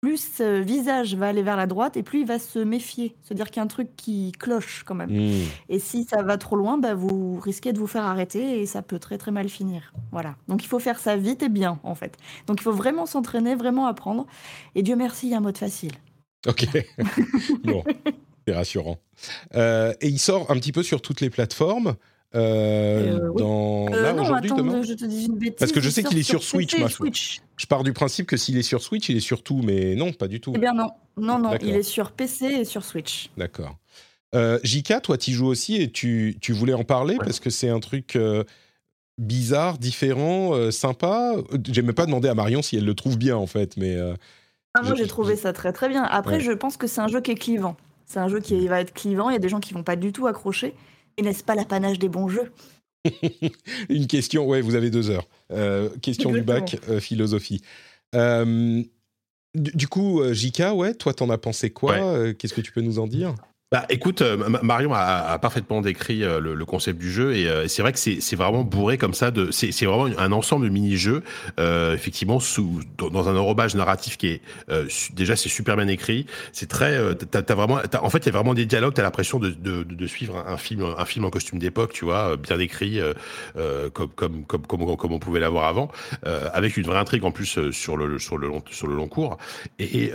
plus 0.00 0.32
ce 0.36 0.60
visage 0.60 1.14
va 1.14 1.28
aller 1.28 1.42
vers 1.42 1.56
la 1.56 1.66
droite 1.66 1.96
et 1.96 2.02
plus 2.02 2.20
il 2.20 2.26
va 2.26 2.38
se 2.38 2.58
méfier, 2.58 3.16
se 3.22 3.34
dire 3.34 3.46
qu'il 3.46 3.56
y 3.56 3.60
a 3.60 3.62
un 3.62 3.68
truc 3.68 3.96
qui 3.96 4.32
cloche 4.32 4.84
quand 4.86 4.94
même. 4.94 5.10
Hmm. 5.10 5.44
Et 5.68 5.78
si 5.78 6.04
ça 6.04 6.22
va 6.22 6.38
trop 6.38 6.56
loin, 6.56 6.78
bah, 6.78 6.94
vous 6.94 7.38
risquez 7.40 7.72
de 7.72 7.78
vous 7.78 7.86
faire 7.86 8.04
arrêter 8.04 8.60
et 8.60 8.66
ça 8.66 8.82
peut 8.82 8.98
très 8.98 9.18
très 9.18 9.32
mal 9.32 9.48
finir. 9.48 9.92
Voilà. 10.12 10.36
Donc 10.46 10.62
il 10.62 10.68
faut 10.68 10.78
faire 10.78 10.98
ça 11.00 11.16
vite 11.16 11.42
et 11.42 11.48
bien 11.48 11.80
en 11.82 11.94
fait. 11.94 12.16
Donc 12.46 12.60
il 12.60 12.62
faut 12.62 12.72
vraiment 12.72 13.06
s'entraîner, 13.06 13.54
vraiment 13.56 13.86
apprendre. 13.86 14.26
Et 14.74 14.82
Dieu 14.82 14.94
merci, 14.94 15.26
il 15.26 15.30
y 15.30 15.34
a 15.34 15.38
un 15.38 15.40
mode 15.40 15.58
facile. 15.58 15.92
Ok. 16.46 16.68
bon, 17.64 17.82
c'est 18.46 18.54
rassurant. 18.54 18.98
Euh, 19.54 19.92
et 20.00 20.08
il 20.08 20.18
sort 20.18 20.50
un 20.50 20.54
petit 20.54 20.72
peu 20.72 20.84
sur 20.84 21.02
toutes 21.02 21.20
les 21.20 21.30
plateformes. 21.30 21.96
Euh, 22.34 23.18
euh, 23.18 23.32
dans... 23.38 23.86
Euh, 23.90 24.02
là, 24.02 24.14
aujourd'hui, 24.14 24.50
demain 24.54 24.82
je 24.82 24.92
te 24.92 25.04
dis 25.06 25.26
une 25.26 25.38
bêtise, 25.38 25.56
Parce 25.58 25.72
que 25.72 25.80
je 25.80 25.88
sais 25.88 26.02
qu'il 26.02 26.18
est 26.18 26.22
sur, 26.22 26.42
Switch, 26.42 26.76
Je 27.56 27.66
pars 27.66 27.82
du 27.82 27.94
principe 27.94 28.26
que 28.26 28.36
s'il 28.36 28.58
est 28.58 28.62
sur 28.62 28.82
Switch, 28.82 29.08
il 29.08 29.16
est 29.16 29.20
sur 29.20 29.42
tout, 29.42 29.62
mais 29.64 29.94
non, 29.94 30.12
pas 30.12 30.28
du 30.28 30.40
tout. 30.40 30.52
Eh 30.54 30.58
bien 30.58 30.74
non, 30.74 30.90
non, 31.16 31.38
non, 31.38 31.56
il 31.62 31.74
est 31.74 31.82
sur 31.82 32.12
PC 32.12 32.46
et 32.46 32.64
sur 32.64 32.84
Switch. 32.84 33.30
D'accord. 33.38 33.76
Euh, 34.34 34.58
Jika, 34.62 35.00
toi, 35.00 35.16
tu 35.16 35.32
joues 35.32 35.46
aussi 35.46 35.80
et 35.80 35.90
tu, 35.90 36.36
tu 36.40 36.52
voulais 36.52 36.74
en 36.74 36.84
parler 36.84 37.16
parce 37.16 37.40
que 37.40 37.48
c'est 37.48 37.70
un 37.70 37.80
truc 37.80 38.18
bizarre, 39.16 39.78
différent, 39.78 40.70
sympa. 40.70 41.34
J'ai 41.70 41.82
même 41.82 41.94
pas 41.94 42.06
demandé 42.06 42.28
à 42.28 42.34
Marion 42.34 42.60
si 42.60 42.76
elle 42.76 42.84
le 42.84 42.94
trouve 42.94 43.16
bien, 43.16 43.36
en 43.36 43.46
fait, 43.46 43.76
mais... 43.76 43.96
Ah, 44.74 44.82
moi, 44.82 44.94
j'ai 44.94 45.06
trouvé 45.06 45.34
ça 45.34 45.54
très 45.54 45.72
très 45.72 45.88
bien. 45.88 46.02
Après, 46.04 46.40
je 46.40 46.52
pense 46.52 46.76
que 46.76 46.86
c'est 46.86 47.00
un 47.00 47.08
jeu 47.08 47.22
qui 47.22 47.30
est 47.30 47.36
clivant. 47.36 47.76
C'est 48.04 48.20
un 48.20 48.28
jeu 48.28 48.40
qui 48.40 48.68
va 48.68 48.80
être 48.80 48.92
clivant. 48.92 49.30
Il 49.30 49.32
y 49.32 49.36
a 49.36 49.40
des 49.40 49.48
gens 49.48 49.60
qui 49.60 49.72
vont 49.72 49.82
pas 49.82 49.96
du 49.96 50.12
tout 50.12 50.26
accrocher. 50.26 50.74
Et 51.18 51.22
n'est-ce 51.22 51.42
pas 51.42 51.56
l'apanage 51.56 51.98
des 51.98 52.08
bons 52.08 52.28
jeux 52.28 52.52
Une 53.88 54.06
question, 54.06 54.46
ouais, 54.46 54.60
vous 54.60 54.76
avez 54.76 54.88
deux 54.90 55.10
heures. 55.10 55.28
Euh, 55.52 55.90
question 56.00 56.30
du 56.30 56.42
bac, 56.42 56.78
euh, 56.88 57.00
philosophie. 57.00 57.60
Euh, 58.14 58.82
du, 59.54 59.88
coup, 59.88 60.22
Jika, 60.32 60.74
ouais, 60.74 60.94
toi, 60.94 61.12
t'en 61.12 61.28
as 61.30 61.38
pensé 61.38 61.70
quoi 61.70 62.32
Qu'est-ce 62.34 62.54
que 62.54 62.60
tu 62.60 62.70
peux 62.70 62.80
nous 62.80 63.00
en 63.00 63.08
dire? 63.08 63.34
Bah, 63.70 63.84
écoute, 63.90 64.22
euh, 64.22 64.38
Marion 64.62 64.94
a, 64.94 65.38
parfaitement 65.38 65.82
décrit 65.82 66.24
euh, 66.24 66.40
le, 66.40 66.64
concept 66.64 66.98
du 66.98 67.12
jeu 67.12 67.36
et 67.36 67.46
euh, 67.46 67.68
c'est 67.68 67.82
vrai 67.82 67.92
que 67.92 67.98
c'est 67.98 68.34
vraiment 68.36 68.64
bourré 68.64 68.96
comme 68.96 69.12
ça. 69.12 69.30
C'est 69.50 69.84
vraiment 69.84 70.06
un 70.18 70.32
ensemble 70.32 70.64
de 70.64 70.70
mini-jeux, 70.70 71.22
effectivement, 71.58 72.40
sous, 72.40 72.80
dans 72.96 73.28
un 73.28 73.36
enrobage 73.36 73.74
narratif 73.74 74.16
qui 74.16 74.28
est 74.28 74.40
déjà 75.12 75.36
c'est 75.36 75.50
super 75.50 75.76
bien 75.76 75.88
écrit. 75.88 76.24
C'est 76.52 76.68
très, 76.68 77.14
t'as 77.30 77.42
as 77.46 77.54
vraiment, 77.54 77.78
en 78.00 78.10
fait, 78.10 78.18
il 78.20 78.26
y 78.26 78.28
a 78.30 78.32
vraiment 78.32 78.54
des 78.54 78.64
dialogues. 78.64 78.94
T'as 78.94 79.02
l'impression 79.02 79.38
de, 79.38 79.50
de, 79.50 79.82
de, 79.82 80.06
suivre 80.06 80.42
un, 80.46 80.56
film, 80.56 80.84
un 80.96 81.04
film 81.04 81.26
en 81.26 81.30
costume 81.30 81.58
d'époque, 81.58 81.92
tu 81.92 82.06
vois, 82.06 82.36
bien 82.36 82.58
écrit, 82.58 83.00
comme, 83.92 84.08
comme, 84.08 84.44
comme, 84.44 84.66
comme, 84.66 84.96
comme 84.96 85.12
on 85.12 85.18
pouvait 85.18 85.40
l'avoir 85.40 85.66
avant, 85.66 85.90
avec 86.22 86.78
une 86.78 86.84
vraie 86.84 86.98
intrigue 86.98 87.24
en 87.24 87.32
plus 87.32 87.70
sur 87.70 87.96
le 87.98 88.18
sur 88.18 88.38
le 88.38 88.48
long 88.48 88.62
sur 88.70 88.86
le 88.86 88.94
long 88.94 89.08
cours. 89.08 89.36
Et, 89.78 90.04
et 90.04 90.12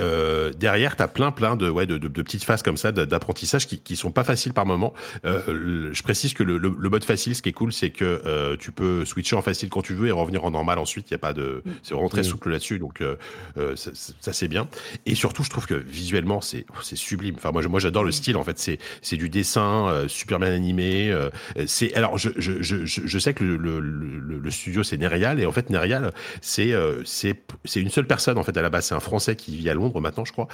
derrière, 0.58 0.96
t'as 0.96 1.08
plein 1.08 1.32
plein 1.32 1.56
de 1.56 1.70
ouais 1.70 1.86
de, 1.86 1.98
de, 2.00 2.22
petites 2.24 2.44
phases 2.44 2.64
comme 2.64 2.78
ça 2.78 2.92
d'apprentissage 2.92 3.43
qui, 3.68 3.80
qui 3.80 3.96
sont 3.96 4.12
pas 4.12 4.24
faciles 4.24 4.54
par 4.54 4.66
moment. 4.66 4.94
Euh, 5.26 5.90
je 5.94 6.04
précise 6.04 6.34
que 6.34 6.44
le, 6.44 6.58
le, 6.58 6.90
mode 6.90 7.04
facile, 7.04 7.36
ce 7.36 7.42
qui 7.42 7.50
est 7.50 7.54
cool, 7.54 7.74
c'est 7.74 7.90
que 7.90 8.22
euh, 8.26 8.56
tu 8.58 8.72
peux 8.72 9.06
switcher 9.06 9.36
en 9.36 9.42
facile 9.42 9.70
quand 9.70 9.82
tu 9.82 9.94
veux 9.94 10.08
et 10.08 10.12
revenir 10.12 10.44
en 10.46 10.52
normal 10.52 10.80
ensuite. 10.80 11.10
Il 11.10 11.14
y 11.14 11.16
a 11.16 11.20
pas 11.20 11.34
de, 11.34 11.64
c'est 11.82 11.94
vraiment 11.94 12.10
très 12.10 12.22
mm. 12.22 12.26
souple 12.26 12.50
là-dessus, 12.50 12.80
donc 12.80 13.02
euh, 13.02 13.16
euh 13.58 13.76
ça, 13.76 13.92
ça 13.94 14.34
c'est 14.34 14.48
bien. 14.48 14.68
Et 15.06 15.16
surtout, 15.16 15.44
je 15.44 15.50
trouve 15.50 15.66
que 15.66 15.76
visuellement, 15.76 16.42
c'est 16.42 16.66
c'est 16.82 16.96
sublime. 16.96 17.36
Enfin, 17.38 17.52
moi, 17.52 17.62
moi, 17.68 17.80
j'adore 17.80 18.04
le 18.04 18.10
mm. 18.10 18.14
style. 18.14 18.38
En 18.38 18.44
fait, 18.44 18.60
c'est 18.60 18.80
c'est 19.02 19.18
du 19.18 19.30
dessin 19.30 19.88
euh, 19.88 20.08
super 20.08 20.40
bien 20.40 20.52
animé. 20.52 21.12
Euh, 21.12 21.30
c'est 21.66 21.94
alors, 21.96 22.18
je, 22.18 22.30
je, 22.38 22.62
je, 22.62 22.86
je 22.86 23.20
sais 23.20 23.34
que 23.34 23.44
le, 23.44 23.58
le, 23.58 23.80
le, 23.80 24.52
studio 24.52 24.84
c'est 24.84 24.98
Nerial 24.98 25.40
et 25.40 25.46
en 25.46 25.52
fait 25.52 25.70
Nerial 25.70 26.12
c'est 26.42 26.74
c'est 27.06 27.36
c'est 27.66 27.82
une 27.82 27.90
seule 27.90 28.06
personne 28.06 28.38
en 28.38 28.44
fait 28.44 28.56
à 28.58 28.62
la 28.62 28.70
base. 28.70 28.86
C'est 28.86 28.96
un 28.96 29.00
Français 29.00 29.36
qui 29.36 29.56
vit 29.58 29.70
à 29.70 29.74
Londres 29.74 30.00
maintenant, 30.00 30.26
je 30.26 30.32
crois, 30.32 30.48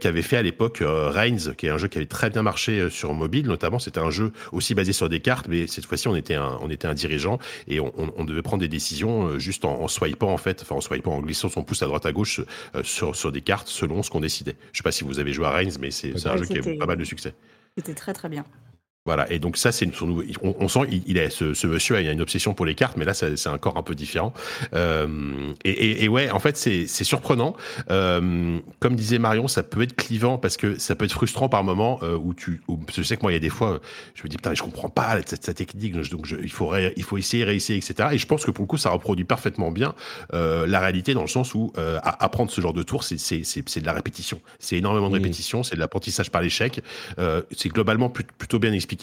qui 0.00 0.06
avait 0.06 0.22
fait 0.22 0.36
à 0.36 0.42
l'époque 0.42 0.82
Reigns, 0.82 1.54
qui 1.56 1.66
est 1.66 1.70
un 1.70 1.78
jeu 1.78 1.88
qui 1.88 1.98
avait 1.98 2.06
très 2.06 2.30
bien 2.34 2.42
marché 2.42 2.90
sur 2.90 3.14
mobile, 3.14 3.46
notamment. 3.46 3.78
C'était 3.78 4.00
un 4.00 4.10
jeu 4.10 4.32
aussi 4.52 4.74
basé 4.74 4.92
sur 4.92 5.08
des 5.08 5.20
cartes, 5.20 5.48
mais 5.48 5.66
cette 5.66 5.86
fois-ci, 5.86 6.08
on 6.08 6.16
était 6.16 6.34
un, 6.34 6.58
on 6.60 6.70
était 6.70 6.86
un 6.86 6.94
dirigeant 6.94 7.38
et 7.68 7.80
on, 7.80 8.24
devait 8.24 8.42
prendre 8.42 8.60
des 8.60 8.68
décisions 8.68 9.38
juste 9.38 9.64
en, 9.64 9.88
swipant 9.88 10.32
en 10.32 10.36
fait, 10.36 10.62
enfin 10.62 10.74
en 10.76 10.80
swipant, 10.80 11.12
en 11.12 11.20
glissant 11.20 11.48
son 11.48 11.62
pouce 11.62 11.82
à 11.82 11.86
droite 11.86 12.06
à 12.06 12.12
gauche 12.12 12.40
sur, 12.82 13.14
sur 13.14 13.32
des 13.32 13.40
cartes 13.40 13.68
selon 13.68 14.02
ce 14.02 14.10
qu'on 14.10 14.20
décidait. 14.20 14.56
Je 14.72 14.78
sais 14.78 14.82
pas 14.82 14.92
si 14.92 15.04
vous 15.04 15.18
avez 15.18 15.32
joué 15.32 15.46
à 15.46 15.50
Reigns, 15.50 15.78
mais 15.80 15.90
c'est 15.90 16.14
un 16.26 16.36
jeu 16.36 16.44
qui 16.46 16.58
a 16.58 16.76
pas 16.78 16.86
mal 16.86 16.98
de 16.98 17.04
succès. 17.04 17.34
C'était 17.76 17.94
très 17.94 18.12
très 18.12 18.28
bien. 18.28 18.44
Voilà, 19.06 19.30
et 19.30 19.38
donc 19.38 19.58
ça, 19.58 19.70
c'est 19.70 19.94
son. 19.94 20.24
On, 20.42 20.54
on, 20.60 20.66
sent, 20.66 20.80
il, 20.90 21.02
il 21.06 21.18
est 21.18 21.28
ce, 21.28 21.52
ce, 21.52 21.66
monsieur, 21.66 22.00
il 22.00 22.08
a 22.08 22.12
une 22.12 22.22
obsession 22.22 22.54
pour 22.54 22.64
les 22.64 22.74
cartes, 22.74 22.96
mais 22.96 23.04
là, 23.04 23.12
c'est 23.12 23.48
encore 23.48 23.76
un 23.76 23.82
peu 23.82 23.94
différent. 23.94 24.32
Euh, 24.72 25.52
et, 25.62 25.72
et, 25.72 26.04
et, 26.04 26.08
ouais, 26.08 26.30
en 26.30 26.38
fait, 26.38 26.56
c'est 26.56 26.86
surprenant. 26.86 27.54
Euh, 27.90 28.58
comme 28.80 28.96
disait 28.96 29.18
Marion, 29.18 29.46
ça 29.46 29.62
peut 29.62 29.82
être 29.82 29.94
clivant 29.94 30.38
parce 30.38 30.56
que 30.56 30.78
ça 30.78 30.94
peut 30.94 31.04
être 31.04 31.12
frustrant 31.12 31.50
par 31.50 31.64
moment 31.64 31.98
euh, 32.02 32.16
où 32.16 32.32
tu. 32.32 32.62
Où, 32.66 32.80
je 32.96 33.02
sais 33.02 33.18
que 33.18 33.22
moi, 33.22 33.30
il 33.32 33.34
y 33.34 33.36
a 33.36 33.40
des 33.40 33.50
fois, 33.50 33.78
je 34.14 34.22
me 34.22 34.28
dis 34.30 34.38
putain, 34.38 34.54
je 34.54 34.62
comprends 34.62 34.88
pas 34.88 35.18
cette, 35.26 35.44
cette 35.44 35.58
technique, 35.58 35.94
donc 36.08 36.24
je, 36.24 36.36
il 36.42 36.50
faut 36.50 36.74
il 36.74 37.02
faut 37.02 37.18
essayer, 37.18 37.44
réessayer, 37.44 37.78
etc. 37.78 38.08
Et 38.12 38.16
je 38.16 38.26
pense 38.26 38.46
que 38.46 38.50
pour 38.52 38.62
le 38.62 38.68
coup, 38.68 38.78
ça 38.78 38.88
reproduit 38.88 39.26
parfaitement 39.26 39.70
bien 39.70 39.94
la 40.32 40.80
réalité 40.80 41.12
dans 41.12 41.20
le 41.20 41.28
sens 41.28 41.54
où 41.54 41.74
apprendre 42.02 42.50
ce 42.50 42.62
genre 42.62 42.72
de 42.72 42.82
tour, 42.82 43.04
c'est 43.04 43.16
de 43.18 43.84
la 43.86 43.92
répétition. 43.92 44.40
C'est 44.58 44.78
énormément 44.78 45.10
de 45.10 45.14
répétition, 45.14 45.62
c'est 45.62 45.74
de 45.74 45.80
l'apprentissage 45.80 46.30
par 46.30 46.40
l'échec. 46.40 46.80
C'est 47.54 47.68
globalement 47.68 48.08
plutôt 48.08 48.58
bien 48.58 48.72
expliqué 48.72 48.93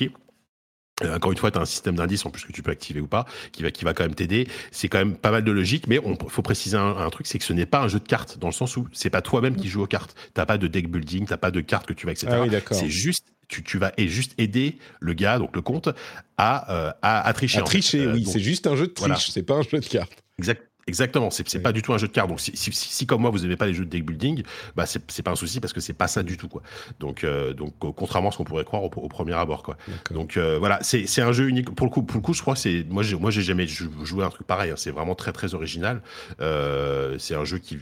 euh, 1.03 1.15
encore 1.15 1.31
une 1.31 1.37
fois, 1.37 1.51
tu 1.51 1.57
as 1.57 1.61
un 1.61 1.65
système 1.65 1.95
d'indices 1.95 2.25
en 2.25 2.29
plus 2.29 2.43
que 2.43 2.51
tu 2.51 2.61
peux 2.61 2.71
activer 2.71 3.01
ou 3.01 3.07
pas, 3.07 3.25
qui 3.51 3.63
va, 3.63 3.71
qui 3.71 3.85
va 3.85 3.93
quand 3.93 4.03
même 4.03 4.15
t'aider. 4.15 4.47
C'est 4.71 4.87
quand 4.87 4.99
même 4.99 5.15
pas 5.15 5.31
mal 5.31 5.43
de 5.43 5.51
logique, 5.51 5.87
mais 5.87 5.99
il 6.03 6.29
faut 6.29 6.41
préciser 6.41 6.77
un, 6.77 7.09
truc, 7.09 7.27
c'est 7.27 7.39
que 7.39 7.45
ce 7.45 7.53
n'est 7.53 7.65
pas 7.65 7.81
un 7.81 7.87
jeu 7.87 7.99
de 7.99 8.07
cartes, 8.07 8.37
dans 8.37 8.47
le 8.47 8.53
sens 8.53 8.77
où 8.77 8.87
c'est 8.93 9.09
pas 9.09 9.21
toi-même 9.21 9.55
qui 9.55 9.69
joues 9.69 9.83
aux 9.83 9.87
cartes. 9.87 10.15
T'as 10.33 10.45
pas 10.45 10.57
de 10.57 10.67
deck 10.67 10.89
building, 10.89 11.25
t'as 11.25 11.37
pas 11.37 11.51
de 11.51 11.61
cartes 11.61 11.87
que 11.87 11.93
tu 11.93 12.05
vas, 12.05 12.11
etc. 12.11 12.27
Ah 12.31 12.73
c'est 12.73 12.89
juste 12.89 13.25
tu, 13.47 13.63
tu, 13.63 13.77
vas 13.77 13.91
et 13.97 14.07
juste 14.07 14.33
aider 14.37 14.77
le 15.01 15.13
gars, 15.13 15.37
donc 15.37 15.53
le 15.55 15.61
comte, 15.61 15.89
à, 16.37 16.73
euh, 16.73 16.91
à, 17.01 17.33
tricher. 17.33 17.59
À 17.59 17.63
tricher, 17.63 18.07
oui. 18.07 18.25
c'est 18.25 18.39
juste 18.39 18.65
un 18.65 18.77
jeu 18.77 18.87
de 18.87 18.93
triche, 18.93 19.29
c'est 19.29 19.43
pas 19.43 19.55
un 19.55 19.61
jeu 19.61 19.79
de 19.79 19.85
cartes. 19.85 20.23
Exact. 20.39 20.70
Exactement, 20.87 21.29
c'est 21.29 21.53
n'est 21.53 21.61
pas 21.61 21.71
du 21.71 21.81
tout 21.81 21.93
un 21.93 21.97
jeu 21.97 22.07
de 22.07 22.11
cartes. 22.11 22.29
Donc 22.29 22.39
si, 22.39 22.51
si, 22.55 22.71
si 22.71 23.05
comme 23.05 23.21
moi 23.21 23.29
vous 23.29 23.39
n'aimez 23.39 23.55
pas 23.55 23.67
les 23.67 23.73
jeux 23.73 23.85
de 23.85 23.89
deck 23.89 24.05
building, 24.05 24.43
bah 24.75 24.85
c'est 24.85 25.23
pas 25.23 25.31
un 25.31 25.35
souci 25.35 25.59
parce 25.59 25.73
que 25.73 25.79
c'est 25.79 25.93
pas 25.93 26.07
ça 26.07 26.23
du 26.23 26.37
tout 26.37 26.47
quoi. 26.47 26.63
Donc 26.99 27.23
euh, 27.23 27.53
donc 27.53 27.73
euh, 27.83 27.91
contrairement 27.95 28.29
à 28.29 28.31
ce 28.31 28.37
qu'on 28.37 28.43
pourrait 28.43 28.65
croire 28.65 28.83
au, 28.83 28.89
premier 28.89 29.33
abord 29.33 29.61
quoi. 29.61 29.77
Donc 30.09 30.37
euh, 30.37 30.57
voilà, 30.57 30.79
c'est 30.81 31.21
un 31.21 31.31
jeu 31.31 31.47
unique 31.47 31.69
pour 31.75 31.85
le 31.85 31.91
coup. 31.91 32.01
Pour 32.01 32.17
le 32.17 32.21
coup, 32.21 32.33
je 32.33 32.41
crois 32.41 32.55
c'est 32.55 32.83
moi 32.89 33.03
j'ai 33.03 33.15
moi 33.15 33.29
j'ai 33.29 33.43
jamais 33.43 33.67
joué 33.67 34.23
un 34.23 34.29
truc 34.29 34.47
pareil. 34.47 34.71
Hein. 34.71 34.75
C'est 34.77 34.91
vraiment 34.91 35.13
très 35.13 35.31
très 35.31 35.53
original. 35.53 36.01
c'est 36.39 37.35
un 37.35 37.45
jeu 37.45 37.59
qui 37.59 37.77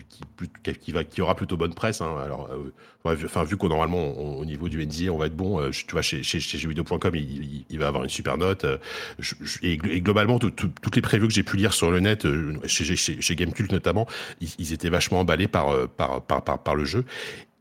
qui, 0.63 0.73
qui, 0.73 0.91
va 0.91 1.03
qui 1.05 1.21
aura 1.21 1.35
plutôt 1.35 1.55
bonne 1.55 1.73
presse. 1.73 2.01
Hein. 2.01 2.17
Alors 2.23 2.49
enfin 3.05 3.43
vu 3.43 3.55
qu'on 3.57 3.69
normalement 3.69 4.17
au 4.37 4.45
niveau 4.45 4.67
du 4.67 4.85
NDA 4.85 5.11
on 5.11 5.17
va 5.17 5.27
être 5.27 5.35
bon. 5.35 5.69
tu 5.71 5.85
vois 5.91 6.01
chez 6.01 6.21
chez, 6.21 6.39
chez 6.39 6.57
jeuxvideo.com 6.57 7.15
il, 7.15 7.79
va 7.79 7.87
avoir 7.87 8.03
une 8.03 8.09
super 8.09 8.37
note. 8.37 8.65
et, 9.63 9.77
globalement 9.77 10.37
toutes 10.39 10.95
les 10.95 11.01
previews 11.01 11.27
que 11.27 11.33
j'ai 11.33 11.43
pu 11.43 11.57
lire 11.57 11.73
sur 11.73 11.91
le 11.91 11.99
net 11.99 12.27
chez 12.65 12.83
chez, 12.95 13.21
chez 13.21 13.35
Gamecult 13.35 13.71
notamment, 13.71 14.07
ils, 14.41 14.73
étaient 14.73 14.89
vachement 14.89 15.19
emballés 15.19 15.47
par, 15.47 15.69
euh, 15.69 15.87
par, 15.87 16.21
par, 16.21 16.43
par, 16.63 16.75
le 16.75 16.85
jeu. 16.85 17.05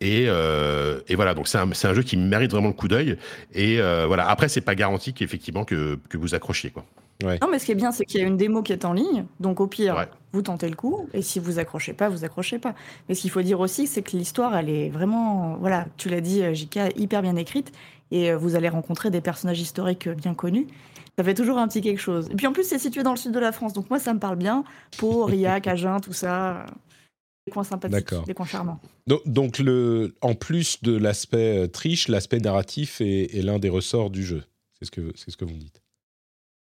Et, 0.01 0.26
euh, 0.28 1.01
et, 1.09 1.14
voilà, 1.14 1.34
donc 1.34 1.49
c'est 1.49 1.59
un, 1.59 1.70
un, 1.70 1.95
jeu 1.95 2.03
qui 2.03 2.16
mérite 2.16 2.51
vraiment 2.51 2.68
le 2.68 2.74
coup 2.74 2.89
d'œil. 2.89 3.16
Et 3.53 3.80
euh, 3.80 4.07
voilà, 4.07 4.28
après, 4.28 4.49
c'est 4.49 4.61
pas 4.61 4.74
garanti 4.74 5.12
qu'effectivement 5.12 5.64
que, 5.64 5.99
que 6.09 6.16
vous 6.18 6.34
accrochiez. 6.34 6.70
Quoi. 6.70 6.84
Non, 7.22 7.48
mais 7.50 7.58
ce 7.58 7.66
qui 7.66 7.72
est 7.72 7.76
bien, 7.76 7.90
c'est 7.90 8.04
qu'il 8.04 8.20
y 8.20 8.24
a 8.24 8.26
une 8.26 8.36
démo 8.36 8.62
qui 8.62 8.72
est 8.72 8.84
en 8.84 8.92
ligne. 8.92 9.24
Donc 9.40 9.60
au 9.60 9.66
pire, 9.66 10.06
vous 10.32 10.42
tentez 10.42 10.68
le 10.68 10.76
coup. 10.76 11.08
Et 11.12 11.22
si 11.22 11.40
vous 11.40 11.58
accrochez 11.58 11.92
pas, 11.92 12.08
vous 12.08 12.24
accrochez 12.24 12.58
pas. 12.58 12.74
Mais 13.08 13.14
ce 13.14 13.22
qu'il 13.22 13.30
faut 13.30 13.42
dire 13.42 13.60
aussi, 13.60 13.86
c'est 13.86 14.02
que 14.02 14.16
l'histoire, 14.16 14.56
elle 14.56 14.68
est 14.68 14.88
vraiment, 14.88 15.56
voilà, 15.58 15.86
tu 15.96 16.08
l'as 16.08 16.20
dit, 16.20 16.42
Jika, 16.54 16.88
hyper 16.96 17.22
bien 17.22 17.36
écrite. 17.36 17.72
Et 18.10 18.32
vous 18.34 18.54
allez 18.54 18.68
rencontrer 18.68 19.10
des 19.10 19.20
personnages 19.20 19.60
historiques 19.60 20.08
bien 20.08 20.34
connus. 20.34 20.66
Ça 21.18 21.24
fait 21.24 21.34
toujours 21.34 21.58
un 21.58 21.66
petit 21.66 21.80
quelque 21.80 22.00
chose. 22.00 22.28
Et 22.30 22.36
puis 22.36 22.46
en 22.46 22.52
plus, 22.52 22.62
c'est 22.62 22.78
situé 22.78 23.02
dans 23.02 23.10
le 23.10 23.16
sud 23.16 23.32
de 23.32 23.40
la 23.40 23.50
France, 23.50 23.72
donc 23.72 23.90
moi, 23.90 23.98
ça 23.98 24.14
me 24.14 24.20
parle 24.20 24.36
bien. 24.36 24.62
Pau, 24.98 25.24
Riac, 25.26 25.66
Agen, 25.66 26.00
tout 26.00 26.12
ça. 26.12 26.64
Des 27.44 27.52
coins 27.52 27.64
sympathiques, 27.64 28.14
des 28.24 28.34
coins 28.34 28.46
charmants. 28.46 28.78
Donc, 29.08 29.22
donc 29.26 29.58
le, 29.58 30.14
en 30.20 30.36
plus 30.36 30.80
de 30.84 30.96
l'aspect 30.96 31.64
euh, 31.64 31.66
triche, 31.66 32.06
l'aspect 32.06 32.38
narratif 32.38 33.00
est, 33.00 33.42
l'un 33.42 33.58
des 33.58 33.68
ressorts 33.68 34.10
du 34.10 34.22
jeu. 34.22 34.44
C'est 34.78 34.84
ce 34.84 34.90
que, 34.92 35.12
c'est 35.16 35.32
ce 35.32 35.36
que 35.36 35.44
vous 35.44 35.54
me 35.54 35.58
dites. 35.58 35.82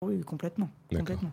Oui, 0.01 0.21
complètement. 0.21 0.69
complètement. 0.89 1.31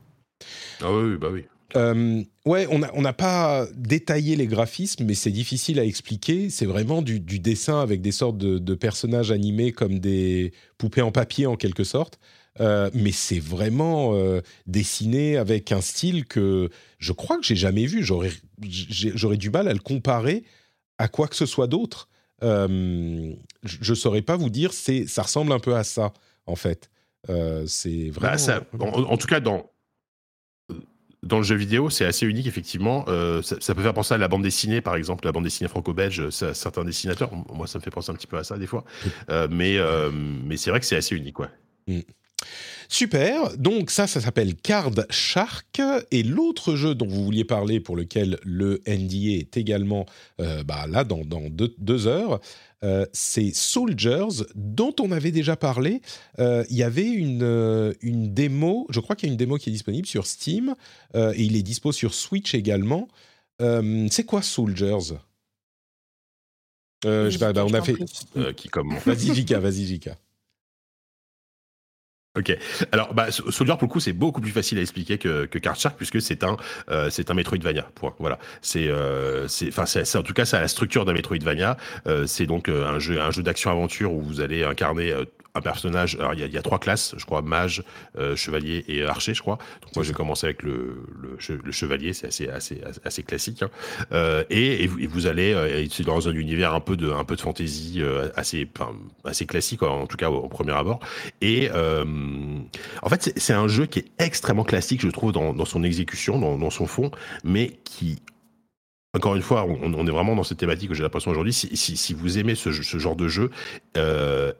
Ah 0.80 0.92
oui, 0.92 1.16
bah 1.16 1.28
oui. 1.32 1.44
Euh, 1.74 2.22
ouais, 2.44 2.66
on 2.70 2.80
n'a 2.80 2.90
on 2.94 3.02
pas 3.12 3.66
détaillé 3.74 4.36
les 4.36 4.46
graphismes, 4.46 5.04
mais 5.04 5.14
c'est 5.14 5.30
difficile 5.30 5.78
à 5.78 5.84
expliquer. 5.84 6.50
C'est 6.50 6.66
vraiment 6.66 7.00
du, 7.00 7.20
dessin 7.20 7.80
avec 7.80 8.02
des 8.02 8.12
sortes 8.12 8.36
de, 8.36 8.58
de, 8.58 8.74
personnages 8.74 9.30
animés 9.30 9.72
comme 9.72 9.98
des 9.98 10.52
poupées 10.76 11.02
en 11.02 11.12
papier 11.12 11.46
en 11.46 11.56
quelque 11.56 11.84
sorte. 11.84 12.18
Euh, 12.60 12.90
mais 12.92 13.12
c'est 13.12 13.38
vraiment 13.38 14.14
euh, 14.14 14.42
dessiné 14.66 15.38
avec 15.38 15.72
un 15.72 15.80
style 15.80 16.26
que 16.26 16.68
je 16.98 17.12
crois 17.12 17.38
que 17.38 17.44
j'ai 17.44 17.56
jamais 17.56 17.86
vu. 17.86 18.02
J'aurais, 18.02 18.32
j'aurais 18.60 19.38
du 19.38 19.50
mal 19.50 19.68
à 19.68 19.72
le 19.72 19.78
comparer 19.78 20.44
à 20.98 21.08
quoi 21.08 21.28
que 21.28 21.36
ce 21.36 21.46
soit 21.46 21.66
d'autre. 21.66 22.08
Euh, 22.42 23.32
je 23.62 23.90
ne 23.90 23.96
saurais 23.96 24.22
pas 24.22 24.36
vous 24.36 24.50
dire, 24.50 24.72
c'est, 24.72 25.06
ça 25.06 25.22
ressemble 25.22 25.52
un 25.52 25.60
peu 25.60 25.76
à 25.76 25.84
ça, 25.84 26.12
en 26.46 26.56
fait. 26.56 26.90
C'est 27.66 28.11
bah, 28.11 28.37
vraiment. 28.37 29.11
en, 29.11 29.16
tout 29.16 29.27
cas, 29.27 29.41
dans, 29.41 29.70
dans 31.23 31.39
le 31.39 31.45
jeu 31.45 31.57
vidéo, 31.57 31.91
c'est 31.91 32.05
assez 32.05 32.27
unique, 32.27 32.47
effectivement. 32.47 33.05
ça, 33.43 33.75
peut 33.75 33.83
faire 33.83 33.95
penser 33.95 34.14
à 34.14 34.18
la 34.18 34.29
bande 34.29 34.43
dessinée, 34.43 34.81
par 34.81 34.97
exemple, 34.97 35.25
la 35.25 35.33
bande 35.33 35.45
dessinée 35.45 35.68
franco-belge, 35.68 36.31
certains 36.31 36.85
dessinateurs. 36.85 37.31
Moi, 37.53 37.66
ça 37.66 37.79
me 37.79 37.83
fait 37.83 37.91
penser 37.91 38.11
un 38.11 38.14
petit 38.14 38.27
peu 38.27 38.39
à 38.39 38.45
ça, 38.45 38.59
des 38.59 38.66
fois. 38.66 38.85
mais, 39.51 39.79
mais 40.12 40.57
c'est 40.57 40.70
vrai 40.70 40.81
que 40.81 40.87
c'est 40.87 40.97
assez 40.97 41.14
unique, 41.16 41.39
ouais. 41.39 41.49
Mm. 41.87 42.01
Super, 42.89 43.57
donc 43.57 43.91
ça, 43.91 44.07
ça 44.07 44.20
s'appelle 44.20 44.55
Card 44.55 44.93
Shark. 45.11 45.81
Et 46.11 46.23
l'autre 46.23 46.77
jeu 46.77 46.95
dont 46.95 47.07
vous 47.07 47.25
vouliez 47.25 47.45
parler, 47.45 47.81
pour 47.81 47.97
lequel 47.97 48.39
le 48.45 48.83
NDA 48.87 49.39
est 49.39 49.57
également 49.57 50.07
euh, 50.41 50.62
bah, 50.62 50.87
là 50.87 51.05
dans, 51.05 51.23
deux, 51.25 52.07
heures, 52.07 52.41
euh, 52.85 53.07
c'est 53.12 53.55
Soldiers, 53.55 54.45
dont 54.55 54.95
on 55.01 55.12
avait 55.12 55.30
déjà 55.30 55.57
parlé. 55.57 56.01
Euh, 56.39 56.64
il 56.70 56.76
y 56.76 56.83
avait 56.83 57.09
une, 57.09 57.95
une 58.01 58.33
démo, 58.35 58.87
je 58.91 59.01
crois 59.01 59.16
qu'il 59.16 59.28
y 59.28 59.30
a 59.30 59.33
une 59.33 59.39
démo 59.39 59.57
qui 59.57 59.70
est 59.70 59.72
disponible 59.72 60.07
sur 60.07 60.26
Steam, 60.26 60.74
et 61.14 61.43
il 61.43 61.57
est 61.57 61.62
dispo 61.62 61.93
sur 61.93 62.14
Switch 62.14 62.55
également. 62.55 63.09
c'est 63.61 64.24
quoi 64.24 64.43
Soldiers? 64.43 65.16
Je 67.05 67.30
sais 67.30 67.39
pas, 67.39 67.53
bah, 67.53 67.64
on 67.66 67.74
a 67.74 67.83
fait. 67.83 67.97
qui 68.57 68.68
comme 68.68 68.97
Vas-y, 69.07 69.35
Jika, 69.35 69.59
vas-y, 69.59 69.87
Jika. 69.87 70.16
Ok. 72.35 72.57
Alors, 72.93 73.12
bah, 73.12 73.30
Soldier 73.30 73.74
pour 73.74 73.89
le 73.89 73.93
coup, 73.93 74.01
c'est 74.01 74.14
beaucoup 74.14 74.41
plus 74.41 74.53
facile 74.53 74.78
à 74.78 74.80
expliquer 74.80 75.18
que, 75.18 75.45
que 75.45 75.59
Card 75.59 75.76
Shark 75.76 75.97
puisque 75.99 76.22
c'est 76.22 76.45
un, 76.45 76.57
euh, 76.91 77.11
c'est 77.11 77.30
un 77.30 77.35
Metroidvania. 77.35 77.91
Voilà. 78.18 78.39
C'est, 78.62 78.89
euh, 78.89 79.47
c'est, 79.49 79.68
enfin, 79.68 79.85
c'est, 79.85 80.16
en 80.16 80.22
tout 80.22 80.33
cas, 80.33 80.47
ça 80.47 80.57
a 80.57 80.61
la 80.62 80.68
structure 80.68 81.05
d'un 81.05 81.12
Metroidvania. 81.12 81.76
Euh, 82.07 82.26
c'est 82.26 82.47
donc 82.47 82.70
euh, 82.70 82.87
un 82.87 82.99
jeu, 82.99 83.20
un 83.20 83.30
jeu 83.30 83.43
d'action-aventure 83.43 84.14
où 84.14 84.22
vous 84.22 84.41
allez 84.41 84.64
incarner 84.64 85.12
euh, 85.12 85.26
un 85.55 85.61
personnage. 85.61 86.16
Alors, 86.16 86.34
il 86.34 86.40
y 86.40 86.59
a, 86.59 86.62
trois 86.62 86.78
classes, 86.78 87.14
je 87.16 87.24
crois, 87.24 87.42
mage, 87.42 87.82
euh, 88.18 88.36
chevalier 88.36 88.84
et 88.88 89.05
archer, 89.05 89.34
je 89.34 89.42
crois. 89.42 89.59
Donc, 89.82 89.96
moi, 89.96 90.05
j'ai 90.05 90.12
commencé 90.12 90.46
avec 90.46 90.62
le, 90.62 91.05
chevalier, 91.70 92.12
c'est 92.12 92.48
assez, 92.48 93.22
classique. 93.22 93.62
Hein. 93.62 93.70
Euh, 94.12 94.44
et, 94.50 94.86
vous, 94.86 95.26
allez, 95.26 95.53
euh, 95.53 95.86
c'est 95.90 96.05
dans 96.05 96.28
un 96.28 96.32
univers 96.32 96.74
un 96.74 96.80
peu 96.80 96.96
de, 96.96 97.12
fantasy 97.38 97.96
euh, 97.98 98.30
assez, 98.36 98.66
classique, 99.46 99.82
en 99.82 100.07
tout 100.07 100.16
cas 100.16 100.30
au, 100.30 100.48
premier 100.48 100.72
abord. 100.72 101.00
Et 101.40 101.68
en 101.70 103.09
fait, 103.09 103.32
c'est 103.36 103.55
un 103.55 103.68
jeu 103.68 103.86
qui 103.86 104.00
est 104.00 104.07
extrêmement 104.18 104.64
classique, 104.64 105.03
je 105.03 105.09
trouve, 105.09 105.32
dans, 105.32 105.64
son 105.64 105.82
exécution, 105.82 106.38
dans, 106.38 106.70
son 106.70 106.86
fond, 106.86 107.11
mais 107.44 107.78
qui 107.84 108.22
encore 109.14 109.36
une 109.36 109.42
fois, 109.42 109.66
on, 109.66 110.07
est 110.07 110.11
vraiment 110.11 110.34
dans 110.34 110.42
cette 110.42 110.57
thématique 110.57 110.88
que 110.88 110.94
j'ai 110.94 111.03
l'impression 111.03 111.30
aujourd'hui. 111.30 111.53
Si, 111.53 112.14
vous 112.14 112.38
aimez 112.38 112.55
ce, 112.55 112.70
genre 112.70 113.14
de 113.14 113.28
jeu, 113.28 113.50
euh, 113.98 114.55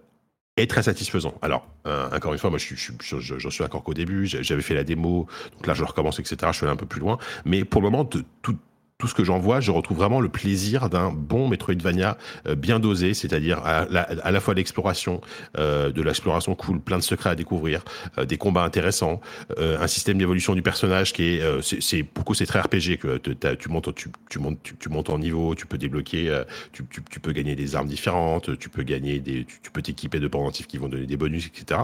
est 0.57 0.69
très 0.69 0.83
satisfaisant. 0.83 1.35
Alors, 1.43 1.67
euh, 1.87 2.09
encore 2.15 2.33
une 2.33 2.39
fois, 2.39 2.51
moi, 2.51 2.59
je, 2.59 2.75
je, 2.75 3.21
je, 3.21 3.49
suis 3.49 3.65
encore 3.65 3.83
qu'au 3.83 3.95
début, 3.95 4.27
j'avais 4.27 4.63
fait 4.63 4.75
la 4.75 4.85
démo, 4.85 5.27
donc 5.53 5.67
là, 5.67 5.75
je 5.75 5.83
recommence, 5.83 6.19
etc. 6.19 6.37
Je 6.49 6.57
suis 6.57 6.67
allé 6.67 6.73
un 6.73 6.77
peu 6.77 6.87
plus 6.87 7.01
loin, 7.01 7.19
mais 7.45 7.65
pour 7.65 7.81
le 7.81 7.91
moment, 7.91 8.05
de, 8.05 8.23
tout, 8.43 8.57
tout 9.03 9.09
ce 9.09 9.15
que 9.15 9.25
j'en 9.25 9.41
vois, 9.41 9.59
je 9.59 9.73
retrouve 9.73 9.97
vraiment 9.97 10.21
le 10.21 10.29
plaisir 10.29 10.89
d'un 10.89 11.11
bon 11.11 11.49
Metroidvania 11.49 12.17
euh, 12.47 12.55
bien 12.55 12.79
dosé, 12.79 13.15
c'est-à-dire 13.15 13.59
à, 13.65 13.85
la, 13.91 14.41
fois 14.41 14.55
l'exploration, 14.55 15.21
euh, 15.59 15.91
de 15.91 16.01
l'exploration 16.03 16.55
cool, 16.55 16.81
plein 16.81 16.99
de 16.99 17.03
secrets 17.03 17.31
à 17.31 17.35
découvrir, 17.35 17.83
euh, 18.19 18.27
des 18.27 18.39
combats 18.39 18.63
intéressants, 18.63 19.21
un 19.59 19.89
système 19.89 20.19
d'évolution 20.19 20.55
du 20.55 20.63
personnage 20.63 21.13
qui 21.13 21.25
est, 21.25 21.43
c'est 21.81 22.05
beaucoup 22.05 22.35
c'est 22.35 22.47
très 22.47 22.61
RPG 22.61 22.99
que 23.01 23.19
tu 23.19 23.69
montes, 23.69 23.93
tu, 23.93 24.09
tu 24.31 24.39
montes, 24.39 24.59
tu, 24.63 24.89
montes 24.89 25.11
en 25.11 25.19
niveau, 25.19 25.57
tu 25.57 25.67
peux 25.67 25.79
débloquer, 25.79 26.43
tu, 26.73 26.87
tu, 26.87 27.03
tu, 27.11 27.19
peux 27.19 27.33
gagner 27.33 27.57
des 27.57 27.75
armes 27.75 27.89
différentes, 27.89 28.57
tu 28.57 28.69
peux 28.69 28.85
gagner 28.85 29.19
des, 29.19 29.45
tu, 29.45 29.73
peux 29.73 29.83
t'équiper 29.83 30.21
de 30.21 30.29
pendentifs 30.29 30.69
qui 30.69 30.79
vont 30.79 30.89
donner 30.89 31.07
des 31.07 31.17
bonus, 31.17 31.49
etc. 31.49 31.81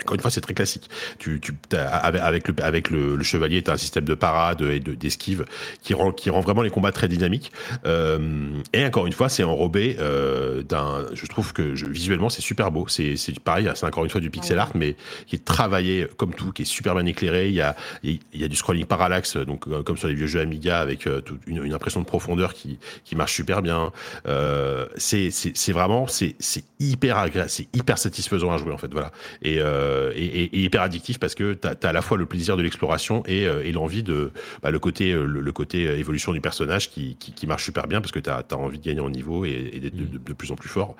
encore 0.00 0.16
une 0.16 0.20
fois, 0.20 0.30
c'est 0.30 0.40
très 0.40 0.54
classique. 0.54 0.90
Tu, 1.18 1.40
tu 1.40 1.54
avec 1.72 2.48
le 2.48 2.54
avec 2.62 2.90
le, 2.90 3.22
chevalier, 3.22 3.62
tu 3.62 3.70
as 3.70 3.74
un 3.74 3.78
système 3.78 4.04
de 4.04 4.14
parade 4.14 4.60
et 4.62 4.80
de 4.80 4.94
d'esquive 4.94 5.44
qui 5.82 5.94
rend 5.94 6.10
qui 6.10 6.30
rend 6.30 6.40
vraiment 6.40 6.62
les 6.62 6.70
combats 6.70 6.90
très 6.90 7.06
dynamiques. 7.06 7.52
Euh, 7.86 8.50
et 8.72 8.84
encore 8.84 9.06
une 9.06 9.12
fois, 9.12 9.28
c'est 9.28 9.44
enrobé 9.44 9.96
euh, 10.00 10.62
d'un. 10.62 11.06
Je 11.14 11.26
trouve 11.26 11.52
que 11.52 11.76
je, 11.76 11.86
visuellement, 11.86 12.28
c'est 12.28 12.42
super 12.42 12.72
beau. 12.72 12.88
C'est 12.88 13.16
c'est 13.16 13.38
pareil, 13.38 13.70
c'est 13.74 13.86
encore 13.86 14.04
une 14.04 14.10
fois 14.10 14.20
du 14.20 14.30
pixel 14.30 14.58
art, 14.58 14.72
mais 14.74 14.96
qui 15.26 15.36
est 15.36 15.44
travaillé 15.44 16.08
comme 16.16 16.34
tout, 16.34 16.50
qui 16.50 16.62
est 16.62 16.66
super 16.66 16.94
bien 16.94 17.06
éclairé. 17.06 17.48
Il 17.48 17.54
y 17.54 17.60
a 17.60 17.76
il 18.02 18.20
y 18.34 18.44
a 18.44 18.48
du 18.48 18.56
scrolling 18.56 18.86
parallaxe, 18.86 19.36
donc 19.36 19.68
euh, 19.68 19.84
comme 19.84 19.96
sur 19.96 20.08
les 20.08 20.14
vieux 20.14 20.26
jeux 20.26 20.40
Amiga, 20.40 20.80
avec 20.80 21.06
euh, 21.06 21.20
une, 21.46 21.64
une, 21.64 21.72
impression 21.72 22.00
de 22.00 22.06
profondeur 22.06 22.52
qui 22.52 22.78
qui 23.04 23.14
marche 23.14 23.34
super 23.34 23.62
bien. 23.62 23.92
Euh, 24.26 24.86
c'est 24.96 25.30
c'est 25.30 25.72
vraiment 25.72 26.08
c'est 26.08 26.34
c'est 26.40 26.64
hyper 26.80 27.18
agréable, 27.18 27.48
c'est 27.48 27.68
hyper 27.74 27.98
satisfaisant 27.98 28.52
à 28.52 28.58
jouer 28.58 28.72
en 28.72 28.78
fait. 28.78 28.92
Voilà. 28.92 29.12
Et 29.42 29.60
euh, 29.84 30.12
et, 30.16 30.50
hyper 30.58 30.82
addictif 30.82 31.18
parce 31.18 31.34
que 31.34 31.54
tu 31.54 31.68
as, 31.68 31.88
à 31.88 31.92
la 31.92 32.02
fois 32.02 32.16
le 32.16 32.26
plaisir 32.26 32.56
de 32.56 32.62
l'exploration 32.62 33.22
et, 33.26 33.46
euh, 33.46 33.70
l'envie 33.72 34.02
de 34.02 34.30
bah, 34.62 34.70
le 34.70 34.78
côté 34.78 35.12
euh, 35.12 35.24
le, 35.24 35.52
côté 35.52 35.82
évolution 35.82 36.32
du 36.32 36.40
personnage 36.40 36.90
qui, 36.90 37.16
qui, 37.16 37.46
marche 37.46 37.64
super 37.64 37.86
bien 37.86 38.00
parce 38.00 38.12
que 38.12 38.20
tu 38.20 38.30
as, 38.30 38.44
envie 38.54 38.78
de 38.78 38.84
gagner 38.84 39.00
en 39.00 39.10
niveau 39.10 39.44
et, 39.44 39.78
d'être 39.80 39.96
de, 39.96 40.32
plus 40.32 40.50
en 40.50 40.56
plus 40.56 40.68
fort. 40.68 40.96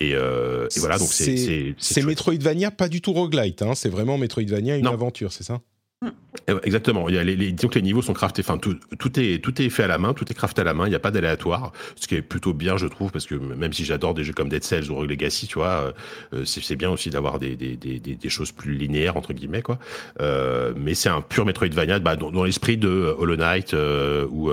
Et, 0.00 0.14
voilà, 0.76 0.98
donc 0.98 1.08
c'est. 1.08 1.74
C'est 1.78 2.02
Metroidvania, 2.02 2.70
pas 2.70 2.88
du 2.88 3.00
tout 3.00 3.12
roguelite, 3.12 3.62
hein, 3.62 3.74
c'est 3.74 3.88
vraiment 3.88 4.18
Metroidvania, 4.18 4.76
une 4.76 4.86
aventure, 4.86 5.32
c'est 5.32 5.44
ça? 5.44 5.60
Exactement. 6.62 7.08
Il 7.08 7.14
y 7.14 7.18
a 7.18 7.24
les, 7.24 7.52
disons 7.52 7.68
que 7.68 7.74
les 7.74 7.82
niveaux 7.82 8.02
sont 8.02 8.12
craftés. 8.12 8.42
Enfin, 8.42 8.58
tout, 8.58 8.76
tout, 8.98 9.18
est 9.18 9.42
tout 9.42 9.60
est 9.60 9.68
fait 9.68 9.82
à 9.82 9.86
la 9.86 9.98
main, 9.98 10.14
tout 10.14 10.30
est 10.30 10.34
crafté 10.34 10.60
à 10.60 10.64
la 10.64 10.74
main. 10.74 10.86
Il 10.86 10.90
n'y 10.90 10.96
a 10.96 11.00
pas 11.00 11.10
d'aléatoire, 11.10 11.72
ce 11.96 12.06
qui 12.06 12.14
est 12.14 12.22
plutôt 12.22 12.52
bien, 12.52 12.76
je 12.76 12.86
trouve, 12.86 13.10
parce 13.10 13.26
que 13.26 13.34
même 13.34 13.72
si 13.72 13.84
j'adore 13.84 14.14
des 14.14 14.22
jeux 14.22 14.32
comme 14.32 14.48
Dead 14.48 14.62
Cells 14.62 14.90
ou 14.90 14.94
Rogue 14.94 15.10
Legacy, 15.10 15.46
tu 15.46 15.54
vois, 15.54 15.92
euh, 16.32 16.44
c'est 16.44 16.76
bien 16.76 16.90
aussi 16.90 17.10
d'avoir 17.10 17.38
des, 17.38 17.56
des, 17.56 17.76
des, 17.76 17.98
des, 17.98 18.28
choses 18.28 18.52
plus 18.52 18.74
linéaires 18.74 19.16
entre 19.16 19.32
guillemets, 19.32 19.62
quoi. 19.62 19.78
Euh, 20.20 20.72
mais 20.76 20.94
c'est 20.94 21.08
un 21.08 21.20
pur 21.20 21.46
Metroidvania, 21.46 21.98
bah, 21.98 22.16
dans, 22.16 22.44
l'esprit 22.44 22.76
de 22.76 23.14
Hollow 23.18 23.36
Knight 23.36 23.74
euh, 23.74 24.26
ou 24.30 24.50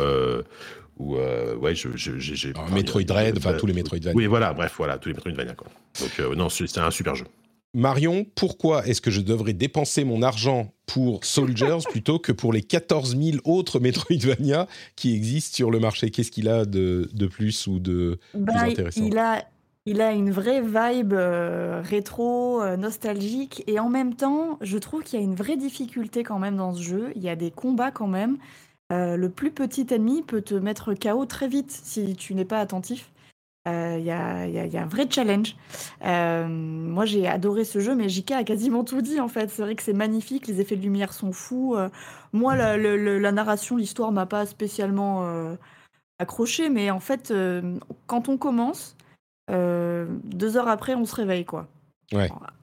ou 1.00 1.16
ouais, 1.16 1.74
j'ai 1.76 2.54
Metroid 2.72 3.04
Dread, 3.04 3.38
enfin 3.38 3.54
tous 3.54 3.66
les 3.66 3.74
Metroidvania. 3.74 4.16
Oui, 4.16 4.26
voilà, 4.26 4.54
bref, 4.54 4.74
voilà, 4.78 4.98
tous 4.98 5.10
les 5.10 5.16
Metroidvania, 5.16 5.54
quoi. 5.54 5.68
Donc 6.00 6.38
non, 6.38 6.50
c'est 6.50 6.78
un 6.78 6.92
super 6.92 7.16
jeu. 7.16 7.26
Marion, 7.74 8.26
pourquoi 8.36 8.86
est-ce 8.86 9.02
que 9.02 9.10
je 9.10 9.22
devrais 9.22 9.54
dépenser 9.54 10.04
mon 10.04 10.22
argent 10.22 10.72
pour 10.86 11.26
Soldiers 11.26 11.80
plutôt 11.90 12.20
que 12.20 12.32
pour 12.32 12.54
les 12.54 12.62
14 12.62 13.18
000 13.18 13.38
autres 13.46 13.80
Metroidvania 13.80 14.68
qui 14.96 15.16
existent 15.16 15.56
sur 15.56 15.72
le 15.72 15.80
marché? 15.80 16.12
Qu'est-ce 16.12 16.30
qu'il 16.30 16.50
a 16.50 16.66
de, 16.66 17.10
plus 17.32 17.66
ou 17.66 17.80
de 17.80 18.20
plus 18.32 18.42
bah, 18.42 18.62
intéressant? 18.62 19.04
il 19.04 19.18
a, 19.18 19.44
il 19.88 20.02
a 20.02 20.12
une 20.12 20.30
vraie 20.30 20.62
vibe 20.62 21.14
euh, 21.14 21.82
rétro, 21.84 22.62
euh, 22.62 22.78
nostalgique, 22.78 23.64
et 23.66 23.80
en 23.80 23.90
même 23.90 24.14
temps, 24.14 24.60
je 24.62 24.78
trouve 24.78 25.04
qu'il 25.04 25.20
y 25.20 25.22
a 25.22 25.26
une 25.26 25.36
vraie 25.36 25.58
difficulté 25.58 26.24
quand 26.24 26.38
même 26.38 26.58
dans 26.58 26.76
ce 26.76 26.82
jeu. 26.82 27.12
Il 27.16 27.24
y 27.24 27.30
a 27.30 27.36
des 27.36 27.50
combats 27.50 27.92
quand 27.92 28.08
même. 28.08 28.38
Euh, 28.92 29.18
le 29.18 29.30
plus 29.30 29.52
petit 29.52 29.88
ennemi 29.90 30.22
peut 30.22 30.42
te 30.42 30.54
mettre 30.54 30.94
KO 30.94 31.26
très 31.26 31.48
vite 31.48 31.72
si 31.72 32.16
tu 32.16 32.36
n'es 32.36 32.46
pas 32.46 32.60
attentif. 32.60 33.10
Il 33.66 33.72
euh, 33.72 33.98
y, 33.98 34.12
a, 34.12 34.82
un 34.82 34.86
vrai 34.88 35.08
challenge. 35.10 35.56
Euh, 36.04 36.48
moi, 36.50 37.06
j'ai 37.06 37.28
adoré 37.28 37.64
ce 37.64 37.80
jeu, 37.80 37.96
mais 37.96 38.10
JK 38.10 38.32
a 38.32 38.44
quasiment 38.44 38.84
tout 38.84 39.02
dit 39.02 39.22
en 39.22 39.30
fait. 39.30 39.50
C'est 39.50 39.62
vrai 39.62 39.76
que 39.76 39.84
c'est 39.84 39.94
magnifique, 39.94 40.48
les 40.48 40.60
effets 40.60 40.76
de 40.76 40.82
lumière 40.82 41.14
sont 41.14 41.32
fous. 41.32 41.76
Euh, 41.78 41.88
moi, 42.34 42.58
la, 42.58 42.76
la 42.78 43.32
narration, 43.32 43.78
l'histoire 43.78 44.12
m'a 44.12 44.26
pas 44.26 44.46
spécialement 44.46 45.56
accroché, 46.20 46.70
mais 46.70 46.92
en 46.92 47.00
fait, 47.00 47.34
quand 48.08 48.28
on 48.28 48.38
commence, 48.38 48.98
deux 49.50 50.58
heures 50.58 50.68
après, 50.68 50.96
on 50.96 51.06
se 51.06 51.16
réveille 51.16 51.46
quoi. 51.46 51.68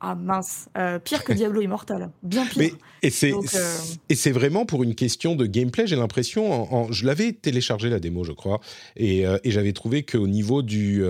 Ah 0.01 0.15
mince, 0.15 0.69
euh, 0.79 0.99
pire 0.99 1.25
que 1.25 1.33
Diablo 1.33 1.61
Immortal, 1.61 2.11
bien 2.23 2.47
pire. 2.47 2.75
et 3.03 3.11
c'est 3.11 3.33
euh, 3.33 3.79
et 4.09 4.15
c'est 4.15 4.31
vraiment 4.31 4.65
pour 4.65 4.83
une 4.83 4.95
question 4.95 5.35
de 5.37 5.47
gameplay. 5.47 5.87
J'ai 5.87 5.97
l'impression, 5.97 6.91
je 6.91 7.05
l'avais 7.05 7.33
téléchargé 7.33 7.91
la 7.91 8.01
démo, 8.01 8.25
je 8.25 8.33
crois, 8.33 8.61
et, 8.97 9.27
euh, 9.27 9.39
et 9.45 9.51
j'avais 9.51 9.73
trouvé 9.73 10.03
qu'au 10.03 10.27
niveau 10.27 10.63
du 10.63 11.03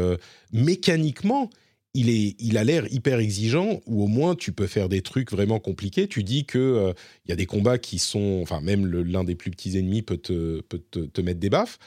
mécaniquement, 0.53 1.51
il 1.95 2.09
est, 2.09 2.37
il 2.39 2.57
a 2.57 2.65
l'air 2.65 2.93
hyper 2.93 3.19
exigeant, 3.19 3.81
ou 3.87 4.03
au 4.03 4.07
moins 4.07 4.35
tu 4.35 4.53
peux 4.53 4.67
faire 4.67 4.89
des 4.89 5.03
trucs 5.03 5.31
vraiment 5.31 5.61
compliqués. 5.61 6.09
Tu 6.09 6.25
dis 6.25 6.45
que 6.45 6.93
il 7.27 7.31
y 7.31 7.33
a 7.33 7.37
des 7.37 7.47
combats 7.47 7.79
qui 7.79 7.99
sont, 7.99 8.41
enfin 8.43 8.61
même 8.61 8.87
l'un 8.87 9.25
des 9.25 9.35
plus 9.35 9.51
petits 9.51 9.79
ennemis 9.79 10.03
peut 10.03 10.19
te, 10.19 10.61
peut 10.63 10.83
te, 10.91 11.01
te 11.01 11.21
mettre 11.21 11.41
des 11.41 11.51
baffes. 11.51 11.79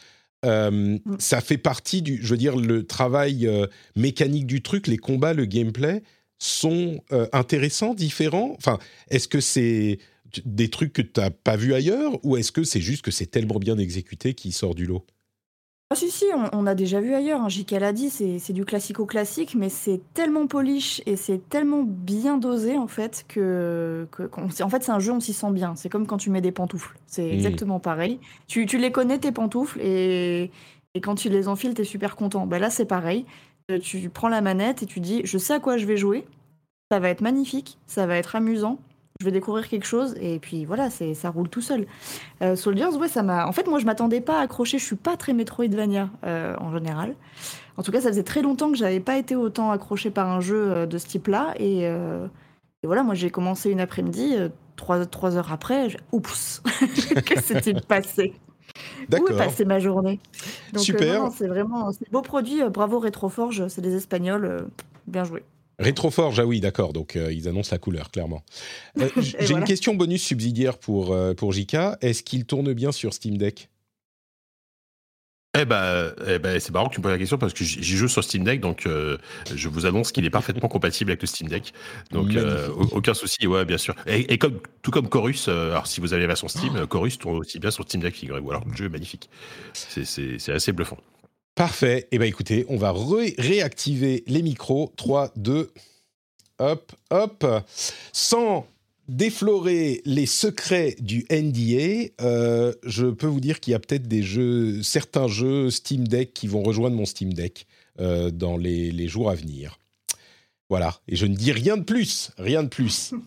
Mm. 0.45 0.97
Ça 1.19 1.41
fait 1.41 1.57
partie 1.57 2.01
du, 2.01 2.19
je 2.21 2.29
veux 2.29 2.37
dire, 2.37 2.55
le 2.55 2.85
travail 2.85 3.49
mécanique 3.97 4.45
du 4.45 4.61
truc, 4.61 4.87
les 4.87 4.97
combats, 4.97 5.33
le 5.33 5.45
gameplay 5.45 6.01
sont 6.39 7.01
euh, 7.11 7.27
intéressants, 7.31 7.93
différents? 7.93 8.55
Enfin, 8.57 8.79
est-ce 9.09 9.27
que 9.27 9.39
c'est 9.39 9.99
des 10.45 10.69
trucs 10.69 10.93
que 10.93 11.01
tu 11.01 11.19
n'as 11.19 11.29
pas 11.29 11.55
vu 11.55 11.73
ailleurs 11.73 12.19
ou 12.25 12.37
est-ce 12.37 12.51
que 12.51 12.63
c'est 12.63 12.81
juste 12.81 13.03
que 13.03 13.11
c'est 13.11 13.27
tellement 13.27 13.59
bien 13.59 13.77
exécuté 13.77 14.33
qu'il 14.33 14.53
sort 14.53 14.75
du 14.75 14.85
lot? 14.85 15.05
Ah 15.93 15.95
si 15.95 16.09
si, 16.09 16.25
on, 16.53 16.65
a 16.65 16.73
déjà 16.73 16.99
vu 17.01 17.13
ailleurs, 17.13 17.41
hein. 17.41 17.49
JK 17.49 17.71
l'a 17.71 17.93
dit, 17.93 18.09
c'est 18.09 18.51
du 18.51 18.65
classico-classique, 18.65 19.53
mais 19.53 19.69
c'est 19.69 20.01
tellement 20.15 20.47
polish 20.47 21.03
et 21.05 21.15
c'est 21.15 21.47
tellement 21.49 21.83
bien 21.83 22.37
dosé 22.37 22.79
en 22.79 22.87
fait 22.87 23.25
que, 23.27 24.07
en 24.33 24.69
fait 24.69 24.81
c'est 24.81 24.91
un 24.91 24.97
jeu, 24.97 25.11
on 25.11 25.19
s'y 25.19 25.33
sent 25.33 25.51
bien. 25.51 25.75
C'est 25.75 25.89
comme 25.89 26.07
quand 26.07 26.17
tu 26.17 26.31
mets 26.31 26.41
des 26.41 26.51
pantoufles, 26.51 26.97
c'est 27.05 27.27
mmh. 27.27 27.33
exactement 27.33 27.79
pareil. 27.79 28.19
Tu, 28.47 28.65
les 28.65 28.91
connais 28.91 29.19
tes 29.19 29.31
pantoufles 29.31 29.79
et, 29.81 30.49
quand 31.03 31.13
tu 31.13 31.29
les 31.29 31.47
enfiles, 31.47 31.75
tu 31.75 31.83
es 31.83 31.85
super 31.85 32.15
content. 32.15 32.47
Ben 32.47 32.57
là 32.57 32.71
c'est 32.71 32.85
pareil, 32.85 33.25
tu 33.81 34.09
prends 34.09 34.29
la 34.29 34.41
manette 34.41 34.83
et 34.83 34.85
tu 34.85 34.99
dis 34.99 35.21
je 35.25 35.37
sais 35.37 35.53
à 35.53 35.59
quoi 35.59 35.77
je 35.77 35.85
vais 35.85 35.97
jouer, 35.97 36.25
ça 36.91 36.99
va 36.99 37.09
être 37.09 37.21
magnifique, 37.21 37.77
ça 37.87 38.05
va 38.05 38.17
être 38.17 38.35
amusant, 38.35 38.79
je 39.19 39.25
vais 39.25 39.31
découvrir 39.31 39.67
quelque 39.67 39.85
chose 39.85 40.15
et 40.19 40.39
puis 40.39 40.65
voilà, 40.65 40.89
c'est 40.89 41.13
ça 41.13 41.29
roule 41.29 41.49
tout 41.49 41.61
seul. 41.61 41.85
Euh, 42.41 42.55
Soldiers, 42.55 42.95
ouais, 42.97 43.07
ça 43.07 43.23
m'a. 43.23 43.47
En 43.47 43.51
fait, 43.51 43.67
moi, 43.67 43.79
je 43.79 43.85
m'attendais 43.85 44.21
pas 44.21 44.39
à 44.39 44.41
accrocher. 44.41 44.79
Je 44.79 44.85
suis 44.85 44.95
pas 44.95 45.17
très 45.17 45.33
Metroidvania 45.33 46.09
euh, 46.25 46.55
en 46.59 46.71
général. 46.73 47.15
En 47.77 47.83
tout 47.83 47.91
cas, 47.91 48.01
ça 48.01 48.09
faisait 48.09 48.23
très 48.23 48.41
longtemps 48.41 48.71
que 48.71 48.77
j'avais 48.77 48.99
pas 48.99 49.17
été 49.17 49.35
autant 49.35 49.71
accroché 49.71 50.09
par 50.11 50.29
un 50.29 50.41
jeu 50.41 50.85
de 50.85 50.97
ce 50.97 51.07
type-là 51.07 51.53
et, 51.59 51.89
voilà, 52.83 53.01
moi, 53.01 53.15
j'ai 53.15 53.29
commencé 53.29 53.71
une 53.71 53.79
après-midi, 53.79 54.35
trois, 54.75 55.05
trois 55.05 55.37
heures 55.37 55.53
après, 55.53 55.95
oups, 56.11 56.61
que 57.25 57.41
s'est-il 57.41 57.81
passé? 57.81 58.33
Où 59.11 59.27
est 59.27 59.37
passée 59.37 59.65
ma 59.65 59.79
journée 59.79 60.19
Donc, 60.71 60.81
euh, 60.81 60.83
Super. 60.83 61.29
c'est 61.35 61.47
vraiment 61.47 61.89
un 61.89 61.91
beau 62.11 62.21
produit. 62.21 62.61
Euh, 62.61 62.69
bravo 62.69 62.99
Retroforge, 62.99 63.67
c'est 63.67 63.81
des 63.81 63.95
Espagnols. 63.95 64.45
Euh, 64.45 64.61
bien 65.07 65.23
joué. 65.23 65.43
Retroforge, 65.79 66.39
ah 66.39 66.45
oui, 66.45 66.59
d'accord. 66.59 66.93
Donc, 66.93 67.15
ils 67.15 67.47
annoncent 67.47 67.71
la 67.71 67.79
couleur, 67.79 68.11
clairement. 68.11 68.43
J'ai 69.17 69.53
une 69.53 69.63
question 69.63 69.95
bonus 69.95 70.23
subsidiaire 70.23 70.77
pour, 70.77 71.17
pour 71.35 71.51
JK. 71.51 71.75
Est-ce 71.99 72.21
qu'il 72.21 72.45
tourne 72.45 72.73
bien 72.73 72.91
sur 72.91 73.13
Steam 73.13 73.37
Deck? 73.37 73.69
Eh 75.55 75.65
ben, 75.65 76.13
eh 76.27 76.39
ben 76.39 76.59
c'est 76.59 76.71
marrant 76.71 76.89
que 76.89 76.95
tu 76.95 76.99
me 76.99 77.03
poses 77.03 77.11
la 77.11 77.19
question 77.19 77.37
parce 77.37 77.53
que 77.53 77.63
j'y 77.63 77.95
joue 77.95 78.07
sur 78.07 78.23
Steam 78.23 78.43
Deck, 78.43 78.59
donc 78.59 78.87
euh, 78.87 79.17
je 79.53 79.69
vous 79.69 79.85
annonce 79.85 80.11
qu'il 80.11 80.25
est 80.25 80.31
parfaitement 80.31 80.67
compatible 80.69 81.11
avec 81.11 81.21
le 81.21 81.27
Steam 81.27 81.47
Deck. 81.47 81.73
Donc 82.09 82.35
euh, 82.35 82.69
aucun 82.91 83.13
souci, 83.13 83.45
ouais, 83.45 83.63
bien 83.63 83.77
sûr. 83.77 83.93
Et, 84.07 84.39
comme 84.39 84.59
tout 84.81 84.89
comme 84.89 85.09
Chorus, 85.09 85.47
euh, 85.47 85.71
alors 85.71 85.85
si 85.85 86.01
vous 86.01 86.13
avez 86.13 86.23
la 86.23 86.27
version 86.27 86.47
Steam, 86.47 86.79
oh. 86.81 86.87
Chorus 86.87 87.19
tourne 87.19 87.37
aussi 87.37 87.59
bien 87.59 87.69
sur 87.69 87.83
Steam 87.83 88.01
Deck, 88.01 88.15
figurez-vous. 88.15 88.49
Alors 88.49 88.65
le 88.67 88.75
jeu 88.75 88.85
est 88.85 88.89
magnifique, 88.89 89.29
c'est 89.73 90.49
assez 90.49 90.71
bluffant. 90.71 90.97
Parfait. 91.53 92.07
Eh 92.11 92.17
ben 92.17 92.25
écoutez, 92.27 92.65
on 92.67 92.77
va 92.77 92.91
réactiver 93.37 94.23
les 94.25 94.41
micros. 94.41 94.91
3, 94.97 95.33
2, 95.35 95.69
hop, 96.57 96.91
hop. 97.11 97.45
Sans 98.11 98.65
déflorer 99.15 100.01
les 100.05 100.25
secrets 100.25 100.95
du 100.99 101.25
NDA, 101.29 102.11
euh, 102.21 102.73
je 102.83 103.05
peux 103.05 103.27
vous 103.27 103.39
dire 103.39 103.59
qu'il 103.59 103.71
y 103.71 103.75
a 103.75 103.79
peut-être 103.79 104.07
des 104.07 104.23
jeux, 104.23 104.81
certains 104.81 105.27
jeux 105.27 105.69
Steam 105.69 106.07
Deck 106.07 106.33
qui 106.33 106.47
vont 106.47 106.63
rejoindre 106.63 106.95
mon 106.95 107.05
Steam 107.05 107.33
Deck 107.33 107.67
euh, 107.99 108.31
dans 108.31 108.57
les, 108.57 109.07
jours 109.07 109.29
à 109.29 109.35
venir. 109.35 109.79
Voilà, 110.69 110.99
et 111.07 111.15
je 111.15 111.27
ne 111.27 111.35
dis 111.35 111.51
rien 111.51 111.77
de 111.77 111.83
plus, 111.83 112.31
rien 112.37 112.63
de 112.63 112.69
plus. 112.69 113.13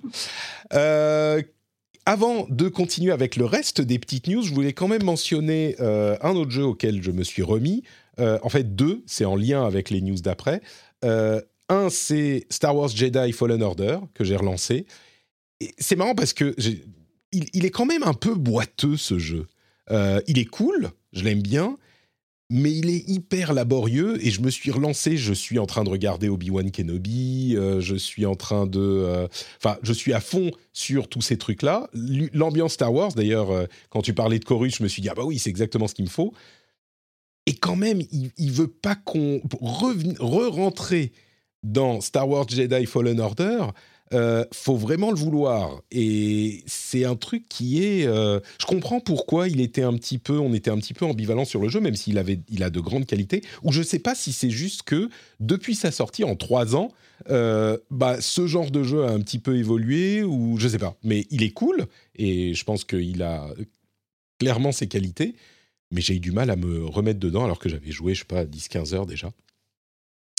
Euh, 0.73 1.43
avant 2.07 2.47
de 2.51 2.69
continuer 2.69 3.13
avec 3.13 3.37
le 3.37 3.45
reste 3.45 3.81
des 3.81 4.01
petites 4.01 4.27
news, 4.27 4.43
je 4.43 4.53
voulais 4.53 4.73
quand 4.73 4.89
même 4.89 5.05
mentionner 5.05 5.77
un 5.81 6.35
autre 6.35 6.51
jeu 6.51 6.65
auquel 6.65 7.03
je 7.03 7.13
me 7.13 7.23
suis 7.23 7.43
remis. 7.43 7.83
en 8.19 8.49
fait, 8.49 8.75
deux, 8.75 9.03
c'est 9.07 9.25
en 9.25 9.37
lien 9.37 9.65
avec 9.65 9.91
les 9.91 10.01
news 10.01 10.17
d'après. 10.17 10.61
un, 11.03 11.89
c'est 11.89 12.47
Star 12.51 12.77
Wars 12.77 12.89
Jedi 12.89 13.33
Fallen 13.33 13.63
Order 13.63 13.99
que 14.15 14.25
j'ai 14.25 14.37
relancé 14.37 14.87
c'est 15.79 15.97
marrant 15.97 16.15
parce 16.15 16.33
que 16.33 16.55
il, 17.33 17.65
est 17.65 17.71
quand 17.71 17.87
même 17.87 18.03
un 18.03 18.15
peu 18.15 18.35
boiteux 18.35 18.97
ce 18.97 19.19
jeu. 19.19 19.47
Euh, 19.91 20.21
il 20.27 20.39
est 20.39 20.47
cool, 20.47 20.91
je 21.13 21.23
l'aime 21.23 21.43
bien, 21.43 21.77
mais 22.51 22.73
il 22.73 22.89
est 22.89 23.09
hyper 23.09 23.53
laborieux 23.53 24.25
et 24.25 24.31
je 24.31 24.41
me 24.41 24.51
suis 24.51 24.71
relancé. 24.71 25.17
Je 25.17 25.33
suis 25.33 25.59
en 25.59 25.67
train 25.67 25.85
de 25.85 25.91
regarder 25.91 26.29
Obi-Wan 26.29 26.71
Kenobi, 26.71 27.55
euh, 27.57 27.81
je 27.81 27.97
suis 27.97 28.27
en 28.27 28.35
train 28.35 28.67
de. 28.67 28.81
Euh, 28.81 29.29
enfin, 29.59 29.79
je 29.83 29.93
suis 29.93 30.13
à 30.13 30.21
fond 30.21 30.51
sur 30.73 31.09
tous 31.09 31.23
ces 31.23 31.37
trucs-là. 31.37 31.89
L'ambiance 32.33 32.75
Star 32.75 32.93
Wars, 32.93 33.13
d'ailleurs, 33.13 33.49
quand 33.91 34.03
tu 34.03 34.15
parlais 34.15 34.39
de 34.39 34.45
Chorus, 34.45 34.77
je 34.79 34.83
me 34.83 34.89
suis 34.89 35.03
dit, 35.03 35.09
ah 35.09 35.15
bah 35.15 35.25
oui, 35.25 35.39
c'est 35.39 35.51
exactement 35.51 35.89
ce 35.89 35.95
qu'il 35.95 36.05
me 36.05 36.11
faut. 36.11 36.33
Et 37.47 37.55
quand 37.55 37.77
même, 37.77 38.01
il, 38.11 38.33
il 38.39 38.51
veut 38.51 38.69
pas 38.69 38.97
qu'on 38.97 39.41
re-rentrer 39.61 41.13
dans 41.63 42.01
Star 42.01 42.29
Wars 42.29 42.49
Jedi 42.49 42.87
Fallen 42.87 43.21
Order 43.21 43.67
euh, 44.13 44.45
faut 44.53 44.77
vraiment 44.77 45.11
le 45.11 45.17
vouloir. 45.17 45.83
Et 45.91 46.63
c'est 46.67 47.05
un 47.05 47.17
truc 47.17 47.49
qui 47.49 47.85
est. 47.85 48.07
Euh, 48.07 48.41
je 48.61 48.67
comprends 48.67 49.01
pourquoi 49.01 49.49
il 49.49 49.61
était 49.61 49.83
un 49.83 49.95
petit 49.95 50.19
peu, 50.19 50.39
on 50.39 50.55
était 50.55 50.71
un 50.71 50.79
petit 50.79 50.95
peu 50.95 51.05
ambivalent 51.05 51.45
sur 51.45 51.61
le 51.61 51.69
jeu, 51.69 51.81
même 51.81 51.97
s'il 51.97 52.19
avait, 52.19 52.41
il 52.49 52.63
a 52.63 52.71
de 52.71 52.81
grandes 52.81 53.07
qualités. 53.07 53.43
Ou 53.63 53.73
je 53.73 53.83
sais 53.83 53.99
pas 53.99 54.15
si 54.15 54.33
c'est 54.33 54.51
juste 54.51 54.83
que 54.83 55.09
depuis 55.41 55.75
sa 55.75 55.91
sortie 55.91 56.25
en 56.25 56.37
trois 56.37 56.77
ans, 56.77 56.93
euh, 57.31 57.79
bah 57.91 58.21
ce 58.21 58.47
genre 58.47 58.71
de 58.71 58.83
jeu 58.83 59.05
a 59.05 59.11
un 59.11 59.21
petit 59.21 59.39
peu 59.39 59.57
évolué 59.57 60.23
ou 60.23 60.57
je 60.59 60.69
sais 60.69 60.79
pas. 60.79 60.97
Mais 61.03 61.27
il 61.31 61.43
est 61.43 61.53
cool 61.53 61.87
et 62.15 62.55
je 62.55 62.65
pense 62.65 62.85
qu'il 62.85 63.23
a 63.23 63.49
clairement 64.39 64.73
ses 64.73 64.87
qualités. 64.87 65.35
Mais 65.93 66.01
j'ai 66.01 66.17
eu 66.17 66.21
du 66.21 66.33
mal 66.33 66.51
à 66.51 66.57
me 66.57 66.85
remettre 66.85 67.21
dedans 67.21 67.45
alors 67.45 67.59
que 67.59 67.69
j'avais 67.69 67.93
joué, 67.93 68.15
je 68.15 68.21
sais 68.21 68.27
pas, 68.27 68.45
10-15 68.45 68.95
heures 68.95 69.07
déjà. 69.07 69.31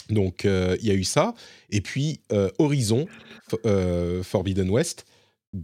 Donc 0.10 0.44
il 0.46 0.86
y 0.86 0.92
a 0.92 0.94
eu 0.94 1.04
ça. 1.04 1.34
Et 1.70 1.82
puis 1.82 2.22
Horizon, 2.58 3.08
euh, 3.66 4.24
Forbidden 4.24 4.70
West 4.70 5.06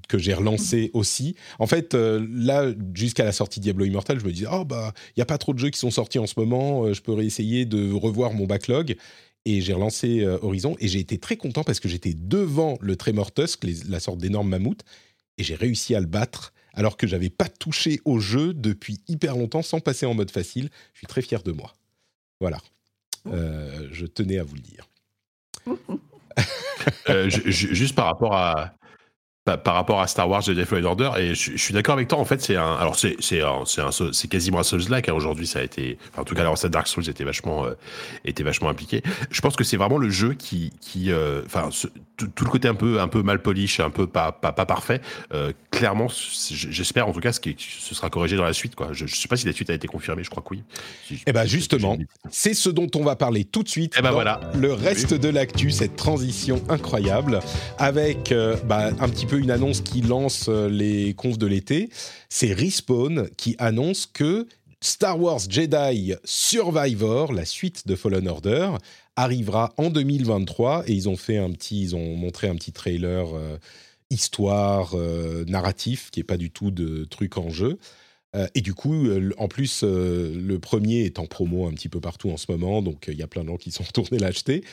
que 0.07 0.17
j'ai 0.17 0.33
relancé 0.33 0.89
aussi. 0.93 1.35
En 1.59 1.67
fait, 1.67 1.93
euh, 1.93 2.25
là, 2.31 2.73
jusqu'à 2.95 3.25
la 3.25 3.33
sortie 3.33 3.59
Diablo 3.59 3.85
Immortal, 3.85 4.19
je 4.19 4.25
me 4.25 4.31
disais, 4.31 4.47
oh 4.51 4.63
bah, 4.63 4.93
il 5.15 5.19
y 5.19 5.21
a 5.21 5.25
pas 5.25 5.37
trop 5.37 5.53
de 5.53 5.59
jeux 5.59 5.69
qui 5.69 5.77
sont 5.77 5.91
sortis 5.91 6.19
en 6.19 6.25
ce 6.25 6.35
moment, 6.37 6.85
euh, 6.85 6.93
je 6.93 7.01
peux 7.01 7.11
réessayer 7.11 7.65
de 7.65 7.91
revoir 7.91 8.33
mon 8.33 8.45
backlog. 8.45 8.95
Et 9.45 9.59
j'ai 9.59 9.73
relancé 9.73 10.25
Horizon 10.41 10.77
et 10.79 10.87
j'ai 10.87 10.99
été 10.99 11.17
très 11.17 11.35
content 11.35 11.65
parce 11.65 11.81
que 11.81 11.89
j'étais 11.89 12.13
devant 12.15 12.77
le 12.79 12.95
Tremor 12.95 13.33
Tusk, 13.33 13.65
la 13.89 13.99
sorte 13.99 14.19
d'énorme 14.19 14.47
mammouth, 14.47 14.83
et 15.37 15.43
j'ai 15.43 15.55
réussi 15.55 15.95
à 15.95 15.99
le 15.99 16.05
battre 16.05 16.53
alors 16.73 16.95
que 16.95 17.07
j'avais 17.07 17.29
pas 17.29 17.49
touché 17.49 17.99
au 18.05 18.19
jeu 18.19 18.53
depuis 18.53 19.01
hyper 19.09 19.35
longtemps 19.35 19.61
sans 19.61 19.81
passer 19.81 20.05
en 20.05 20.13
mode 20.13 20.31
facile. 20.31 20.69
Je 20.93 20.99
suis 20.99 21.07
très 21.07 21.21
fier 21.21 21.43
de 21.43 21.51
moi. 21.51 21.73
Voilà. 22.39 22.61
Je 23.25 24.05
tenais 24.05 24.39
à 24.39 24.43
vous 24.43 24.55
le 24.55 24.61
dire. 24.61 24.89
Euh, 27.09 27.29
juste 27.29 27.95
par 27.95 28.07
rapport 28.07 28.35
à 28.35 28.73
par, 29.45 29.73
rapport 29.73 29.99
à 29.99 30.07
Star 30.07 30.29
Wars 30.29 30.41
Jedi 30.41 30.63
Fallen 30.63 30.85
Order 30.85 31.11
et 31.17 31.35
je, 31.35 31.57
suis 31.57 31.73
d'accord 31.73 31.95
avec 31.95 32.07
toi 32.07 32.17
en 32.17 32.23
fait 32.25 32.41
c'est 32.41 32.55
un 32.55 32.75
alors 32.75 32.97
c'est 32.97 33.17
c'est 33.19 33.41
c'est 34.13 34.27
quasiment 34.29 34.59
un 34.59 34.63
Souls 34.63 34.87
like 34.89 35.09
hein, 35.09 35.13
aujourd'hui 35.13 35.47
ça 35.47 35.59
a 35.59 35.63
été 35.63 35.97
en 36.17 36.23
tout 36.23 36.33
cas 36.33 36.41
alors 36.41 36.57
Dark 36.69 36.87
Souls 36.87 37.09
était 37.09 37.25
vachement 37.25 37.65
euh, 37.65 37.73
était 38.23 38.43
vachement 38.43 38.69
impliqué. 38.69 39.01
Je 39.29 39.41
pense 39.41 39.57
que 39.57 39.65
c'est 39.65 39.75
vraiment 39.75 39.97
le 39.97 40.09
jeu 40.09 40.33
qui 40.33 40.71
qui 40.79 41.11
euh, 41.11 41.41
enfin 41.45 41.69
tout, 42.15 42.45
le 42.45 42.49
côté 42.49 42.69
un 42.69 42.75
peu 42.75 43.01
un 43.01 43.09
peu 43.09 43.21
mal 43.21 43.41
polish 43.41 43.81
un 43.81 43.89
peu 43.89 44.07
pas 44.07 44.31
pas, 44.31 44.53
pas 44.53 44.65
parfait 44.65 45.01
clairement 45.71 46.07
j'espère 46.09 47.07
en 47.07 47.11
tout 47.11 47.19
cas 47.19 47.33
ce 47.33 47.41
qui 47.41 47.55
ce 47.57 47.93
sera 47.93 48.09
corrigé 48.09 48.37
dans 48.37 48.45
la 48.45 48.53
suite 48.53 48.75
quoi. 48.75 48.89
Je, 48.93 49.07
je, 49.07 49.15
sais 49.15 49.27
pas 49.27 49.35
si 49.35 49.45
la 49.45 49.51
suite 49.51 49.69
a 49.69 49.73
été 49.73 49.87
confirmée 49.87 50.23
je 50.23 50.29
crois 50.29 50.43
que 50.43 50.49
oui. 50.51 50.63
Et 51.11 51.17
eh 51.27 51.33
ben 51.33 51.45
justement 51.45 51.97
c'est 52.29 52.53
ce 52.53 52.69
dont 52.69 52.87
on 52.95 53.03
va 53.03 53.17
parler 53.17 53.43
tout 53.43 53.63
de 53.63 53.69
suite 53.69 53.95
et 53.95 53.99
eh 53.99 54.01
ben 54.01 54.11
voilà. 54.11 54.39
le 54.55 54.71
reste 54.71 55.13
de 55.13 55.27
l'actu 55.27 55.69
cette 55.71 55.97
transition 55.97 56.63
incroyable 56.69 57.41
avec 57.77 58.33
bah, 58.65 58.91
un 58.99 59.09
petit 59.09 59.25
peu 59.25 59.32
une 59.37 59.51
annonce 59.51 59.81
qui 59.81 60.01
lance 60.01 60.47
euh, 60.49 60.69
les 60.69 61.13
confs 61.13 61.37
de 61.37 61.47
l'été. 61.47 61.89
C'est 62.29 62.53
Respawn 62.53 63.29
qui 63.37 63.55
annonce 63.57 64.05
que 64.05 64.47
Star 64.81 65.19
Wars 65.19 65.39
Jedi 65.49 66.13
Survivor, 66.23 67.33
la 67.33 67.45
suite 67.45 67.87
de 67.87 67.95
Fallen 67.95 68.27
Order, 68.27 68.71
arrivera 69.15 69.73
en 69.77 69.89
2023 69.89 70.83
et 70.87 70.93
ils 70.93 71.09
ont 71.09 71.15
fait 71.15 71.37
un 71.37 71.51
petit, 71.51 71.81
ils 71.81 71.95
ont 71.95 72.15
montré 72.15 72.47
un 72.47 72.55
petit 72.55 72.73
trailer 72.73 73.33
euh, 73.33 73.57
histoire 74.09 74.93
euh, 74.95 75.45
narratif 75.45 76.11
qui 76.11 76.19
est 76.19 76.25
pas 76.25 76.37
du 76.37 76.51
tout 76.51 76.71
de 76.71 77.05
truc 77.05 77.37
en 77.37 77.49
jeu. 77.49 77.77
et 78.55 78.61
du 78.61 78.73
coup, 78.73 79.07
en 79.37 79.47
plus, 79.47 79.83
le 79.83 80.57
premier 80.57 81.05
est 81.05 81.19
en 81.19 81.27
promo 81.27 81.67
un 81.67 81.71
petit 81.71 81.87
peu 81.87 81.99
partout 81.99 82.31
en 82.31 82.37
ce 82.37 82.51
moment, 82.51 82.81
donc 82.81 83.05
il 83.07 83.15
y 83.15 83.21
a 83.21 83.27
plein 83.27 83.43
de 83.43 83.49
gens 83.49 83.57
qui 83.57 83.69
sont 83.69 83.83
retournés 83.87 84.17
l'acheter. 84.17 84.63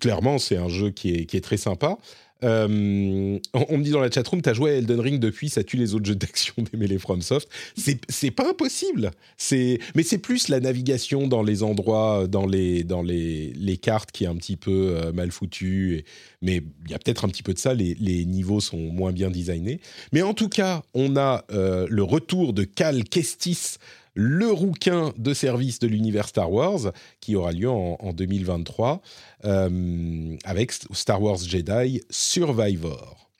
clairement, 0.00 0.38
c'est 0.38 0.56
un 0.56 0.70
jeu 0.70 0.90
qui 0.90 1.12
est, 1.12 1.26
qui 1.26 1.36
est 1.36 1.42
très 1.42 1.58
sympa. 1.58 1.98
Euh, 2.44 3.38
on, 3.54 3.78
me 3.78 3.82
dit 3.82 3.90
dans 3.90 4.00
la 4.00 4.10
chatroom, 4.10 4.42
t'as 4.42 4.52
joué 4.52 4.72
à 4.72 4.74
Elden 4.74 5.00
Ring 5.00 5.20
depuis, 5.20 5.48
ça 5.48 5.64
tue 5.64 5.76
les 5.76 5.94
autres 5.94 6.04
jeux 6.04 6.14
d'action 6.14 6.54
des 6.72 6.98
FromSoft. 6.98 7.48
C'est 7.76 8.30
pas 8.30 8.50
impossible. 8.50 9.10
mais 9.52 10.02
c'est 10.02 10.18
plus 10.18 10.48
la 10.48 10.60
navigation 10.60 11.26
dans 11.26 11.42
les 11.42 11.62
endroits, 11.62 12.26
dans 12.26 12.46
les 12.46 12.84
dans 12.84 13.02
les, 13.02 13.52
les 13.54 13.76
cartes 13.76 14.10
qui 14.10 14.24
est 14.24 14.28
un 14.28 14.36
petit 14.36 14.56
peu 14.56 14.96
euh, 14.96 15.12
mal 15.12 15.30
foutue. 15.30 16.04
mais 16.42 16.62
il 16.84 16.90
y 16.90 16.94
a 16.94 16.98
peut-être 16.98 17.24
un 17.24 17.28
petit 17.28 17.42
peu 17.42 17.54
de 17.54 17.58
ça. 17.58 17.74
Les, 17.74 17.94
les, 17.94 18.24
niveaux 18.24 18.60
sont 18.60 18.78
moins 18.78 19.12
bien 19.12 19.30
designés. 19.30 19.80
Mais 20.12 20.22
en 20.22 20.34
tout 20.34 20.48
cas, 20.48 20.82
on 20.94 21.16
a 21.16 21.44
euh, 21.52 21.86
le 21.88 22.02
retour 22.02 22.52
de 22.52 22.64
Cal 22.64 23.04
Kestis 23.04 23.76
le 24.16 24.50
rouquin 24.50 25.12
de 25.18 25.34
service 25.34 25.78
de 25.78 25.86
l'univers 25.86 26.28
Star 26.28 26.50
Wars, 26.50 26.92
qui 27.20 27.36
aura 27.36 27.52
lieu 27.52 27.68
en, 27.68 28.12
2023, 28.12 29.02
euh, 29.44 30.36
avec 30.44 30.72
Star 30.72 31.22
Wars 31.22 31.38
Jedi 31.38 32.00
Survivor. 32.10 33.30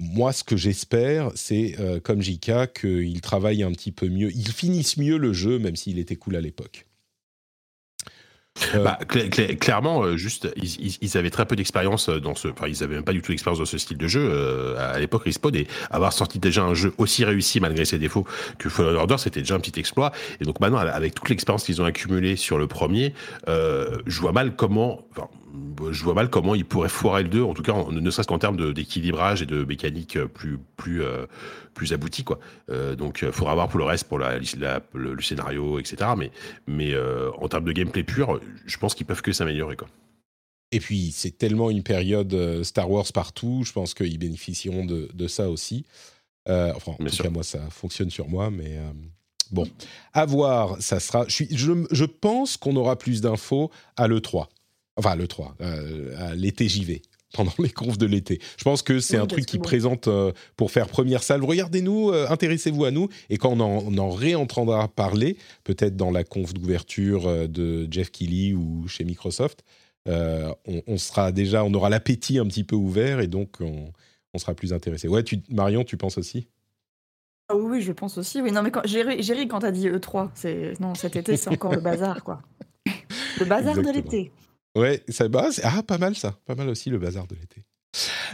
Moi, 0.00 0.32
ce 0.32 0.44
que 0.44 0.56
j'espère, 0.56 1.30
c'est, 1.34 1.74
euh, 1.80 1.98
comme 2.00 2.22
JK, 2.22 2.72
qu'il 2.80 3.20
travaille 3.20 3.62
un 3.62 3.72
petit 3.72 3.92
peu 3.92 4.08
mieux, 4.08 4.30
il 4.32 4.48
finisse 4.48 4.96
mieux 4.96 5.18
le 5.18 5.32
jeu, 5.32 5.58
même 5.58 5.76
s'il 5.76 5.98
était 5.98 6.16
cool 6.16 6.36
à 6.36 6.40
l'époque. 6.40 6.86
Euh, 8.74 8.84
bah, 8.84 8.98
clairement, 9.04 10.02
euh, 10.04 10.16
juste, 10.16 10.48
ils, 10.56 11.18
avaient 11.18 11.30
très 11.30 11.44
peu 11.44 11.56
d'expérience 11.56 12.08
euh, 12.08 12.20
dans 12.20 12.36
ce. 12.36 12.48
Enfin, 12.48 12.68
ils 12.68 12.84
avaient 12.84 12.94
même 12.94 13.04
pas 13.04 13.12
du 13.12 13.20
tout 13.20 13.32
d'expérience 13.32 13.58
dans 13.58 13.64
ce 13.64 13.78
style 13.78 13.98
de 13.98 14.06
jeu 14.06 14.76
à 14.78 14.98
l'époque 14.98 15.24
Respawn 15.24 15.54
et 15.56 15.66
avoir 15.90 16.12
sorti 16.12 16.38
déjà 16.38 16.62
un 16.62 16.74
jeu 16.74 16.94
aussi 16.98 17.24
réussi 17.24 17.58
malgré 17.60 17.84
ses 17.84 17.98
défauts 17.98 18.26
que 18.58 18.68
Fallen 18.68 18.94
Order, 18.94 19.16
c'était 19.18 19.40
déjà 19.40 19.56
un 19.56 19.60
petit 19.60 19.78
exploit. 19.78 20.12
Et 20.40 20.44
donc 20.44 20.60
maintenant, 20.60 20.78
avec 20.78 21.14
toute 21.14 21.28
l'expérience 21.28 21.64
qu'ils 21.64 21.82
ont 21.82 21.84
accumulée 21.84 22.36
sur 22.36 22.58
le 22.58 22.66
premier, 22.66 23.14
je 23.46 24.20
vois 24.20 24.32
mal 24.32 24.54
comment. 24.54 25.00
Enfin, 25.10 25.28
je 25.92 26.02
vois 26.02 26.14
mal 26.14 26.30
comment 26.30 26.54
ils 26.54 26.64
pourraient 26.64 26.88
foirer 26.88 27.22
le 27.22 27.28
2, 27.28 27.42
en 27.42 27.54
tout 27.54 27.62
cas, 27.62 27.74
ne 27.88 28.10
serait-ce 28.10 28.26
qu'en 28.26 28.40
termes 28.40 28.72
d'équilibrage 28.72 29.42
et 29.42 29.46
de 29.46 29.64
mécanique 29.64 30.18
plus 30.18 30.58
plus 30.76 31.02
plus 31.74 31.92
abouti 31.92 32.24
quoi. 32.24 32.38
Euh, 32.70 32.96
donc 32.96 33.20
il 33.22 33.32
faudra 33.32 33.54
voir 33.54 33.68
pour 33.68 33.78
le 33.78 33.84
reste 33.84 34.04
pour 34.04 34.18
la, 34.18 34.38
le, 34.94 35.20
scénario 35.20 35.78
etc. 35.78 36.10
Mais 36.16 36.30
mais 36.66 36.94
en 37.38 37.48
termes 37.48 37.64
de 37.64 37.72
gameplay 37.72 38.04
pur, 38.04 38.40
je 38.66 38.76
pense 38.78 38.94
qu'ils 38.94 39.06
peuvent 39.06 39.22
que 39.22 39.32
s'améliorer 39.32 39.76
quoi. 39.76 39.88
Et 40.72 40.80
puis 40.80 41.12
c'est 41.12 41.36
tellement 41.36 41.70
une 41.70 41.82
période 41.82 42.62
Star 42.62 42.90
Wars 42.90 43.06
partout, 43.12 43.62
je 43.64 43.72
pense 43.72 43.94
qu'ils 43.94 44.18
bénéficieront 44.18 44.84
de, 44.84 45.08
de, 45.12 45.28
ça 45.28 45.50
aussi. 45.50 45.84
enfin, 46.46 46.92
en 46.92 47.04
tout 47.04 47.22
cas 47.22 47.30
moi 47.30 47.44
ça 47.44 47.60
fonctionne 47.70 48.10
sur 48.10 48.28
moi, 48.28 48.50
mais 48.50 48.78
bon, 49.52 49.68
à 50.12 50.24
voir, 50.24 50.80
ça 50.80 50.98
sera. 51.00 51.26
Je, 51.28 51.44
je, 51.50 51.72
je 51.90 52.04
pense 52.04 52.56
qu'on 52.56 52.76
aura 52.76 52.96
plus 52.96 53.20
d'infos 53.20 53.70
à 53.96 54.08
l'E3. 54.08 54.46
Enfin, 54.96 55.10
à 55.10 55.16
l'E3, 55.16 56.16
à 56.16 56.34
l'été 56.34 56.68
JV 56.68 57.02
pendant 57.34 57.52
les 57.58 57.70
confs 57.70 57.98
de 57.98 58.06
l'été. 58.06 58.40
Je 58.56 58.64
pense 58.64 58.82
que 58.82 59.00
c'est 59.00 59.18
un 59.18 59.26
truc 59.26 59.44
qui 59.44 59.58
présente 59.58 60.08
euh, 60.08 60.32
pour 60.56 60.70
faire 60.70 60.88
première 60.88 61.22
salle. 61.22 61.44
Regardez-nous, 61.44 62.10
euh, 62.10 62.26
intéressez-vous 62.30 62.84
à 62.84 62.90
nous, 62.90 63.08
et 63.28 63.36
quand 63.36 63.60
on 63.60 63.98
en, 63.98 64.10
réentendra 64.10 64.88
parler, 64.88 65.36
peut-être 65.64 65.96
dans 65.96 66.10
la 66.10 66.24
conf 66.24 66.54
d'ouverture 66.54 67.26
euh, 67.26 67.46
de 67.46 67.88
Jeff 67.90 68.10
Keighley 68.10 68.54
ou 68.54 68.86
chez 68.88 69.04
Microsoft, 69.04 69.64
on, 70.06 70.98
sera 70.98 71.32
déjà, 71.32 71.64
on 71.64 71.72
aura 71.72 71.88
l'appétit 71.88 72.38
un 72.38 72.46
petit 72.46 72.62
peu 72.62 72.76
ouvert 72.76 73.20
et 73.20 73.26
donc 73.26 73.56
on, 73.60 74.38
sera 74.38 74.54
plus 74.54 74.72
intéressé. 74.72 75.08
Ouais, 75.08 75.22
tu, 75.22 75.40
Marion, 75.48 75.82
tu 75.82 75.96
penses 75.96 76.18
aussi? 76.18 76.46
Ah 77.48 77.56
oui, 77.56 77.80
je 77.80 77.92
pense 77.92 78.18
aussi. 78.18 78.42
Oui, 78.42 78.52
non, 78.52 78.62
mais 78.62 78.70
j'ai 78.84 79.32
ri 79.32 79.48
quand 79.48 79.60
t'as 79.60 79.70
dit 79.70 79.88
E3. 79.88 80.30
C'est 80.34 80.78
non, 80.78 80.94
cet 80.94 81.16
été, 81.16 81.36
c'est 81.36 81.50
encore 81.50 81.74
le 81.74 81.80
bazar, 81.80 82.22
quoi. 82.22 82.42
Le 83.40 83.46
bazar 83.46 83.74
de 83.74 83.90
l'été. 83.90 84.30
Ouais, 84.76 85.02
ça, 85.08 85.28
bah, 85.28 85.48
ah, 85.62 85.82
pas 85.82 85.98
mal 85.98 86.16
ça, 86.16 86.38
pas 86.46 86.54
mal 86.54 86.68
aussi 86.68 86.90
le 86.90 86.98
bazar 86.98 87.26
de 87.26 87.36
l'été. 87.36 87.64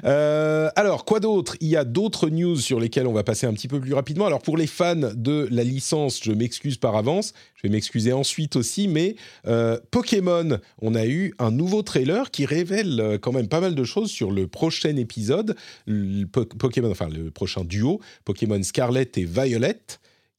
Euh, 0.05 0.71
alors, 0.77 1.05
quoi 1.05 1.21
d'autre? 1.21 1.57
Il 1.61 1.69
y 1.69 1.77
a 1.77 1.85
d'autres 1.85 2.31
news 2.31 2.57
sur 2.57 2.81
lesquelles 2.81 3.07
on 3.07 3.13
va 3.13 3.25
passer 3.25 3.47
un 3.47 3.53
petit 3.53 3.69
peu 3.69 3.81
plus 3.81 3.95
rapidement. 3.95 4.27
Alors, 4.27 4.41
pour 4.41 4.57
les 4.57 4.67
fans 4.67 4.97
de 4.97 5.49
la 5.51 5.65
licence, 5.65 6.21
je 6.23 6.33
m'excuse 6.33 6.77
par 6.79 6.97
avance. 6.97 7.35
Je 7.57 7.63
vais 7.65 7.69
m'excuser 7.69 8.13
ensuite 8.13 8.57
aussi, 8.57 8.89
mais 8.89 9.17
euh, 9.47 9.79
Pokémon, 9.91 10.59
on 10.81 10.95
a 10.95 11.07
eu 11.07 11.35
un 11.39 11.51
nouveau 11.51 11.83
trailer 11.83 12.31
qui 12.31 12.47
révèle 12.47 13.01
euh, 13.01 13.19
quand 13.19 13.33
même 13.33 13.49
pas 13.49 13.61
mal 13.61 13.75
de 13.75 13.85
choses 13.85 14.11
sur 14.11 14.31
le 14.31 14.47
prochain 14.47 14.97
épisode, 14.97 15.57
Pokémon, 16.33 16.91
enfin 16.91 17.09
le 17.09 17.31
prochain 17.31 17.65
duo, 17.65 18.01
Pokémon 18.25 18.63
Scarlet 18.63 19.11
et 19.17 19.25
Violet 19.25 19.81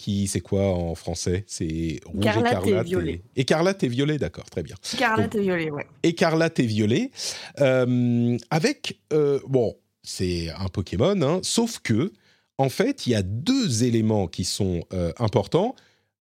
qui 0.01 0.27
c'est 0.27 0.41
quoi 0.41 0.63
en 0.63 0.95
français? 0.95 1.43
C'est 1.47 1.99
rouge 2.05 2.25
écarlate, 2.25 2.67
et 2.67 2.83
violet. 2.83 3.21
écarlate 3.35 3.83
et 3.83 3.87
violet, 3.87 4.17
d'accord, 4.17 4.49
très 4.49 4.63
bien. 4.63 4.75
Écarlate 4.93 5.35
et 5.35 5.41
violet, 5.41 5.69
ouais. 5.69 5.85
Écarlate 6.01 6.59
et 6.59 6.65
violet, 6.65 7.11
euh, 7.59 8.37
avec 8.49 8.99
euh, 9.13 9.39
bon, 9.47 9.77
c'est 10.01 10.49
un 10.49 10.67
Pokémon, 10.67 11.21
hein, 11.21 11.39
sauf 11.43 11.79
que 11.79 12.11
en 12.57 12.69
fait, 12.69 13.05
il 13.05 13.11
y 13.11 13.15
a 13.15 13.21
deux 13.21 13.83
éléments 13.83 14.27
qui 14.27 14.43
sont 14.43 14.83
euh, 14.93 15.13
importants. 15.19 15.75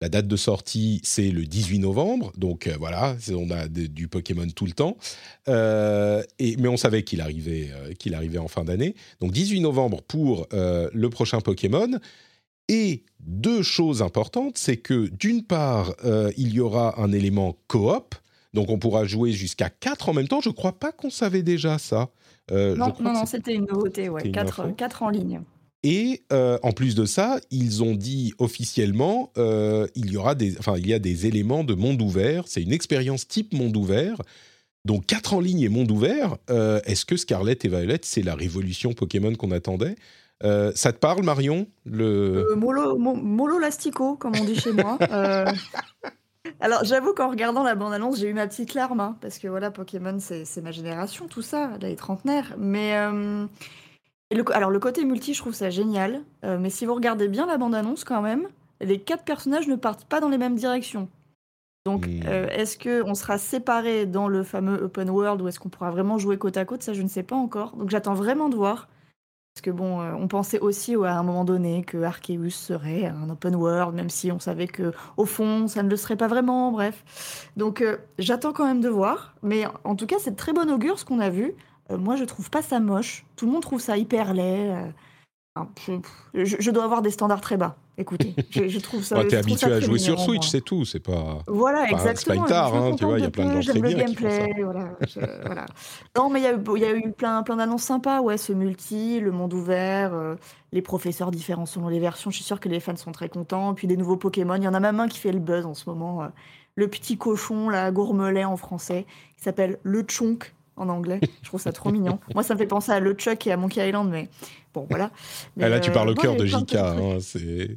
La 0.02 0.10
date 0.10 0.28
de 0.28 0.36
sortie, 0.36 1.00
c'est 1.04 1.30
le 1.30 1.46
18 1.46 1.80
novembre, 1.80 2.32
donc 2.36 2.68
voilà, 2.80 3.16
on 3.30 3.52
a 3.52 3.68
du 3.68 4.08
Pokémon 4.08 4.48
tout 4.50 4.66
le 4.66 4.72
temps. 4.72 4.98
et, 5.48 6.56
mais 6.58 6.68
on 6.68 6.78
savait 6.78 7.04
qu'il 7.04 7.22
arrivait, 7.22 7.70
qu'il 8.00 8.16
arrivait 8.16 8.40
en 8.40 8.48
fin 8.48 8.64
d'année. 8.64 8.96
Donc 9.20 9.32
18 9.32 9.60
novembre 9.60 10.02
pour 10.02 10.48
le 10.52 11.10
prochain 11.10 11.40
Pokémon. 11.40 12.00
Et 12.72 13.04
deux 13.20 13.64
choses 13.64 14.02
importantes, 14.02 14.58
c'est 14.58 14.78
que 14.78 15.10
d'une 15.10 15.44
part, 15.44 15.94
euh, 16.06 16.32
il 16.38 16.54
y 16.54 16.62
aura 16.62 17.02
un 17.02 17.12
élément 17.12 17.58
coop, 17.68 18.16
Donc 18.54 18.70
on 18.70 18.80
pourra 18.80 19.04
jouer 19.04 19.34
jusqu'à 19.34 19.70
4 19.70 20.08
en 20.08 20.14
même 20.14 20.30
temps. 20.30 20.40
Je 20.40 20.50
crois 20.50 20.72
pas 20.72 20.94
qu'on 20.94 21.10
savait 21.10 21.44
déjà 21.44 21.78
ça. 21.78 22.10
Euh, 22.50 22.78
non, 22.78 22.94
non, 23.02 23.12
non, 23.14 23.26
c'était 23.26 23.56
une 23.56 23.66
nouveauté, 23.66 24.08
ouais. 24.08 24.32
4, 24.32 24.74
4 24.76 25.04
en 25.04 25.10
ligne. 25.10 25.42
Et 25.84 26.22
euh, 26.32 26.60
en 26.64 26.72
plus 26.72 26.96
de 26.96 27.04
ça, 27.04 27.42
ils 27.52 27.84
ont 27.84 27.94
dit 27.94 28.34
officiellement, 28.38 29.32
euh, 29.38 29.88
il 29.96 30.10
y 30.10 30.16
aura 30.16 30.34
des, 30.34 30.58
enfin, 30.58 30.76
il 30.78 30.88
y 30.88 30.94
a 30.94 31.00
des 31.00 31.26
éléments 31.26 31.66
de 31.66 31.74
monde 31.74 32.02
ouvert. 32.02 32.44
C'est 32.48 32.62
une 32.62 32.72
expérience 32.72 33.28
type 33.28 33.54
monde 33.54 33.76
ouvert. 33.76 34.22
Donc 34.86 35.08
4 35.08 35.34
en 35.34 35.42
ligne 35.42 35.60
et 35.60 35.70
monde 35.70 35.92
ouvert. 35.92 36.38
Est-ce 36.86 37.06
que 37.06 37.18
Scarlett 37.18 37.66
et 37.66 37.68
Violet, 37.68 38.00
c'est 38.02 38.24
la 38.24 38.34
révolution 38.34 38.94
Pokémon 38.94 39.36
qu'on 39.36 39.52
attendait? 39.52 39.96
Ça 40.42 40.94
te 40.94 40.98
parle, 40.98 41.24
Marion 41.24 41.68
le... 41.86 42.56
Molo, 42.56 42.98
molo 42.98 43.60
lastico, 43.60 44.16
comme 44.16 44.34
on 44.40 44.44
dit 44.44 44.56
chez 44.56 44.74
moi. 44.74 44.98
Alors, 46.60 46.84
j'avoue 46.84 47.14
qu'en 47.14 47.30
regardant 47.30 47.64
la 47.64 47.76
bande-annonce, 47.76 48.20
j'ai 48.20 48.30
eu 48.30 48.34
ma 48.34 48.48
petite 48.48 48.74
larme, 48.76 49.00
hein, 49.00 49.18
parce 49.22 49.40
que 49.40 49.48
voilà, 49.48 49.72
Pokémon, 49.72 50.18
c'est 50.20 50.62
ma 50.62 50.72
génération, 50.72 51.28
tout 51.28 51.42
ça, 51.42 51.72
les 51.82 51.96
trentenaires. 51.96 52.56
Mais 52.58 52.98
euh, 52.98 53.46
alors, 54.52 54.70
le 54.70 54.80
côté 54.80 55.04
multi, 55.04 55.34
je 55.34 55.40
trouve 55.40 55.54
ça 55.54 55.70
génial. 55.70 56.22
Euh, 56.44 56.58
mais 56.60 56.70
si 56.70 56.86
vous 56.86 56.94
regardez 56.94 57.28
bien 57.28 57.46
la 57.46 57.58
bande-annonce, 57.58 58.04
quand 58.04 58.22
même, 58.22 58.48
les 58.80 59.00
quatre 59.00 59.24
personnages 59.24 59.68
ne 59.68 59.76
partent 59.76 60.06
pas 60.06 60.20
dans 60.20 60.30
les 60.30 60.38
mêmes 60.38 60.56
directions. 60.56 61.10
Donc, 61.86 62.06
hmm. 62.06 62.22
euh, 62.28 62.48
est-ce 62.50 62.78
qu'on 62.78 63.16
sera 63.16 63.40
séparés 63.40 64.06
dans 64.06 64.28
le 64.28 64.44
fameux 64.44 64.84
open 64.84 65.10
world 65.10 65.42
ou 65.42 65.48
est-ce 65.48 65.60
qu'on 65.60 65.70
pourra 65.70 65.90
vraiment 65.90 66.20
jouer 66.20 66.38
côte 66.38 66.58
à 66.58 66.66
côte? 66.66 66.84
Ça, 66.84 66.94
je 66.94 67.02
ne 67.02 67.08
sais 67.08 67.24
pas 67.24 67.36
encore. 67.36 67.76
Donc, 67.76 67.90
j'attends 67.90 68.14
vraiment 68.14 68.50
de 68.50 68.56
voir. 68.56 68.88
Parce 69.54 69.62
que 69.62 69.72
bon, 69.72 70.00
euh, 70.00 70.14
on 70.18 70.30
pensait 70.30 70.60
aussi 70.60 70.96
à 70.96 71.20
un 71.20 71.24
moment 71.24 71.44
donné 71.44 71.84
que 71.84 72.02
Arceus 72.04 72.52
serait 72.52 73.06
un 73.08 73.30
open 73.30 73.56
world, 73.56 73.94
même 73.94 74.10
si 74.10 74.32
on 74.32 74.40
savait 74.40 74.68
que 74.68 74.94
au 75.18 75.26
fond, 75.26 75.68
ça 75.68 75.84
ne 75.84 75.90
le 75.90 75.98
serait 75.98 76.16
pas 76.16 76.28
vraiment. 76.28 76.72
Bref, 76.72 77.50
donc 77.58 77.82
euh, 77.82 77.98
j'attends 78.18 78.54
quand 78.54 78.66
même 78.66 78.80
de 78.80 78.88
voir. 78.88 79.36
Mais 79.44 79.66
en 79.84 79.96
tout 79.96 80.06
cas, 80.08 80.16
c'est 80.20 80.36
très 80.38 80.54
bon 80.54 80.72
augure 80.72 80.98
ce 81.00 81.06
qu'on 81.06 81.20
a 81.20 81.30
vu. 81.30 81.54
Euh, 81.92 81.98
moi, 81.98 82.16
je 82.16 82.24
trouve 82.24 82.50
pas 82.50 82.62
ça 82.62 82.80
moche. 82.80 83.26
Tout 83.36 83.46
le 83.46 83.52
monde 83.52 83.62
trouve 83.62 83.82
ça 83.82 83.98
hyper 83.98 84.34
laid. 84.34 84.94
Je, 86.34 86.72
dois 86.72 86.86
avoir 86.86 87.02
des 87.02 87.12
standards 87.12 87.42
très 87.42 87.58
bas. 87.58 87.76
Écoutez, 87.98 88.34
je, 88.52 88.80
trouve 88.80 89.04
ça. 89.04 89.22
Tu 89.30 89.36
es 89.36 89.38
habitué 89.38 89.72
à 89.72 89.80
jouer 89.82 90.00
sur 90.00 90.18
Switch, 90.18 90.48
c'est 90.48 90.62
tout. 90.62 90.86
C'est 90.86 91.02
pas. 91.02 91.40
Voilà, 91.46 91.90
exactement. 91.90 92.46
C'est 92.48 92.54
pas 92.54 92.68
hein, 92.68 92.96
tu 92.96 93.04
vois. 93.04 93.20
Il 93.20 93.24
y 93.24 93.28
a 93.28 93.32
plein 93.32 93.54
de 93.54 93.60
gens 93.60 93.74
très 93.74 93.82
bien 93.82 93.92
le 93.92 93.98
gameplay, 93.98 94.54
voilà, 94.64 94.94
voilà, 95.46 95.66
Non, 96.18 96.30
mais 96.30 96.40
il 96.40 96.44
y, 96.80 96.86
a 96.86 96.96
eu 96.96 97.12
plein, 97.12 97.44
plein 97.44 97.58
d'annonces 97.58 97.84
sympas. 97.84 98.22
Ouais, 98.22 98.38
ce 98.38 98.54
multi, 98.54 99.20
le 99.20 99.32
monde 99.32 99.54
ouvert, 99.54 100.14
euh, 100.14 100.36
les 100.72 100.82
professeurs 100.82 101.32
différents 101.32 101.66
selon 101.66 101.90
les 101.90 102.00
versions. 102.00 102.32
Je 102.32 102.38
suis 102.38 102.46
sûr 102.46 102.62
que 102.62 102.70
les 102.70 102.80
fans 102.80 102.96
sont 102.96 103.12
très 103.12 103.28
contents. 103.28 103.74
Puis 103.74 103.88
des 103.88 103.98
nouveaux 103.98 104.18
Pokémon. 104.18 104.56
Il 104.56 104.64
y 104.64 104.70
en 104.70 104.74
a 104.74 104.80
même 104.80 105.02
un 105.02 105.10
qui 105.10 105.20
fait 105.20 105.34
le 105.34 105.40
buzz 105.40 105.66
en 105.66 105.74
ce 105.74 105.90
moment. 105.90 106.24
Euh, 106.24 106.28
le 106.76 106.88
petit 106.88 107.18
cochon, 107.18 107.68
la 107.68 107.92
gourmelet 107.92 108.46
en 108.46 108.56
français, 108.56 109.06
qui 109.36 109.44
s'appelle 109.44 109.80
le 109.84 110.06
Chonk 110.08 110.54
en 110.78 110.90
anglais. 110.90 111.20
Je 111.42 111.48
trouve 111.48 111.62
ça 111.62 111.72
trop 111.72 111.92
mignon. 111.92 112.20
Moi, 112.34 112.44
ça 112.44 112.54
me 112.54 112.60
fait 112.60 112.68
penser 112.68 112.92
à 112.92 113.00
le 113.00 113.14
Chuck 113.14 113.46
et 113.48 113.52
à 113.52 113.58
Monkey 113.58 113.88
Island, 113.88 114.10
mais 114.10 114.30
Bon, 114.74 114.88
voilà. 114.90 115.12
Ah, 115.60 115.68
là, 115.68 115.80
tu 115.82 115.92
parles 115.92 116.10
au 116.10 116.14
euh, 116.14 116.16
cœur 116.16 116.36
de 116.38 116.46
JK. 116.46 116.76
Hein, 116.76 117.18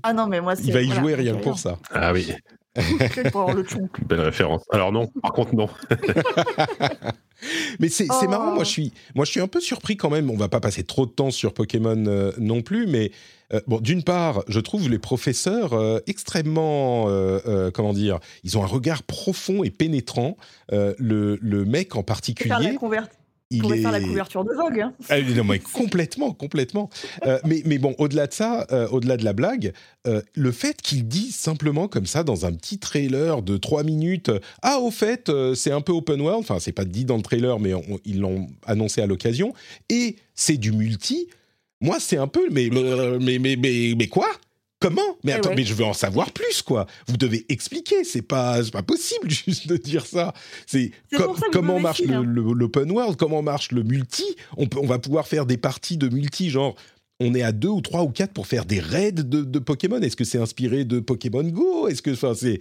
ah 0.04 0.12
non, 0.12 0.28
mais 0.28 0.40
moi, 0.40 0.54
Il 0.62 0.72
va 0.72 0.80
y 0.80 0.90
jouer 0.90 1.14
rien 1.14 1.34
que 1.36 1.42
pour 1.42 1.58
ça. 1.58 1.78
Ah 1.90 2.12
oui. 2.12 2.32
Belle 4.06 4.20
référence. 4.20 4.62
Alors 4.70 4.92
non, 4.92 5.06
par 5.22 5.32
contre 5.32 5.54
non. 5.54 5.68
mais 7.80 7.88
c'est 7.88 8.06
marrant, 8.28 8.54
moi 8.54 8.64
je, 8.64 8.70
suis, 8.70 8.92
moi 9.14 9.24
je 9.24 9.30
suis 9.30 9.40
un 9.40 9.46
peu 9.46 9.60
surpris 9.60 9.96
quand 9.96 10.10
même, 10.10 10.30
on 10.30 10.36
va 10.36 10.48
pas 10.48 10.60
passer 10.60 10.82
trop 10.82 11.06
de 11.06 11.10
temps 11.10 11.30
sur 11.30 11.54
Pokémon 11.54 12.04
euh, 12.06 12.32
non 12.38 12.62
plus, 12.62 12.86
mais 12.86 13.12
euh, 13.52 13.60
bon, 13.66 13.80
d'une 13.80 14.02
part, 14.02 14.42
je 14.48 14.60
trouve 14.60 14.88
les 14.88 14.98
professeurs 14.98 16.00
extrêmement, 16.06 17.06
comment 17.72 17.92
dire, 17.92 18.18
ils 18.42 18.58
ont 18.58 18.64
un 18.64 18.68
regard 18.68 19.02
profond 19.02 19.62
et 19.62 19.70
pénétrant. 19.70 20.36
le, 20.70 21.38
le 21.40 21.64
mec 21.64 21.96
en 21.96 22.02
particulier 22.02 22.76
il 23.50 23.62
pourrait 23.62 23.78
faire 23.78 23.92
la 23.92 24.00
couverture 24.00 24.44
de 24.44 24.52
Vogue. 24.52 24.80
Hein. 24.80 24.94
Ah, 25.08 25.20
non, 25.20 25.44
mais 25.44 25.58
complètement, 25.58 26.32
complètement. 26.32 26.90
Euh, 27.26 27.38
mais, 27.44 27.62
mais 27.64 27.78
bon, 27.78 27.94
au-delà 27.98 28.26
de 28.26 28.32
ça, 28.32 28.66
euh, 28.72 28.88
au-delà 28.88 29.16
de 29.16 29.24
la 29.24 29.32
blague, 29.32 29.72
euh, 30.06 30.22
le 30.34 30.52
fait 30.52 30.80
qu'il 30.80 31.06
dise 31.06 31.36
simplement 31.36 31.88
comme 31.88 32.06
ça 32.06 32.24
dans 32.24 32.46
un 32.46 32.52
petit 32.52 32.78
trailer 32.78 33.42
de 33.42 33.56
3 33.56 33.82
minutes, 33.82 34.30
ah 34.62 34.78
au 34.80 34.90
fait, 34.90 35.30
c'est 35.54 35.72
un 35.72 35.80
peu 35.80 35.92
open 35.92 36.20
world, 36.20 36.40
enfin 36.40 36.58
c'est 36.58 36.72
pas 36.72 36.84
dit 36.84 37.04
dans 37.04 37.16
le 37.16 37.22
trailer, 37.22 37.58
mais 37.60 37.72
ils 38.04 38.20
l'ont 38.20 38.48
annoncé 38.66 39.00
à 39.00 39.06
l'occasion, 39.06 39.52
et 39.88 40.16
c'est 40.34 40.56
du 40.56 40.72
multi. 40.72 41.28
Moi, 41.80 41.98
c'est 42.00 42.16
un 42.16 42.28
peu, 42.28 42.48
mais, 42.50 42.70
mais, 42.70 43.38
mais, 43.38 43.56
mais, 43.56 43.94
mais 43.96 44.06
quoi? 44.08 44.28
Comment? 44.80 45.16
Mais 45.22 45.32
eh 45.32 45.34
attends, 45.36 45.54
mais 45.54 45.64
je 45.64 45.72
veux 45.72 45.84
en 45.84 45.94
savoir 45.94 46.30
plus, 46.30 46.60
quoi. 46.60 46.86
Vous 47.06 47.16
devez 47.16 47.46
expliquer. 47.48 48.04
C'est 48.04 48.22
pas, 48.22 48.62
pas 48.70 48.82
possible 48.82 49.30
juste 49.46 49.66
de 49.66 49.76
dire 49.76 50.04
ça. 50.04 50.34
C'est 50.66 50.90
comment 51.52 51.80
marche 51.80 52.02
l'open 52.02 52.90
world, 52.90 53.16
comment 53.16 53.40
marche 53.40 53.72
le 53.72 53.82
multi? 53.82 54.24
On, 54.56 54.66
peut, 54.66 54.78
on 54.82 54.86
va 54.86 54.98
pouvoir 54.98 55.26
faire 55.26 55.46
des 55.46 55.56
parties 55.56 55.96
de 55.96 56.08
multi, 56.08 56.50
genre 56.50 56.74
on 57.20 57.34
est 57.34 57.42
à 57.42 57.52
deux 57.52 57.68
ou 57.68 57.80
trois 57.80 58.02
ou 58.02 58.08
quatre 58.08 58.32
pour 58.32 58.46
faire 58.46 58.64
des 58.64 58.80
raids 58.80 59.12
de, 59.12 59.58
Pokémon. 59.58 60.00
Est-ce 60.00 60.16
que 60.16 60.24
c'est 60.24 60.38
inspiré 60.38 60.84
de 60.84 61.00
Pokémon 61.00 61.44
Go? 61.44 61.88
Est-ce 61.88 62.02
que, 62.02 62.10
enfin, 62.10 62.34
c'est, 62.34 62.60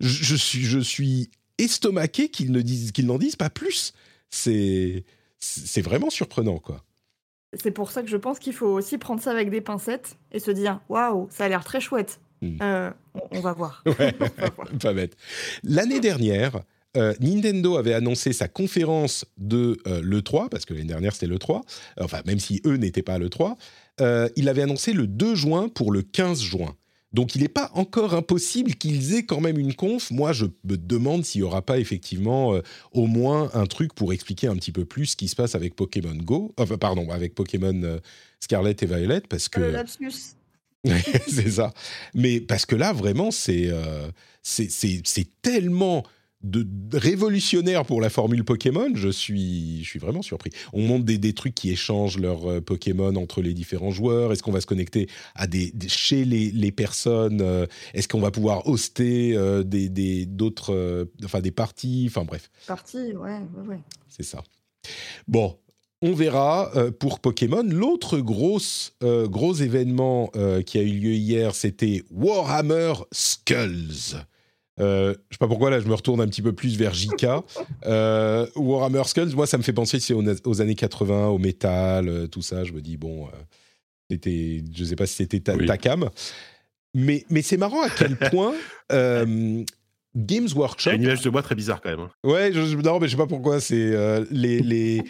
je, 0.00 0.34
suis, 0.34 0.64
je 0.64 0.78
suis 0.78 1.30
estomaqué 1.58 2.28
qu'ils 2.30 2.50
ne 2.52 2.62
disent, 2.62 2.92
qu'ils 2.92 3.06
n'en 3.06 3.18
disent 3.18 3.36
pas 3.36 3.50
plus. 3.50 3.92
C'est, 4.30 5.04
c'est 5.38 5.82
vraiment 5.82 6.10
surprenant, 6.10 6.58
quoi. 6.58 6.82
C'est 7.54 7.72
pour 7.72 7.90
ça 7.90 8.02
que 8.02 8.08
je 8.08 8.16
pense 8.16 8.38
qu'il 8.38 8.52
faut 8.52 8.68
aussi 8.68 8.96
prendre 8.96 9.20
ça 9.20 9.32
avec 9.32 9.50
des 9.50 9.60
pincettes 9.60 10.16
et 10.32 10.38
se 10.38 10.50
dire 10.50 10.80
waouh, 10.88 11.28
ça 11.30 11.44
a 11.44 11.48
l'air 11.48 11.64
très 11.64 11.80
chouette. 11.80 12.20
Hmm. 12.42 12.56
Euh, 12.62 12.90
on, 13.32 13.40
va 13.40 13.52
voir. 13.52 13.84
pas 14.80 14.94
bête. 14.94 15.16
L'année 15.64 16.00
dernière, 16.00 16.60
euh, 16.96 17.12
Nintendo 17.20 17.76
avait 17.76 17.94
annoncé 17.94 18.32
sa 18.32 18.48
conférence 18.48 19.24
de 19.36 19.78
euh, 19.86 20.00
l'E3, 20.02 20.48
parce 20.48 20.64
que 20.64 20.74
l'année 20.74 20.86
dernière 20.86 21.12
c'était 21.12 21.26
l'E3, 21.26 21.62
enfin 22.00 22.20
même 22.24 22.38
si 22.38 22.60
eux 22.66 22.76
n'étaient 22.76 23.02
pas 23.02 23.14
à 23.14 23.18
l'E3, 23.18 23.56
il 24.36 24.48
avait 24.48 24.62
annoncé 24.62 24.94
le 24.94 25.06
2 25.06 25.34
juin 25.34 25.68
pour 25.68 25.92
le 25.92 26.00
15 26.00 26.40
juin. 26.40 26.74
Donc 27.12 27.34
il 27.34 27.42
n'est 27.42 27.48
pas 27.48 27.70
encore 27.74 28.14
impossible 28.14 28.74
qu'ils 28.74 29.14
aient 29.14 29.24
quand 29.24 29.40
même 29.40 29.58
une 29.58 29.74
conf. 29.74 30.10
Moi, 30.10 30.32
je 30.32 30.46
me 30.64 30.76
demande 30.76 31.24
s'il 31.24 31.40
n'y 31.40 31.46
aura 31.46 31.62
pas 31.62 31.78
effectivement 31.78 32.54
euh, 32.54 32.62
au 32.92 33.06
moins 33.06 33.50
un 33.54 33.66
truc 33.66 33.94
pour 33.94 34.12
expliquer 34.12 34.46
un 34.46 34.54
petit 34.56 34.72
peu 34.72 34.84
plus 34.84 35.06
ce 35.06 35.16
qui 35.16 35.28
se 35.28 35.34
passe 35.34 35.54
avec 35.54 35.74
Pokémon 35.74 36.14
Go, 36.14 36.54
enfin 36.56 36.78
pardon, 36.78 37.10
avec 37.10 37.34
Pokémon 37.34 37.82
euh, 37.82 37.98
Scarlet 38.38 38.76
et 38.80 38.86
Violet, 38.86 39.22
parce 39.28 39.48
que... 39.48 39.60
Euh, 39.60 39.84
c'est 41.28 41.50
ça. 41.50 41.74
Mais 42.14 42.40
parce 42.40 42.64
que 42.64 42.74
là, 42.74 42.92
vraiment, 42.94 43.30
c'est 43.30 43.70
c'est 44.42 45.26
tellement 45.42 46.04
de, 46.42 46.66
révolutionnaire 46.92 47.84
pour 47.84 48.00
la 48.00 48.10
formule 48.10 48.44
Pokémon, 48.44 48.90
je 48.94 49.08
suis, 49.08 49.84
je 49.84 49.88
suis 49.88 49.98
vraiment 49.98 50.22
surpris. 50.22 50.50
On 50.72 50.82
montre 50.82 51.04
des, 51.04 51.18
des 51.18 51.32
trucs 51.34 51.54
qui 51.54 51.70
échangent 51.70 52.18
leurs 52.18 52.50
euh, 52.50 52.60
Pokémon 52.60 53.14
entre 53.16 53.42
les 53.42 53.52
différents 53.52 53.90
joueurs. 53.90 54.32
Est-ce 54.32 54.42
qu'on 54.42 54.52
va 54.52 54.60
se 54.60 54.66
connecter 54.66 55.08
à 55.34 55.46
des, 55.46 55.72
chez 55.88 56.24
les, 56.24 56.50
les 56.50 56.72
personnes 56.72 57.40
euh, 57.42 57.66
Est-ce 57.94 58.08
qu'on 58.08 58.20
va 58.20 58.30
pouvoir 58.30 58.66
hoster 58.66 59.36
euh, 59.36 59.62
des 59.62 59.90
d'autres, 60.26 61.08
enfin 61.24 61.40
des 61.40 61.50
parties 61.50 62.06
Enfin 62.08 62.24
bref. 62.24 62.50
Parties, 62.66 63.14
ouais, 63.14 63.40
ouais, 63.66 63.80
C'est 64.08 64.22
ça. 64.22 64.42
Bon, 65.28 65.58
on 66.00 66.14
verra 66.14 66.70
pour 66.98 67.20
Pokémon. 67.20 67.64
L'autre 67.64 68.20
gros 68.20 69.54
événement 69.54 70.30
qui 70.64 70.78
a 70.78 70.82
eu 70.82 70.92
lieu 70.92 71.12
hier, 71.12 71.54
c'était 71.54 72.02
Warhammer 72.10 72.94
Skulls. 73.12 74.24
Euh, 74.80 75.14
je 75.28 75.34
sais 75.34 75.38
pas 75.38 75.46
pourquoi 75.46 75.70
là 75.70 75.78
je 75.80 75.86
me 75.86 75.94
retourne 75.94 76.20
un 76.20 76.26
petit 76.26 76.42
peu 76.42 76.52
plus 76.52 76.76
vers 76.76 76.94
JK. 76.94 77.26
Euh, 77.86 78.46
Warhammer 78.56 79.04
Skulls, 79.04 79.34
moi 79.34 79.46
ça 79.46 79.58
me 79.58 79.62
fait 79.62 79.72
penser 79.72 79.98
aux, 80.14 80.60
années 80.60 80.74
80, 80.74 81.28
au 81.28 81.38
métal, 81.38 82.08
euh, 82.08 82.26
tout 82.26 82.42
ça. 82.42 82.64
Je 82.64 82.72
me 82.72 82.80
dis 82.80 82.96
bon, 82.96 83.28
c'était, 84.10 84.62
je 84.74 84.84
sais 84.84 84.96
pas 84.96 85.06
si 85.06 85.16
c'était 85.16 85.40
ta, 85.40 85.76
cam, 85.76 86.08
mais 86.94 87.24
mais 87.30 87.42
c'est 87.42 87.56
marrant 87.56 87.82
à 87.82 87.90
quel 87.90 88.16
point 88.30 88.54
Games 90.16 90.48
Workshop. 90.56 90.90
une 90.90 91.02
image 91.02 91.22
de 91.22 91.30
bois 91.30 91.42
très 91.42 91.54
bizarre 91.54 91.80
quand 91.80 91.90
même. 91.90 92.00
Hein. 92.00 92.10
Ouais, 92.24 92.52
je, 92.52 92.76
non 92.76 92.98
mais 92.98 93.06
je 93.06 93.12
sais 93.12 93.16
pas 93.16 93.28
pourquoi 93.28 93.60
c'est 93.60 93.94
les 94.30 94.60
les 94.60 95.02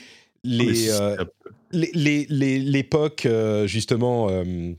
les 1.62 2.58
l'époque 2.58 3.28
justement 3.66 4.28
euh, 4.30 4.72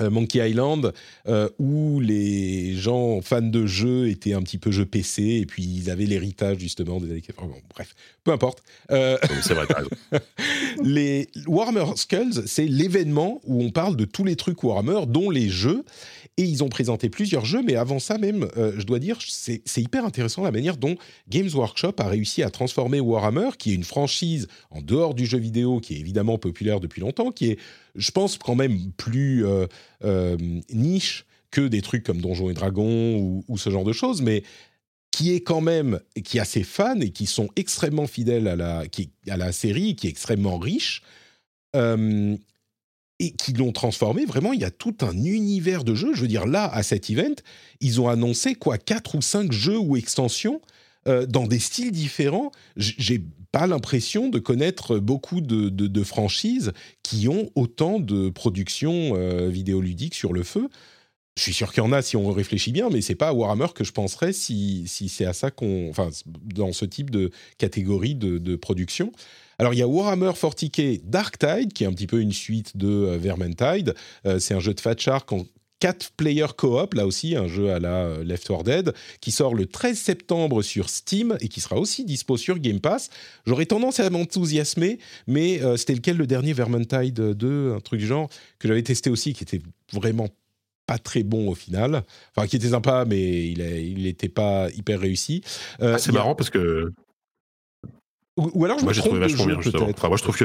Monkey 0.00 0.50
Island, 0.50 0.92
euh, 1.28 1.48
où 1.58 2.00
les 2.00 2.74
gens 2.76 3.20
fans 3.22 3.42
de 3.42 3.66
jeux 3.66 4.08
étaient 4.08 4.34
un 4.34 4.42
petit 4.42 4.58
peu 4.58 4.70
jeux 4.70 4.86
PC, 4.86 5.22
et 5.22 5.46
puis 5.46 5.62
ils 5.62 5.90
avaient 5.90 6.06
l'héritage 6.06 6.58
justement 6.58 7.00
des 7.00 7.10
années 7.10 7.22
bref, 7.74 7.94
peu 8.24 8.32
importe. 8.32 8.62
Euh, 8.90 9.18
c'est 9.42 9.54
vrai, 9.54 9.66
les 10.84 11.28
Warhammer 11.46 11.96
Skulls, 11.96 12.46
c'est 12.46 12.66
l'événement 12.66 13.40
où 13.44 13.62
on 13.62 13.70
parle 13.70 13.96
de 13.96 14.04
tous 14.04 14.24
les 14.24 14.36
trucs 14.36 14.62
Warhammer, 14.62 15.06
dont 15.06 15.30
les 15.30 15.48
jeux, 15.48 15.84
et 16.38 16.44
ils 16.44 16.64
ont 16.64 16.70
présenté 16.70 17.10
plusieurs 17.10 17.44
jeux, 17.44 17.62
mais 17.62 17.74
avant 17.74 17.98
ça 17.98 18.16
même, 18.16 18.48
je 18.56 18.84
dois 18.84 19.00
dire, 19.00 19.18
c'est 19.20 19.60
hyper 19.76 20.04
intéressant 20.04 20.42
la 20.44 20.52
manière 20.52 20.76
dont 20.76 20.94
Games 21.28 21.50
Workshop 21.52 21.94
a 21.98 22.08
réussi 22.08 22.42
à 22.42 22.50
transformer 22.50 23.00
Warhammer, 23.00 23.50
qui 23.58 23.72
est 23.72 23.74
une 23.74 23.84
franchise 23.84 24.46
en 24.70 24.80
dehors 24.80 25.14
du 25.14 25.26
jeu 25.26 25.38
vidéo, 25.38 25.80
qui 25.80 25.96
est 25.96 25.98
évidemment 25.98 26.38
populaire 26.38 26.78
depuis 26.78 27.00
longtemps, 27.00 27.32
qui 27.32 27.50
est 27.50 27.58
je 27.98 28.10
pense, 28.12 28.38
quand 28.38 28.54
même 28.54 28.92
plus 28.92 29.44
euh, 29.44 29.66
euh, 30.04 30.36
niche 30.72 31.26
que 31.50 31.66
des 31.66 31.82
trucs 31.82 32.04
comme 32.04 32.20
Donjons 32.20 32.48
et 32.48 32.54
Dragons 32.54 33.42
ou, 33.48 33.58
ce 33.58 33.70
genre 33.70 33.84
de 33.84 33.92
choses. 33.92 34.22
Mais 34.22 34.44
qui 35.10 35.34
est 35.34 35.40
quand 35.40 35.60
même, 35.60 36.00
qui 36.24 36.38
a 36.38 36.44
ses 36.44 36.62
fans 36.62 37.00
et 37.00 37.10
qui 37.10 37.26
sont 37.26 37.48
extrêmement 37.56 38.06
fidèles 38.06 38.46
à 38.46 38.56
la, 39.36 39.52
série, 39.52 39.96
qui 39.96 40.06
est 40.06 40.10
extrêmement 40.10 40.58
riche, 40.58 41.02
euh, 41.74 42.36
et 43.18 43.32
qui 43.32 43.52
l'ont 43.52 43.72
transformé. 43.72 44.24
Vraiment, 44.24 44.52
il 44.52 44.60
y 44.60 44.64
a 44.64 44.70
tout 44.70 44.96
un 45.00 45.16
univers 45.16 45.84
de 45.84 45.94
jeux. 45.94 46.14
Je 46.14 46.22
veux 46.22 46.28
dire, 46.28 46.46
là, 46.46 46.66
à 46.72 46.82
cet 46.82 47.10
event, 47.10 47.34
ils 47.80 48.00
ont 48.00 48.08
annoncé 48.08 48.54
quoi, 48.54 48.78
quatre 48.78 49.16
ou 49.16 49.22
cinq 49.22 49.52
jeux 49.52 49.78
ou 49.78 49.96
extensions 49.96 50.60
euh, 51.08 51.26
dans 51.26 51.46
des 51.46 51.58
styles 51.58 51.90
différents. 51.90 52.52
J'ai 52.76 53.22
pas 53.50 53.66
l'impression 53.66 54.28
de 54.28 54.38
connaître 54.38 54.98
beaucoup 54.98 55.40
de, 55.40 56.04
franchises 56.04 56.72
qui 57.02 57.28
ont 57.28 57.50
autant 57.54 57.98
de 57.98 58.28
productions 58.28 59.14
euh, 59.16 59.48
vidéoludiques 59.48 60.14
sur 60.14 60.32
le 60.32 60.42
feu. 60.42 60.68
Je 61.36 61.42
suis 61.44 61.54
sûr 61.54 61.72
qu'il 61.72 61.82
y 61.82 61.86
en 61.86 61.92
a 61.92 62.02
si 62.02 62.16
on 62.16 62.30
réfléchit 62.32 62.72
bien, 62.72 62.88
mais 62.90 63.00
c'est 63.00 63.14
pas 63.14 63.28
à 63.28 63.32
Warhammer 63.32 63.68
que 63.74 63.84
je 63.84 63.92
penserais 63.92 64.32
si, 64.32 64.84
si 64.88 65.08
c'est 65.08 65.24
à 65.24 65.32
ça 65.32 65.50
qu'on, 65.50 65.88
enfin, 65.88 66.10
dans 66.26 66.72
ce 66.72 66.84
type 66.84 67.10
de 67.10 67.30
catégorie 67.58 68.16
de, 68.16 68.38
de 68.38 68.56
production. 68.56 69.12
Alors 69.58 69.74
il 69.74 69.78
y 69.78 69.82
a 69.82 69.88
Warhammer 69.88 70.30
40k 70.30 71.02
Dark 71.04 71.38
Tide, 71.38 71.72
qui 71.72 71.84
est 71.84 71.86
un 71.86 71.92
petit 71.92 72.06
peu 72.06 72.20
une 72.20 72.32
suite 72.32 72.76
de 72.76 72.88
euh, 72.88 73.18
Vermintide. 73.18 73.94
Euh, 74.26 74.38
c'est 74.38 74.54
un 74.54 74.60
jeu 74.60 74.72
de 74.72 74.80
Fat 74.80 74.96
Shark 74.96 75.32
en 75.32 75.46
4 75.80 76.12
player 76.16 76.46
co-op, 76.56 76.94
là 76.94 77.06
aussi 77.06 77.36
un 77.36 77.46
jeu 77.46 77.72
à 77.72 77.78
la 77.78 78.04
euh, 78.04 78.24
Left 78.24 78.46
4 78.46 78.64
Dead, 78.64 78.94
qui 79.20 79.30
sort 79.30 79.54
le 79.54 79.66
13 79.66 79.98
septembre 79.98 80.62
sur 80.62 80.88
Steam 80.90 81.36
et 81.40 81.48
qui 81.48 81.60
sera 81.60 81.76
aussi 81.76 82.04
dispo 82.04 82.36
sur 82.36 82.58
Game 82.58 82.80
Pass. 82.80 83.10
J'aurais 83.46 83.66
tendance 83.66 84.00
à 84.00 84.08
m'enthousiasmer, 84.10 84.98
mais 85.26 85.60
c'était 85.76 85.94
lequel 85.94 86.16
le 86.16 86.26
dernier 86.26 86.52
Vermintide 86.52 87.14
2, 87.14 87.74
un 87.74 87.80
truc 87.80 88.00
du 88.00 88.06
genre, 88.06 88.28
que 88.58 88.68
j'avais 88.68 88.82
testé 88.82 89.10
aussi, 89.10 89.34
qui 89.34 89.44
était 89.44 89.60
vraiment 89.92 90.28
pas 90.88 90.98
très 90.98 91.22
bon 91.22 91.48
au 91.48 91.54
final. 91.54 92.02
Enfin, 92.34 92.48
qui 92.48 92.56
était 92.56 92.70
sympa, 92.70 93.04
mais 93.06 93.50
il 93.50 94.02
n'était 94.02 94.30
pas 94.30 94.68
hyper 94.70 94.98
réussi. 94.98 95.42
Euh, 95.80 95.94
ah, 95.94 95.98
c'est 95.98 96.10
marrant 96.10 96.34
parce 96.34 96.50
que. 96.50 96.92
Ou, 98.38 98.64
alors 98.64 98.78
je 98.78 98.84
moi, 98.84 98.92
me 98.92 98.98
trompe 98.98 99.18
de 99.18 99.28
jeu, 99.28 99.70
peut-être. 99.70 99.98
Enfin, 99.98 100.08
moi, 100.08 100.16
je 100.16 100.22
trouve 100.22 100.36
que 100.36 100.44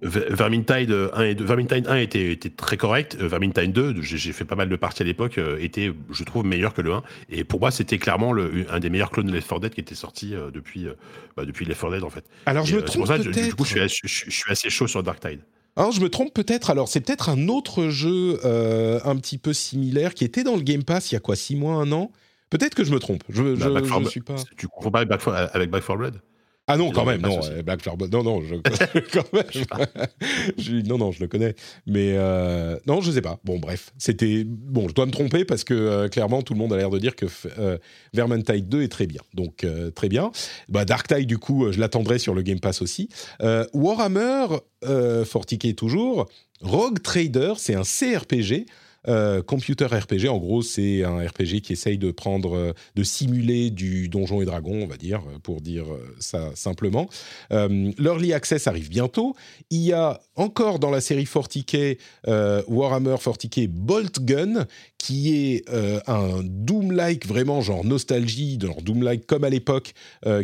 Vermintide 0.00 1.10
1 1.12 1.22
et 1.24 1.34
2, 1.34 1.44
Vermintide 1.44 1.86
1 1.88 1.96
était, 1.96 2.32
était 2.32 2.50
très 2.50 2.76
correct. 2.76 3.16
Euh, 3.20 3.28
Vermintide 3.28 3.72
2, 3.72 4.00
j'ai 4.00 4.32
fait 4.32 4.44
pas 4.44 4.54
mal 4.54 4.68
de 4.68 4.76
parties 4.76 5.02
à 5.02 5.06
l'époque, 5.06 5.38
euh, 5.38 5.58
était, 5.60 5.92
je 6.10 6.24
trouve, 6.24 6.44
meilleur 6.44 6.72
que 6.72 6.80
le 6.80 6.92
1. 6.92 7.02
Et 7.30 7.44
pour 7.44 7.60
moi, 7.60 7.70
c'était 7.70 7.98
clairement 7.98 8.32
le, 8.32 8.66
un 8.70 8.80
des 8.80 8.90
meilleurs 8.90 9.10
clones 9.10 9.26
de 9.26 9.32
Left 9.32 9.48
4 9.48 9.60
Dead 9.60 9.74
qui 9.74 9.80
était 9.80 9.94
sorti 9.94 10.34
depuis, 10.52 10.86
bah, 11.36 11.44
depuis 11.44 11.64
Left 11.66 11.80
4 11.80 11.92
Dead, 11.92 12.04
en 12.04 12.10
fait. 12.10 12.24
Alors, 12.46 12.64
je 12.64 12.76
me 12.76 12.82
trompe 12.82 13.06
peut-être. 13.06 13.48
Du 13.48 13.54
coup, 13.54 13.64
je 13.64 13.86
suis, 13.86 14.08
je 14.08 14.30
suis, 14.30 14.50
assez 14.50 14.70
chaud 14.70 14.86
sur 14.86 15.02
Dark 15.02 15.20
Tide. 15.20 15.40
Alors 15.78 15.92
je 15.92 16.00
me 16.00 16.08
trompe 16.08 16.34
peut-être. 16.34 16.70
Alors 16.70 16.88
c'est 16.88 17.00
peut-être 17.00 17.28
un 17.28 17.46
autre 17.46 17.88
jeu 17.88 18.40
euh, 18.44 18.98
un 19.04 19.14
petit 19.16 19.38
peu 19.38 19.52
similaire 19.52 20.12
qui 20.12 20.24
était 20.24 20.42
dans 20.42 20.56
le 20.56 20.62
Game 20.62 20.82
Pass 20.82 21.12
il 21.12 21.14
y 21.14 21.16
a 21.16 21.20
quoi 21.20 21.36
six 21.36 21.54
mois, 21.54 21.74
un 21.74 21.92
an? 21.92 22.10
Peut-être 22.50 22.74
que 22.74 22.82
je 22.82 22.92
me 22.92 22.98
trompe. 22.98 23.22
Je, 23.28 23.54
bah, 23.54 23.80
je, 23.84 24.04
je 24.04 24.08
suis 24.08 24.20
pas. 24.20 24.34
Tu 24.56 24.66
confonds 24.66 24.90
pas 24.90 24.98
avec 24.98 25.08
Back 25.08 25.24
4, 25.24 25.54
avec 25.54 25.70
Back 25.70 25.86
4 25.86 25.96
Blood? 25.96 26.20
Ah 26.68 26.76
non, 26.76 26.90
quand 26.90 27.06
même, 27.06 27.22
non, 27.22 27.40
Black 27.64 27.82
Flower 27.82 27.96
non, 28.12 28.22
non, 28.22 28.42
je, 28.42 28.54
quand 29.12 29.32
même, 29.32 30.82
non, 30.86 30.98
non, 30.98 31.12
je 31.12 31.20
le 31.20 31.26
connais, 31.26 31.54
mais 31.86 32.12
euh, 32.16 32.78
non, 32.86 33.00
je 33.00 33.10
sais 33.10 33.22
pas. 33.22 33.38
Bon, 33.44 33.58
bref, 33.58 33.92
c'était 33.98 34.44
bon. 34.44 34.88
Je 34.88 34.94
dois 34.94 35.06
me 35.06 35.10
tromper 35.10 35.44
parce 35.44 35.64
que 35.64 35.74
euh, 35.74 36.08
clairement, 36.08 36.42
tout 36.42 36.52
le 36.52 36.58
monde 36.58 36.72
a 36.72 36.76
l'air 36.76 36.90
de 36.90 36.98
dire 36.98 37.16
que 37.16 37.26
euh, 37.58 37.78
Vermintide 38.12 38.68
2 38.68 38.82
est 38.82 38.88
très 38.88 39.06
bien, 39.06 39.22
donc 39.34 39.64
euh, 39.64 39.90
très 39.90 40.08
bien. 40.08 40.30
Bah, 40.68 40.84
Dark 40.84 41.08
Tide, 41.08 41.26
du 41.26 41.38
coup, 41.38 41.72
je 41.72 41.80
l'attendrai 41.80 42.18
sur 42.18 42.34
le 42.34 42.42
Game 42.42 42.60
Pass 42.60 42.82
aussi. 42.82 43.08
Warhammer 43.72 44.46
40k 44.84 45.74
toujours. 45.74 46.28
Rogue 46.60 47.00
Trader, 47.02 47.54
c'est 47.56 47.74
un 47.74 47.82
CRPG. 47.82 48.66
Euh, 49.06 49.42
computer 49.42 49.86
RPG, 49.86 50.28
en 50.28 50.38
gros, 50.38 50.62
c'est 50.62 51.04
un 51.04 51.24
RPG 51.24 51.60
qui 51.62 51.72
essaye 51.72 51.98
de 51.98 52.10
prendre, 52.10 52.56
euh, 52.56 52.72
de 52.96 53.02
simuler 53.02 53.70
du 53.70 54.08
donjon 54.08 54.42
et 54.42 54.44
dragon, 54.44 54.82
on 54.82 54.86
va 54.86 54.96
dire, 54.96 55.20
euh, 55.28 55.38
pour 55.38 55.60
dire 55.60 55.86
ça 56.18 56.50
simplement. 56.54 57.08
L'early 57.50 58.32
access 58.32 58.66
arrive 58.66 58.88
bientôt. 58.88 59.34
Il 59.70 59.80
y 59.80 59.92
a 59.92 60.20
encore 60.36 60.78
dans 60.78 60.90
la 60.90 61.00
série 61.00 61.24
40k 61.24 61.98
Warhammer 62.68 63.14
40k 63.14 63.68
Bolt 63.68 64.20
Gun, 64.20 64.66
qui 64.98 65.34
est 65.34 65.64
un 66.06 66.42
Doom-like 66.42 67.26
vraiment 67.26 67.60
genre 67.60 67.84
nostalgie, 67.84 68.58
genre 68.60 68.82
Doom-like 68.82 69.26
comme 69.26 69.44
à 69.44 69.50
l'époque, 69.50 69.94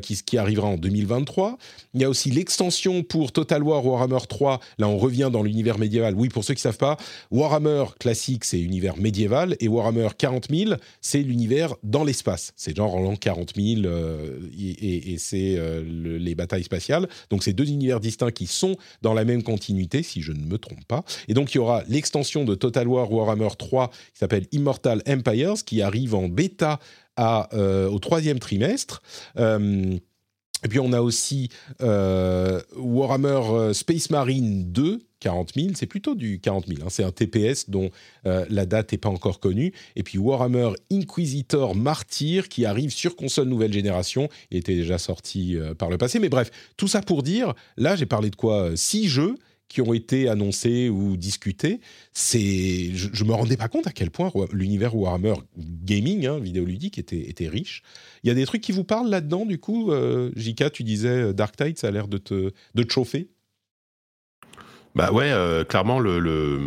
qui, 0.01 0.17
qui 0.25 0.39
arrivera 0.39 0.69
en 0.69 0.77
2023. 0.77 1.59
Il 1.95 2.01
y 2.01 2.05
a 2.05 2.09
aussi 2.09 2.31
l'extension 2.31 3.03
pour 3.03 3.33
Total 3.33 3.63
War 3.63 3.85
Warhammer 3.85 4.27
3. 4.29 4.61
Là, 4.79 4.89
on 4.89 4.99
revient 4.99 5.31
dans 5.33 5.43
l'univers 5.43 5.79
médiéval. 5.79 6.15
Oui, 6.17 6.29
pour 6.29 6.45
ceux 6.45 6.55
qui 6.55 6.61
savent 6.61 6.79
pas, 6.79 6.97
Warhammer 7.31 7.85
classique, 7.99 8.45
c'est 8.45 8.61
univers 8.61 8.97
médiéval, 8.97 9.57
et 9.61 9.69
Warhammer 9.69 10.09
40 10.17 10.49
000, 10.51 10.75
c'est 11.01 11.23
l'univers 11.23 11.75
dans 11.83 12.05
l'espace. 12.05 12.53
C'est 12.57 12.77
genre 12.77 12.95
en 12.95 13.01
l'an 13.01 13.17
40 13.17 13.53
000, 13.57 13.83
euh, 13.85 14.39
et, 14.59 15.17
c'est 15.19 15.57
euh, 15.57 15.83
les 16.19 16.35
batailles 16.35 16.65
spatiales. 16.65 17.09
Donc 17.31 17.45
c'est 17.45 17.53
deux 17.53 17.69
univers 17.69 18.01
distincts 18.01 18.31
qui 18.31 18.47
sont 18.47 18.77
dans 19.03 19.15
la 19.15 19.25
même 19.25 19.43
continuité, 19.43 20.03
si 20.03 20.23
je 20.23 20.33
ne 20.33 20.45
me 20.45 20.59
trompe 20.59 20.85
pas. 20.87 21.05
Et 21.29 21.35
donc 21.35 21.55
il 21.55 21.59
y 21.59 21.61
aura 21.61 21.83
l'extension 21.89 22.45
de 22.45 22.55
Total 22.55 22.87
War 22.87 23.11
Warhammer 23.11 23.49
3 23.57 23.89
qui 23.89 24.19
s'appelle 24.19 24.44
Immortal 24.53 25.03
Empires, 25.09 25.65
qui 25.65 25.83
arrive 25.83 26.15
en 26.15 26.29
bêta 26.29 26.79
euh, 27.19 27.89
au 27.89 27.99
troisième 27.99 28.39
trimestre. 28.39 29.03
et 29.39 30.69
puis 30.69 30.79
on 30.79 30.93
a 30.93 31.01
aussi 31.01 31.51
Warhammer 31.81 33.73
Space 33.73 34.11
Marine 34.11 34.73
2 34.73 35.01
40 35.25 35.53
000, 35.55 35.69
c'est 35.75 35.87
plutôt 35.87 36.15
du 36.15 36.39
40 36.39 36.67
000. 36.67 36.81
Hein. 36.83 36.89
C'est 36.91 37.03
un 37.03 37.11
TPS 37.11 37.71
dont 37.71 37.91
euh, 38.27 38.45
la 38.51 38.67
date 38.67 38.93
n'est 38.93 38.99
pas 38.99 39.09
encore 39.09 39.41
connue. 39.41 39.73
Et 39.97 40.03
puis 40.03 40.19
Warhammer 40.19 40.73
Inquisitor 40.93 41.75
Martyr 41.75 42.51
qui 42.51 42.67
arrive 42.67 42.91
sur 42.91 43.17
console 43.17 43.49
nouvelle 43.49 43.73
génération. 43.73 44.29
Il 44.51 44.59
était 44.59 44.75
déjà 44.75 44.99
sorti 44.99 45.57
euh, 45.57 45.75
par 45.75 45.89
le 45.89 45.97
passé. 45.97 46.19
Mais 46.19 46.29
bref, 46.29 46.51
tout 46.77 46.89
ça 46.89 47.01
pour 47.01 47.23
dire, 47.23 47.55
là 47.79 47.97
j'ai 47.97 48.05
parlé 48.05 48.29
de 48.29 48.37
quoi 48.37 48.65
euh, 48.65 48.77
Six 48.77 49.09
jeux 49.09 49.37
qui 49.69 49.81
ont 49.81 49.93
été 49.93 50.29
annoncés 50.29 50.89
ou 50.89 51.17
discutés. 51.17 51.81
C'est, 52.13 52.91
je, 52.95 53.25
ne 53.25 53.29
me 53.29 53.35
rendais 53.35 53.57
pas 53.57 53.69
compte 53.69 53.87
à 53.87 53.93
quel 53.93 54.11
point 54.11 54.31
l'univers 54.53 54.95
Warhammer 54.95 55.35
gaming, 55.57 56.27
hein, 56.27 56.39
vidéoludique, 56.39 56.99
était, 56.99 57.29
était 57.29 57.49
riche. 57.49 57.83
Il 58.23 58.29
y 58.29 58.31
a 58.31 58.35
des 58.35 58.47
trucs 58.47 58.63
qui 58.63 58.73
vous 58.73 58.85
parlent 58.85 59.09
là-dedans, 59.09 59.47
du 59.47 59.59
coup. 59.59 59.91
Jika, 60.37 60.71
tu 60.71 60.85
disais 60.85 61.35
Dark 61.35 61.57
Tide, 61.57 61.79
ça 61.79 61.89
a 61.89 61.91
l'air 61.91 62.09
de 62.09 62.19
te, 62.19 62.53
de 62.75 62.83
te 62.83 62.93
chauffer? 62.93 63.29
Bah 64.95 65.11
ouais, 65.11 65.31
euh, 65.33 65.65
clairement 65.65 65.99
le, 65.99 66.61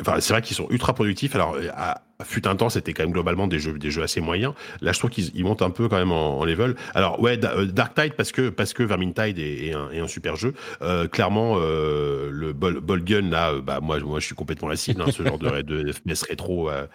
enfin 0.00 0.20
c'est 0.20 0.32
vrai 0.32 0.42
qu'ils 0.42 0.56
sont 0.56 0.68
ultra 0.70 0.94
productifs. 0.94 1.34
Alors 1.34 1.56
à, 1.74 2.02
fut 2.24 2.48
un 2.48 2.56
temps, 2.56 2.68
c'était 2.68 2.94
quand 2.94 3.04
même 3.04 3.12
globalement 3.12 3.46
des 3.46 3.60
jeux, 3.60 3.78
des 3.78 3.92
jeux 3.92 4.02
assez 4.02 4.20
moyens. 4.20 4.52
Là, 4.80 4.90
je 4.90 4.98
trouve 4.98 5.10
qu'ils 5.10 5.44
montent 5.44 5.62
un 5.62 5.70
peu 5.70 5.88
quand 5.88 5.98
même 5.98 6.10
en, 6.10 6.44
level. 6.44 6.74
Alors 6.94 7.20
ouais, 7.20 7.38
euh, 7.44 7.66
Dark 7.66 7.94
Tide 7.94 8.14
parce 8.14 8.32
que 8.32 8.48
parce 8.48 8.72
que 8.72 8.82
Vermintide 8.82 9.38
est, 9.38 9.72
un, 9.72 10.08
super 10.08 10.34
jeu. 10.34 10.54
Euh, 10.82 11.06
clairement, 11.06 11.58
euh, 11.58 12.28
le 12.32 12.52
Ball, 12.52 13.04
Gun 13.04 13.30
là, 13.30 13.52
bah 13.60 13.78
moi, 13.80 14.00
moi, 14.00 14.18
je 14.18 14.26
suis 14.26 14.34
complètement 14.34 14.66
la 14.68 14.74
cible. 14.74 15.00
Hein, 15.00 15.12
ce 15.12 15.22
genre 15.22 15.38
de, 15.38 15.62
de 15.62 15.92
FPS 15.92 16.22
rétro. 16.22 16.70
Euh, 16.70 16.86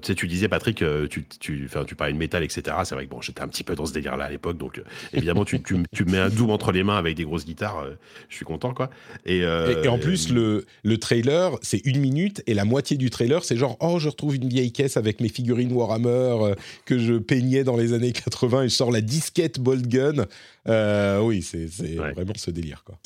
tu 0.00 0.06
sais, 0.06 0.14
tu 0.14 0.28
disais 0.28 0.48
Patrick, 0.48 0.82
tu, 1.10 1.26
tu, 1.40 1.68
tu 1.86 1.94
parlais 1.94 2.14
de 2.14 2.18
métal, 2.18 2.42
etc. 2.42 2.74
C'est 2.84 2.94
vrai 2.94 3.04
que 3.04 3.10
bon, 3.10 3.20
j'étais 3.20 3.42
un 3.42 3.48
petit 3.48 3.64
peu 3.64 3.74
dans 3.74 3.84
ce 3.84 3.92
délire-là 3.92 4.24
à 4.24 4.30
l'époque, 4.30 4.56
donc 4.56 4.80
évidemment, 5.12 5.44
tu, 5.44 5.62
tu, 5.62 5.76
tu 5.92 6.04
mets 6.06 6.18
un 6.18 6.30
Doom 6.30 6.50
entre 6.50 6.72
les 6.72 6.84
mains 6.84 6.96
avec 6.96 7.16
des 7.16 7.24
grosses 7.24 7.44
guitares. 7.44 7.84
je 8.30 8.36
suis 8.36 8.46
content, 8.46 8.72
quoi. 8.72 8.88
Et, 9.26 9.40
et, 9.40 9.88
en 9.88 9.98
plus, 9.98 10.32
le 10.32 10.64
le 10.82 10.98
trailer, 10.98 11.52
c'est 11.60 11.84
une 11.84 12.00
minute 12.00 12.42
et 12.46 12.54
la 12.54 12.64
moitié 12.64 12.96
du 12.96 13.10
trailer, 13.10 13.44
c'est 13.44 13.56
genre 13.56 13.76
oh, 13.80 13.98
je 13.98 14.08
retrouve 14.08 14.36
une 14.36 14.48
vieille 14.54 14.72
caisse 14.72 14.96
avec 14.96 15.20
mes 15.20 15.28
figurines 15.28 15.72
Warhammer 15.72 16.08
euh, 16.08 16.54
que 16.84 16.98
je 16.98 17.14
peignais 17.14 17.64
dans 17.64 17.76
les 17.76 17.92
années 17.92 18.12
80 18.12 18.62
et 18.62 18.68
je 18.68 18.74
sors 18.74 18.90
la 18.90 19.00
disquette 19.00 19.60
Bolt 19.60 19.86
Gun. 19.86 20.26
Euh, 20.68 21.20
oui, 21.20 21.42
c'est 21.42 21.66
vraiment 21.96 22.32
ce 22.36 22.50
délire. 22.50 22.84
Quoi. 22.84 22.98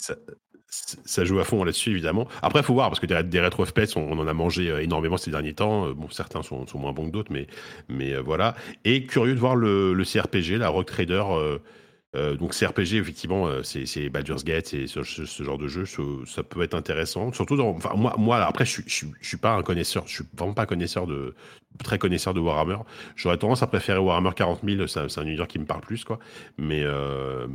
Ça, 0.70 1.25
joue 1.25 1.41
à 1.41 1.45
fond 1.45 1.65
là-dessus, 1.65 1.91
évidemment. 1.91 2.29
Après, 2.43 2.61
il 2.61 2.65
faut 2.65 2.75
voir, 2.75 2.91
parce 2.91 3.01
que 3.01 3.07
des, 3.07 3.41
rétro 3.41 3.65
FPS, 3.65 3.97
on, 3.97 4.19
en 4.19 4.29
a 4.29 4.35
mangé 4.35 4.70
euh, 4.70 4.83
énormément 4.83 5.16
ces 5.16 5.31
derniers 5.31 5.55
temps. 5.55 5.91
Bon, 5.93 6.09
certains 6.11 6.43
sont, 6.43 6.66
moins 6.75 6.93
bons 6.93 7.07
que 7.07 7.12
d'autres, 7.12 7.33
mais, 7.33 7.47
mais 7.89 8.15
voilà. 8.16 8.55
Et 8.85 9.07
curieux 9.07 9.35
de 9.35 9.41
voir 9.41 9.57
le, 9.57 9.95
le 9.95 10.05
CRPG, 10.05 10.59
la 10.59 10.69
Rock 10.69 10.87
Trader. 10.87 11.25
Euh, 11.31 11.59
donc 12.15 12.55
CRPG, 12.55 12.95
effectivement, 12.95 13.47
euh, 13.47 13.63
c'est 13.63 14.09
Baldur's 14.09 14.45
Gate 14.45 14.73
et 14.75 14.87
ce, 14.87 15.03
genre 15.43 15.59
de 15.59 15.69
jeu, 15.69 15.85
ça, 16.27 16.43
peut 16.43 16.63
être 16.63 16.75
intéressant. 16.75 17.33
Surtout, 17.33 17.61
enfin, 17.61 17.93
moi, 17.97 18.15
moi, 18.19 18.39
après, 18.45 18.65
je, 18.65 18.81
je, 18.87 19.07
je, 19.21 19.29
suis 19.29 19.37
pas 19.37 19.55
un 19.55 19.63
connaisseur, 19.63 20.07
je 20.07 20.15
suis 20.15 20.25
vraiment 20.37 20.55
pas 20.55 20.67
connaisseur 20.67 21.07
de, 21.07 21.35
très 21.82 21.99
connaisseur 21.99 22.35
de 22.35 22.40
Warhammer. 22.40 22.78
J'aurais 23.15 23.39
tendance 23.39 23.62
à 23.62 23.66
préférer 23.66 23.99
Warhammer 23.99 24.31
40 24.35 24.61
000, 24.65 24.86
c'est 24.86 25.19
un 25.19 25.23
univers 25.27 25.47
qui 25.47 25.59
me 25.59 25.65
parle 25.65 25.81
plus, 25.81 26.05
quoi. 26.05 26.19
Mais, 26.57 26.82
euh, 26.82 27.47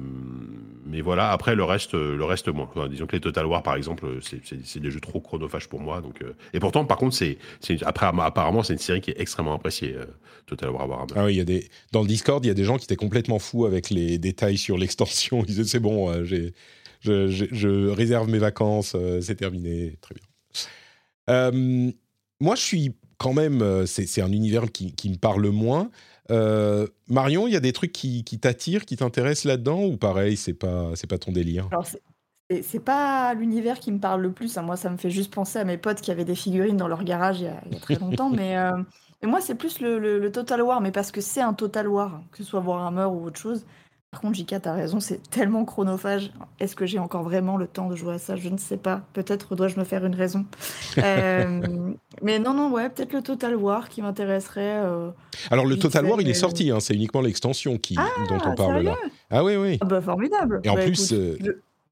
mais 0.85 1.01
voilà, 1.01 1.31
après, 1.31 1.55
le 1.55 1.63
reste, 1.63 1.93
le 1.93 2.23
reste 2.23 2.47
moins. 2.47 2.69
disons 2.89 3.05
que 3.05 3.15
les 3.15 3.21
Total 3.21 3.45
War, 3.45 3.63
par 3.63 3.75
exemple, 3.75 4.19
c'est 4.21 4.79
des 4.79 4.91
jeux 4.91 5.01
trop 5.01 5.19
chronophages 5.19 5.67
pour 5.67 5.81
moi. 5.81 6.01
Donc, 6.01 6.23
et 6.53 6.59
pourtant, 6.59 6.85
par 6.85 6.97
contre, 6.97 7.15
c'est 7.15 7.37
après, 7.83 8.05
apparemment, 8.05 8.63
c'est 8.63 8.73
une 8.73 8.79
série 8.79 9.01
qui 9.01 9.11
est 9.11 9.19
extrêmement 9.19 9.55
appréciée, 9.55 9.95
Total 10.45 10.69
War 10.69 10.87
Warhammer. 10.87 11.13
Ah 11.15 11.25
oui, 11.25 11.35
y 11.35 11.41
a 11.41 11.45
des, 11.45 11.67
dans 11.91 12.01
le 12.01 12.07
Discord, 12.07 12.43
il 12.45 12.47
y 12.47 12.51
a 12.51 12.55
des 12.55 12.63
gens 12.63 12.77
qui 12.77 12.85
étaient 12.85 12.95
complètement 12.95 13.39
fous 13.39 13.65
avec 13.65 13.89
les 13.89 14.17
détails 14.17 14.57
sur 14.57 14.77
l'extension. 14.77 15.39
Ils 15.41 15.47
disaient 15.47 15.63
c'est 15.63 15.79
bon, 15.79 16.09
euh, 16.11 16.23
je, 17.01 17.89
réserve 17.89 18.29
mes 18.29 18.39
vacances, 18.39 18.93
euh, 18.95 19.21
c'est 19.21 19.35
terminé, 19.35 19.97
très 20.01 20.15
bien. 20.15 20.23
Euh, 21.29 21.91
moi, 22.39 22.55
je 22.55 22.61
suis 22.61 22.95
quand 23.23 23.33
même, 23.33 23.85
c'est, 23.87 24.21
un 24.21 24.31
univers 24.31 24.69
qui, 24.71 25.09
me 25.09 25.15
parle 25.15 25.47
moins. 25.47 25.89
Euh, 26.29 26.87
Marion, 27.07 27.47
il 27.47 27.53
y 27.53 27.55
a 27.55 27.61
des 27.61 27.71
trucs 27.71 27.93
qui, 27.93 28.23
t'attirent, 28.23 28.85
qui 28.85 28.97
t'intéressent 28.97 29.45
là-dedans 29.45 29.83
ou 29.83 29.97
pareil, 29.97 30.35
c'est 30.35 30.53
pas 30.53 30.91
c'est 30.95 31.07
pas 31.07 31.17
ton 31.17 31.31
délire? 31.31 31.67
Alors, 31.71 31.85
c'est- 31.85 32.79
pas 32.79 33.33
l'univers 33.33 33.79
qui 33.79 33.91
me 33.91 33.99
parle 33.99 34.21
le 34.21 34.31
plus. 34.31 34.57
hein. 34.57 34.61
Moi, 34.61 34.75
ça 34.75 34.89
me 34.89 34.97
fait 34.97 35.09
juste 35.09 35.33
penser 35.33 35.57
à 35.57 35.63
mes 35.63 35.77
potes 35.77 36.01
qui 36.01 36.11
avaient 36.11 36.25
des 36.25 36.35
figurines 36.35 36.77
dans 36.77 36.89
leur 36.89 37.03
garage 37.03 37.39
il 37.39 37.45
y 37.45 37.47
a, 37.47 37.61
il 37.65 37.73
y 37.73 37.77
a 37.77 37.79
très 37.79 37.95
longtemps. 37.95 38.29
mais, 38.41 38.57
euh, 38.57 38.71
mais 39.21 39.29
moi, 39.29 39.39
c'est 39.41 39.55
plus 39.55 39.79
le, 39.79 39.99
le- 39.99 40.19
le 40.19 40.31
Total 40.31 40.61
War, 40.61 40.81
mais 40.81 40.91
parce 40.91 41.11
que 41.11 41.21
c'est 41.21 41.41
un 41.41 41.53
Total 41.53 41.87
War, 41.87 42.21
que 42.31 42.37
ce 42.39 42.43
soit 42.43 42.59
Warhammer 42.59 43.05
ou 43.05 43.25
autre 43.25 43.39
chose. 43.39 43.65
Par 44.13 44.21
contre, 44.21 44.37
JK, 44.37 44.61
t'as 44.61 44.73
raison, 44.73 44.99
c'est 44.99 45.27
tellement 45.31 45.65
chronophage. 45.65 46.31
Est-ce 46.59 46.75
que 46.75 46.85
j'ai 46.85 46.99
encore 46.99 47.23
vraiment 47.23 47.57
le 47.57 47.65
temps 47.65 47.89
de 47.89 47.95
jouer 47.95 48.13
à 48.13 48.19
ça? 48.19 48.35
Je 48.35 48.47
ne 48.49 48.57
sais 48.59 48.77
pas. 48.77 49.01
Peut-être 49.13 49.55
dois-je 49.55 49.79
me 49.79 49.83
faire 49.83 50.05
une 50.05 50.13
raison. 50.13 50.45
Euh, 50.99 51.61
mais 52.21 52.37
non, 52.37 52.53
non, 52.53 52.71
ouais, 52.71 52.87
peut-être 52.89 53.11
le 53.13 53.23
Total 53.23 53.55
War 53.55 53.89
qui 53.89 54.03
m'intéresserait. 54.03 54.81
euh. 54.83 55.09
Alors 55.49 55.65
le 55.65 55.77
Total 55.79 56.05
War, 56.05 56.21
il 56.21 56.29
est 56.29 56.35
sorti, 56.35 56.69
hein, 56.69 56.79
c'est 56.79 56.93
uniquement 56.93 57.21
l'extension 57.21 57.79
qui 57.79 57.95
dont 57.95 58.35
on 58.45 58.51
Ah, 58.51 58.55
parle 58.55 58.83
là. 58.83 58.95
Ah 59.31 59.43
oui, 59.43 59.55
oui. 59.55 59.79
Ah 59.81 59.85
bah 59.85 59.99
formidable. 60.01 60.61
Et 60.63 60.69
en 60.69 60.75
Bah, 60.75 60.83
plus, 60.83 61.11
euh, 61.13 61.35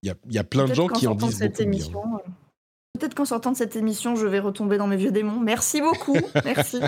Il 0.03 0.07
y 0.07 0.11
a, 0.11 0.13
il 0.29 0.35
y 0.35 0.37
a 0.37 0.43
plein 0.43 0.65
de 0.65 0.73
gens 0.75 0.87
qui 0.87 1.07
en 1.07 1.15
disent 1.15 1.37
cette 1.39 1.53
beaucoup 1.53 1.63
de 1.63 1.69
bien. 1.71 1.79
émission, 1.79 2.03
euh, 2.15 2.29
Peut-être 2.99 3.15
qu'en 3.15 3.25
sortant 3.25 3.51
de 3.51 3.57
cette 3.57 3.75
émission, 3.75 4.15
je 4.15 4.27
vais 4.27 4.39
retomber 4.39 4.77
dans 4.77 4.85
mes 4.87 4.97
vieux 4.97 5.11
démons. 5.11 5.39
Merci 5.39 5.81
beaucoup. 5.81 6.17
Merci. 6.45 6.79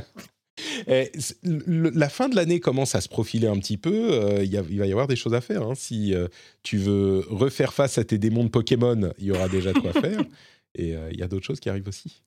Eh, 0.87 1.11
le- 1.43 1.89
la 1.89 2.09
fin 2.09 2.29
de 2.29 2.35
l'année 2.35 2.59
commence 2.59 2.95
à 2.95 3.01
se 3.01 3.09
profiler 3.09 3.47
un 3.47 3.57
petit 3.59 3.77
peu. 3.77 4.11
euh, 4.13 4.43
il 4.43 4.51
y 4.51 4.57
a- 4.57 4.63
il 4.69 4.79
va 4.79 4.85
y 4.87 4.91
avoir 4.91 5.07
des 5.07 5.15
choses 5.15 5.33
à 5.33 5.41
faire. 5.41 5.63
hein. 5.63 5.73
Si 5.75 6.13
euh, 6.13 6.27
tu 6.63 6.77
veux 6.77 7.23
refaire 7.29 7.73
face 7.73 7.97
à 7.97 8.03
tes 8.03 8.17
démons 8.17 8.43
de 8.43 8.49
Pokémon, 8.49 9.11
il 9.19 9.25
y 9.25 9.31
aura 9.31 9.47
déjà 9.49 9.73
de 9.73 9.79
quoi 9.79 9.91
faire. 9.93 10.21
Et 10.75 10.95
euh, 10.95 11.09
il 11.11 11.19
y 11.19 11.23
a 11.23 11.27
d'autres 11.27 11.45
choses 11.45 11.59
qui 11.59 11.69
arrivent 11.69 11.87
aussi. 11.87 12.21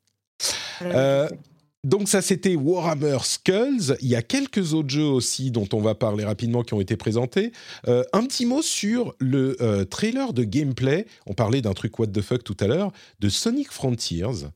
Donc 1.85 2.09
ça, 2.09 2.21
c'était 2.21 2.57
Warhammer 2.57 3.19
Skulls. 3.23 3.97
Il 4.01 4.09
y 4.09 4.17
a 4.17 4.23
quelques 4.23 4.75
autres 4.75 4.89
jeux 4.91 5.05
aussi 5.07 5.53
dont 5.53 5.69
on 5.73 5.81
va 5.81 5.95
parler 5.95 6.25
rapidement 6.25 6.63
qui 6.63 6.75
ont 6.75 6.81
été 6.81 6.97
présentés. 6.97 7.53
Un 7.87 8.25
petit 8.27 8.45
mot 8.45 8.61
sur 8.63 9.15
le 9.21 9.85
trailer 9.89 10.33
de 10.33 10.43
gameplay. 10.43 11.07
On 11.27 11.35
parlait 11.35 11.61
d'un 11.63 11.75
truc 11.75 11.99
what 11.99 12.09
the 12.09 12.23
fuck 12.23 12.43
tout 12.43 12.57
à 12.61 12.67
l'heure 12.67 12.93
de 13.21 13.29
Sonic 13.29 13.71
Frontiers. 13.71 14.49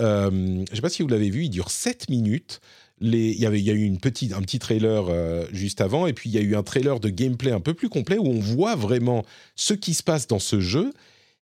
Je 0.00 0.28
ne 0.30 0.64
sais 0.72 0.80
pas 0.80 0.88
si 0.88 1.02
vous 1.02 1.08
l'avez 1.08 1.30
vu, 1.30 1.44
il 1.44 1.50
dure 1.50 1.70
7 1.70 2.08
minutes. 2.08 2.60
Il, 3.00 3.14
y 3.14 3.46
avait, 3.46 3.60
il 3.60 3.64
y 3.64 3.70
a 3.70 3.74
eu 3.74 3.84
une 3.84 3.98
petite, 3.98 4.32
un 4.32 4.40
petit 4.40 4.58
trailer 4.58 5.06
euh, 5.08 5.46
juste 5.52 5.80
avant, 5.80 6.06
et 6.06 6.12
puis 6.12 6.30
il 6.30 6.34
y 6.34 6.38
a 6.38 6.40
eu 6.40 6.56
un 6.56 6.62
trailer 6.62 7.00
de 7.00 7.08
gameplay 7.08 7.52
un 7.52 7.60
peu 7.60 7.74
plus 7.74 7.88
complet 7.88 8.18
où 8.18 8.26
on 8.26 8.40
voit 8.40 8.74
vraiment 8.74 9.24
ce 9.56 9.74
qui 9.74 9.94
se 9.94 10.02
passe 10.02 10.26
dans 10.26 10.38
ce 10.38 10.60
jeu. 10.60 10.92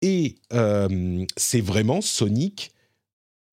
Et 0.02 0.36
euh, 0.52 1.24
c'est 1.36 1.60
vraiment 1.60 2.00
Sonic 2.00 2.73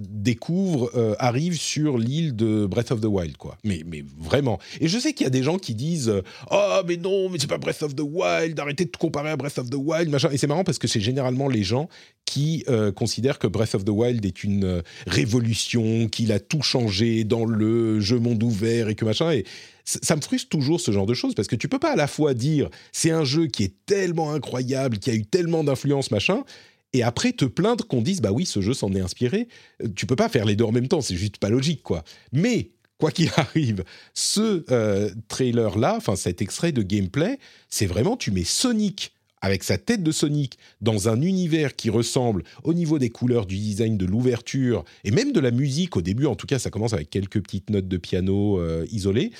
découvre, 0.10 0.91
euh, 0.95 1.15
arrive 1.19 1.60
sur 1.60 1.98
l'île 1.98 2.36
de 2.36 2.65
Breath 2.65 2.91
of 2.91 3.02
the 3.02 3.06
Wild, 3.06 3.38
quoi. 3.38 3.57
Mais, 3.64 3.84
mais 3.86 4.03
vraiment. 4.19 4.60
Et 4.80 4.88
je 4.88 4.99
sais 4.99 5.14
qu'il 5.14 5.26
y 5.26 5.28
a 5.28 5.32
des 5.32 5.44
gens 5.44 5.57
qui 5.57 5.76
disent 5.76 6.10
euh, 6.10 6.22
Oh, 6.52 6.82
mais 6.88 6.98
non, 6.98 7.30
mais 7.30 7.38
c'est 7.40 7.48
pas 7.48 7.57
Breath 7.57 7.84
of 7.84 7.95
the 7.95 8.02
Wild, 8.02 8.60
arrêtez 8.60 8.86
de 8.86 8.90
te 8.90 8.98
comparer 8.98 9.30
à 9.30 9.38
Breath 9.38 9.57
of 9.57 9.69
the 9.69 9.76
Wild, 9.76 10.10
machin. 10.10 10.30
Et 10.32 10.38
c'est 10.38 10.48
marrant 10.48 10.64
parce 10.64 10.80
que 10.80 10.88
c'est 10.88 11.02
généralement 11.02 11.48
les 11.48 11.64
gens 11.64 11.90
qui 12.26 12.64
euh, 12.69 12.91
considèrent 12.91 13.40
que 13.40 13.48
Breath 13.48 13.76
of 13.76 13.86
the 13.86 13.90
Wild 13.90 14.26
est 14.26 14.44
une 14.44 14.82
révolution, 15.07 16.07
qu'il 16.07 16.32
a 16.32 16.40
tout 16.40 16.61
changé 16.61 17.23
dans 17.23 17.45
le 17.45 17.99
jeu 17.99 18.19
monde 18.19 18.41
ouvert 18.44 18.90
et 18.90 18.95
que 18.95 19.06
machin. 19.06 19.32
Et 19.32 19.45
ça 19.86 20.15
me 20.15 20.22
frustre 20.22 20.49
toujours 20.49 20.80
ce 20.80 20.91
genre 20.91 21.06
de 21.06 21.14
choses 21.14 21.36
parce 21.36 21.48
que 21.48 21.56
tu 21.56 21.68
peux 21.68 21.80
pas 21.80 21.94
à 21.94 21.95
la 21.95 22.07
fois 22.07 22.34
dire 22.34 22.69
c'est 22.91 23.11
un 23.11 23.23
jeu 23.23 23.48
qui 23.48 23.64
est 23.64 23.73
tellement 23.86 24.32
incroyable, 24.34 24.99
qui 24.99 25.10
a 25.10 25.14
eu 25.14 25.26
tellement 25.26 25.64
d'influence, 25.64 26.11
machin, 26.11 26.44
et 26.93 27.03
après 27.03 27.31
te 27.31 27.45
plaindre 27.45 27.88
qu'on 27.88 28.01
dise 28.01 28.22
bah 28.22 28.31
oui 28.31 28.45
ce 28.45 28.61
jeu 28.61 28.73
s'en 28.73 28.93
est 28.93 28.99
inspiré. 28.99 29.47
Tu 29.95 30.05
peux 30.05 30.15
pas 30.15 30.30
faire 30.30 30.45
les 30.45 30.55
deux 30.55 30.65
en 30.65 30.72
même 30.72 30.88
temps, 30.88 31.01
c'est 31.01 31.15
juste 31.15 31.38
pas 31.38 31.49
logique 31.49 31.84
quoi. 31.84 32.03
Mais 32.31 32.72
quoi 32.97 33.11
qu'il 33.11 33.30
arrive, 33.35 33.84
ce 34.13 34.63
euh, 34.72 35.11
trailer 35.27 35.77
là, 35.77 35.95
enfin 35.97 36.15
cet 36.15 36.41
extrait 36.41 36.72
de 36.72 36.81
gameplay, 36.81 37.39
c'est 37.69 37.85
vraiment 37.85 38.18
tu 38.18 38.31
mets 38.31 38.43
Sonic 38.43 39.13
avec 39.41 39.63
sa 39.63 39.77
tête 39.77 40.03
de 40.03 40.11
Sonic 40.11 40.57
dans 40.81 41.09
un 41.09 41.19
univers 41.22 41.76
qui 41.76 41.89
ressemble 41.89 42.43
au 42.63 42.73
niveau 42.73 42.99
des 42.99 43.09
couleurs, 43.09 43.47
du 43.47 43.57
design, 43.57 43.97
de 43.97 44.05
l'ouverture 44.05 44.84
et 45.03 45.11
même 45.11 45.31
de 45.31 45.39
la 45.39 45.51
musique 45.51 45.97
au 45.97 46.01
début. 46.01 46.27
En 46.27 46.35
tout 46.35 46.45
cas, 46.45 46.59
ça 46.59 46.69
commence 46.69 46.93
avec 46.93 47.09
quelques 47.09 47.41
petites 47.41 47.72
notes 47.72 47.88
de 47.88 47.97
piano 47.97 48.59
euh, 48.59 48.85
isolées. 48.91 49.31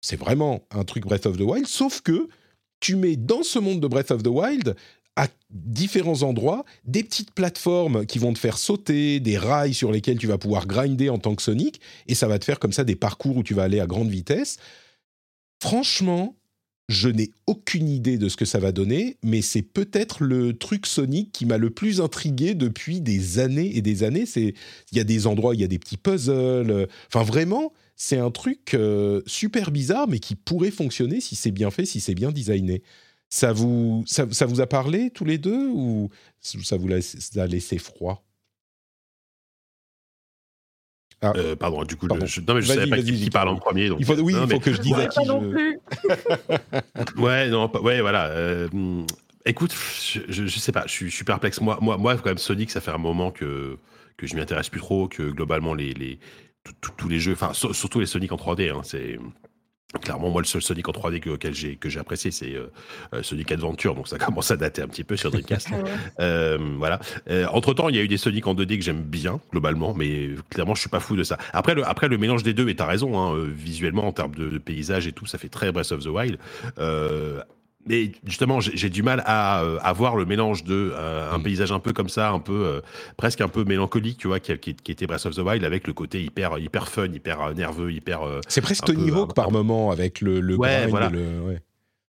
C'est 0.00 0.16
vraiment 0.16 0.66
un 0.72 0.84
truc 0.84 1.04
Breath 1.04 1.26
of 1.26 1.38
the 1.38 1.42
Wild, 1.42 1.66
sauf 1.66 2.00
que 2.00 2.28
tu 2.80 2.96
mets 2.96 3.16
dans 3.16 3.42
ce 3.42 3.58
monde 3.58 3.80
de 3.80 3.86
Breath 3.86 4.10
of 4.10 4.22
the 4.22 4.28
Wild 4.28 4.74
à 5.16 5.28
différents 5.50 6.22
endroits 6.22 6.64
des 6.84 7.04
petites 7.04 7.32
plateformes 7.32 8.04
qui 8.06 8.18
vont 8.18 8.32
te 8.32 8.38
faire 8.38 8.58
sauter, 8.58 9.20
des 9.20 9.38
rails 9.38 9.74
sur 9.74 9.92
lesquels 9.92 10.18
tu 10.18 10.26
vas 10.26 10.38
pouvoir 10.38 10.66
grinder 10.66 11.08
en 11.08 11.18
tant 11.18 11.34
que 11.34 11.42
Sonic, 11.42 11.80
et 12.08 12.14
ça 12.14 12.26
va 12.26 12.38
te 12.38 12.44
faire 12.44 12.58
comme 12.58 12.72
ça 12.72 12.84
des 12.84 12.96
parcours 12.96 13.36
où 13.36 13.42
tu 13.42 13.54
vas 13.54 13.62
aller 13.62 13.80
à 13.80 13.86
grande 13.86 14.10
vitesse. 14.10 14.56
Franchement, 15.62 16.36
je 16.88 17.08
n'ai 17.08 17.30
aucune 17.46 17.88
idée 17.88 18.18
de 18.18 18.28
ce 18.28 18.36
que 18.36 18.44
ça 18.44 18.58
va 18.58 18.72
donner, 18.72 19.16
mais 19.22 19.40
c'est 19.40 19.62
peut-être 19.62 20.22
le 20.22 20.52
truc 20.52 20.86
Sonic 20.86 21.32
qui 21.32 21.46
m'a 21.46 21.56
le 21.56 21.70
plus 21.70 22.00
intrigué 22.00 22.54
depuis 22.54 23.00
des 23.00 23.38
années 23.38 23.74
et 23.76 23.80
des 23.80 24.02
années. 24.02 24.26
C'est, 24.26 24.54
il 24.92 24.98
y 24.98 25.00
a 25.00 25.04
des 25.04 25.26
endroits, 25.26 25.54
il 25.54 25.60
y 25.60 25.64
a 25.64 25.68
des 25.68 25.78
petits 25.78 25.96
puzzles. 25.96 26.70
euh, 26.70 26.86
Enfin, 27.06 27.22
vraiment, 27.22 27.72
c'est 27.96 28.18
un 28.18 28.30
truc 28.30 28.74
euh, 28.74 29.22
super 29.26 29.70
bizarre, 29.70 30.08
mais 30.08 30.18
qui 30.18 30.34
pourrait 30.34 30.70
fonctionner 30.70 31.20
si 31.20 31.36
c'est 31.36 31.52
bien 31.52 31.70
fait, 31.70 31.86
si 31.86 32.00
c'est 32.00 32.14
bien 32.14 32.32
designé. 32.32 32.82
Ça 33.34 33.52
vous, 33.52 34.04
ça, 34.06 34.26
ça 34.30 34.46
vous 34.46 34.60
a 34.60 34.66
parlé 34.68 35.10
tous 35.10 35.24
les 35.24 35.38
deux 35.38 35.66
ou 35.66 36.08
ça 36.40 36.76
vous 36.76 36.86
laisse- 36.86 37.36
a 37.36 37.46
laissé 37.48 37.78
froid? 37.78 38.24
Ah, 41.20 41.32
Euh, 41.34 41.56
pardon, 41.56 41.82
du 41.82 41.96
coup, 41.96 42.06
Pardon. 42.06 42.26
je, 42.26 42.40
non, 42.42 42.54
mais 42.54 42.62
je 42.62 42.68
savais 42.68 42.86
pas 42.88 42.98
qui, 43.02 43.12
qui 43.18 43.30
parle 43.30 43.48
en 43.48 43.56
premier. 43.56 43.88
Donc, 43.88 43.98
il 43.98 44.06
faut, 44.06 44.14
oui, 44.20 44.34
non, 44.34 44.42
il 44.44 44.46
mais- 44.50 44.54
faut 44.54 44.60
que 44.60 44.72
je 44.72 44.80
dise 44.80 44.92
à 44.92 44.98
Ouais, 44.98 45.08
qui 45.08 45.16
pas 45.16 45.24
je... 45.24 45.28
non 45.32 45.50
plus. 45.50 45.80
Ouais, 47.16 47.48
non, 47.48 47.68
pas- 47.68 47.80
ouais, 47.80 48.00
voilà. 48.02 48.26
euh, 48.28 48.68
écoute, 49.44 49.74
je, 49.74 50.20
je, 50.28 50.46
je 50.46 50.58
sais 50.60 50.70
pas, 50.70 50.84
je 50.86 50.92
suis, 50.92 51.10
je 51.10 51.14
suis 51.16 51.24
perplexe. 51.24 51.60
Moi, 51.60 51.76
moi, 51.80 51.96
moi, 51.98 52.14
quand 52.16 52.26
même, 52.26 52.38
Sonic, 52.38 52.70
ça 52.70 52.80
fait 52.80 52.92
un 52.92 52.98
moment 52.98 53.32
que 53.32 53.78
que 54.16 54.28
je 54.28 54.36
m'y 54.36 54.42
intéresse 54.42 54.68
plus 54.68 54.78
trop, 54.80 55.08
que 55.08 55.22
globalement 55.30 55.74
les 55.74 55.92
les 55.92 56.20
tous- 56.80 57.08
les 57.08 57.18
jeux, 57.18 57.32
enfin 57.32 57.52
sur- 57.52 57.74
surtout 57.74 57.98
les 57.98 58.06
Sonic 58.06 58.30
en 58.30 58.36
3D, 58.36 58.70
hein, 58.70 58.82
c'est 58.84 59.18
clairement 60.00 60.30
moi 60.30 60.40
le 60.40 60.46
seul 60.46 60.62
Sonic 60.62 60.88
en 60.88 60.92
3D 60.92 61.20
que, 61.20 61.30
auquel 61.30 61.54
j'ai 61.54 61.76
que 61.76 61.88
j'ai 61.88 62.00
apprécié, 62.00 62.30
c'est 62.30 62.54
euh, 62.54 62.70
euh, 63.14 63.22
Sonic 63.22 63.50
Adventure, 63.52 63.94
donc 63.94 64.08
ça 64.08 64.18
commence 64.24 64.50
à 64.50 64.56
dater 64.56 64.82
un 64.82 64.88
petit 64.88 65.04
peu 65.04 65.16
sur 65.16 65.30
Dreamcast. 65.30 65.68
Ah. 65.74 66.22
Euh, 66.22 66.58
voilà. 66.78 67.00
entre 67.52 67.74
temps, 67.74 67.88
il 67.88 67.96
y 67.96 67.98
a 67.98 68.02
eu 68.02 68.08
des 68.08 68.16
Sonic 68.16 68.46
en 68.46 68.54
2D 68.54 68.78
que 68.78 68.84
j'aime 68.84 69.02
bien 69.02 69.40
globalement, 69.50 69.94
mais 69.94 70.30
clairement, 70.50 70.74
je 70.74 70.80
suis 70.80 70.90
pas 70.90 71.00
fou 71.00 71.16
de 71.16 71.22
ça. 71.22 71.38
Après, 71.52 71.74
le, 71.74 71.86
après 71.86 72.08
le 72.08 72.18
mélange 72.18 72.42
des 72.42 72.52
deux, 72.52 72.68
et 72.68 72.76
t'as 72.76 72.86
raison, 72.86 73.18
hein, 73.18 73.44
visuellement 73.48 74.06
en 74.06 74.12
termes 74.12 74.34
de, 74.34 74.48
de 74.48 74.58
paysage 74.58 75.06
et 75.06 75.12
tout, 75.12 75.26
ça 75.26 75.38
fait 75.38 75.48
très 75.48 75.72
Breath 75.72 75.92
of 75.92 76.04
the 76.04 76.08
Wild. 76.08 76.38
Mais 77.86 78.12
justement, 78.24 78.60
j'ai 78.60 78.88
du 78.88 79.02
mal 79.02 79.22
à, 79.26 79.62
euh, 79.62 79.78
à 79.82 79.92
voir 79.92 80.16
le 80.16 80.24
mélange 80.24 80.64
de 80.64 80.92
euh, 80.94 81.30
un 81.32 81.38
Mm. 81.38 81.42
paysage 81.42 81.72
un 81.72 81.80
peu 81.80 81.92
comme 81.92 82.08
ça, 82.08 82.30
un 82.30 82.38
peu 82.38 82.52
euh, 82.64 82.80
presque 83.16 83.40
un 83.40 83.48
peu 83.48 83.64
mélancolique, 83.64 84.18
tu 84.18 84.26
vois, 84.28 84.40
qui, 84.40 84.56
qui, 84.58 84.74
qui 84.74 84.92
était 84.92 85.06
Breath 85.06 85.26
of 85.26 85.34
the 85.34 85.40
Wild, 85.40 85.64
avec 85.64 85.86
le 85.86 85.92
côté 85.92 86.22
hyper 86.22 86.58
hyper 86.58 86.88
fun, 86.88 87.06
hyper 87.12 87.54
nerveux, 87.54 87.92
hyper 87.92 88.20
C'est 88.48 88.60
presque 88.62 88.84
Tony 88.84 89.10
Hawk 89.10 89.30
un- 89.30 89.34
par 89.34 89.50
moment 89.50 89.90
avec 89.90 90.20
le, 90.20 90.40
le 90.40 90.56
Ouais, 90.56 90.86
voilà. 90.86 91.10
le- 91.10 91.40
ouais. 91.40 91.60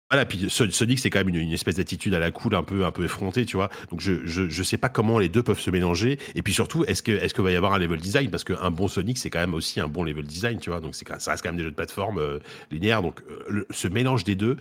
voilà, 0.10 0.26
puis 0.26 0.48
Son- 0.50 0.72
Sonic, 0.72 0.98
c'est 0.98 1.12
quand 1.12 1.20
même 1.20 1.30
une, 1.30 1.36
une 1.36 1.52
espèce 1.54 1.76
d'attitude 1.76 2.16
à 2.16 2.20
la 2.20 2.32
cool, 2.32 2.56
un 2.56 2.64
peu, 2.64 2.84
un 2.84 2.92
peu 2.92 3.04
effrontée, 3.06 3.46
tu 3.46 3.56
vois. 3.58 3.70
Donc 3.92 4.02
je, 4.02 4.26
je, 4.26 4.50
je 4.50 4.64
sais 4.64 4.78
pas 4.80 4.90
comment 4.90 5.20
les 5.20 5.30
deux 5.30 5.44
peuvent 5.44 5.60
se 5.60 5.70
mélanger. 5.70 6.18
Et 6.34 6.42
puis 6.42 6.52
surtout, 6.54 6.84
est-ce 6.86 7.04
que, 7.04 7.12
est-ce 7.12 7.36
qu'il 7.36 7.44
va 7.44 7.52
y 7.52 7.56
avoir 7.56 7.74
un 7.74 7.78
level 7.78 8.00
design? 8.00 8.32
Parce 8.32 8.44
qu'un 8.44 8.72
bon 8.72 8.88
Sonic, 8.88 9.20
c'est 9.20 9.30
quand 9.30 9.40
même 9.40 9.54
aussi 9.54 9.80
un 9.80 9.88
bon 9.88 10.04
level 10.04 10.26
design, 10.26 10.58
tu 10.60 10.72
vois. 10.72 10.80
Donc 10.80 10.96
c'est, 10.96 11.08
ça 11.20 11.30
reste 11.32 11.44
quand 11.44 11.50
même 11.50 11.58
des 11.58 11.64
jeux 11.64 11.70
de 11.70 11.76
plateforme 11.76 12.18
euh, 12.18 12.40
linéaires. 12.72 13.04
Donc 13.04 13.22
le- 13.48 13.68
ce 13.70 13.88
mélange 13.88 14.24
des 14.24 14.34
deux. 14.34 14.58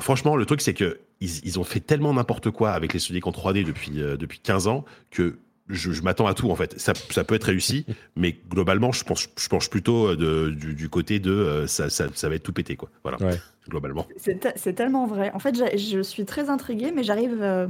Franchement, 0.00 0.36
le 0.36 0.46
truc, 0.46 0.60
c'est 0.60 0.74
que 0.74 1.00
ils, 1.20 1.44
ils 1.44 1.58
ont 1.58 1.64
fait 1.64 1.80
tellement 1.80 2.14
n'importe 2.14 2.50
quoi 2.50 2.70
avec 2.70 2.92
les 2.92 2.98
Sonic 3.00 3.26
en 3.26 3.32
3D 3.32 3.64
depuis, 3.64 4.00
euh, 4.00 4.16
depuis 4.16 4.38
15 4.38 4.68
ans 4.68 4.84
que 5.10 5.36
je, 5.68 5.90
je 5.92 6.02
m'attends 6.02 6.26
à 6.28 6.34
tout 6.34 6.50
en 6.50 6.56
fait. 6.56 6.78
Ça, 6.78 6.94
ça 7.10 7.24
peut 7.24 7.34
être 7.34 7.44
réussi, 7.44 7.84
mais 8.16 8.36
globalement, 8.48 8.92
je 8.92 9.02
pense, 9.04 9.28
je 9.36 9.48
pense 9.48 9.68
plutôt 9.68 10.08
euh, 10.08 10.16
de, 10.16 10.50
du, 10.50 10.74
du 10.74 10.88
côté 10.88 11.18
de 11.18 11.32
euh, 11.32 11.66
ça, 11.66 11.90
ça, 11.90 12.06
ça 12.14 12.28
va 12.28 12.36
être 12.36 12.44
tout 12.44 12.52
pété 12.52 12.76
quoi. 12.76 12.88
Voilà, 13.02 13.18
Ouais. 13.20 13.38
globalement. 13.68 14.06
C'est 14.16 14.38
te- 14.40 14.48
c'est 14.56 14.74
tellement 14.74 15.06
vrai. 15.06 15.32
En 15.34 15.40
fait, 15.40 15.56
je 15.76 16.00
suis 16.02 16.24
très 16.24 16.48
intriguée, 16.48 16.92
mais 16.94 17.02
j'arrive. 17.02 17.42
euh, 17.42 17.66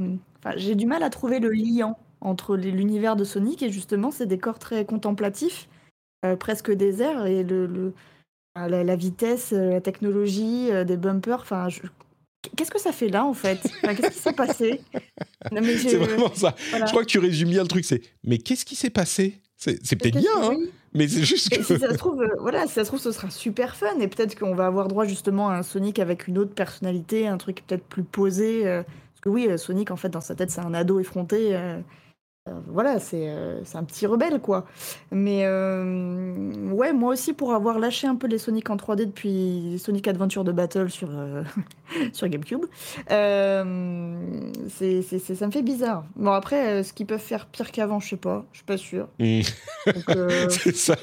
j'ai 0.55 0.75
du 0.75 0.85
mal 0.85 1.01
à 1.03 1.09
trouver 1.09 1.39
le 1.39 1.49
lien 1.49 1.95
entre 2.21 2.55
l'univers 2.55 3.15
de 3.15 3.23
Sonic 3.23 3.63
et 3.63 3.71
justement 3.71 4.11
ces 4.11 4.25
décors 4.27 4.59
très 4.59 4.85
contemplatifs, 4.85 5.67
euh, 6.25 6.35
presque 6.35 6.71
déserts, 6.71 7.25
et 7.25 7.43
le, 7.43 7.65
le- 7.65 7.93
la, 8.55 8.83
la 8.83 8.95
vitesse, 8.95 9.51
la 9.51 9.79
technologie, 9.81 10.67
euh, 10.71 10.83
des 10.83 10.97
bumpers. 10.97 11.39
Enfin, 11.41 11.69
je- 11.69 11.81
qu'est-ce 12.55 12.71
que 12.71 12.79
ça 12.79 12.91
fait 12.91 13.09
là 13.09 13.25
en 13.25 13.33
fait? 13.33 13.59
Enfin, 13.83 13.95
Qu'est-ce 13.95 14.15
qui 14.15 14.19
s'est 14.19 14.33
passé? 14.33 14.81
C'est 15.51 15.95
vraiment 15.97 16.33
ça. 16.33 16.55
voilà. 16.69 16.85
Je 16.85 16.91
crois 16.91 17.03
que 17.03 17.09
tu 17.09 17.19
résumes 17.19 17.49
bien 17.49 17.61
le 17.63 17.67
truc. 17.67 17.85
C'est 17.85 18.01
mais 18.23 18.37
qu'est-ce 18.37 18.65
qui 18.65 18.75
s'est 18.75 18.89
passé? 18.89 19.39
C'est 19.57 19.79
c'est 19.85 19.95
peut-être 19.97 20.17
bien, 20.17 20.31
hein, 20.41 20.55
oui. 20.57 20.69
mais 20.93 21.07
c'est 21.07 21.23
juste 21.23 21.51
Et 21.53 21.57
que. 21.57 21.63
si 21.63 21.77
ça 21.79 21.89
se 21.91 21.97
trouve, 21.97 22.21
euh, 22.21 22.29
voilà, 22.39 22.65
si 22.67 22.73
ça 22.73 22.83
se 22.83 22.89
trouve, 22.89 22.99
ce 23.01 23.11
sera 23.11 23.29
super 23.29 23.75
fun 23.75 23.99
et 23.99 24.07
peut-être 24.07 24.37
qu'on 24.39 24.55
va 24.55 24.65
avoir 24.67 24.87
droit 24.87 25.05
justement 25.05 25.49
à 25.49 25.55
un 25.55 25.63
Sonic 25.63 25.99
avec 25.99 26.27
une 26.27 26.37
autre 26.37 26.53
personnalité, 26.53 27.27
un 27.27 27.37
truc 27.37 27.63
peut-être 27.67 27.83
plus 27.83 28.03
posé. 28.03 28.65
euh, 28.67 28.83
parce 28.83 29.21
que 29.21 29.29
oui, 29.29 29.47
euh, 29.49 29.57
Sonic, 29.57 29.91
en 29.91 29.97
fait, 29.97 30.07
dans 30.07 30.21
sa 30.21 30.33
tête, 30.35 30.49
c'est 30.49 30.61
un 30.61 30.73
ado 30.73 30.99
effronté. 31.01 31.59
Euh, 32.49 32.59
voilà, 32.67 32.99
c'est 32.99 33.33
c'est 33.63 33.77
un 33.77 33.83
petit 33.83 34.05
rebelle, 34.05 34.39
quoi. 34.39 34.65
Mais 35.11 35.47
ouais, 35.47 36.93
moi 36.93 37.13
aussi, 37.13 37.33
pour 37.33 37.53
avoir 37.53 37.79
lâché 37.79 38.07
un 38.07 38.15
peu 38.15 38.27
les 38.27 38.37
Sonic 38.37 38.69
en 38.69 38.75
3D 38.75 39.05
depuis 39.05 39.79
Sonic 39.79 40.07
Adventure 40.07 40.43
de 40.43 40.51
Battle 40.51 40.89
sur, 40.89 41.09
sur 42.13 42.27
GameCube, 42.27 42.65
c'est, 43.07 45.01
ça 45.01 45.47
me 45.47 45.51
fait 45.51 45.63
bizarre. 45.63 46.05
Bon, 46.15 46.31
après, 46.31 46.83
ce 46.83 46.93
qu'ils 46.93 47.05
peuvent 47.05 47.19
faire 47.19 47.45
pire 47.47 47.71
qu'avant, 47.71 47.99
je 47.99 48.09
sais 48.09 48.17
pas, 48.17 48.45
je 48.51 48.57
suis 48.57 48.65
pas 48.65 48.77
sûr. 48.77 49.07
Mmh. 49.19 49.41
c'est 50.49 50.75
ça. 50.75 50.95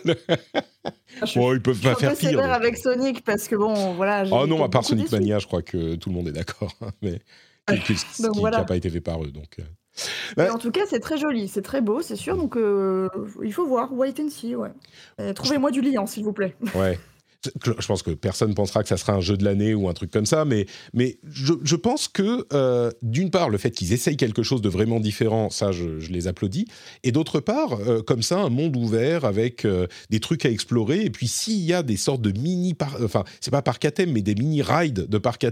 Ah, 1.21 1.27
bon, 1.35 1.55
ils 1.55 1.63
peuvent 1.63 1.81
pas 1.81 1.95
faire 1.95 2.17
pire. 2.17 2.41
avec 2.41 2.77
Sonic 2.77 3.25
parce 3.25 3.49
que 3.49 3.57
bon, 3.57 3.95
voilà. 3.95 4.25
Oh 4.31 4.47
non, 4.47 4.63
à 4.65 4.69
part 4.69 4.85
Sonic 4.85 5.11
Mania, 5.11 5.39
je 5.39 5.47
crois 5.47 5.63
que 5.63 5.95
tout 5.97 6.11
le 6.11 6.15
monde 6.15 6.29
est 6.29 6.33
d'accord. 6.33 6.73
Hein, 6.83 6.91
mais 7.03 7.21
qui 7.75 7.95
n'a 8.43 8.65
pas 8.65 8.77
été 8.77 8.91
fait 8.91 9.01
par 9.01 9.23
eux, 9.23 9.31
donc. 9.31 9.59
En 10.39 10.59
tout 10.59 10.71
cas, 10.71 10.83
c'est 10.89 11.01
très 11.01 11.17
joli, 11.17 11.49
c'est 11.49 11.63
très 11.63 11.81
beau, 11.81 12.03
c'est 12.03 12.17
sûr. 12.17 12.37
Donc, 12.37 12.57
euh, 12.57 13.09
il 13.43 13.53
faut 13.53 13.67
voir. 13.67 13.93
Wait 13.93 14.21
and 14.21 14.29
see, 14.29 14.55
ouais. 14.55 14.73
Euh, 15.21 15.33
trouvez-moi 15.33 15.71
du 15.71 15.81
liant, 15.81 16.07
s'il 16.07 16.25
vous 16.25 16.33
plaît. 16.33 16.57
Ouais. 16.75 16.99
Je 17.65 17.87
pense 17.87 18.03
que 18.03 18.11
personne 18.11 18.55
pensera 18.55 18.83
que 18.83 18.89
ça 18.89 18.97
sera 18.97 19.13
un 19.13 19.21
jeu 19.21 19.37
de 19.37 19.45
l'année 19.45 19.75
ou 19.75 19.89
un 19.89 19.93
truc 19.93 20.11
comme 20.11 20.27
ça, 20.27 20.45
mais, 20.45 20.67
mais 20.93 21.19
je, 21.29 21.55
je 21.63 21.77
pense 21.77 22.09
que, 22.09 22.47
euh, 22.53 22.91
d'une 23.03 23.31
part, 23.31 23.51
le 23.51 23.59
fait 23.59 23.71
qu'ils 23.71 23.93
essayent 23.93 24.17
quelque 24.17 24.43
chose 24.43 24.63
de 24.63 24.69
vraiment 24.69 25.01
différent, 25.01 25.51
ça, 25.51 25.73
je, 25.73 25.99
les 26.11 26.29
applaudis. 26.29 26.67
Et 27.03 27.13
d'autre 27.13 27.41
part, 27.41 27.75
euh, 27.81 28.03
comme 28.03 28.23
ça, 28.23 28.39
un 28.39 28.49
monde 28.49 28.77
ouvert 28.77 29.25
avec 29.25 29.65
euh, 29.65 29.87
des 30.11 30.21
trucs 30.21 30.47
à 30.47 30.51
explorer. 30.51 31.03
Et 31.03 31.11
puis, 31.11 31.29
s'il 31.29 31.61
y 31.61 31.73
a 31.73 31.83
des 31.83 31.97
sortes 31.97 32.23
de 32.23 32.33
mini, 32.39 32.75
par, 32.75 32.97
enfin, 33.03 33.25
c'est 33.41 33.51
pas 33.51 33.63
parc 33.63 33.85
à 33.85 33.91
mais 34.07 34.21
des 34.21 34.35
mini 34.35 34.63
rides 34.63 35.09
de 35.09 35.19
parc 35.19 35.45
à 35.45 35.51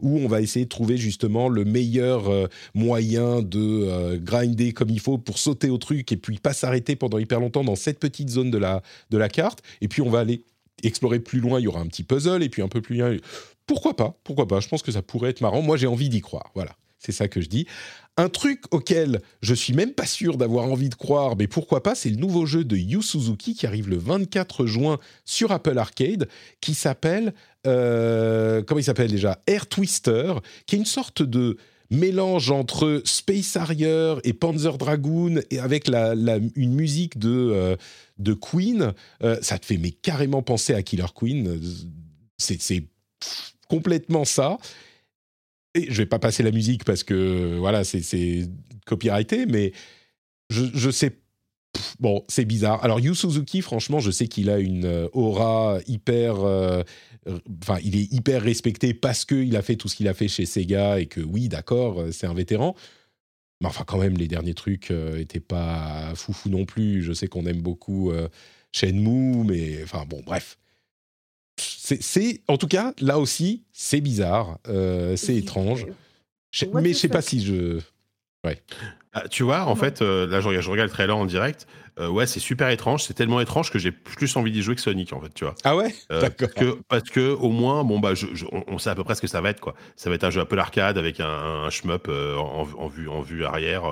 où 0.00 0.18
on 0.18 0.28
va 0.28 0.40
essayer 0.40 0.64
de 0.64 0.70
trouver 0.70 0.96
justement 0.96 1.48
le 1.48 1.64
meilleur 1.64 2.30
moyen 2.74 3.42
de 3.42 4.16
grinder 4.16 4.72
comme 4.72 4.90
il 4.90 5.00
faut 5.00 5.18
pour 5.18 5.38
sauter 5.38 5.70
au 5.70 5.78
truc 5.78 6.12
et 6.12 6.16
puis 6.16 6.38
pas 6.38 6.52
s'arrêter 6.52 6.94
pendant 6.94 7.18
hyper 7.18 7.40
longtemps 7.40 7.64
dans 7.64 7.74
cette 7.74 7.98
petite 7.98 8.28
zone 8.30 8.50
de 8.50 8.58
la, 8.58 8.82
de 9.10 9.18
la 9.18 9.28
carte. 9.28 9.60
Et 9.80 9.88
puis, 9.88 10.02
on 10.02 10.10
va 10.10 10.20
aller 10.20 10.44
explorer 10.82 11.20
plus 11.20 11.40
loin, 11.40 11.60
il 11.60 11.64
y 11.64 11.68
aura 11.68 11.80
un 11.80 11.86
petit 11.86 12.02
puzzle, 12.02 12.42
et 12.42 12.48
puis 12.48 12.62
un 12.62 12.68
peu 12.68 12.80
plus 12.80 12.96
loin. 12.96 13.16
Pourquoi 13.66 13.94
pas 13.94 14.18
Pourquoi 14.24 14.48
pas 14.48 14.60
Je 14.60 14.68
pense 14.68 14.82
que 14.82 14.92
ça 14.92 15.02
pourrait 15.02 15.30
être 15.30 15.40
marrant. 15.40 15.62
Moi, 15.62 15.76
j'ai 15.76 15.86
envie 15.86 16.08
d'y 16.08 16.20
croire. 16.20 16.50
Voilà, 16.54 16.76
c'est 16.98 17.12
ça 17.12 17.28
que 17.28 17.40
je 17.40 17.48
dis. 17.48 17.66
Un 18.16 18.28
truc 18.28 18.64
auquel 18.70 19.22
je 19.42 19.54
suis 19.54 19.72
même 19.72 19.92
pas 19.92 20.06
sûr 20.06 20.36
d'avoir 20.36 20.66
envie 20.66 20.88
de 20.88 20.94
croire, 20.94 21.36
mais 21.36 21.46
pourquoi 21.46 21.82
pas, 21.82 21.94
c'est 21.94 22.10
le 22.10 22.16
nouveau 22.16 22.44
jeu 22.44 22.64
de 22.64 22.76
Yu 22.76 23.02
Suzuki 23.02 23.54
qui 23.54 23.66
arrive 23.66 23.88
le 23.88 23.96
24 23.96 24.66
juin 24.66 24.98
sur 25.24 25.52
Apple 25.52 25.78
Arcade, 25.78 26.28
qui 26.60 26.74
s'appelle 26.74 27.32
euh, 27.66 28.62
comment 28.62 28.78
il 28.78 28.84
s'appelle 28.84 29.10
déjà? 29.10 29.40
Air 29.46 29.66
Twister, 29.66 30.34
qui 30.66 30.76
est 30.76 30.78
une 30.78 30.84
sorte 30.84 31.22
de 31.22 31.56
mélange 31.90 32.50
entre 32.50 33.02
Space 33.04 33.56
Harrier 33.56 34.14
et 34.24 34.32
Panzer 34.32 34.78
Dragoon 34.78 35.40
et 35.50 35.58
avec 35.58 35.88
la, 35.88 36.14
une 36.54 36.74
musique 36.74 37.18
de, 37.18 37.30
euh, 37.30 37.76
de 38.18 38.32
Queen, 38.32 38.92
euh, 39.22 39.38
ça 39.42 39.58
te 39.58 39.66
fait 39.66 39.76
mais 39.76 39.90
carrément 39.90 40.42
penser 40.42 40.74
à 40.74 40.82
Killer 40.82 41.06
Queen. 41.14 41.60
C'est 42.38 42.84
complètement 43.68 44.24
ça. 44.24 44.58
Et 45.74 45.86
je 45.90 45.98
vais 45.98 46.06
pas 46.06 46.18
passer 46.18 46.42
la 46.42 46.50
musique 46.50 46.84
parce 46.84 47.04
que 47.04 47.56
voilà, 47.58 47.84
c'est 47.84 48.48
copyrighté, 48.86 49.46
mais 49.46 49.72
je, 50.48 50.64
je 50.74 50.90
sais 50.90 51.16
bon, 51.98 52.24
c'est 52.28 52.44
bizarre. 52.44 52.82
Alors, 52.84 53.00
Yu 53.00 53.14
Suzuki, 53.14 53.62
franchement, 53.62 54.00
je 54.00 54.10
sais 54.10 54.28
qu'il 54.28 54.50
a 54.50 54.58
une 54.58 54.84
euh, 54.84 55.08
aura 55.12 55.78
hyper 55.86 56.36
enfin, 57.62 57.78
il 57.84 57.96
est 57.96 58.12
hyper 58.12 58.42
respecté 58.42 58.94
parce 58.94 59.24
qu'il 59.24 59.56
a 59.56 59.62
fait 59.62 59.76
tout 59.76 59.88
ce 59.88 59.96
qu'il 59.96 60.08
a 60.08 60.14
fait 60.14 60.28
chez 60.28 60.46
Sega 60.46 61.00
et 61.00 61.06
que 61.06 61.20
oui, 61.20 61.48
d'accord, 61.48 62.00
euh, 62.00 62.12
c'est 62.12 62.26
un 62.26 62.34
vétéran. 62.34 62.74
Mais 63.60 63.68
enfin, 63.68 63.84
quand 63.86 63.98
même, 63.98 64.16
les 64.16 64.28
derniers 64.28 64.54
trucs 64.54 64.90
n'étaient 64.90 65.38
euh, 65.38 65.46
pas 65.46 66.12
foufou 66.14 66.48
non 66.48 66.64
plus. 66.64 67.02
Je 67.02 67.12
sais 67.12 67.28
qu'on 67.28 67.44
aime 67.44 67.60
beaucoup 67.60 68.10
euh, 68.10 68.28
Shenmue, 68.72 69.44
mais 69.44 69.82
enfin, 69.82 70.04
bon, 70.08 70.22
bref. 70.24 70.58
C'est, 71.58 72.40
en 72.48 72.56
tout 72.56 72.68
cas, 72.68 72.94
là 73.00 73.18
aussi, 73.18 73.64
c'est 73.70 74.00
bizarre, 74.00 74.58
c'est 75.16 75.36
étrange. 75.36 75.86
mais 76.72 76.94
je 76.94 76.98
sais 76.98 77.08
pas 77.08 77.20
si 77.20 77.44
je. 77.44 77.80
Ouais. 78.46 78.62
Ah, 79.12 79.28
tu 79.28 79.42
vois, 79.42 79.64
en 79.64 79.74
fait, 79.74 80.00
là, 80.02 80.40
je 80.40 80.46
regarde, 80.48 80.88
le 80.88 80.88
trailer 80.88 81.16
en 81.16 81.26
direct. 81.26 81.66
Euh, 81.98 82.08
ouais, 82.08 82.26
c'est 82.26 82.40
super 82.40 82.68
étrange. 82.68 83.04
C'est 83.04 83.14
tellement 83.14 83.40
étrange 83.40 83.70
que 83.70 83.78
j'ai 83.78 83.90
plus 83.90 84.36
envie 84.36 84.52
d'y 84.52 84.62
jouer 84.62 84.74
que 84.74 84.80
Sonic, 84.80 85.12
en 85.12 85.20
fait, 85.20 85.32
tu 85.34 85.44
vois. 85.44 85.54
Ah 85.64 85.76
ouais? 85.76 85.94
Euh, 86.10 86.28
parce, 86.38 86.52
que, 86.52 86.78
parce 86.88 87.10
que, 87.10 87.32
au 87.34 87.50
moins, 87.50 87.84
bon, 87.84 87.98
bah, 87.98 88.14
je, 88.14 88.26
on 88.68 88.78
sait 88.78 88.90
à 88.90 88.94
peu 88.94 89.04
près 89.04 89.14
ce 89.14 89.20
que 89.20 89.26
ça 89.26 89.40
va 89.40 89.50
être, 89.50 89.60
quoi. 89.60 89.74
Ça 89.96 90.08
va 90.08 90.16
être 90.16 90.24
un 90.24 90.30
jeu 90.30 90.40
un 90.40 90.44
peu 90.44 90.56
l'arcade 90.56 90.98
avec 90.98 91.20
un, 91.20 91.28
un 91.28 91.70
shmup 91.70 92.06
euh, 92.08 92.36
en, 92.36 92.64
vue, 92.88 93.08
en 93.08 93.20
vue 93.20 93.44
arrière, 93.44 93.82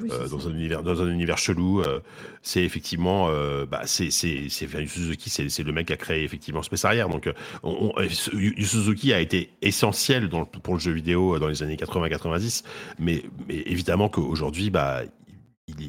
dans, 0.00 0.48
un 0.48 0.50
univers, 0.50 0.82
dans 0.82 1.02
un 1.02 1.08
univers 1.08 1.38
chelou. 1.38 1.82
c'est 2.42 2.62
effectivement, 2.62 3.30
bah, 3.70 3.82
c'est 3.84 4.10
Suzuki, 4.10 5.30
c'est 5.30 5.62
le 5.62 5.72
mec 5.72 5.86
qui 5.86 5.92
a 5.92 5.96
créé 5.96 6.24
effectivement 6.24 6.62
Space 6.62 6.84
Arrière. 6.84 7.08
Donc, 7.08 7.30
on, 7.62 7.92
Suzuki 8.08 9.12
a 9.12 9.20
été 9.20 9.52
essentiel 9.62 10.28
dans, 10.28 10.44
pour 10.44 10.74
le 10.74 10.80
jeu 10.80 10.92
vidéo 10.92 11.38
dans 11.38 11.48
les 11.48 11.62
années 11.62 11.76
80-90, 11.76 12.64
mais, 12.98 13.22
mais 13.48 13.62
évidemment 13.66 14.08
qu'aujourd'hui, 14.08 14.70
bah, 14.70 15.02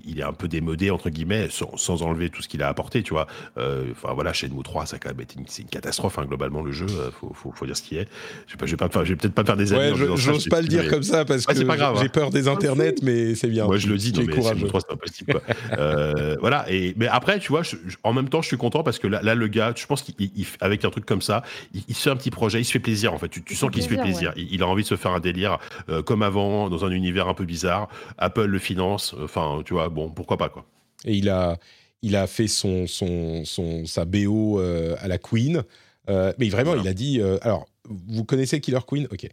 il, 0.05 0.19
est 0.19 0.23
un 0.23 0.33
peu 0.33 0.47
démodé 0.47 0.91
entre 0.91 1.09
guillemets 1.09 1.47
sans, 1.49 2.01
enlever 2.03 2.29
tout 2.29 2.41
ce 2.41 2.47
qu'il 2.47 2.61
a 2.63 2.67
apporté 2.67 3.03
tu 3.03 3.13
vois. 3.13 3.27
Euh, 3.57 3.85
enfin 3.91 4.13
voilà 4.13 4.33
Shenmue 4.33 4.63
3 4.63 4.85
ça 4.85 4.95
a 4.95 4.99
quand 4.99 5.09
même 5.09 5.21
été 5.21 5.39
une, 5.39 5.45
c'est 5.47 5.61
une 5.61 5.69
catastrophe 5.69 6.17
hein, 6.19 6.25
globalement 6.25 6.61
le 6.61 6.71
jeu 6.71 6.87
euh, 6.89 7.11
faut, 7.11 7.33
faut, 7.33 7.51
faut, 7.51 7.65
dire 7.65 7.75
ce 7.77 7.81
qui 7.81 7.97
est. 7.97 8.07
Je 8.47 8.53
vais, 8.53 8.77
pas, 8.77 9.03
je 9.03 9.09
vais 9.09 9.15
peut-être 9.15 9.33
pas 9.33 9.43
faire 9.43 9.57
des 9.57 9.73
amis 9.73 9.99
ouais, 9.99 10.15
j'ose 10.15 10.47
pas 10.47 10.61
le 10.61 10.67
dire 10.67 10.89
comme 10.89 11.03
ça 11.03 11.25
parce 11.25 11.45
que 11.45 11.51
hein. 11.51 11.93
j'ai 12.01 12.09
peur 12.09 12.29
des 12.29 12.47
internets 12.47 12.95
mais 13.01 13.35
c'est 13.35 13.47
bien. 13.47 13.65
Moi 13.65 13.77
je 13.77 13.87
le 13.87 13.97
dis 13.97 14.13
non, 14.13 14.23
mais 14.25 14.41
Shenmue 14.41 14.67
3 14.67 14.81
c'est 14.81 14.87
pas 14.87 14.95
possible 14.95 15.33
quoi. 15.33 15.41
euh, 15.77 16.37
voilà 16.39 16.65
et 16.69 16.93
mais 16.97 17.07
après 17.07 17.39
tu 17.39 17.49
vois 17.49 17.61
en 18.03 18.13
même 18.13 18.29
temps 18.29 18.41
je 18.41 18.47
suis 18.47 18.57
content 18.57 18.83
parce 18.83 18.99
que 18.99 19.07
là, 19.07 19.21
là 19.21 19.35
le 19.35 19.47
gars 19.47 19.73
je 19.75 19.85
pense 19.85 20.03
qu'avec 20.03 20.85
un 20.85 20.89
truc 20.89 21.05
comme 21.05 21.21
ça 21.21 21.43
il, 21.73 21.95
se 21.95 22.03
fait 22.03 22.09
un 22.09 22.15
petit 22.15 22.31
projet 22.31 22.61
il 22.61 22.65
se 22.65 22.71
fait 22.71 22.79
plaisir 22.79 23.13
en 23.13 23.17
fait. 23.17 23.29
Tu, 23.29 23.55
sens 23.55 23.71
qu'il 23.71 23.83
se 23.83 23.89
fait 23.89 23.97
plaisir 23.97 24.33
il, 24.35 24.61
a 24.63 24.67
envie 24.67 24.83
de 24.83 24.87
se 24.87 24.95
faire 24.95 25.11
un 25.11 25.19
délire 25.19 25.57
euh, 25.89 26.01
comme 26.01 26.23
avant 26.23 26.69
dans 26.69 26.85
un 26.85 26.91
univers 26.91 27.27
un 27.27 27.33
peu 27.33 27.45
bizarre. 27.45 27.87
Apple 28.17 28.45
le 28.45 28.59
finance 28.59 29.15
enfin 29.23 29.61
tu 29.72 29.76
vois, 29.76 29.88
bon, 29.88 30.10
pourquoi 30.11 30.35
pas, 30.35 30.49
quoi. 30.49 30.65
Et 31.06 31.15
il 31.15 31.30
a, 31.30 31.57
il 32.02 32.18
a 32.18 32.27
fait 32.27 32.49
son, 32.49 32.88
son, 32.88 33.45
son 33.45 33.85
sa 33.85 34.03
BO 34.03 34.60
euh, 34.60 34.98
à 34.99 35.07
la 35.07 35.18
Queen. 35.18 35.64
Euh, 36.10 36.34
mais 36.38 36.49
vraiment, 36.49 36.76
il 36.76 36.85
a 36.89 36.93
dit. 36.93 37.22
Euh, 37.22 37.38
alors, 37.41 37.69
vous 37.85 38.26
connaissez 38.26 38.60
Killer 38.60 38.81
Queen? 38.85 39.07
Ok. 39.14 39.30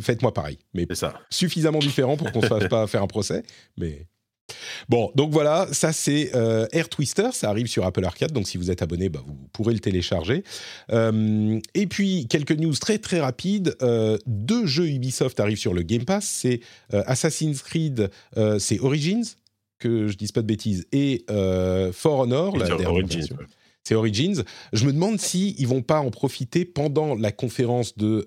Faites-moi 0.00 0.34
pareil. 0.34 0.58
Mais 0.74 0.86
ça. 0.92 1.14
suffisamment 1.30 1.78
différent 1.78 2.18
pour 2.18 2.30
qu'on 2.30 2.40
ne 2.40 2.44
se 2.44 2.48
fasse 2.48 2.68
pas 2.68 2.86
faire 2.86 3.02
un 3.02 3.06
procès. 3.06 3.42
Mais. 3.78 4.06
Bon, 4.88 5.10
donc 5.14 5.32
voilà, 5.32 5.66
ça 5.72 5.92
c'est 5.92 6.32
Air 6.72 6.88
Twister, 6.88 7.28
ça 7.32 7.48
arrive 7.48 7.66
sur 7.66 7.84
Apple 7.84 8.04
Arcade, 8.04 8.32
donc 8.32 8.46
si 8.46 8.58
vous 8.58 8.70
êtes 8.70 8.82
abonné, 8.82 9.08
bah, 9.08 9.22
vous 9.26 9.36
pourrez 9.52 9.72
le 9.72 9.80
télécharger. 9.80 10.44
et 10.92 11.86
puis, 11.86 12.26
quelques 12.28 12.52
news 12.52 12.74
très 12.74 12.98
très 12.98 13.20
rapides. 13.20 13.76
deux 14.26 14.66
jeux 14.66 14.88
Ubisoft 14.88 15.40
arrivent 15.40 15.58
sur 15.58 15.74
le 15.74 15.82
Game 15.82 16.04
Pass, 16.04 16.26
c'est 16.26 16.60
Assassin's 16.92 17.62
Creed, 17.62 18.10
c'est 18.58 18.80
Origins, 18.80 19.24
que 19.78 20.08
je 20.08 20.16
dise 20.16 20.32
pas 20.32 20.42
de 20.42 20.46
bêtises, 20.46 20.86
et 20.92 21.24
For 21.28 22.20
Honor, 22.20 22.56
la 22.56 22.66
dernière 22.66 22.92
c'est 23.86 23.94
Origins. 23.94 24.42
Je 24.72 24.86
me 24.86 24.92
demande 24.92 25.20
si 25.20 25.54
ils 25.58 25.68
vont 25.68 25.82
pas 25.82 26.00
en 26.00 26.10
profiter 26.10 26.64
pendant 26.64 27.14
la 27.14 27.32
conférence 27.32 27.98
de 27.98 28.26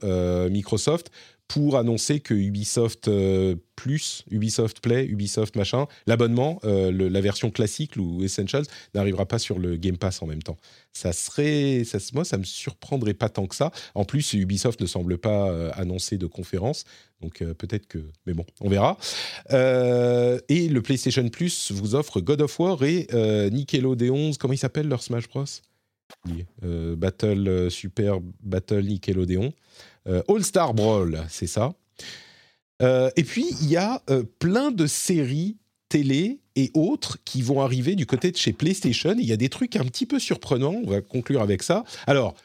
Microsoft 0.49 1.11
pour 1.48 1.78
annoncer 1.78 2.19
que 2.19 2.34
Ubisoft 2.34 3.07
euh, 3.07 3.56
Plus, 3.76 4.26
Ubisoft 4.32 4.82
Play, 4.82 5.06
Ubisoft 5.06 5.56
machin, 5.56 5.86
l'abonnement, 6.07 6.60
euh, 6.65 6.91
la 6.91 7.22
version 7.22 7.52
classique 7.52 7.95
ou 7.98 8.24
Essentials 8.24 8.65
n'arrivera 8.94 9.26
pas 9.26 9.40
sur 9.40 9.60
le 9.60 9.78
Game 9.78 9.98
Pass 9.98 10.22
en 10.22 10.28
même 10.28 10.44
temps. 10.44 10.57
Ça 10.91 11.14
serait, 11.14 11.84
moi, 12.14 12.26
ça 12.26 12.38
me 12.38 12.44
surprendrait 12.44 13.14
pas 13.14 13.30
tant 13.30 13.48
que 13.48 13.56
ça. 13.56 13.72
En 13.95 14.03
plus, 14.03 14.34
Ubisoft 14.34 14.82
ne 14.82 14.88
semble 14.88 15.18
pas 15.18 15.49
euh, 15.49 15.72
annoncer 15.76 16.18
de 16.18 16.26
conférence, 16.26 16.84
donc 17.22 17.44
peut-être 17.44 17.88
que, 17.88 17.99
mais 18.26 18.34
bon, 18.34 18.45
on 18.61 18.69
verra. 18.69 18.98
et 19.49 20.69
le 20.69 20.82
PlayStation 20.82 21.28
Plus 21.30 21.72
vous 21.72 21.95
offre 21.95 22.19
God 22.19 22.41
of 22.41 22.60
War 22.60 22.84
et 22.84 23.07
Nickelodeon, 23.52 24.32
comment 24.40 24.53
il 24.53 24.60
s'appelle 24.60 24.88
leur 24.88 25.02
Smash 25.02 25.28
Bros? 25.28 25.45
Battle 26.61 27.69
Super 27.72 28.19
Battle 28.41 28.84
Nickelodeon. 28.84 29.53
Euh, 30.08 30.22
All 30.28 30.44
Star 30.44 30.74
Brawl, 30.74 31.24
c'est 31.30 31.48
ça. 31.48 31.74
Euh, 32.82 33.10
et 33.16 33.24
puis, 33.24 33.46
il 33.62 33.70
y 33.70 33.78
a 33.78 34.02
euh, 34.10 34.24
plein 34.40 34.72
de 34.72 34.86
séries 34.86 35.58
télé 35.90 36.40
et 36.56 36.72
autres 36.74 37.18
qui 37.24 37.42
vont 37.42 37.62
arriver 37.62 37.96
du 37.96 38.06
côté 38.06 38.32
de 38.32 38.38
chez 38.38 38.54
PlayStation. 38.54 39.16
Il 39.18 39.26
y 39.26 39.34
a 39.34 39.38
des 39.38 39.50
trucs 39.50 39.76
un 39.76 39.86
petit 39.86 40.06
peu 40.06 40.20
surprenants. 40.20 40.76
On 40.84 40.90
va 40.90 41.02
conclure 41.02 41.42
avec 41.42 41.64
ça. 41.64 41.84
Alors, 42.08 42.36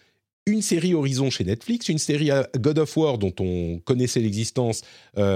une 0.46 0.62
série 0.62 0.94
Horizon 0.94 1.30
chez 1.30 1.44
Netflix, 1.44 1.88
une 1.88 1.98
série 1.98 2.30
God 2.58 2.78
of 2.78 2.96
War 2.96 3.18
dont 3.18 3.32
on 3.38 3.78
connaissait 3.84 4.18
l'existence 4.18 4.82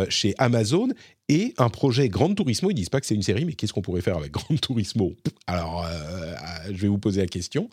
chez 0.09 0.35
Amazon, 0.37 0.89
et 1.29 1.55
un 1.59 1.69
projet 1.69 2.09
Grand 2.09 2.33
Turismo. 2.35 2.71
Ils 2.71 2.75
disent 2.75 2.89
pas 2.89 3.01
que 3.01 3.07
c'est 3.07 3.15
une 3.15 3.23
série, 3.23 3.45
mais 3.45 3.55
qu'est-ce 3.55 3.73
qu'on 3.73 3.83
pourrait 3.83 4.01
faire 4.01 4.17
avec 4.17 4.33
Grand 4.33 4.55
Turismo? 4.61 5.15
Alors, 5.47 5.85
euh, 5.85 5.91
euh, 5.91 6.35
je 6.73 6.83
vais 6.83 6.89
vous 6.89 6.99
poser 6.99 7.21
la 7.21 7.27
question. 7.27 7.69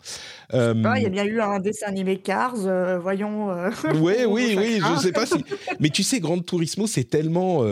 Euh, 0.52 0.74
il 0.96 1.02
y 1.02 1.06
a 1.06 1.10
bien 1.10 1.24
eu 1.24 1.40
un 1.40 1.60
dessin 1.60 1.86
animé 1.86 2.18
Cars, 2.18 2.56
voyons. 3.00 3.50
oui, 3.94 4.14
oui, 4.26 4.56
oui, 4.58 4.80
je 4.80 5.00
sais 5.00 5.12
pas 5.12 5.26
si. 5.26 5.44
Mais 5.80 5.90
tu 5.90 6.02
sais, 6.02 6.20
Grand 6.20 6.40
Turismo, 6.40 6.86
c'est 6.86 7.04
tellement 7.04 7.64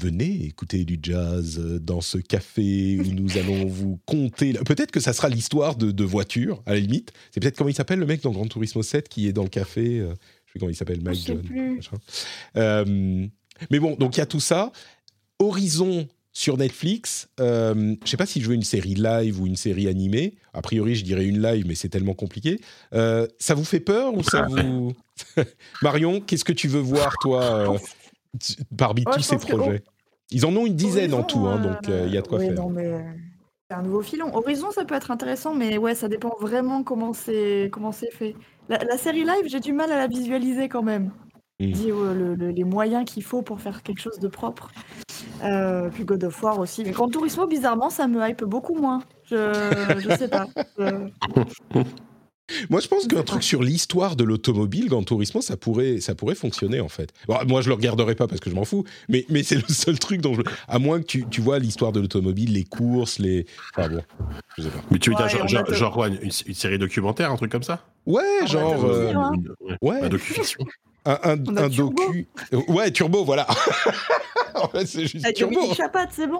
venez 0.00 0.44
écouter 0.44 0.84
du 0.84 0.96
jazz 1.02 1.58
dans 1.82 2.00
ce 2.00 2.18
café 2.18 3.00
où 3.00 3.12
nous 3.14 3.36
allons 3.36 3.66
vous 3.66 3.98
conter. 4.06 4.52
Peut-être 4.52 4.92
que 4.92 5.00
ça 5.00 5.12
sera 5.12 5.28
l'histoire 5.28 5.74
de, 5.74 5.90
de 5.90 6.04
voitures, 6.04 6.62
à 6.66 6.74
la 6.74 6.78
limite. 6.78 7.12
C'est 7.32 7.40
peut-être 7.40 7.56
comment 7.56 7.70
il 7.70 7.74
s'appelle 7.74 7.98
le 7.98 8.06
mec 8.06 8.22
dans 8.22 8.30
Grand 8.30 8.46
Turismo 8.46 8.84
7 8.84 9.08
qui 9.08 9.26
est 9.26 9.32
dans 9.32 9.42
le 9.42 9.48
café. 9.48 9.98
je 9.98 10.52
sais 10.52 10.58
comment 10.60 10.70
il 10.70 10.76
s'appelle, 10.76 11.00
Mike 11.02 11.26
John. 11.26 11.42
plus. 11.42 11.90
mais 12.54 13.80
bon, 13.80 13.96
donc 13.96 14.16
il 14.16 14.20
y 14.20 14.22
a 14.22 14.26
tout 14.26 14.38
ça. 14.38 14.70
Horizon 15.38 16.06
sur 16.32 16.56
Netflix. 16.56 17.28
euh, 17.40 17.94
je 18.04 18.08
sais 18.10 18.16
pas 18.16 18.26
si 18.26 18.40
je 18.40 18.48
veux 18.48 18.54
une 18.54 18.62
série 18.62 18.94
live 18.94 19.40
ou 19.40 19.46
une 19.46 19.56
série 19.56 19.88
animée. 19.88 20.34
A 20.54 20.62
priori, 20.62 20.94
je 20.94 21.04
dirais 21.04 21.24
une 21.24 21.42
live, 21.42 21.64
mais 21.66 21.74
c'est 21.74 21.88
tellement 21.88 22.14
compliqué. 22.14 22.60
Euh, 22.94 23.26
ça 23.38 23.54
vous 23.54 23.64
fait 23.64 23.80
peur 23.80 24.14
ou 24.14 24.22
ça 24.22 24.42
vous 24.42 24.92
Marion, 25.82 26.20
qu'est-ce 26.20 26.44
que 26.44 26.52
tu 26.52 26.68
veux 26.68 26.80
voir 26.80 27.14
toi 27.20 27.42
euh, 27.44 27.78
parmi 28.76 29.02
Ouais, 29.06 29.12
tous 29.14 29.22
ces 29.22 29.36
que- 29.36 29.46
projets? 29.56 29.82
Ils 30.30 30.44
en 30.44 30.54
ont 30.56 30.66
une 30.66 30.76
dizaine 30.76 31.14
en 31.14 31.22
tout, 31.22 31.46
hein, 31.46 31.58
donc 31.58 31.88
euh, 31.88 32.04
il 32.06 32.12
y 32.12 32.18
a 32.18 32.20
de 32.20 32.28
quoi 32.28 32.38
oui, 32.38 32.46
faire. 32.48 32.54
non, 32.54 32.68
mais 32.68 33.02
c'est 33.70 33.76
un 33.76 33.82
nouveau 33.82 34.02
filon. 34.02 34.34
Horizon, 34.36 34.70
ça 34.70 34.84
peut 34.84 34.94
être 34.94 35.10
intéressant, 35.10 35.54
mais 35.54 35.78
ouais, 35.78 35.94
ça 35.94 36.06
dépend 36.06 36.34
vraiment 36.38 36.82
comment 36.82 37.14
c'est 37.14 37.70
comment 37.72 37.92
c'est 37.92 38.10
fait. 38.12 38.36
La, 38.68 38.76
la 38.84 38.98
série 38.98 39.24
live, 39.24 39.46
j'ai 39.46 39.60
du 39.60 39.72
mal 39.72 39.90
à 39.90 39.96
la 39.96 40.06
visualiser 40.06 40.68
quand 40.68 40.82
même. 40.82 41.10
Mm. 41.60 41.72
Euh, 41.86 42.14
le- 42.14 42.34
le- 42.34 42.50
les 42.50 42.64
moyens 42.64 43.06
qu'il 43.10 43.22
faut 43.24 43.40
pour 43.40 43.60
faire 43.62 43.82
quelque 43.82 44.02
chose 44.02 44.18
de 44.20 44.28
propre. 44.28 44.70
Euh, 45.42 45.88
puis 45.90 46.04
God 46.04 46.24
of 46.24 46.42
War 46.42 46.58
aussi. 46.58 46.82
Mais 46.84 46.90
Grand 46.92 47.08
Turismo, 47.08 47.46
bizarrement, 47.46 47.90
ça 47.90 48.06
me 48.08 48.26
hype 48.28 48.44
beaucoup 48.44 48.74
moins. 48.74 49.02
Je, 49.24 49.98
je 49.98 50.16
sais 50.16 50.28
pas. 50.28 50.46
Euh, 50.80 51.08
Moi, 52.70 52.80
je 52.80 52.88
pense 52.88 53.06
qu'un 53.06 53.22
truc 53.22 53.42
sur 53.42 53.62
l'histoire 53.62 54.16
de 54.16 54.24
l'automobile, 54.24 54.88
Gran 54.88 55.02
Turismo, 55.02 55.42
ça 55.42 55.58
pourrait, 55.58 56.00
ça 56.00 56.14
pourrait 56.14 56.34
fonctionner 56.34 56.80
en 56.80 56.88
fait. 56.88 57.12
Bon, 57.26 57.36
moi, 57.46 57.60
je 57.60 57.68
le 57.68 57.74
regarderai 57.74 58.14
pas 58.14 58.26
parce 58.26 58.40
que 58.40 58.48
je 58.48 58.54
m'en 58.54 58.64
fous, 58.64 58.84
mais, 59.10 59.26
mais 59.28 59.42
c'est 59.42 59.56
le 59.56 59.62
seul 59.68 59.98
truc 59.98 60.22
dont 60.22 60.32
je. 60.34 60.40
À 60.66 60.78
moins 60.78 60.98
que 61.00 61.04
tu, 61.04 61.26
tu 61.28 61.42
vois 61.42 61.58
l'histoire 61.58 61.92
de 61.92 62.00
l'automobile, 62.00 62.54
les 62.54 62.64
courses, 62.64 63.18
les. 63.18 63.44
Enfin 63.76 63.88
bon, 63.90 64.02
je 64.56 64.62
sais 64.62 64.70
pas. 64.70 64.78
Mais 64.90 64.98
tu 64.98 65.10
veux 65.10 65.16
Ouais, 65.16 65.28
dire, 65.28 65.38
genre, 65.40 65.48
genre, 65.48 65.64
tout. 65.64 65.74
genre 65.74 65.92
quoi, 65.92 66.08
une, 66.08 66.18
une 66.22 66.54
série 66.54 66.78
documentaire, 66.78 67.30
un 67.30 67.36
truc 67.36 67.52
comme 67.52 67.62
ça? 67.62 67.84
Ouais, 68.06 68.22
genre. 68.46 68.82
euh, 68.82 69.12
hein. 69.14 69.32
Une- 69.34 69.54
ouais, 69.82 70.00
ouais. 70.00 70.08
Docu-fiction. 70.08 70.64
Un 71.22 71.56
un, 71.56 71.68
Turbo. 71.70 72.04
docu. 72.06 72.26
Euh, 72.52 72.60
Ouais, 72.68 72.90
Turbo, 72.90 73.24
voilà. 73.24 73.46
en 74.54 74.68
fait, 74.68 74.86
c'est 74.86 75.06
juste 75.06 75.24
Avec 75.24 75.36
Turbo. 75.36 75.60
C'est 76.10 76.26
bon. 76.26 76.38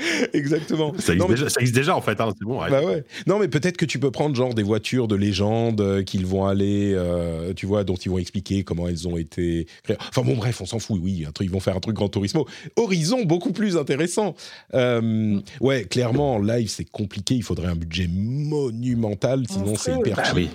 Exactement. 0.32 0.92
Ça 0.98 1.12
existe, 1.12 1.18
Non, 1.18 1.28
mais- 1.28 1.34
déjà, 1.34 1.50
ça 1.50 1.60
existe 1.60 1.76
déjà, 1.76 1.94
en 1.94 2.00
fait, 2.00 2.18
hein, 2.22 2.32
c'est 2.38 2.44
bon. 2.46 2.58
Bah 2.58 2.82
ouais. 2.82 3.04
Non, 3.26 3.38
mais 3.38 3.48
peut-être 3.48 3.76
que 3.76 3.84
tu 3.84 3.98
peux 3.98 4.10
prendre 4.10 4.34
genre 4.34 4.54
des 4.54 4.62
voitures 4.62 5.08
de 5.08 5.14
légende 5.14 5.80
euh, 5.82 6.02
qu'ils 6.02 6.24
vont 6.24 6.46
aller, 6.46 6.92
euh, 6.94 7.52
tu 7.52 7.66
vois, 7.66 7.84
dont 7.84 7.96
ils 7.96 8.10
vont 8.10 8.16
expliquer 8.18 8.64
comment 8.64 8.88
elles 8.88 9.06
ont 9.06 9.18
été 9.18 9.66
créées. 9.82 9.98
Enfin 10.08 10.22
bon, 10.22 10.36
bref, 10.36 10.60
on 10.62 10.66
s'en 10.66 10.78
fout. 10.78 10.98
Oui, 11.02 11.26
un 11.28 11.32
truc, 11.32 11.48
ils 11.48 11.52
vont 11.52 11.60
faire 11.60 11.76
un 11.76 11.80
truc 11.80 11.96
Grand 11.96 12.08
Turismo. 12.08 12.46
Horizon, 12.76 13.24
beaucoup 13.24 13.52
plus 13.52 13.76
intéressant. 13.76 14.34
Euh, 14.72 15.38
ouais, 15.60 15.84
clairement, 15.84 16.36
en 16.36 16.38
live, 16.38 16.68
c'est 16.70 16.88
compliqué. 16.90 17.34
Il 17.34 17.42
faudrait 17.42 17.68
un 17.68 17.76
budget 17.76 18.08
monumental, 18.08 19.44
sinon 19.50 19.74
c'est 19.76 19.94
hyper 19.96 20.16
Bah 20.16 20.22
oui. 20.34 20.48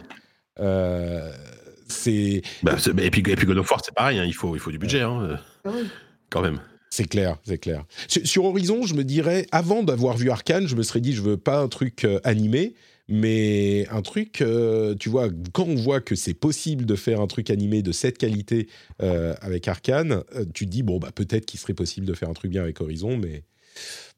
C'est 1.88 2.42
Bah, 2.64 2.76
et, 2.98 3.12
puis, 3.12 3.22
et 3.28 3.36
puis 3.36 3.46
God 3.46 3.58
of 3.58 3.70
War, 3.70 3.82
c'est 3.84 3.94
pareil, 3.94 4.20
hein, 4.20 4.26
il, 4.26 4.34
faut, 4.34 4.56
il 4.56 4.60
faut 4.60 4.72
du 4.72 4.80
budget, 4.80 5.02
hein, 5.02 5.22
euh, 5.22 5.38
Ah 5.66 5.72
oui. 5.74 5.88
quand 6.30 6.42
même. 6.42 6.60
C'est 6.90 7.08
clair, 7.08 7.38
c'est 7.44 7.58
clair. 7.58 7.84
Sur, 8.08 8.26
sur 8.26 8.46
Horizon, 8.46 8.86
je 8.86 8.94
me 8.94 9.04
dirais, 9.04 9.48
avant 9.52 9.84
d'avoir 9.84 10.18
vu 10.18 10.30
Arkane, 10.30 10.68
je 10.68 10.76
me 10.76 10.84
serais 10.84 11.02
dit, 11.02 11.14
je 11.14 11.22
veux 11.22 11.38
pas 11.38 11.60
un 11.60 11.68
truc 11.68 12.06
euh, 12.06 12.20
animé, 12.24 12.74
mais 13.08 13.88
un 13.92 14.02
truc, 14.02 14.42
euh, 14.42 14.96
tu 14.96 15.10
vois, 15.10 15.30
quand 15.54 15.66
on 15.66 15.76
voit 15.76 16.02
que 16.02 16.16
c'est 16.16 16.34
possible 16.34 16.86
de 16.86 16.96
faire 16.96 17.22
un 17.22 17.28
truc 17.28 17.50
animé 17.50 17.82
de 17.82 17.92
cette 17.92 18.18
qualité 18.18 18.68
euh, 19.02 19.36
avec 19.42 19.68
Arkane, 19.68 20.24
euh, 20.36 20.46
tu 20.54 20.66
te 20.66 20.72
dis, 20.72 20.84
bon, 20.84 20.98
bah, 20.98 21.12
peut-être 21.14 21.46
qu'il 21.46 21.60
serait 21.60 21.74
possible 21.74 22.08
de 22.08 22.14
faire 22.14 22.30
un 22.30 22.34
truc 22.34 22.52
bien 22.52 22.64
avec 22.64 22.82
Horizon, 22.82 23.18
mais 23.18 23.44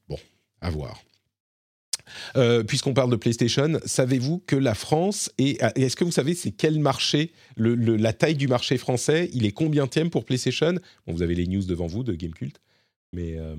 bon, 0.08 0.16
à 0.60 0.70
voir. 0.70 1.02
Euh, 2.36 2.62
Puisqu'on 2.62 2.94
parle 2.94 3.10
de 3.10 3.16
PlayStation, 3.16 3.78
savez-vous 3.84 4.42
que 4.46 4.56
la 4.56 4.74
France 4.74 5.30
est. 5.38 5.62
Est-ce 5.76 5.96
que 5.96 6.04
vous 6.04 6.12
savez 6.12 6.34
c'est 6.34 6.50
quel 6.50 6.78
marché 6.78 7.32
La 7.56 8.12
taille 8.12 8.36
du 8.36 8.48
marché 8.48 8.78
français, 8.78 9.30
il 9.32 9.44
est 9.44 9.52
combienième 9.52 10.10
pour 10.10 10.24
PlayStation? 10.24 10.74
Bon, 11.06 11.12
vous 11.12 11.22
avez 11.22 11.34
les 11.34 11.46
news 11.46 11.64
devant 11.64 11.86
vous 11.86 12.02
de 12.02 12.14
Gamecult, 12.14 12.60
mais 13.12 13.36
euh, 13.38 13.54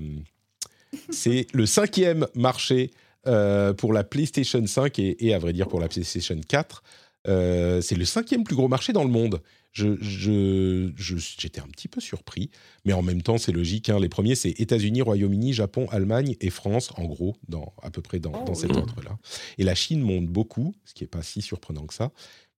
c'est 1.10 1.46
le 1.52 1.66
cinquième 1.66 2.26
marché 2.34 2.90
euh, 3.26 3.72
pour 3.72 3.92
la 3.92 4.04
PlayStation 4.04 4.66
5 4.66 4.98
et, 4.98 5.26
et, 5.26 5.34
à 5.34 5.38
vrai 5.38 5.52
dire 5.52 5.68
pour 5.68 5.80
la 5.80 5.88
PlayStation 5.88 6.40
4. 6.48 6.82
Euh, 7.28 7.80
c'est 7.80 7.96
le 7.96 8.04
cinquième 8.04 8.44
plus 8.44 8.56
gros 8.56 8.68
marché 8.68 8.92
dans 8.92 9.04
le 9.04 9.10
monde. 9.10 9.40
Je, 9.72 9.96
je- 10.00 10.90
je- 10.96 11.16
j'étais 11.16 11.60
un 11.60 11.68
petit 11.68 11.86
peu 11.88 12.00
surpris, 12.00 12.50
mais 12.84 12.92
en 12.92 13.02
même 13.02 13.22
temps, 13.22 13.38
c'est 13.38 13.52
logique. 13.52 13.88
hein. 13.88 14.00
Les 14.00 14.08
premiers, 14.08 14.34
c'est 14.34 14.50
États-Unis, 14.60 15.02
Royaume-Uni, 15.02 15.52
Japon, 15.52 15.86
Allemagne 15.90 16.36
et 16.40 16.50
France, 16.50 16.90
en 16.96 17.04
gros, 17.04 17.36
dans, 17.48 17.72
à 17.82 17.90
peu 17.90 18.02
près 18.02 18.18
dans, 18.18 18.32
Oh, 18.34 18.44
dans 18.46 18.54
cet 18.54 18.70
oui. 18.72 18.76
ordre-là. 18.78 19.16
Et 19.58 19.64
la 19.64 19.74
Chine 19.76 20.00
monte 20.00 20.26
beaucoup, 20.26 20.74
ce 20.84 20.94
qui 20.94 21.04
n'est 21.04 21.08
pas 21.08 21.22
si 21.22 21.40
surprenant 21.42 21.86
que 21.86 21.94
ça. 21.94 22.10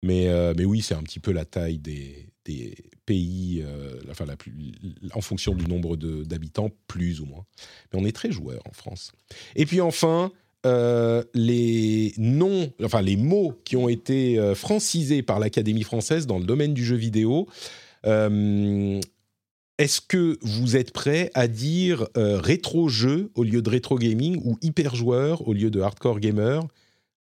Mais, 0.02 0.28
euh, 0.28 0.52
mais 0.56 0.64
oui, 0.64 0.80
c'est 0.82 0.94
un 0.94 1.02
petit 1.02 1.20
peu 1.20 1.30
la 1.32 1.44
taille 1.44 1.78
des, 1.78 2.28
des 2.44 2.74
pays, 3.06 3.62
euh, 3.64 4.00
enfin, 4.10 4.24
la 4.24 4.36
plus, 4.36 4.72
en 5.14 5.20
fonction 5.20 5.54
du 5.54 5.66
nombre 5.66 5.96
d'habitants, 5.96 6.70
plus 6.88 7.20
ou 7.20 7.26
moins. 7.26 7.44
Mais 7.92 8.00
on 8.00 8.04
est 8.04 8.10
très 8.12 8.32
joueurs 8.32 8.62
en 8.66 8.72
France. 8.72 9.12
Et 9.54 9.64
puis 9.66 9.80
enfin, 9.80 10.32
euh, 10.66 11.22
les 11.34 12.12
noms, 12.18 12.70
enfin 12.84 13.02
les 13.02 13.16
mots 13.16 13.54
qui 13.64 13.76
ont 13.76 13.88
été 13.88 14.38
euh, 14.38 14.54
francisés 14.54 15.22
par 15.22 15.38
l'Académie 15.40 15.82
française 15.82 16.26
dans 16.26 16.38
le 16.38 16.44
domaine 16.44 16.74
du 16.74 16.84
jeu 16.84 16.96
vidéo. 16.96 17.48
Euh, 18.06 19.00
Est-ce 19.78 20.00
que 20.00 20.38
vous 20.42 20.76
êtes 20.76 20.92
prêt 20.92 21.30
à 21.34 21.48
dire 21.48 22.06
euh, 22.16 22.38
rétro 22.38 22.88
jeu 22.88 23.30
au 23.34 23.42
lieu 23.42 23.62
de 23.62 23.70
rétro 23.70 23.96
gaming 23.98 24.40
ou 24.44 24.56
hyper 24.62 24.94
joueur 24.94 25.46
au 25.48 25.52
lieu 25.52 25.70
de 25.70 25.80
hardcore 25.80 26.20
gamer? 26.20 26.62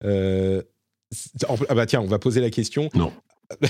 C'est- 0.02 1.46
Ah 1.70 1.76
bah 1.76 1.86
tiens, 1.86 2.02
on 2.02 2.08
va 2.08 2.20
poser 2.20 2.42
la 2.42 2.50
question. 2.50 2.90
Non. 2.94 3.14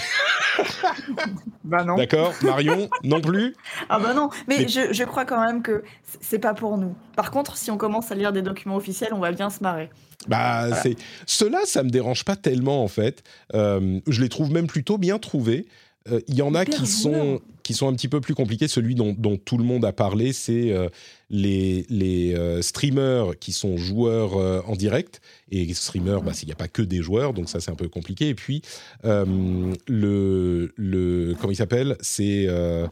Bah 1.63 1.83
non. 1.83 1.95
D'accord, 1.97 2.33
Marion, 2.41 2.89
non 3.03 3.21
plus. 3.21 3.55
Ah 3.89 3.99
bah 3.99 4.13
non, 4.13 4.29
mais, 4.47 4.59
Mais- 4.59 4.67
Je, 4.67 4.93
je 4.93 5.03
crois 5.03 5.25
quand 5.25 5.39
même 5.45 5.61
que 5.61 5.83
c'est 6.21 6.39
pas 6.39 6.53
pour 6.53 6.77
nous. 6.77 6.95
Par 7.15 7.31
contre, 7.31 7.57
si 7.57 7.69
on 7.71 7.77
commence 7.77 8.11
à 8.11 8.15
lire 8.15 8.31
des 8.31 8.41
documents 8.41 8.75
officiels, 8.77 9.13
on 9.13 9.19
va 9.19 9.31
bien 9.31 9.49
se 9.49 9.61
marrer. 9.61 9.89
Bah, 10.27 10.73
c'est 10.81 10.95
cela, 11.25 11.59
ça 11.65 11.83
me 11.83 11.89
dérange 11.89 12.25
pas 12.25 12.35
tellement 12.35 12.83
en 12.83 12.87
fait. 12.87 13.23
Euh, 13.53 13.99
je 14.07 14.21
les 14.21 14.29
trouve 14.29 14.51
même 14.51 14.67
plutôt 14.67 14.97
bien 14.97 15.19
trouvés. 15.19 15.67
Euh, 16.11 16.19
Il 16.27 16.35
y 16.35 16.41
en 16.41 16.55
a 16.55 16.65
qui 16.65 16.87
sont. 16.87 17.39
Qui 17.67 17.73
sont 17.73 17.89
un 17.89 17.93
petit 17.93 18.07
peu 18.07 18.21
plus 18.21 18.33
compliqués. 18.33 18.69
Celui 18.69 18.95
dont, 18.95 19.13
dont 19.17 19.35
tout 19.35 19.57
le 19.57 19.65
monde 19.65 19.83
a 19.83 19.91
parlé, 19.91 20.31
c'est 20.31 20.71
euh, 20.71 20.87
les 21.29 21.85
les 21.89 22.33
euh, 22.33 22.61
streamers 22.61 23.37
qui 23.39 23.51
sont 23.51 23.75
joueurs 23.75 24.37
euh, 24.37 24.61
en 24.65 24.77
direct. 24.77 25.19
Et 25.51 25.73
streamers, 25.73 26.21
bah, 26.21 26.31
il 26.41 26.45
n'y 26.45 26.53
a 26.53 26.55
pas 26.55 26.69
que 26.69 26.81
des 26.81 27.01
joueurs, 27.01 27.33
donc 27.33 27.49
ça 27.49 27.59
c'est 27.59 27.69
un 27.69 27.75
peu 27.75 27.89
compliqué. 27.89 28.29
Et 28.29 28.35
puis 28.35 28.61
euh, 29.03 29.73
le 29.85 30.71
le 30.77 31.35
comment 31.37 31.51
il 31.51 31.57
s'appelle? 31.57 31.97
C'est 31.99 32.45
euh, 32.47 32.87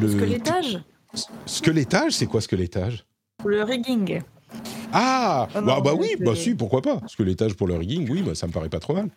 le 0.00 0.08
Squelettage 0.08 0.80
squelettage. 1.44 2.12
C'est 2.12 2.26
quoi 2.26 2.40
squelettage 2.40 3.04
le 3.44 3.62
rigging? 3.62 4.22
Ah, 4.92 5.48
Ah 5.54 5.60
bah, 5.60 5.74
non, 5.76 5.80
bah 5.82 5.94
oui, 5.98 6.16
bah 6.20 6.34
si, 6.34 6.54
pourquoi 6.54 6.80
pas 6.82 6.96
Parce 6.96 7.14
que 7.16 7.22
l'étage 7.22 7.54
pour 7.54 7.66
le 7.66 7.74
rigging, 7.74 8.08
oui, 8.10 8.22
bah, 8.22 8.34
ça 8.34 8.46
me 8.46 8.52
paraît 8.52 8.68
pas 8.70 8.80
trop 8.80 8.94
mal. 8.94 9.08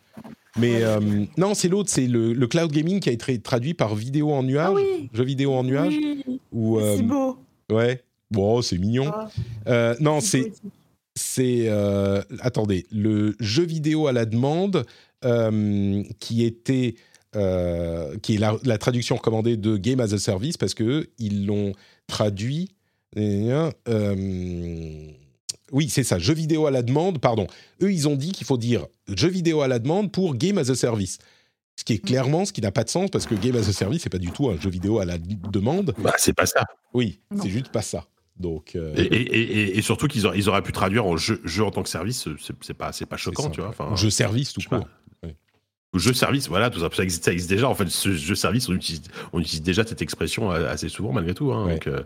Mais 0.57 0.83
euh, 0.83 0.99
non, 1.37 1.53
c'est 1.53 1.69
l'autre, 1.69 1.89
c'est 1.89 2.07
le, 2.07 2.33
le 2.33 2.47
cloud 2.47 2.71
gaming 2.71 2.99
qui 2.99 3.07
a 3.07 3.13
été 3.13 3.39
traduit 3.39 3.73
par 3.73 3.95
vidéo 3.95 4.31
en 4.33 4.43
nuage, 4.43 4.67
Ah 4.69 4.73
oui. 4.73 5.09
jeu 5.13 5.23
vidéo 5.23 5.53
en 5.53 5.63
nuage. 5.63 5.93
Oui, 5.97 6.23
Ou, 6.51 6.77
c'est 6.79 6.99
euh, 6.99 7.01
beau. 7.03 7.37
ouais, 7.71 8.03
bon, 8.31 8.61
c'est 8.61 8.77
mignon. 8.77 9.09
Ah, 9.13 9.29
Euh, 9.67 9.95
non, 10.01 10.19
c'est, 10.19 10.51
c'est 11.15 11.69
attendez, 12.41 12.85
le 12.91 13.35
jeu 13.39 13.63
vidéo 13.63 14.07
à 14.07 14.11
la 14.11 14.25
demande 14.25 14.85
qui 16.19 16.43
était 16.43 16.95
qui 17.33 18.35
est 18.35 18.37
la, 18.39 18.57
la 18.65 18.77
traduction 18.77 19.15
recommandée 19.15 19.55
de 19.55 19.77
Game 19.77 20.01
as 20.01 20.11
a 20.11 20.17
Service 20.17 20.57
parce 20.57 20.73
que 20.73 20.83
eux, 20.83 21.07
ils 21.17 21.45
l'ont 21.45 21.71
traduit. 22.07 22.71
Oui, 25.71 25.89
c'est 25.89 26.03
ça, 26.03 26.19
jeu 26.19 26.33
vidéo 26.33 26.65
à 26.65 26.71
la 26.71 26.81
demande. 26.81 27.19
Pardon, 27.19 27.47
eux, 27.81 27.91
ils 27.91 28.07
ont 28.07 28.15
dit 28.15 28.31
qu'il 28.31 28.45
faut 28.47 28.57
dire 28.57 28.87
jeu 29.15 29.29
vidéo 29.29 29.61
à 29.61 29.67
la 29.67 29.79
demande 29.79 30.11
pour 30.11 30.35
Game 30.35 30.57
as 30.57 30.69
a 30.69 30.75
Service. 30.75 31.17
Ce 31.77 31.83
qui 31.83 31.93
est 31.93 32.05
clairement 32.05 32.45
ce 32.45 32.51
qui 32.53 32.61
n'a 32.61 32.71
pas 32.71 32.83
de 32.83 32.89
sens 32.89 33.09
parce 33.09 33.25
que 33.25 33.33
Game 33.35 33.55
as 33.55 33.67
a 33.69 33.73
Service, 33.73 34.03
c'est 34.03 34.09
pas 34.09 34.17
du 34.19 34.31
tout 34.31 34.49
un 34.49 34.59
jeu 34.59 34.69
vidéo 34.69 34.99
à 34.99 35.05
la 35.05 35.17
demande. 35.17 35.93
Bah, 35.97 36.13
c'est 36.17 36.33
pas 36.33 36.45
ça. 36.45 36.63
Oui, 36.93 37.19
c'est 37.41 37.49
juste 37.49 37.69
pas 37.69 37.81
ça. 37.81 38.05
Donc, 38.37 38.75
euh, 38.75 38.93
Et, 38.95 39.01
et- 39.03 39.41
et- 39.41 39.77
et 39.77 39.81
surtout 39.81 40.07
qu'ils 40.07 40.25
auraient, 40.25 40.37
ils 40.37 40.49
auraient 40.49 40.63
pu 40.63 40.71
traduire 40.71 41.05
en 41.05 41.15
jeu, 41.15 41.39
jeu 41.43 41.63
en 41.63 41.69
tant 41.71 41.83
que 41.83 41.89
service, 41.89 42.27
c'est 42.61 42.73
pas, 42.73 42.91
c'est 42.91 43.05
pas 43.05 43.17
choquant, 43.17 43.49
tu 43.49 43.61
vois. 43.61 43.69
Enfin, 43.69 43.95
jeu 43.95 44.09
service 44.09 44.53
tout 44.53 44.61
je 44.61 44.67
pas. 44.69 44.83
Jeu 45.93 46.13
service, 46.13 46.47
voilà, 46.47 46.69
tout 46.69 46.79
ça, 46.79 46.87
ça 46.93 47.03
existe, 47.03 47.25
ça 47.25 47.33
existe 47.33 47.49
déjà. 47.49 47.67
En 47.67 47.75
fait, 47.75 47.89
ce 47.89 48.13
jeu 48.13 48.33
service, 48.33 48.69
on 48.69 48.73
utilise, 48.73 49.01
on 49.33 49.41
utilise 49.41 49.61
déjà 49.61 49.85
cette 49.85 50.01
expression 50.01 50.49
assez 50.49 50.87
souvent, 50.87 51.11
malgré 51.11 51.33
tout. 51.33 51.51
Hein, 51.51 51.65
Ouais. 51.65 51.73
Donc, 51.73 51.87
euh, 51.87 52.03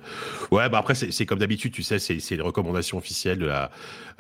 ouais, 0.50 0.68
bah 0.70 0.80
après, 0.80 0.96
c'est 0.96 1.26
comme 1.28 1.38
d'habitude, 1.38 1.72
tu 1.72 1.84
sais, 1.84 2.00
c'est 2.00 2.20
les 2.32 2.42
recommandations 2.42 2.98
officielles 2.98 3.38
de 3.38 3.46
la 3.46 3.70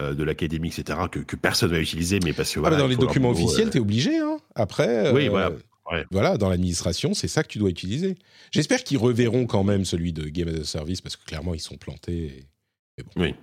euh, 0.01 0.13
de 0.13 0.23
l'académie, 0.23 0.67
etc., 0.67 0.99
que, 1.09 1.19
que 1.19 1.35
personne 1.35 1.71
va 1.71 1.79
utiliser, 1.79 2.19
mais 2.19 2.33
parce 2.33 2.53
que 2.53 2.59
Ah, 2.59 2.69
bah, 2.69 2.75
dans 2.75 2.85
les 2.87 2.95
documents 2.97 3.29
officiels, 3.31 3.67
euh, 3.67 3.71
t'es 3.71 3.79
obligé. 3.79 4.17
Hein. 4.19 4.37
Après, 4.53 5.11
Oui, 5.11 5.27
euh, 5.27 5.29
voilà. 5.29 5.51
Voilà, 6.11 6.37
dans 6.37 6.49
l'administration, 6.49 7.13
c'est 7.13 7.27
ça 7.27 7.43
que 7.43 7.47
tu 7.47 7.59
dois 7.59 7.69
utiliser. 7.69 8.15
J'espère 8.51 8.83
qu'ils 8.83 8.97
reverront 8.97 9.45
quand 9.45 9.63
même 9.63 9.85
celui 9.85 10.13
de 10.13 10.27
Game 10.27 10.49
as 10.49 10.59
a 10.59 10.63
Service 10.63 10.99
parce 10.99 11.15
que 11.15 11.23
clairement 11.25 11.53
ils 11.53 11.59
sont 11.59 11.77
plantés. 11.77 12.43
Oui. 13.15 13.35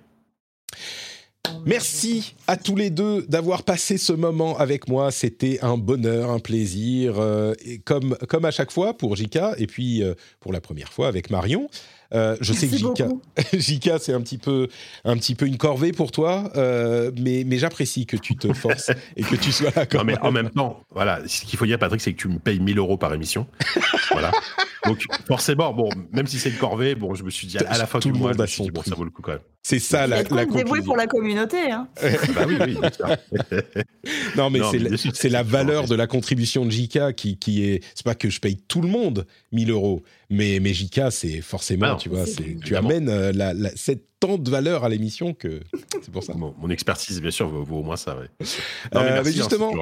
Merci 1.65 2.35
à 2.47 2.57
tous 2.57 2.75
les 2.75 2.89
deux 2.89 3.23
d'avoir 3.23 3.63
passé 3.63 3.97
ce 3.97 4.13
moment 4.13 4.57
avec 4.57 4.87
moi. 4.87 5.11
C'était 5.11 5.59
un 5.61 5.77
bonheur, 5.77 6.29
un 6.29 6.39
plaisir, 6.39 7.15
euh, 7.17 7.53
comme, 7.85 8.15
à 8.43 8.51
chaque 8.51 8.71
fois 8.71 8.97
pour 8.97 9.15
Jika 9.15 9.53
et 9.57 9.67
puis 9.67 10.03
euh, 10.03 10.13
pour 10.39 10.53
la 10.53 10.61
première 10.61 10.91
fois 10.91 11.07
avec 11.07 11.29
Marion. 11.29 11.69
Euh, 12.13 12.37
je 12.41 12.53
sais 12.53 12.67
que 12.67 12.77
Jika, 12.77 13.07
Jika 13.53 13.97
c'est 13.99 14.13
un 14.13 14.21
petit 14.21 14.37
peu 14.37 14.67
un 15.03 15.17
petit 15.17 15.33
peu 15.33 15.47
une 15.47 15.57
corvée 15.57 15.91
pour 15.91 16.11
toi, 16.11 16.51
euh, 16.55 17.11
mais 17.19 17.43
mais 17.45 17.57
j'apprécie 17.57 18.05
que 18.05 18.17
tu 18.17 18.35
te 18.35 18.53
forces 18.53 18.91
et 19.17 19.23
que 19.23 19.35
tu 19.35 19.51
sois 19.51 19.71
là. 19.75 19.85
Quand 19.85 19.99
non, 19.99 20.03
mais 20.03 20.19
en 20.19 20.31
même 20.31 20.49
temps, 20.49 20.81
voilà, 20.91 21.21
ce 21.25 21.43
qu'il 21.45 21.57
faut 21.57 21.65
dire, 21.65 21.79
Patrick, 21.79 22.01
c'est 22.01 22.13
que 22.13 22.21
tu 22.21 22.27
me 22.27 22.37
payes 22.37 22.59
1000 22.59 22.77
euros 22.77 22.97
par 22.97 23.13
émission, 23.13 23.47
voilà. 24.11 24.31
Donc 24.85 25.01
forcément, 25.27 25.73
bon, 25.73 25.89
même 26.11 26.27
si 26.27 26.37
c'est 26.37 26.49
une 26.49 26.57
corvée, 26.57 26.93
bon, 26.93 27.15
je 27.15 27.23
me 27.23 27.29
suis 27.29 27.47
dit 27.47 27.57
à 27.57 27.77
la 27.77 27.87
fin 27.87 27.99
Tout 27.99 28.09
du 28.09 28.13
le 28.13 28.19
mois, 28.19 28.29
monde 28.29 28.37
je 28.37 28.41
me 28.41 28.43
a 28.43 28.47
suis 28.47 28.57
son 28.57 28.63
dit, 28.65 28.71
bon, 28.71 28.83
ça 28.83 28.95
vaut 28.95 29.05
le 29.05 29.09
coup 29.09 29.21
quand 29.21 29.31
même. 29.31 29.41
C'est 29.63 29.79
ça 29.79 30.07
la, 30.07 30.23
la 30.23 30.45
dévoué 30.45 30.81
pour 30.81 30.97
la 30.97 31.07
communauté. 31.07 31.71
Hein. 31.71 31.87
bah 32.35 32.41
oui, 32.45 32.57
oui. 32.59 32.77
bien 32.77 32.91
sûr. 32.91 33.07
Non, 34.35 34.49
mais 34.49 34.59
c'est 35.13 35.29
la, 35.29 35.41
valeur 35.41 35.87
de 35.87 35.95
la 35.95 36.05
contribution 36.05 36.65
de 36.65 36.71
JK 36.71 37.13
qui, 37.15 37.37
qui 37.37 37.63
est. 37.63 37.81
C'est 37.95 38.03
pas 38.03 38.13
que 38.15 38.29
je 38.29 38.41
paye 38.41 38.57
tout 38.57 38.81
le 38.81 38.89
monde 38.89 39.25
1000 39.53 39.71
euros, 39.71 40.03
mais, 40.29 40.59
mais 40.61 40.73
JK, 40.73 41.11
c'est 41.11 41.41
forcément, 41.41 41.87
non, 41.89 41.95
tu 41.97 42.09
vois, 42.09 42.25
c'est 42.25 42.57
tu 42.63 42.75
amènes 42.75 43.09
euh, 43.09 43.31
la, 43.33 43.53
la- 43.53 43.75
cette 43.75 44.03
tant 44.19 44.37
de 44.37 44.49
valeur 44.49 44.85
à 44.85 44.89
l'émission 44.89 45.33
que 45.33 45.59
c'est 46.01 46.09
pour 46.11 46.23
ça. 46.23 46.33
Mon, 46.33 46.55
mon 46.57 46.69
expertise, 46.69 47.21
bien 47.21 47.29
sûr, 47.31 47.49
vaut, 47.49 47.63
vaut 47.63 47.79
au 47.79 47.83
moins 47.83 47.97
ça. 47.97 48.17
Ouais. 48.17 48.27
Euh, 48.95 49.21
mais 49.23 49.29
hein, 49.29 49.31
justement-. 49.31 49.73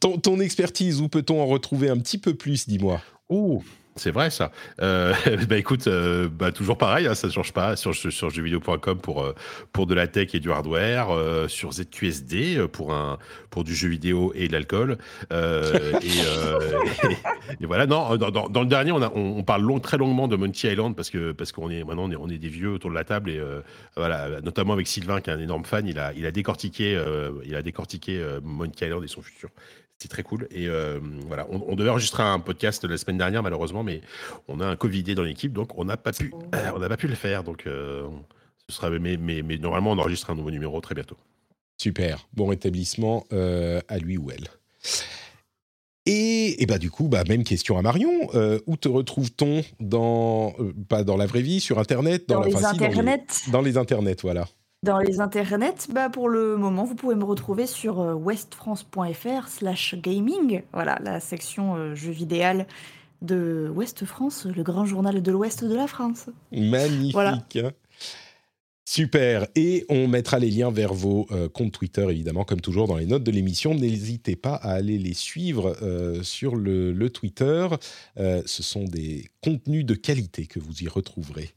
Ton, 0.00 0.18
ton 0.18 0.40
expertise, 0.40 1.00
où 1.02 1.08
peut-on 1.08 1.40
en 1.40 1.46
retrouver 1.46 1.90
un 1.90 1.98
petit 1.98 2.16
peu 2.18 2.34
plus, 2.34 2.66
dis-moi? 2.66 3.00
Ouh, 3.28 3.62
c'est 3.96 4.10
vrai 4.10 4.30
ça. 4.30 4.50
Euh, 4.80 5.14
bah 5.48 5.56
écoute, 5.56 5.86
euh, 5.86 6.28
bah 6.28 6.52
toujours 6.52 6.76
pareil, 6.78 7.06
hein, 7.06 7.14
ça 7.14 7.28
ne 7.28 7.32
change 7.32 7.52
pas. 7.52 7.76
Sur, 7.76 7.94
sur 7.94 8.30
jeuxvideo.com 8.30 8.98
pour, 8.98 9.22
euh, 9.22 9.34
pour 9.72 9.86
de 9.86 9.94
la 9.94 10.06
tech 10.06 10.34
et 10.34 10.40
du 10.40 10.50
hardware, 10.50 11.10
euh, 11.10 11.48
sur 11.48 11.72
ZQSD 11.72 12.56
euh, 12.56 12.68
pour, 12.68 12.92
un, 12.92 13.18
pour 13.50 13.64
du 13.64 13.74
jeu 13.74 13.88
vidéo 13.88 14.32
et 14.34 14.48
de 14.48 14.52
l'alcool. 14.52 14.98
Et, 17.60 17.66
voilà, 17.66 17.86
non, 17.86 18.16
dans, 18.16 18.30
dans- 18.30 18.60
le 18.62 18.66
dernier, 18.66 18.92
on, 18.92 19.02
a, 19.02 19.10
on, 19.14 19.42
parle 19.42 19.62
long, 19.62 19.78
très 19.78 19.98
longuement 19.98 20.28
de 20.28 20.36
Monkey 20.36 20.72
Island 20.72 20.96
parce 20.96 21.10
que 21.10 21.32
parce 21.32 21.52
qu'on 21.52 21.70
est 21.70 21.84
maintenant 21.84 22.08
on 22.18 22.28
est, 22.30 22.38
des 22.38 22.48
vieux 22.48 22.72
autour 22.72 22.90
de 22.90 22.94
la 22.94 23.04
table 23.04 23.30
et 23.30 23.40
voilà, 23.96 24.40
notamment 24.40 24.72
avec 24.72 24.86
Sylvain 24.86 25.20
qui 25.20 25.30
est 25.30 25.32
un 25.32 25.38
énorme 25.38 25.64
fan, 25.64 25.86
il 25.86 25.98
a, 25.98 26.12
il 26.14 26.26
a 26.26 26.30
décortiqué, 26.30 27.00
il 27.44 27.54
a 27.54 27.62
décortiqué 27.62 28.24
Monkey 28.42 28.86
Island 28.86 29.04
et 29.04 29.08
son 29.08 29.22
futur. 29.22 29.50
C'était 29.98 30.12
très 30.12 30.22
cool. 30.22 30.48
Et 30.50 30.66
euh, 30.68 30.98
voilà, 31.26 31.46
on, 31.50 31.62
on 31.68 31.76
devait 31.76 31.90
enregistrer 31.90 32.22
un 32.22 32.40
podcast 32.40 32.84
la 32.84 32.98
semaine 32.98 33.18
dernière, 33.18 33.42
malheureusement, 33.42 33.82
mais 33.82 34.00
on 34.48 34.60
a 34.60 34.66
un 34.66 34.76
Covidé 34.76 35.14
dans 35.14 35.22
l'équipe, 35.22 35.52
donc 35.52 35.78
on 35.78 35.84
n'a 35.84 35.96
pas 35.96 36.12
pu, 36.12 36.32
euh, 36.54 36.70
on 36.74 36.78
n'a 36.80 36.88
pas 36.88 36.96
pu 36.96 37.06
le 37.08 37.14
faire. 37.14 37.44
Donc, 37.44 37.66
euh, 37.66 38.06
ce 38.68 38.74
sera, 38.74 38.90
mais, 38.90 39.16
mais, 39.16 39.42
mais 39.42 39.56
normalement, 39.56 39.92
on 39.92 39.98
enregistre 39.98 40.30
un 40.30 40.34
nouveau 40.34 40.50
numéro 40.50 40.80
très 40.80 40.94
bientôt. 40.94 41.16
Super, 41.80 42.28
bon 42.32 42.46
rétablissement 42.46 43.24
euh, 43.32 43.80
à 43.88 43.98
lui 43.98 44.16
ou 44.18 44.30
elle. 44.30 44.48
Et, 46.06 46.62
et 46.62 46.66
bah 46.66 46.78
du 46.78 46.90
coup, 46.90 47.08
bah, 47.08 47.24
même 47.28 47.44
question 47.44 47.78
à 47.78 47.82
Marion. 47.82 48.10
Euh, 48.34 48.58
où 48.66 48.76
te 48.76 48.88
retrouve-t-on 48.88 49.62
dans, 49.80 50.54
euh, 50.58 50.74
pas 50.88 51.02
dans 51.02 51.16
la 51.16 51.24
vraie 51.26 51.40
vie, 51.40 51.60
sur 51.60 51.78
Internet 51.78 52.28
Dans 52.28 52.40
la- 52.40 52.48
les 52.48 52.54
enfin, 52.56 52.74
si, 52.74 52.84
internets. 52.84 53.26
dans 53.50 53.62
les 53.62 53.78
internets, 53.78 54.16
voilà. 54.22 54.46
Dans 54.84 54.98
les 54.98 55.18
internets, 55.20 55.88
bah 55.88 56.10
pour 56.10 56.28
le 56.28 56.58
moment, 56.58 56.84
vous 56.84 56.94
pouvez 56.94 57.14
me 57.14 57.24
retrouver 57.24 57.66
sur 57.66 58.00
euh, 58.02 58.12
westfrance.fr 58.12 59.48
slash 59.48 59.94
gaming. 59.94 60.60
Voilà, 60.74 60.98
la 61.02 61.20
section 61.20 61.74
euh, 61.74 61.94
jeux 61.94 62.10
vidéo 62.12 62.64
de 63.22 63.72
Ouest 63.74 64.04
France, 64.04 64.44
le 64.44 64.62
grand 64.62 64.84
journal 64.84 65.22
de 65.22 65.32
l'Ouest 65.32 65.64
de 65.64 65.74
la 65.74 65.86
France. 65.86 66.26
Magnifique. 66.52 67.14
Voilà. 67.14 67.42
Super. 68.84 69.46
Et 69.54 69.86
on 69.88 70.06
mettra 70.06 70.38
les 70.38 70.50
liens 70.50 70.70
vers 70.70 70.92
vos 70.92 71.28
euh, 71.30 71.48
comptes 71.48 71.72
Twitter, 71.72 72.06
évidemment, 72.10 72.44
comme 72.44 72.60
toujours 72.60 72.86
dans 72.86 72.96
les 72.98 73.06
notes 73.06 73.24
de 73.24 73.30
l'émission. 73.30 73.74
N'hésitez 73.74 74.36
pas 74.36 74.56
à 74.56 74.72
aller 74.72 74.98
les 74.98 75.14
suivre 75.14 75.78
euh, 75.80 76.22
sur 76.22 76.56
le, 76.56 76.92
le 76.92 77.08
Twitter. 77.08 77.68
Ce 78.18 78.62
sont 78.62 78.84
des 78.84 79.30
contenus 79.42 79.86
de 79.86 79.94
qualité 79.94 80.46
que 80.46 80.60
vous 80.60 80.82
y 80.82 80.88
retrouverez. 80.88 81.54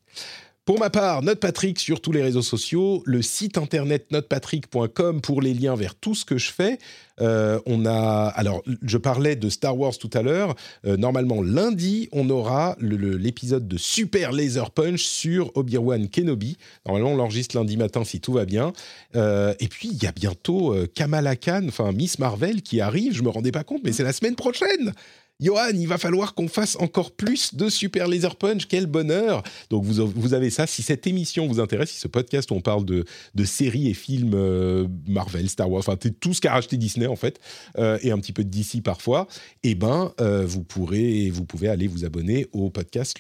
Pour 0.68 0.80
ma 0.80 0.90
part, 0.90 1.24
Note 1.24 1.40
Patrick 1.40 1.80
sur 1.80 2.02
tous 2.02 2.12
les 2.12 2.22
réseaux 2.22 2.42
sociaux, 2.42 3.02
le 3.06 3.22
site 3.22 3.58
internet 3.58 4.12
notepatrick.com 4.12 5.22
pour 5.22 5.42
les 5.42 5.54
liens 5.54 5.78
vers 5.78 5.96
tout 5.96 6.14
ce 6.14 6.26
que 6.26 6.38
je 6.38 6.52
fais. 6.52 6.78
Euh, 7.22 7.58
on 7.66 7.86
a, 7.86 8.28
alors, 8.36 8.62
je 8.82 8.98
parlais 8.98 9.38
de 9.38 9.48
Star 9.48 9.78
Wars 9.80 9.98
tout 9.98 10.10
à 10.14 10.22
l'heure. 10.22 10.56
Euh, 10.86 10.98
normalement, 10.98 11.42
lundi, 11.42 12.10
on 12.12 12.30
aura 12.30 12.76
l'épisode 12.82 13.66
de 13.70 13.78
Super 13.78 14.34
Laser 14.34 14.70
Punch 14.72 15.04
sur 15.04 15.56
Obi-Wan 15.56 16.10
Kenobi. 16.10 16.58
Normalement, 16.86 17.12
on 17.12 17.16
l'enregistre 17.16 17.56
lundi 17.56 17.78
matin 17.78 18.04
si 18.04 18.20
tout 18.20 18.34
va 18.34 18.44
bien. 18.44 18.74
Euh, 19.16 19.54
et 19.62 19.70
puis, 19.70 19.88
il 19.88 20.04
y 20.04 20.06
a 20.06 20.12
bientôt 20.12 20.76
Kamala 20.94 21.38
Khan, 21.38 21.64
enfin 21.70 21.94
Miss 21.94 22.20
Marvel, 22.20 22.62
qui 22.62 22.82
arrive. 22.82 23.14
Je 23.14 23.24
me 23.24 23.30
rendais 23.30 23.54
pas 23.54 23.64
compte, 23.64 23.86
mais 23.86 23.94
c'est 23.94 24.04
la 24.04 24.12
semaine 24.12 24.36
prochaine. 24.36 24.92
Johan, 25.40 25.70
il 25.76 25.88
va 25.88 26.00
falloir 26.00 26.34
qu'on 26.34 26.48
fasse 26.48 26.76
encore 26.78 27.12
plus 27.12 27.54
de 27.54 27.70
Super 27.70 28.08
Laser 28.08 28.36
Punch. 28.36 28.68
Quel 28.68 28.88
bonheur 28.88 29.44
Donc 29.70 29.84
vous, 29.84 30.34
avez 30.34 30.50
ça. 30.50 30.66
Si 30.66 30.82
cette 30.82 31.06
émission 31.06 31.46
vous 31.46 31.60
intéresse, 31.60 31.92
si 31.92 32.00
ce 32.00 32.08
podcast 32.08 32.50
où 32.50 32.56
on 32.56 32.62
parle 32.62 32.86
de, 32.86 33.06
séries 33.46 33.88
et 33.88 33.94
films 33.94 34.34
euh, 34.34 34.88
Marvel, 35.08 35.48
Star 35.48 35.70
Wars, 35.70 35.84
enfin 35.88 35.96
tout 35.96 36.34
ce 36.34 36.42
qu'a 36.42 36.54
racheté 36.54 36.76
Disney 36.76 37.06
en 37.06 37.16
fait, 37.16 37.40
euh, 37.78 38.00
et 38.02 38.10
un 38.10 38.18
petit 38.18 38.34
peu 38.34 38.44
de 38.44 38.50
DC 38.50 38.82
parfois, 38.84 39.28
eh 39.62 39.76
ben 39.76 40.12
euh, 40.20 40.44
vous 40.44 40.64
pourrez, 40.64 41.30
vous 41.30 41.46
pouvez 41.46 41.68
aller 41.68 41.86
vous 41.88 42.04
abonner 42.04 42.48
au 42.52 42.72
podcast 42.72 43.20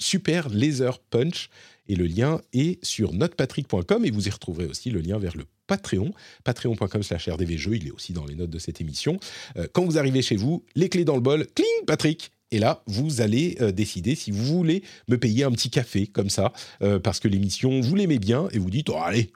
Super 0.00 0.48
Laser 0.48 0.98
Punch. 0.98 1.50
Et 1.86 1.94
le 1.94 2.06
lien 2.06 2.40
est 2.52 2.84
sur 2.84 3.12
notepatrick.com 3.12 4.04
et 4.04 4.10
vous 4.10 4.26
y 4.26 4.30
retrouverez 4.30 4.66
aussi 4.66 4.90
le 4.90 5.00
lien 5.00 5.18
vers 5.18 5.36
le 5.36 5.44
Patreon, 5.66 6.12
patreon.com 6.44 7.02
slash 7.02 7.28
rdvjeux, 7.28 7.76
il 7.76 7.88
est 7.88 7.90
aussi 7.90 8.12
dans 8.12 8.26
les 8.26 8.34
notes 8.34 8.50
de 8.50 8.58
cette 8.58 8.80
émission. 8.80 9.18
Euh, 9.56 9.66
quand 9.72 9.84
vous 9.84 9.98
arrivez 9.98 10.22
chez 10.22 10.36
vous, 10.36 10.64
les 10.74 10.88
clés 10.88 11.04
dans 11.04 11.14
le 11.14 11.20
bol, 11.20 11.46
cling, 11.54 11.86
Patrick 11.86 12.32
et 12.50 12.58
là, 12.58 12.82
vous 12.86 13.22
allez 13.22 13.56
euh, 13.62 13.72
décider 13.72 14.14
si 14.14 14.30
vous 14.30 14.44
voulez 14.44 14.82
me 15.08 15.16
payer 15.16 15.44
un 15.44 15.52
petit 15.52 15.70
café 15.70 16.06
comme 16.06 16.28
ça, 16.28 16.52
euh, 16.82 16.98
parce 16.98 17.18
que 17.18 17.28
l'émission, 17.28 17.80
vous 17.80 17.94
l'aimez 17.94 18.18
bien, 18.18 18.48
et 18.52 18.58
vous 18.58 18.68
dites, 18.68 18.90
oh, 18.90 18.98
allez, 19.02 19.32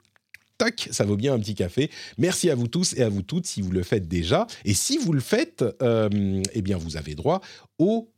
tac, 0.59 0.89
ça 0.91 1.05
vaut 1.05 1.17
bien 1.17 1.33
un 1.33 1.39
petit 1.39 1.55
café. 1.55 1.91
Merci 2.19 2.51
à 2.51 2.55
vous 2.55 2.69
tous 2.69 2.93
et 2.95 3.03
à 3.03 3.09
vous 3.09 3.23
toutes 3.23 3.47
si 3.47 3.63
vous 3.63 3.71
le 3.71 3.83
faites 3.83 4.07
déjà. 4.07 4.47
Et 4.67 4.75
si 4.75 4.99
vous 4.99 5.15
le 5.15 5.21
faites, 5.21 5.65
eh 5.81 6.63
bien, 6.63 6.77
vous 6.77 6.99
avez 6.99 7.15
droit 7.15 7.41
au 7.79 8.11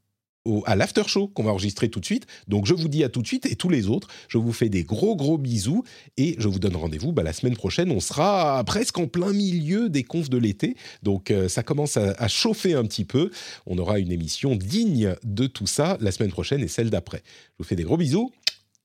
à 0.66 0.76
l'after 0.76 1.02
show 1.06 1.28
qu'on 1.28 1.44
va 1.44 1.50
enregistrer 1.50 1.88
tout 1.88 2.00
de 2.00 2.04
suite. 2.04 2.26
Donc 2.46 2.66
je 2.66 2.74
vous 2.74 2.88
dis 2.88 3.04
à 3.04 3.08
tout 3.08 3.22
de 3.22 3.26
suite 3.26 3.46
et 3.46 3.56
tous 3.56 3.68
les 3.68 3.88
autres, 3.88 4.08
je 4.28 4.38
vous 4.38 4.52
fais 4.52 4.68
des 4.68 4.84
gros 4.84 5.16
gros 5.16 5.38
bisous 5.38 5.84
et 6.16 6.36
je 6.38 6.48
vous 6.48 6.58
donne 6.58 6.76
rendez-vous 6.76 7.12
bah, 7.12 7.22
la 7.22 7.32
semaine 7.32 7.56
prochaine. 7.56 7.90
On 7.90 8.00
sera 8.00 8.62
presque 8.64 8.98
en 8.98 9.06
plein 9.06 9.32
milieu 9.32 9.88
des 9.88 10.04
confs 10.04 10.30
de 10.30 10.38
l'été, 10.38 10.76
donc 11.02 11.30
euh, 11.30 11.48
ça 11.48 11.62
commence 11.62 11.96
à, 11.96 12.12
à 12.18 12.28
chauffer 12.28 12.74
un 12.74 12.84
petit 12.84 13.04
peu. 13.04 13.30
On 13.66 13.78
aura 13.78 13.98
une 13.98 14.12
émission 14.12 14.56
digne 14.56 15.14
de 15.24 15.46
tout 15.46 15.66
ça 15.66 15.96
la 16.00 16.12
semaine 16.12 16.30
prochaine 16.30 16.60
et 16.62 16.68
celle 16.68 16.90
d'après. 16.90 17.22
Je 17.24 17.54
vous 17.58 17.64
fais 17.64 17.76
des 17.76 17.84
gros 17.84 17.96
bisous 17.96 18.32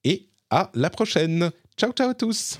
et 0.03 0.29
à 0.49 0.71
la 0.73 0.89
prochaine. 0.89 1.51
Ciao 1.77 1.91
ciao 1.91 2.09
à 2.09 2.13
tous. 2.13 2.59